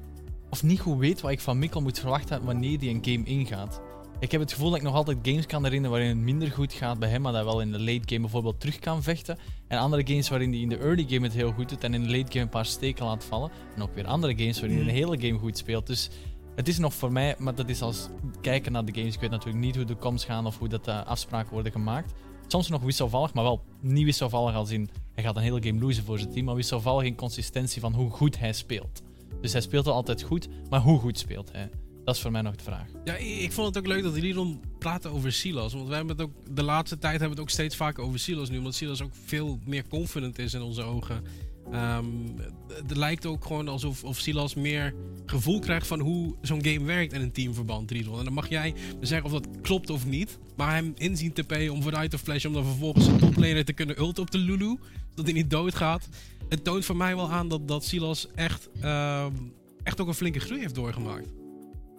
of 0.51 0.63
niet 0.63 0.81
goed 0.81 0.99
weet 0.99 1.21
wat 1.21 1.31
ik 1.31 1.41
van 1.41 1.59
Mikkel 1.59 1.81
moet 1.81 1.99
verwachten 1.99 2.45
wanneer 2.45 2.79
hij 2.79 2.89
een 2.89 3.05
game 3.05 3.25
ingaat. 3.25 3.88
Ik 4.21 4.33
heb 4.33 4.41
het 4.41 4.53
gevoel 4.53 4.69
dat 4.69 4.79
ik 4.79 4.85
nog 4.85 4.95
altijd 4.95 5.19
games 5.23 5.47
kan 5.47 5.65
herinneren 5.65 5.97
waarin 5.97 6.17
het 6.17 6.25
minder 6.25 6.51
goed 6.51 6.73
gaat 6.73 6.99
bij 6.99 7.09
hem, 7.09 7.21
maar 7.21 7.33
dat 7.33 7.45
wel 7.45 7.61
in 7.61 7.73
de 7.73 7.79
late 7.79 8.03
game 8.05 8.21
bijvoorbeeld 8.21 8.61
terug 8.61 8.79
kan 8.79 9.03
vechten. 9.03 9.39
En 9.69 9.79
andere 9.79 10.07
games 10.07 10.29
waarin 10.29 10.51
hij 10.51 10.61
in 10.61 10.69
de 10.69 10.79
early 10.79 11.07
game 11.09 11.27
het 11.27 11.33
heel 11.33 11.53
goed 11.53 11.69
doet 11.69 11.85
en 11.85 11.95
in 11.95 12.03
de 12.03 12.17
late 12.17 12.33
game 12.33 12.45
een 12.45 12.49
paar 12.49 12.67
steken 12.67 13.05
laat 13.05 13.25
vallen. 13.25 13.51
En 13.77 13.83
ook 13.83 13.95
weer 13.95 14.07
andere 14.07 14.37
games 14.37 14.61
waarin 14.61 14.79
hij 14.79 14.87
de 14.87 14.93
hele 14.93 15.21
game 15.21 15.39
goed 15.39 15.59
speelt. 15.59 15.87
Dus 15.87 16.11
het 16.55 16.69
is 16.69 16.79
nog 16.79 16.95
voor 16.95 17.13
mij, 17.13 17.35
maar 17.39 17.55
dat 17.55 17.69
is 17.69 17.83
als 17.83 18.09
kijken 18.41 18.73
naar 18.73 18.85
de 18.85 18.95
games. 18.95 19.15
Ik 19.15 19.21
weet 19.21 19.31
natuurlijk 19.31 19.65
niet 19.65 19.77
hoe 19.77 19.85
de 19.85 19.97
comms 19.97 20.25
gaan 20.25 20.47
of 20.47 20.59
hoe 20.59 20.69
dat 20.69 20.85
de 20.85 21.05
afspraken 21.05 21.53
worden 21.53 21.73
gemaakt. 21.73 22.13
Soms 22.47 22.69
nog 22.69 22.83
wisselvallig, 22.83 23.35
maar 23.35 23.45
wel 23.45 23.65
niet 23.81 24.05
wisselvallig 24.05 24.55
als 24.55 24.71
in 24.71 24.91
hij 25.15 25.25
gaat 25.25 25.37
een 25.37 25.43
hele 25.43 25.63
game 25.63 25.81
losen 25.81 26.05
voor 26.05 26.19
zijn 26.19 26.33
team, 26.33 26.45
maar 26.45 26.55
wisselvallig 26.55 27.05
in 27.05 27.15
consistentie 27.15 27.81
van 27.81 27.95
hoe 27.95 28.11
goed 28.11 28.39
hij 28.39 28.53
speelt. 28.53 29.03
Dus 29.41 29.53
hij 29.53 29.61
speelt 29.61 29.87
er 29.87 29.93
altijd 29.93 30.23
goed, 30.23 30.49
maar 30.71 30.81
hoe 30.81 30.99
goed 30.99 31.19
speelt 31.19 31.53
hij? 31.53 31.71
Dat 32.09 32.17
is 32.17 32.23
voor 32.23 32.33
mij 32.33 32.43
nog 32.43 32.57
de 32.57 32.65
vraag. 32.65 32.87
Ja, 33.05 33.17
ik 33.17 33.53
vond 33.53 33.67
het 33.67 33.79
ook 33.79 33.87
leuk 33.87 34.03
dat 34.03 34.19
Lidon 34.19 34.61
praten 34.79 35.11
over 35.11 35.33
Silas. 35.33 35.73
Want 35.73 35.89
wij 35.89 35.97
hebben 35.97 36.17
het 36.17 36.27
ook 36.27 36.55
de 36.57 36.63
laatste 36.63 36.99
tijd 36.99 37.13
hebben 37.13 37.29
we 37.29 37.35
het 37.35 37.43
ook 37.43 37.51
steeds 37.51 37.77
vaker 37.77 38.05
over 38.05 38.19
Silas 38.19 38.51
nu. 38.51 38.59
Omdat 38.59 38.75
Silas 38.75 39.03
ook 39.03 39.11
veel 39.25 39.59
meer 39.65 39.89
confident 39.89 40.39
is 40.39 40.55
in 40.55 40.63
onze 40.63 40.83
ogen. 40.83 41.25
Um, 41.73 42.35
het 42.73 42.97
lijkt 42.97 43.27
ook 43.27 43.45
gewoon 43.45 43.69
alsof 43.69 44.05
of 44.05 44.19
Silas 44.19 44.55
meer 44.55 44.95
gevoel 45.27 45.59
krijgt 45.59 45.87
van 45.87 46.01
hoe 46.01 46.35
zo'n 46.43 46.65
game 46.65 46.85
werkt 46.85 47.13
in 47.13 47.21
een 47.21 47.33
teamverband, 47.33 47.91
Riedel. 47.91 48.19
En 48.19 48.25
dan 48.25 48.33
mag 48.33 48.49
jij 48.49 48.75
zeggen 49.01 49.27
of 49.27 49.41
dat 49.41 49.61
klopt 49.61 49.91
of 49.91 50.07
niet. 50.07 50.39
Maar 50.57 50.75
hem 50.75 50.93
inzien 50.97 51.33
te 51.33 51.45
payen 51.45 51.73
om 51.73 51.83
vooruit 51.83 52.11
te 52.11 52.19
flashen. 52.19 52.49
Om 52.49 52.55
dan 52.55 52.65
vervolgens 52.65 53.07
een 53.07 53.19
toplaner 53.19 53.65
te 53.65 53.73
kunnen 53.73 54.01
ult 54.01 54.19
op 54.19 54.31
de 54.31 54.39
Lulu. 54.39 54.79
Zodat 55.09 55.25
hij 55.25 55.35
niet 55.35 55.51
doodgaat. 55.51 56.09
Het 56.49 56.65
toont 56.65 56.85
voor 56.85 56.97
mij 56.97 57.17
wel 57.17 57.31
aan 57.31 57.49
dat, 57.49 57.69
dat 57.69 57.85
Silas 57.85 58.29
echt, 58.35 58.69
um, 58.85 59.53
echt 59.83 60.01
ook 60.01 60.09
een 60.09 60.15
flinke 60.15 60.41
groei 60.41 60.61
heeft 60.61 60.75
doorgemaakt. 60.75 61.29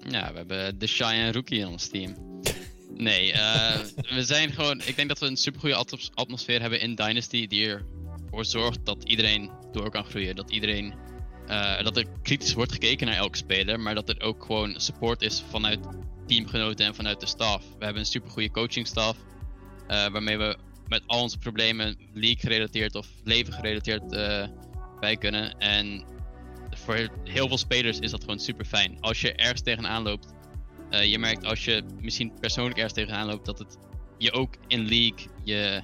Ja, 0.08 0.32
we 0.32 0.38
hebben 0.38 0.80
de 0.80 0.88
Shy 0.88 1.04
en 1.04 1.34
Rookie 1.34 1.60
in 1.60 1.68
ons 1.68 1.88
team. 1.88 2.16
Nee, 2.94 3.34
uh, 3.34 3.76
we 4.16 4.24
zijn 4.24 4.52
gewoon. 4.52 4.82
Ik 4.86 4.96
denk 4.96 5.08
dat 5.08 5.20
we 5.20 5.26
een 5.26 5.38
supergoeie 5.38 5.76
atmosfeer 6.14 6.62
hebben 6.62 6.80
in 6.80 6.96
Dynasty. 6.96 7.48
Die 7.48 7.68
ervoor 7.68 8.46
zorgt 8.46 8.86
dat 8.86 9.04
iedereen 9.04 9.52
door 9.72 9.90
kan 9.90 10.06
groeien. 10.06 10.36
Dat 10.36 10.52
iedereen. 10.52 10.94
Uh, 11.48 11.84
dat 11.84 11.98
er 11.98 12.06
kritisch 12.22 12.54
wordt 12.54 12.72
gekeken 12.72 13.08
naar 13.08 13.16
elke 13.16 13.38
speler. 13.38 13.80
Maar 13.80 13.96
dat 13.96 14.10
er 14.10 14.22
ook 14.22 14.44
gewoon 14.46 14.80
support 14.80 15.22
is 15.22 15.44
vanuit 15.50 15.80
teamgenoten 16.28 16.86
en 16.86 16.96
vanuit 16.96 17.20
de 17.20 17.26
staf. 17.26 17.64
We 17.78 17.84
hebben 17.84 18.02
een 18.02 18.10
supergoeie 18.10 18.52
coachingstaf. 18.52 19.18
Uh, 19.18 20.08
waarmee 20.08 20.38
we 20.38 20.58
met 20.88 21.02
al 21.06 21.22
onze 21.22 21.38
problemen, 21.38 21.98
league 22.14 22.40
gerelateerd 22.40 22.96
of 22.96 23.08
leven 23.24 23.54
gerelateerd, 23.54 24.10
bij 25.00 25.18
kunnen. 25.18 25.60
En 25.60 26.04
voor 26.80 27.10
heel 27.24 27.48
veel 27.48 27.58
spelers 27.58 28.00
is 28.00 28.12
dat 28.12 28.22
gewoon 28.22 28.40
super 28.40 28.66
fijn. 28.66 28.98
Als 29.02 29.22
je 29.22 29.34
ergens 29.34 29.62
tegenaan 29.62 30.04
loopt, 30.04 30.34
uh, 30.92 31.06
je 31.06 31.20
merkt 31.20 31.46
als 31.46 31.66
je 31.66 31.84
misschien 32.02 32.34
persoonlijk 32.40 32.76
ergens 32.76 32.94
tegenaan 32.94 33.28
loopt, 33.28 33.46
dat 33.46 33.60
het 33.60 33.78
je 34.18 34.32
ook 34.32 34.56
in 34.68 34.88
league 34.88 35.28
je, 35.44 35.82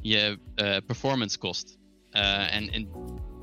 je 0.00 0.38
uh, 0.56 0.76
performance 0.86 1.38
kost. 1.38 1.78
Uh, 2.12 2.54
en 2.54 2.72
in, 2.72 2.88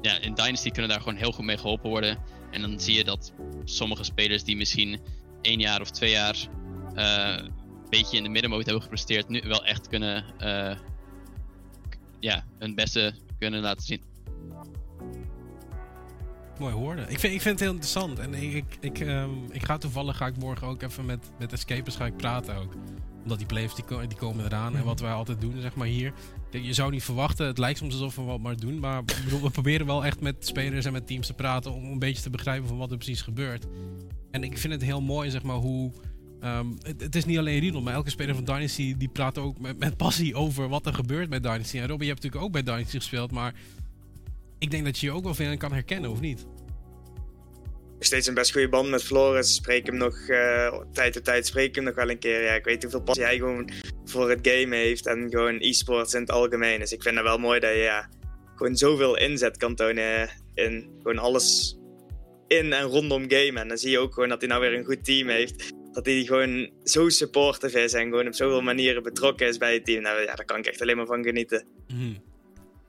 ja, 0.02 0.20
in 0.20 0.34
Dynasty 0.34 0.70
kunnen 0.70 0.92
daar 0.92 1.02
gewoon 1.02 1.18
heel 1.18 1.32
goed 1.32 1.46
mee 1.46 1.58
geholpen 1.58 1.90
worden. 1.90 2.18
En 2.52 2.62
dan 2.62 2.80
zie 2.80 2.96
je 2.96 3.04
dat 3.04 3.34
sommige 3.64 4.04
spelers 4.04 4.44
die 4.44 4.58
misschien 4.58 5.00
één 5.42 5.60
jaar 5.60 5.82
of 5.82 5.90
twee 5.90 6.12
jaar 6.12 6.48
een 6.94 7.52
beetje 7.90 8.18
in 8.18 8.24
de 8.24 8.30
middenmoot 8.30 8.66
hebben 8.66 8.82
gepresteerd, 8.82 9.30
nu 9.30 9.42
wel 9.46 9.66
echt 9.66 9.88
kunnen 9.88 10.26
ja, 12.20 12.46
hun 12.60 12.76
beste 12.76 13.14
kunnen 13.40 13.62
laten 13.62 13.86
zien. 13.86 14.02
Mooi 16.60 16.74
hoorde. 16.74 17.02
Ik 17.02 17.20
vind, 17.20 17.34
ik 17.34 17.42
vind 17.42 17.60
het 17.60 17.60
heel 17.60 17.72
interessant. 17.72 18.20
En 18.20 18.34
ik, 18.34 18.78
ik, 18.80 19.00
um, 19.00 19.46
ik 19.52 19.66
ga 19.66 19.78
toevallig 19.78 20.18
ga 20.18 20.28
ik 20.28 20.38
morgen 20.38 20.68
ook 20.68 20.82
even 20.82 21.06
met, 21.06 21.32
met 21.40 21.54
Escapers 21.54 21.96
ga 21.96 22.06
ik 22.06 22.18
praten 22.18 22.56
ook. 22.56 22.74
Omdat 23.24 23.38
die 23.38 23.48
playoffs 23.48 23.76
die, 23.76 24.08
die 24.08 24.18
komen 24.18 24.46
eraan. 24.46 24.76
En 24.76 24.84
wat 24.84 25.00
wij 25.00 25.12
altijd 25.12 25.42
doen, 25.42 25.62
zeg 25.62 25.76
maar 25.76 25.88
hier. 25.88 26.14
Je 26.52 26.74
zou 26.74 26.92
niet 26.92 27.04
verwachten, 27.04 27.48
het 27.48 27.58
lijkt 27.58 27.80
soms 27.80 27.94
alsof 27.94 28.16
we 28.16 28.22
wat 28.22 28.40
maar 28.40 28.58
doen. 28.58 28.80
Maar 28.80 29.04
bedoel, 29.06 29.42
we 29.42 29.50
proberen 29.50 29.86
wel 29.86 30.06
echt 30.06 30.22
met 30.22 30.36
spelers 30.40 30.86
en 30.86 30.92
met 30.92 31.08
teams 31.08 31.28
te 31.28 31.34
praten. 31.34 31.74
Om 31.74 31.84
een 31.84 32.00
beetje 32.00 32.24
te 32.24 32.30
begrijpen 32.30 32.68
van 32.68 32.78
wat 32.78 32.92
er 32.92 32.98
precies 32.98 33.22
gebeurt. 33.22 33.66
En 34.32 34.44
ik 34.44 34.58
vind 34.58 34.74
het 34.74 34.82
heel 34.82 35.02
mooi, 35.02 35.30
zeg 35.30 35.44
maar, 35.44 35.56
hoe. 35.56 35.92
Um, 36.44 36.78
het, 36.82 37.02
het, 37.02 37.16
is 37.16 37.26
niet 37.26 37.38
alleen 37.38 37.60
Riedel, 37.60 37.82
maar 37.82 37.94
elke 37.94 38.10
speler 38.10 38.36
van 38.36 38.44
Dynasty 38.44 38.98
die 38.98 39.08
praat 39.08 39.38
ook 39.38 39.60
met, 39.60 39.80
met 39.80 39.98
passie 39.98 40.36
over 40.36 40.68
wat 40.68 40.86
er 40.86 40.94
gebeurt 40.94 41.30
bij 41.30 41.40
Dynasty. 41.40 41.78
En 41.78 41.88
Robby, 41.88 42.04
je 42.04 42.10
hebt 42.10 42.24
natuurlijk 42.24 42.44
ook 42.44 42.64
bij 42.64 42.74
Dynasty 42.74 42.98
gespeeld, 42.98 43.32
maar 43.32 43.54
ik 44.60 44.72
denk 44.72 44.86
dat 44.86 45.00
je 45.00 45.06
je 45.06 45.14
ook 45.14 45.24
wel 45.24 45.34
veel 45.34 45.58
kan 45.58 45.72
herkennen, 45.72 46.12
of 46.12 46.20
niet? 46.20 46.46
steeds 48.00 48.28
een 48.28 48.34
best 48.34 48.52
goede 48.52 48.70
band 48.70 48.90
met 48.90 49.04
Floris. 49.04 49.54
Spreek 49.54 49.86
hem 49.86 49.98
nog, 49.98 50.18
uh, 50.28 50.82
tijd 50.94 51.14
tot 51.14 51.24
tijd 51.24 51.46
spreek 51.46 51.76
hem 51.76 51.84
nog 51.84 51.96
wel 51.96 52.10
een 52.10 52.20
keer. 52.20 52.44
Ja, 52.44 52.54
ik 52.54 52.64
weet 52.64 52.82
hoeveel 52.82 53.02
passie 53.02 53.26
hij 53.26 53.38
gewoon 53.38 53.70
voor 54.06 54.30
het 54.30 54.40
game 54.42 54.76
heeft 54.76 55.08
en 55.08 55.30
gewoon 55.30 55.58
e-sports 55.60 56.14
in 56.14 56.22
het 56.22 56.32
algemeen. 56.32 56.80
Dus 56.80 56.92
ik 56.92 57.02
vind 57.02 57.16
het 57.16 57.24
wel 57.24 57.38
mooi 57.38 57.60
dat 57.60 57.74
je 57.74 57.78
ja, 57.78 58.10
gewoon 58.56 58.76
zoveel 58.76 59.18
inzet 59.18 59.58
kan 59.58 59.76
tonen 59.76 60.30
in 60.54 60.90
gewoon 60.98 61.18
alles 61.18 61.78
in 62.48 62.74
en 62.74 62.84
rondom 62.84 63.22
game. 63.28 63.60
En 63.60 63.68
dan 63.68 63.78
zie 63.78 63.92
je 63.92 64.00
ook 64.00 64.14
gewoon 64.14 64.30
dat 64.30 64.40
hij 64.40 64.50
nou 64.50 64.62
weer 64.62 64.74
een 64.74 64.86
goed 64.86 65.06
team 65.06 65.28
heeft. 65.28 65.74
Dat 65.92 66.06
hij 66.06 66.24
gewoon 66.24 66.72
zo 66.84 67.10
supportive 67.10 67.82
is 67.82 67.94
en 67.94 68.10
gewoon 68.10 68.28
op 68.28 68.36
zoveel 68.36 68.62
manieren 68.62 69.04
betrokken 69.04 69.48
is 69.48 69.58
bij 69.58 69.74
het 69.74 69.86
team. 69.86 70.02
Nou 70.02 70.20
ja, 70.20 70.36
daar 70.36 70.46
kan 70.46 70.58
ik 70.58 70.66
echt 70.66 70.82
alleen 70.82 70.98
maar 70.98 71.06
van 71.06 71.24
genieten. 71.24 71.66
Mhm. 71.88 72.14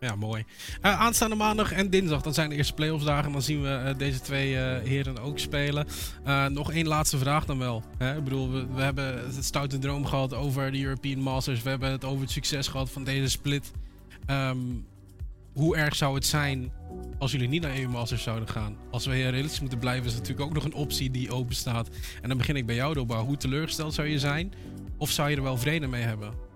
Ja, 0.01 0.17
mooi. 0.17 0.45
Uh, 0.83 1.01
aanstaande 1.01 1.37
maandag 1.37 1.73
en 1.73 1.91
dinsdag, 1.91 2.23
dan 2.23 2.35
zijn 2.35 2.49
de 2.49 2.57
eerste 2.57 2.75
playoffs 2.75 3.05
dagen. 3.05 3.33
Dan 3.33 3.43
zien 3.43 3.63
we 3.63 3.69
uh, 3.69 3.99
deze 3.99 4.21
twee 4.21 4.53
uh, 4.53 4.79
heren 4.79 5.19
ook 5.19 5.39
spelen. 5.39 5.87
nog 6.53 6.73
één 6.73 6.87
laatste 6.87 7.19
vraag 7.19 7.45
dan 7.45 7.59
wel. 7.59 7.83
Hè? 7.99 8.17
Ik 8.17 8.25
bedoel, 8.25 8.51
we, 8.51 8.67
we, 8.75 8.83
hebben 8.83 9.25
het 9.35 9.45
stoute 9.45 9.79
droom 9.79 10.07
gehad 10.07 10.35
over 10.35 10.73
de 10.73 10.83
European 10.83 11.19
Masters. 11.19 11.63
We 11.63 11.69
hebben 11.69 11.91
het 11.91 12.05
over 12.05 12.21
het 12.21 12.31
succes 12.31 12.69
gehad 12.69 12.91
van 12.91 13.05
deze 13.05 13.29
split. 13.29 13.73
Um, 14.31 14.87
hoe 15.53 15.77
erg 15.77 15.97
zou 15.97 16.15
het 16.15 16.27
zijn 16.27 16.73
als 17.19 17.33
jullie 17.33 17.49
niet 17.49 17.63
naar 17.63 17.77
EU 17.77 17.89
Masters 17.89 18.23
zouden 18.23 18.49
gaan? 18.49 18.77
Als 18.91 19.07
we 19.07 19.15
heel 19.15 19.31
realistisch 19.31 19.61
moeten 19.61 19.79
blijven, 19.79 20.07
is 20.07 20.15
natuurlijk 20.15 20.41
ook 20.41 20.55
nog 20.55 20.65
een 20.65 20.75
optie 20.75 21.11
die 21.11 21.33
open 21.33 21.55
staat. 21.55 21.89
En 22.23 22.29
dan 22.29 22.39
begin 22.39 22.57
ik 22.57 22.67
bij 22.67 22.75
jou, 22.75 22.95
Doba. 22.95 23.21
Hoe 23.21 23.37
teleurgesteld 23.37 23.95
zou 23.95 24.09
je 24.09 24.19
zijn? 24.19 24.53
Of 24.97 25.11
zou 25.11 25.31
je 25.31 25.37
er 25.37 25.43
wel 25.43 25.59
vrede 25.59 25.87
mee 25.87 26.03
hebben? 26.03 26.50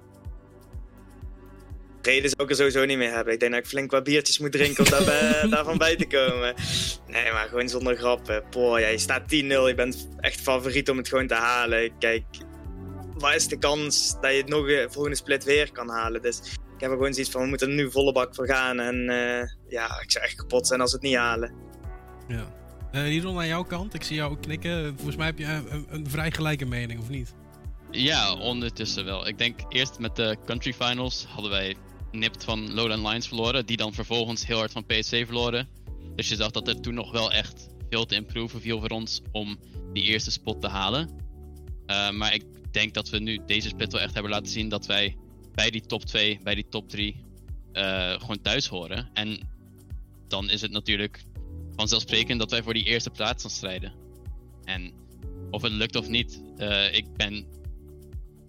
Vrede 2.04 2.28
zou 2.28 2.42
ik 2.42 2.50
er 2.50 2.56
sowieso 2.56 2.84
niet 2.84 2.98
mee 2.98 3.08
hebben. 3.08 3.32
Ik 3.32 3.40
denk 3.40 3.52
dat 3.52 3.60
ik 3.60 3.66
flink 3.66 3.90
wat 3.90 4.04
biertjes 4.04 4.38
moet 4.38 4.52
drinken 4.52 4.84
om 4.84 4.90
daar, 4.90 5.48
daarvan 5.50 5.78
bij 5.78 5.96
te 5.96 6.06
komen. 6.06 6.54
Nee, 7.06 7.32
maar 7.32 7.48
gewoon 7.48 7.68
zonder 7.68 7.96
grappen. 7.96 8.44
Poh, 8.50 8.80
ja, 8.80 8.88
je 8.88 8.98
staat 8.98 9.22
10-0. 9.22 9.26
Je 9.26 9.72
bent 9.76 10.08
echt 10.20 10.40
favoriet 10.40 10.90
om 10.90 10.96
het 10.96 11.08
gewoon 11.08 11.26
te 11.26 11.34
halen. 11.34 11.98
Kijk, 11.98 12.24
waar 13.14 13.34
is 13.34 13.48
de 13.48 13.58
kans 13.58 14.16
dat 14.20 14.30
je 14.30 14.36
het 14.36 14.48
nog 14.48 14.68
een 14.68 14.92
volgende 14.92 15.16
split 15.16 15.44
weer 15.44 15.72
kan 15.72 15.88
halen? 15.88 16.22
Dus 16.22 16.38
ik 16.74 16.80
heb 16.80 16.90
er 16.90 16.96
gewoon 16.96 17.12
zoiets 17.12 17.32
van, 17.32 17.42
we 17.42 17.48
moeten 17.48 17.68
er 17.68 17.74
nu 17.74 17.90
volle 17.90 18.12
bak 18.12 18.34
voor 18.34 18.46
gaan. 18.46 18.80
En 18.80 18.94
uh, 18.94 19.42
ja, 19.68 20.00
ik 20.00 20.10
zou 20.10 20.24
echt 20.24 20.34
kapot 20.34 20.66
zijn 20.66 20.80
als 20.80 20.90
we 20.90 20.96
het 20.96 21.06
niet 21.06 21.16
halen. 21.16 21.52
Ja. 22.28 22.52
Uh, 22.92 23.36
aan 23.36 23.46
jouw 23.46 23.62
kant, 23.62 23.94
ik 23.94 24.02
zie 24.02 24.16
jou 24.16 24.36
knikken. 24.40 24.94
Volgens 24.96 25.16
mij 25.16 25.26
heb 25.26 25.38
je 25.38 25.44
een, 25.44 25.86
een, 25.90 26.10
vrij 26.10 26.30
gelijke 26.30 26.64
mening, 26.64 27.00
of 27.00 27.08
niet? 27.08 27.34
Ja, 27.90 28.34
ondertussen 28.34 29.04
wel. 29.04 29.28
Ik 29.28 29.38
denk 29.38 29.60
eerst 29.68 29.98
met 29.98 30.16
de 30.16 30.36
country 30.46 30.72
finals 30.72 31.26
hadden 31.28 31.50
wij 31.50 31.76
nipt 32.14 32.44
van 32.44 32.74
Lowland 32.74 33.06
Lions 33.06 33.28
verloren. 33.28 33.66
Die 33.66 33.76
dan 33.76 33.94
vervolgens 33.94 34.46
heel 34.46 34.58
hard 34.58 34.72
van 34.72 34.86
PSC 34.86 35.08
verloren. 35.08 35.68
Dus 36.16 36.28
je 36.28 36.36
zag 36.36 36.50
dat 36.50 36.68
er 36.68 36.80
toen 36.80 36.94
nog 36.94 37.12
wel 37.12 37.32
echt 37.32 37.68
veel 37.90 38.06
te 38.06 38.14
improven 38.14 38.60
viel 38.60 38.80
voor 38.80 38.88
ons 38.88 39.20
om 39.32 39.58
die 39.92 40.02
eerste 40.02 40.30
spot 40.30 40.60
te 40.60 40.68
halen. 40.68 41.08
Uh, 41.86 42.10
maar 42.10 42.34
ik 42.34 42.44
denk 42.70 42.94
dat 42.94 43.08
we 43.08 43.18
nu 43.18 43.40
deze 43.46 43.68
split 43.68 43.92
wel 43.92 44.00
echt 44.00 44.14
hebben 44.14 44.32
laten 44.32 44.52
zien 44.52 44.68
dat 44.68 44.86
wij 44.86 45.16
bij 45.54 45.70
die 45.70 45.80
top 45.80 46.04
2, 46.04 46.40
bij 46.42 46.54
die 46.54 46.68
top 46.68 46.88
3 46.88 47.16
uh, 47.72 48.12
eh, 48.12 48.20
gewoon 48.20 48.40
thuis 48.42 48.66
horen. 48.66 49.10
En 49.12 49.38
dan 50.28 50.50
is 50.50 50.60
het 50.60 50.70
natuurlijk 50.70 51.24
vanzelfsprekend 51.76 52.38
dat 52.38 52.50
wij 52.50 52.62
voor 52.62 52.74
die 52.74 52.84
eerste 52.84 53.10
plaats 53.10 53.42
gaan 53.42 53.50
strijden. 53.50 53.92
En 54.64 54.92
of 55.50 55.62
het 55.62 55.72
lukt 55.72 55.96
of 55.96 56.08
niet, 56.08 56.42
uh, 56.58 56.94
ik 56.94 57.16
ben 57.16 57.46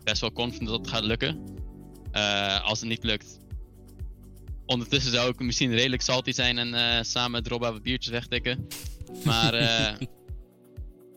best 0.04 0.22
wel 0.22 0.32
confident 0.32 0.70
dat 0.70 0.80
het 0.80 0.88
gaat 0.88 1.04
lukken. 1.04 1.54
Als 2.64 2.80
het 2.80 2.90
niet 2.90 3.04
lukt, 3.04 3.40
ondertussen 4.66 5.12
zou 5.12 5.30
ik 5.30 5.40
misschien 5.40 5.76
redelijk 5.76 6.02
salty 6.02 6.32
zijn 6.32 6.58
en 6.58 7.06
samen 7.06 7.32
met 7.32 7.48
Robba 7.48 7.72
wat 7.72 7.84
biertjes 7.84 8.12
wegtikken. 8.12 8.68
Maar 9.24 9.54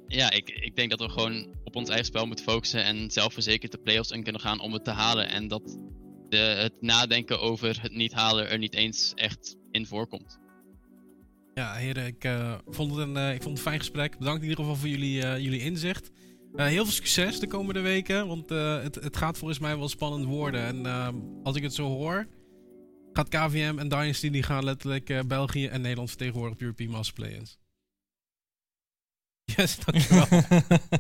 ja, 0.08 0.30
ik, 0.30 0.50
ik 0.50 0.76
denk 0.76 0.90
dat 0.90 1.00
we 1.00 1.08
gewoon 1.08 1.54
op 1.64 1.76
ons 1.76 1.88
eigen 1.88 2.06
spel 2.06 2.26
moeten 2.26 2.44
focussen 2.44 2.84
en 2.84 3.10
zelfverzekerd 3.10 3.72
de 3.72 3.78
playoffs 3.78 4.10
in 4.10 4.22
kunnen 4.22 4.40
gaan 4.40 4.60
om 4.60 4.72
het 4.72 4.84
te 4.84 4.90
halen. 4.90 5.28
En 5.28 5.48
dat 5.48 5.78
de, 6.28 6.36
het 6.36 6.74
nadenken 6.80 7.40
over 7.40 7.82
het 7.82 7.92
niet 7.92 8.12
halen 8.12 8.50
er 8.50 8.58
niet 8.58 8.74
eens 8.74 9.12
echt 9.14 9.56
in 9.70 9.86
voorkomt. 9.86 10.38
Ja, 11.54 11.74
heren, 11.74 12.06
ik, 12.06 12.24
uh, 12.24 12.54
vond, 12.66 12.90
het 12.90 13.00
een, 13.00 13.16
uh, 13.16 13.34
ik 13.34 13.42
vond 13.42 13.56
het 13.56 13.56
een 13.56 13.70
fijn 13.70 13.78
gesprek. 13.78 14.18
Bedankt 14.18 14.42
in 14.42 14.48
ieder 14.48 14.64
geval 14.64 14.80
voor 14.80 14.88
jullie, 14.88 15.22
uh, 15.22 15.38
jullie 15.38 15.60
inzicht. 15.60 16.10
heel 16.54 16.84
veel 16.84 16.92
succes 16.92 17.40
de 17.40 17.46
komende 17.46 17.80
weken, 17.80 18.26
want 18.26 18.48
het, 18.48 18.94
het 18.94 19.16
gaat 19.16 19.38
volgens 19.38 19.58
mij 19.58 19.78
wel 19.78 19.88
spannend 19.88 20.24
worden. 20.24 20.86
En 20.86 20.86
als 21.42 21.56
ik 21.56 21.62
het 21.62 21.74
zo 21.74 21.86
hoor, 21.86 22.26
gaat 23.18 23.50
KVM 23.50 23.78
en 23.78 23.88
Dynasty 23.88 24.30
die 24.30 24.42
gaan 24.42 24.64
letterlijk 24.64 25.28
België 25.28 25.66
en 25.66 25.80
Nederland 25.80 26.08
vertegenwoordigen 26.08 26.56
op 26.56 26.62
European 26.62 26.90
Master 26.90 27.14
Play-ins. 27.14 27.58
Yes, 29.56 29.78
dankjewel. 29.78 30.42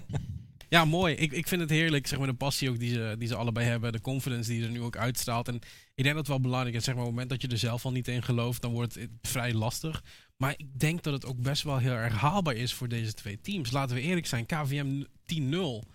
ja, 0.76 0.84
mooi. 0.84 1.14
Ik, 1.14 1.32
ik 1.32 1.48
vind 1.48 1.60
het 1.60 1.70
heerlijk, 1.70 2.06
zeg 2.06 2.18
maar, 2.18 2.28
de 2.28 2.34
passie 2.34 2.70
ook 2.70 2.78
die 2.78 2.92
ze, 2.92 3.14
die 3.18 3.28
ze 3.28 3.34
allebei 3.34 3.66
hebben. 3.66 3.92
De 3.92 4.00
confidence 4.00 4.50
die 4.50 4.64
er 4.64 4.70
nu 4.70 4.80
ook 4.80 4.96
uitstraalt. 4.96 5.48
En 5.48 5.54
ik 5.94 6.04
denk 6.04 6.06
dat 6.06 6.16
het 6.16 6.28
wel 6.28 6.40
belangrijk 6.40 6.74
is, 6.76 6.84
zeg 6.84 6.94
maar, 6.94 7.02
op 7.02 7.08
het 7.08 7.18
moment 7.18 7.40
dat 7.40 7.50
je 7.50 7.56
er 7.56 7.68
zelf 7.68 7.84
al 7.84 7.92
niet 7.92 8.08
in 8.08 8.22
gelooft, 8.22 8.62
dan 8.62 8.72
wordt 8.72 8.94
het 8.94 9.10
vrij 9.22 9.54
lastig. 9.54 10.04
Maar 10.36 10.54
ik 10.56 10.78
denk 10.78 11.02
dat 11.02 11.12
het 11.12 11.26
ook 11.26 11.40
best 11.42 11.62
wel 11.62 11.78
heel 11.78 11.92
erg 11.92 12.14
haalbaar 12.14 12.54
is 12.54 12.74
voor 12.74 12.88
deze 12.88 13.12
twee 13.12 13.40
teams. 13.40 13.70
Laten 13.70 13.96
we 13.96 14.02
eerlijk 14.02 14.26
zijn, 14.26 14.46
KVM 14.46 15.04
10-0. 15.34 15.88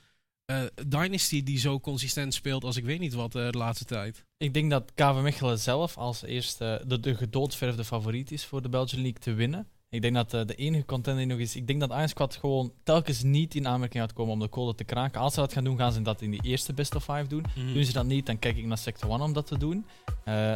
Uh, 0.54 0.88
Dynasty 0.88 1.44
die 1.44 1.60
zo 1.60 1.80
consistent 1.80 2.34
speelt 2.34 2.64
als 2.64 2.78
ik 2.78 2.84
weet 2.84 3.00
niet 3.00 3.14
wat 3.14 3.36
uh, 3.36 3.50
de 3.50 3.58
laatste 3.58 3.86
tijd. 3.86 4.26
Ik 4.38 4.54
denk 4.54 4.70
dat 4.70 4.92
KV 4.96 5.22
Mechelen 5.22 5.60
zelf 5.60 5.98
als 5.98 6.24
eerste 6.24 6.84
de, 6.88 7.00
de 7.00 7.16
gedoodverfde 7.16 7.84
favoriet 7.84 8.32
is 8.32 8.46
voor 8.46 8.62
de 8.62 8.70
Belgian 8.70 9.02
League 9.02 9.20
te 9.20 9.34
winnen. 9.34 9.68
Ik 9.90 10.02
denk 10.02 10.14
dat 10.14 10.34
uh, 10.34 10.46
de 10.46 10.56
enige 10.56 10.86
contender 10.86 11.28
nog 11.28 11.40
is. 11.40 11.56
Ik 11.56 11.68
denk 11.68 11.80
dat 11.80 12.10
Squad 12.10 12.36
gewoon 12.36 12.74
telkens 12.84 13.24
niet 13.24 13.56
in 13.56 13.68
aanmerking 13.68 14.04
gaat 14.04 14.14
komen 14.14 14.34
om 14.34 14.40
de 14.40 14.50
code 14.50 14.76
te 14.76 14.84
kraken. 14.84 15.22
Als 15.22 15.34
ze 15.34 15.40
dat 15.40 15.54
gaan 15.54 15.64
doen, 15.64 15.78
gaan 15.78 15.92
ze 15.92 16.02
dat 16.02 16.22
in 16.22 16.32
die 16.32 16.42
eerste 16.44 16.74
best 16.74 16.96
of 16.96 17.04
five 17.04 17.28
doen. 17.28 17.46
Mm. 17.56 17.74
Doen 17.74 17.84
ze 17.84 17.94
dat 17.94 18.06
niet, 18.06 18.26
dan 18.26 18.40
kijk 18.40 18.58
ik 18.58 18.66
naar 18.66 18.78
Sector 18.78 19.10
1 19.10 19.22
om 19.22 19.34
dat 19.34 19.48
te 19.48 19.58
doen. 19.58 19.86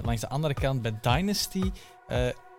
Langs 0.04 0.22
de 0.22 0.30
andere 0.30 0.54
kant 0.54 0.82
bij 0.82 0.98
Dynasty. 1.02 1.72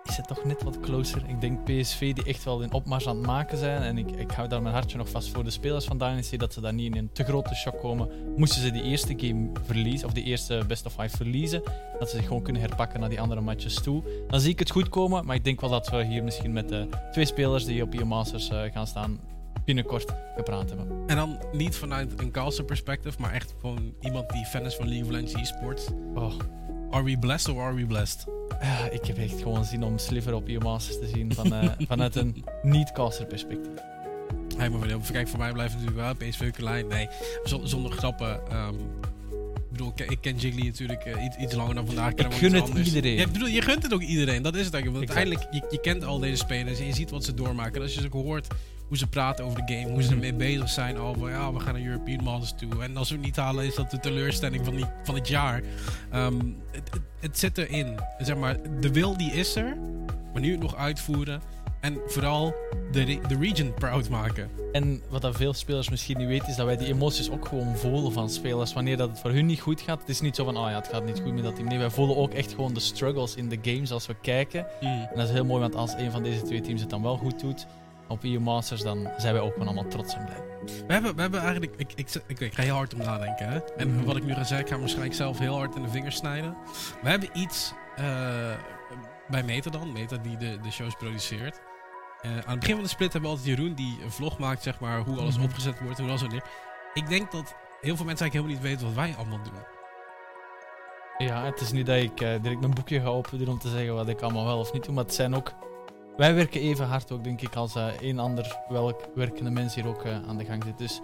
Is 0.09 0.17
het 0.17 0.27
toch 0.27 0.45
net 0.45 0.63
wat 0.63 0.81
closer. 0.81 1.23
Ik 1.27 1.41
denk 1.41 1.65
PSV 1.65 2.15
die 2.15 2.25
echt 2.25 2.45
wel 2.45 2.63
in 2.63 2.73
opmars 2.73 3.09
aan 3.09 3.17
het 3.17 3.27
maken 3.27 3.59
zijn. 3.59 3.83
En 3.83 3.99
ik, 3.99 4.11
ik 4.11 4.31
hou 4.31 4.49
daar 4.49 4.63
mijn 4.63 4.75
hartje 4.75 4.97
nog 4.99 5.09
vast 5.09 5.29
voor 5.29 5.45
de 5.45 5.51
spelers 5.51 5.85
van 5.85 5.99
Dynasty. 5.99 6.37
Dat 6.37 6.53
ze 6.53 6.61
daar 6.61 6.75
niet 6.75 6.95
in 6.95 6.99
een 6.99 7.11
te 7.13 7.25
grote 7.25 7.55
shock 7.55 7.81
komen. 7.81 8.09
Moesten 8.37 8.61
ze 8.61 8.71
die 8.71 8.83
eerste 8.83 9.15
game 9.17 9.51
verliezen, 9.65 10.07
of 10.07 10.13
die 10.13 10.25
eerste 10.25 10.63
best 10.67 10.87
of 10.87 10.93
five 10.93 11.17
verliezen. 11.17 11.63
Dat 11.99 12.11
ze 12.11 12.17
zich 12.17 12.27
gewoon 12.27 12.43
kunnen 12.43 12.63
herpakken 12.63 13.01
naar 13.01 13.09
die 13.09 13.21
andere 13.21 13.41
matches 13.41 13.75
toe. 13.75 14.03
Dan 14.29 14.41
zie 14.41 14.51
ik 14.51 14.59
het 14.59 14.71
goed 14.71 14.89
komen. 14.89 15.27
Maar 15.27 15.37
ik 15.37 15.45
denk 15.45 15.61
wel 15.61 15.71
dat 15.71 15.89
we 15.89 16.05
hier 16.05 16.25
misschien 16.25 16.53
met 16.53 16.69
de 16.69 16.89
twee 17.13 17.25
spelers 17.25 17.65
die 17.65 17.83
op 17.83 17.95
e 17.95 18.05
Masters 18.05 18.51
uh, 18.51 18.63
gaan 18.73 18.87
staan 18.87 19.21
binnenkort 19.65 20.15
gepraat 20.37 20.69
hebben. 20.69 20.89
En 21.07 21.17
dan 21.17 21.39
niet 21.53 21.77
vanuit 21.77 22.21
een 22.21 22.31
caster 22.31 22.65
perspective, 22.65 23.21
maar 23.21 23.33
echt 23.33 23.55
gewoon 23.61 23.95
iemand 24.01 24.31
die 24.31 24.45
fan 24.45 24.65
is 24.65 24.75
van 24.75 24.89
League 24.89 25.05
of 25.05 25.11
Legends 25.11 25.33
eSports. 25.33 25.89
Oh. 26.15 26.33
Are 26.91 27.03
we 27.03 27.19
blessed 27.19 27.49
or 27.49 27.63
are 27.63 27.75
we 27.75 27.87
blessed? 27.87 28.27
Ik 28.91 29.05
heb 29.05 29.19
echt 29.19 29.43
gewoon 29.43 29.65
zin 29.65 29.83
om 29.83 29.99
Sliver 29.99 30.35
op 30.35 30.49
je 30.49 30.59
Masters 30.59 30.99
te 30.99 31.07
zien 31.07 31.35
van, 31.35 31.53
uh, 31.53 31.71
vanuit 31.89 32.17
een 32.17 32.45
niet-caster 32.63 33.27
perspectief. 33.27 33.73
Hey, 34.57 34.69
maar 34.71 34.89
kijk, 35.13 35.29
voor 35.29 35.39
mij 35.39 35.53
blijft 35.53 35.75
het 35.75 35.83
natuurlijk 35.83 36.19
wel 36.19 36.29
PSV 36.29 36.59
lijn. 36.59 36.87
Nee, 36.87 37.09
zonder 37.63 37.93
grappen. 37.93 38.41
Um, 38.53 38.75
ik 39.55 39.71
bedoel, 39.71 39.93
ik 39.97 40.19
ken 40.21 40.37
Jiggly 40.37 40.65
natuurlijk 40.65 41.07
uh, 41.07 41.25
iets, 41.25 41.37
iets, 41.37 41.55
langer 41.55 41.75
dan 41.75 41.87
vandaag. 41.87 42.13
Ik 42.13 42.33
gun 42.33 42.53
het 42.53 42.63
anders. 42.63 42.87
iedereen. 42.87 43.17
Ja, 43.17 43.27
bedoel, 43.27 43.49
je 43.49 43.63
gunt 43.63 43.83
het 43.83 43.93
ook 43.93 44.03
iedereen. 44.03 44.43
Dat 44.43 44.55
is 44.55 44.65
het 44.65 44.75
eigenlijk. 44.75 45.07
Want 45.07 45.19
uiteindelijk, 45.19 45.55
je, 45.55 45.69
je 45.71 45.81
kent 45.81 46.05
al 46.05 46.19
deze 46.19 46.37
spelers 46.37 46.79
en 46.79 46.87
je 46.87 46.95
ziet 46.95 47.11
wat 47.11 47.25
ze 47.25 47.35
doormaken. 47.35 47.75
En 47.75 47.83
als 47.83 47.95
je 47.95 48.01
ze 48.01 48.07
ook 48.07 48.13
hoort 48.13 48.47
hoe 48.89 48.97
ze 48.97 49.07
praten 49.07 49.45
over 49.45 49.67
de 49.67 49.75
game, 49.75 49.93
hoe 49.93 50.03
ze 50.03 50.11
ermee 50.11 50.35
bezig 50.35 50.69
zijn 50.69 50.99
over 50.99 51.31
ja, 51.31 51.53
we 51.53 51.61
gaan 51.61 51.75
naar 51.75 51.83
European 51.83 52.25
Masters 52.25 52.55
toe. 52.57 52.83
En 52.83 52.97
als 52.97 53.09
we 53.09 53.15
het 53.15 53.25
niet 53.25 53.37
halen, 53.37 53.65
is 53.65 53.75
dat 53.75 53.91
de 53.91 54.01
teleurstelling 54.01 54.65
van, 54.65 54.77
die, 54.77 54.85
van 55.03 55.15
het 55.15 55.29
jaar. 55.29 55.63
Um, 56.15 56.57
het, 56.71 56.91
het, 56.91 57.03
het, 57.21 57.39
zit 57.39 57.59
erin. 57.59 57.99
Zeg 58.19 58.37
maar, 58.37 58.57
de 58.81 58.93
wil 58.93 59.17
die 59.17 59.33
is 59.33 59.57
er, 59.57 59.77
maar 60.33 60.43
nu 60.43 60.51
het 60.51 60.61
nog 60.61 60.77
uitvoeren. 60.77 61.43
En 61.81 61.99
vooral 62.07 62.55
de, 62.93 63.05
de 63.05 63.37
region 63.41 63.75
proud 63.75 64.09
maken. 64.09 64.51
En 64.73 65.03
wat 65.09 65.23
dat 65.23 65.37
veel 65.37 65.53
spelers 65.53 65.89
misschien 65.89 66.19
niet 66.19 66.27
weten, 66.27 66.49
is 66.49 66.57
dat 66.57 66.67
wij 66.67 66.77
die 66.77 66.87
emoties 66.87 67.31
ook 67.31 67.49
gewoon 67.49 67.77
voelen 67.77 68.13
van 68.13 68.31
spelers. 68.31 68.73
Wanneer 68.73 68.97
dat 68.97 69.09
het 69.09 69.19
voor 69.19 69.31
hun 69.31 69.47
niet 69.47 69.61
goed 69.61 69.81
gaat, 69.81 70.01
het 70.01 70.09
is 70.09 70.21
niet 70.21 70.37
zo 70.37 70.45
van, 70.45 70.57
oh 70.57 70.69
ja, 70.71 70.77
het 70.77 70.89
gaat 70.89 71.05
niet 71.05 71.21
goed 71.21 71.35
met 71.35 71.45
dat 71.45 71.57
team. 71.57 71.69
Nee, 71.69 71.79
wij 71.79 71.91
voelen 71.91 72.17
ook 72.17 72.35
echt 72.35 72.55
gewoon 72.55 72.75
de 72.75 72.81
struggles 72.81 73.35
in 73.35 73.49
de 73.49 73.59
games 73.63 73.93
als 73.93 74.07
we 74.07 74.15
kijken. 74.23 74.67
Mm. 74.81 74.89
En 74.89 75.17
dat 75.17 75.27
is 75.27 75.33
heel 75.33 75.45
mooi, 75.45 75.61
want 75.61 75.75
als 75.75 75.93
een 75.93 76.11
van 76.11 76.23
deze 76.23 76.43
twee 76.43 76.61
teams 76.61 76.81
het 76.81 76.91
dan 76.91 77.03
wel 77.03 77.17
goed 77.17 77.41
doet, 77.41 77.67
op 78.09 78.25
EU 78.25 78.41
Masters, 78.41 78.83
dan 78.83 79.09
zijn 79.17 79.35
wij 79.35 79.43
ook 79.43 79.53
gewoon 79.53 79.67
allemaal 79.67 79.89
trots 79.91 80.15
en 80.15 80.25
blij. 80.25 80.43
We 80.87 80.93
hebben, 80.93 81.15
we 81.15 81.21
hebben 81.21 81.41
eigenlijk, 81.41 81.75
ik, 81.77 81.93
ik, 81.95 82.23
ik, 82.27 82.41
ik 82.41 82.55
ga 82.55 82.63
heel 82.63 82.75
hard 82.75 82.95
om 82.95 83.01
nadenken. 83.01 83.49
Hè? 83.49 83.59
En 83.59 83.95
mhm. 83.95 84.05
wat 84.05 84.17
ik 84.17 84.25
nu 84.25 84.35
ga 84.35 84.45
zeggen, 84.45 84.67
ik 84.67 84.73
ga 84.73 84.79
waarschijnlijk 84.79 85.15
zelf 85.15 85.39
heel 85.39 85.57
hard 85.57 85.77
in 85.77 85.83
de 85.83 85.89
vingers 85.89 86.17
snijden. 86.17 86.57
We 87.03 87.09
hebben 87.09 87.29
iets 87.33 87.73
uh, 87.99 88.05
bij 89.29 89.43
Meta 89.43 89.71
dan, 89.71 89.93
Meta 89.93 90.17
die 90.17 90.37
de, 90.37 90.59
de 90.63 90.71
shows 90.71 90.95
produceert. 90.95 91.61
Uh, 92.23 92.33
aan 92.33 92.51
het 92.51 92.61
begin 92.61 92.75
van 92.75 92.85
de 92.85 92.91
split 92.91 93.13
hebben 93.13 93.31
we 93.31 93.37
altijd 93.37 93.57
Jeroen 93.57 93.75
die 93.75 93.99
een 94.03 94.11
vlog 94.11 94.39
maakt, 94.39 94.63
zeg 94.63 94.81
maar, 94.81 95.01
hoe 95.01 95.19
alles 95.19 95.37
mhm. 95.37 95.45
opgezet 95.45 95.81
wordt, 95.81 95.99
hoe 95.99 96.09
alles 96.09 96.21
wanneer. 96.21 96.45
Ik 96.95 97.09
denk 97.09 97.33
dat 97.33 97.55
heel 97.81 97.97
veel 97.97 98.05
mensen 98.05 98.25
eigenlijk 98.27 98.33
helemaal 98.33 98.55
niet 98.55 98.63
weten 98.63 98.87
wat 98.87 98.95
wij 98.95 99.15
allemaal 99.17 99.45
doen. 99.45 99.77
Ja, 101.19 101.45
het 101.45 101.61
is 101.61 101.73
niet 101.73 101.87
dat 101.87 101.97
ik 101.97 102.21
uh, 102.21 102.43
direct 102.43 102.61
mijn 102.61 102.75
boekje 102.75 103.01
ga 103.01 103.07
openen 103.07 103.49
om 103.49 103.59
te 103.59 103.69
zeggen 103.69 103.95
wat 103.95 104.09
ik 104.09 104.21
allemaal 104.21 104.45
wel 104.45 104.59
of 104.59 104.73
niet 104.73 104.85
doe, 104.85 104.95
maar 104.95 105.05
het 105.05 105.15
zijn 105.15 105.35
ook 105.35 105.53
wij 106.19 106.35
werken 106.35 106.61
even 106.61 106.87
hard 106.87 107.13
ook, 107.13 107.25
denk 107.25 107.41
ik, 107.41 107.57
als 107.57 107.75
een 108.01 108.19
ander 108.19 108.57
welk 108.69 109.09
werkende 109.15 109.51
mens 109.51 109.75
hier 109.75 109.87
ook 109.87 110.05
uh, 110.05 110.13
aan 110.29 110.37
de 110.37 110.45
gang 110.45 110.65
zit. 110.65 110.79
Dus 110.79 111.01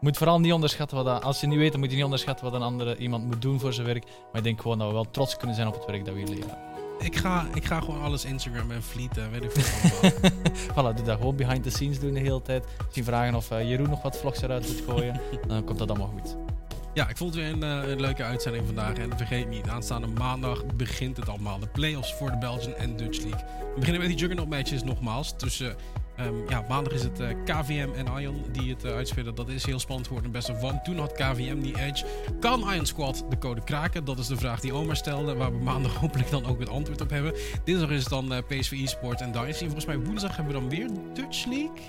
moet 0.00 0.16
vooral 0.16 0.40
niet 0.40 0.52
onderschatten 0.52 0.96
wat 0.96 1.06
dat, 1.06 1.22
als 1.22 1.40
je 1.40 1.46
niet 1.46 1.58
weet, 1.58 1.70
dan 1.70 1.80
moet 1.80 1.88
je 1.88 1.94
niet 1.94 2.04
onderschatten 2.04 2.44
wat 2.44 2.54
een 2.54 2.62
andere 2.62 2.96
iemand 2.96 3.24
moet 3.24 3.42
doen 3.42 3.60
voor 3.60 3.72
zijn 3.72 3.86
werk. 3.86 4.04
Maar 4.04 4.36
ik 4.36 4.42
denk 4.42 4.60
gewoon 4.60 4.78
dat 4.78 4.86
we 4.86 4.92
wel 4.92 5.10
trots 5.10 5.36
kunnen 5.36 5.56
zijn 5.56 5.68
op 5.68 5.74
het 5.74 5.84
werk 5.84 6.04
dat 6.04 6.14
we 6.14 6.20
hier 6.20 6.28
leveren. 6.28 6.58
Ik 6.98 7.16
ga, 7.16 7.46
ik 7.54 7.64
ga 7.64 7.80
gewoon 7.80 8.02
alles 8.02 8.24
Instagram 8.24 8.70
en 8.70 8.82
fleeten, 8.82 9.30
weet 9.30 9.44
ik 9.44 9.50
veel 9.50 10.10
voilà, 10.72 10.94
doe 10.96 11.04
dat 11.04 11.16
gewoon 11.16 11.36
behind 11.36 11.62
the 11.62 11.70
scenes 11.70 12.00
doen 12.00 12.12
de 12.12 12.20
hele 12.20 12.42
tijd. 12.42 12.64
Misschien 12.84 13.04
vragen 13.04 13.34
of 13.34 13.50
uh, 13.50 13.68
Jeroen 13.68 13.90
nog 13.90 14.02
wat 14.02 14.16
vlogs 14.16 14.42
eruit 14.42 14.66
moet 14.66 14.94
gooien. 14.94 15.20
dan 15.46 15.64
komt 15.64 15.78
dat 15.78 15.88
allemaal 15.88 16.12
goed. 16.20 16.47
Ja, 16.98 17.08
ik 17.08 17.16
vond 17.16 17.34
het 17.34 17.44
weer 17.44 17.52
een, 17.52 17.84
uh, 17.84 17.90
een, 17.90 18.00
leuke 18.00 18.22
uitzending 18.24 18.66
vandaag. 18.66 18.94
En 18.94 19.16
vergeet 19.16 19.48
niet, 19.48 19.68
aanstaande 19.68 20.06
maandag 20.06 20.66
begint 20.66 21.16
het 21.16 21.28
allemaal. 21.28 21.58
De 21.58 21.68
playoffs 21.68 22.14
voor 22.14 22.30
de 22.30 22.38
Belgian 22.38 22.74
en 22.74 22.96
Dutch 22.96 23.22
League. 23.22 23.44
We 23.74 23.74
beginnen 23.74 24.00
met 24.00 24.10
die 24.10 24.18
Juggernaut 24.18 24.48
matches 24.48 24.82
nogmaals. 24.82 25.34
Tussen 25.36 25.76
um, 26.20 26.48
ja, 26.48 26.64
maandag 26.68 26.92
is 26.92 27.02
het 27.02 27.20
uh, 27.20 27.28
KVM 27.44 27.88
en 27.96 28.20
Ion 28.20 28.44
die 28.52 28.70
het 28.70 28.84
uh, 28.84 28.92
uitspelen. 28.92 29.34
Dat 29.34 29.48
is 29.48 29.66
heel 29.66 29.78
spannend 29.78 30.06
geworden. 30.06 30.32
Best 30.32 30.50
of 30.50 30.62
one. 30.62 30.80
Toen 30.82 30.98
had 30.98 31.12
KVM 31.12 31.60
die 31.60 31.80
edge. 31.80 32.04
Kan 32.40 32.72
Ion 32.72 32.86
Squad 32.86 33.24
de 33.28 33.38
code 33.38 33.64
kraken? 33.64 34.04
Dat 34.04 34.18
is 34.18 34.26
de 34.26 34.36
vraag 34.36 34.60
die 34.60 34.72
Omar 34.72 34.96
stelde. 34.96 35.34
Waar 35.34 35.52
we 35.52 35.58
maandag 35.58 35.94
hopelijk 36.02 36.30
dan 36.30 36.46
ook 36.46 36.58
het 36.58 36.68
antwoord 36.68 37.00
op 37.00 37.10
hebben. 37.10 37.34
Dinsdag 37.64 37.90
is 37.90 38.00
het 38.00 38.08
dan 38.08 38.44
PSV 38.46 38.72
eSport 38.72 39.20
en 39.20 39.32
Dynasty. 39.32 39.64
Volgens 39.64 39.86
mij 39.86 39.98
woensdag 39.98 40.36
hebben 40.36 40.54
we 40.54 40.60
dan 40.60 40.68
weer 40.68 40.88
Dutch 41.14 41.44
League. 41.44 41.80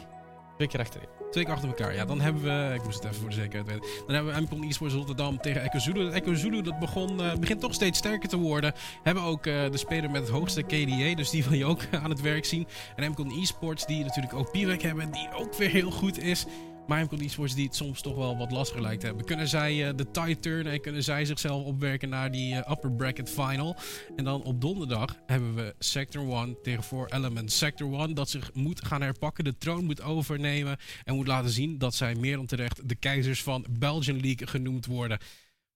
Twee 0.56 0.68
keer 0.68 0.80
achterin. 0.80 1.19
Twee 1.32 1.44
keer 1.44 1.54
achter 1.54 1.70
elkaar. 1.70 1.94
Ja, 1.94 2.06
dan 2.06 2.22
hebben 2.22 2.42
we... 2.44 2.74
Ik 2.76 2.84
moest 2.84 2.96
het 2.96 3.06
even 3.06 3.16
voor 3.16 3.30
de 3.30 3.36
zekerheid 3.36 3.68
weten. 3.68 3.86
Dan 4.06 4.16
hebben 4.16 4.34
we 4.34 4.42
MCON 4.42 4.64
eSports 4.64 4.94
Rotterdam 4.94 5.42
tegen 5.42 5.62
Echo 5.62 5.80
Zulu. 5.80 6.10
Echo 6.10 6.34
Zulu 6.34 6.62
dat 6.62 6.80
begon, 6.80 7.22
uh, 7.22 7.34
begint 7.34 7.60
toch 7.60 7.74
steeds 7.74 7.98
sterker 7.98 8.30
te 8.30 8.38
worden. 8.38 8.74
Hebben 9.04 9.24
ook 9.24 9.46
uh, 9.46 9.72
de 9.72 9.78
speler 9.78 10.12
met 10.12 10.22
het 10.22 10.32
hoogste 10.32 10.62
KDA. 10.62 11.16
Dus 11.16 11.30
die 11.30 11.44
wil 11.44 11.58
je 11.58 11.66
ook 11.66 11.82
aan 12.04 12.10
het 12.10 12.22
werk 12.22 12.46
zien. 12.46 12.68
En 12.96 13.12
MCON 13.12 13.42
eSports 13.42 13.86
die 13.86 14.04
natuurlijk 14.04 14.34
ook 14.34 14.52
Piwek 14.52 14.82
hebben. 14.82 15.12
Die 15.12 15.30
ook 15.36 15.54
weer 15.54 15.70
heel 15.70 15.92
goed 15.92 16.20
is. 16.20 16.46
Maar 16.90 17.04
MCON 17.04 17.20
eSports 17.20 17.56
die 17.56 17.66
het 17.66 17.76
soms 17.76 18.02
toch 18.02 18.16
wel 18.16 18.38
wat 18.38 18.52
lastiger 18.52 18.82
lijkt 18.82 19.00
te 19.00 19.06
hebben. 19.06 19.26
Kunnen 19.26 19.48
zij 19.48 19.88
uh, 19.88 19.96
de 19.96 20.12
tide 20.12 20.40
turnen 20.40 20.74
en 20.74 20.82
kunnen 20.82 21.04
zij 21.04 21.26
zichzelf 21.26 21.66
opwerken 21.66 22.10
naar 22.10 22.32
die 22.32 22.54
uh, 22.54 22.58
upper 22.58 22.92
bracket 22.92 23.30
final. 23.30 23.76
En 24.16 24.24
dan 24.24 24.44
op 24.44 24.62
donderdag 24.62 25.16
hebben 25.26 25.56
we 25.56 25.76
Sector 25.80 26.30
1 26.32 26.58
tegen 26.64 26.84
4 26.84 27.14
Elements. 27.14 27.58
Sector 27.58 28.00
1 28.00 28.14
dat 28.14 28.30
zich 28.30 28.54
moet 28.54 28.86
gaan 28.86 29.02
herpakken, 29.02 29.44
de 29.44 29.58
troon 29.58 29.86
moet 29.86 30.02
overnemen. 30.02 30.78
En 31.04 31.16
moet 31.16 31.28
laten 31.28 31.50
zien 31.50 31.78
dat 31.78 31.96
zij 31.96 32.16
meer 32.16 32.36
dan 32.36 32.46
terecht 32.46 32.90
de 32.90 32.96
keizers 32.96 33.44
van 33.44 33.66
Belgian 33.70 34.22
League 34.22 34.48
genoemd 34.48 34.86
worden. 34.86 35.20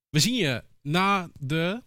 We 0.10 0.20
zien 0.20 0.36
je 0.36 0.64
na 0.82 1.30
de... 1.40 1.84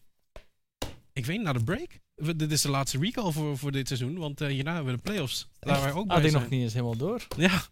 Ik 1.12 1.27
weet 1.27 1.43
na 1.43 1.53
de 1.53 1.64
break. 1.64 1.99
Dit 2.37 2.53
is 2.53 2.62
de 2.62 2.70
laatste 2.70 2.99
recall 2.99 3.33
voor, 3.33 3.59
voor 3.59 3.72
dit 3.72 3.87
seizoen, 3.87 4.18
want 4.18 4.41
uh, 4.41 4.49
hierna 4.49 4.74
hebben 4.74 4.93
we 4.93 5.03
de 5.03 5.11
playoffs. 5.11 5.49
Daar 5.59 5.83
wij 5.83 5.93
ook 5.93 6.07
bij 6.07 6.16
Had 6.16 6.24
ik 6.24 6.33
nog 6.33 6.49
niet 6.49 6.62
eens 6.62 6.72
helemaal 6.72 6.97
door. 6.97 7.27
Ja, 7.37 7.62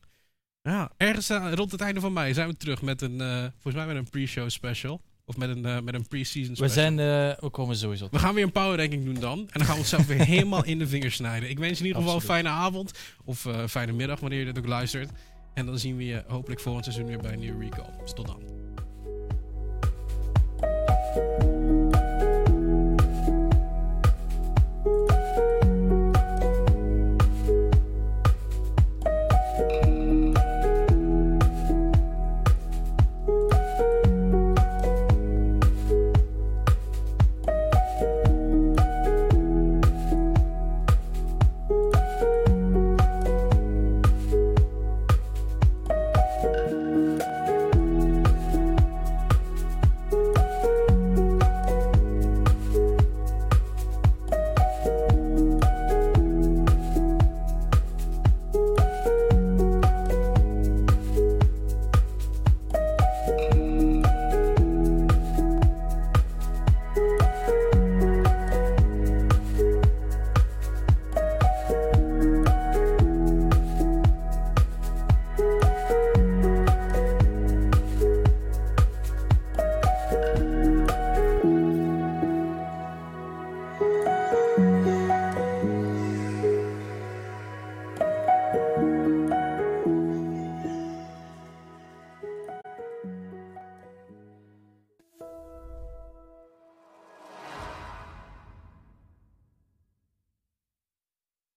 ja, 0.70 0.90
ergens 0.96 1.30
uh, 1.30 1.52
rond 1.54 1.72
het 1.72 1.80
einde 1.80 2.00
van 2.00 2.12
mei 2.12 2.34
zijn 2.34 2.48
we 2.48 2.56
terug 2.56 2.82
met 2.82 3.02
een, 3.02 3.20
uh, 3.20 3.38
volgens 3.38 3.74
mij 3.74 3.86
met 3.86 3.96
een 3.96 4.10
pre-show 4.10 4.48
special. 4.48 5.00
Of 5.26 5.36
met 5.36 5.48
een, 5.48 5.66
uh, 5.66 5.80
met 5.80 5.94
een 5.94 6.08
pre-season 6.08 6.56
special. 6.56 6.66
We 6.66 6.96
zijn, 6.96 6.96
we 7.40 7.50
komen 7.50 7.76
sowieso. 7.76 8.08
We 8.10 8.18
gaan 8.18 8.34
weer 8.34 8.44
een 8.44 8.52
power 8.52 8.78
ranking 8.78 9.04
doen 9.04 9.20
dan. 9.20 9.38
En 9.38 9.46
dan 9.52 9.64
gaan 9.64 9.74
we 9.74 9.80
onszelf 9.80 10.06
weer 10.06 10.24
helemaal 10.34 10.64
in 10.64 10.78
de 10.78 10.86
vingers 10.86 11.14
snijden. 11.14 11.50
Ik 11.50 11.58
wens 11.58 11.80
in 11.80 11.86
ieder 11.86 12.00
geval 12.00 12.16
een 12.16 12.22
fijne 12.24 12.48
avond. 12.48 12.92
Of 13.24 13.46
fijne 13.68 13.92
middag 13.92 14.20
wanneer 14.20 14.38
je 14.38 14.44
dit 14.44 14.58
ook 14.58 14.66
luistert. 14.66 15.10
En 15.54 15.66
dan 15.66 15.78
zien 15.78 15.96
we 15.96 16.04
je 16.04 16.24
hopelijk 16.26 16.60
volgend 16.60 16.84
seizoen 16.84 17.06
weer 17.06 17.18
bij 17.18 17.32
een 17.32 17.38
nieuwe 17.38 17.64
recall. 17.64 17.90
Dus 18.02 18.12
tot 18.12 18.26
dan. 18.26 18.53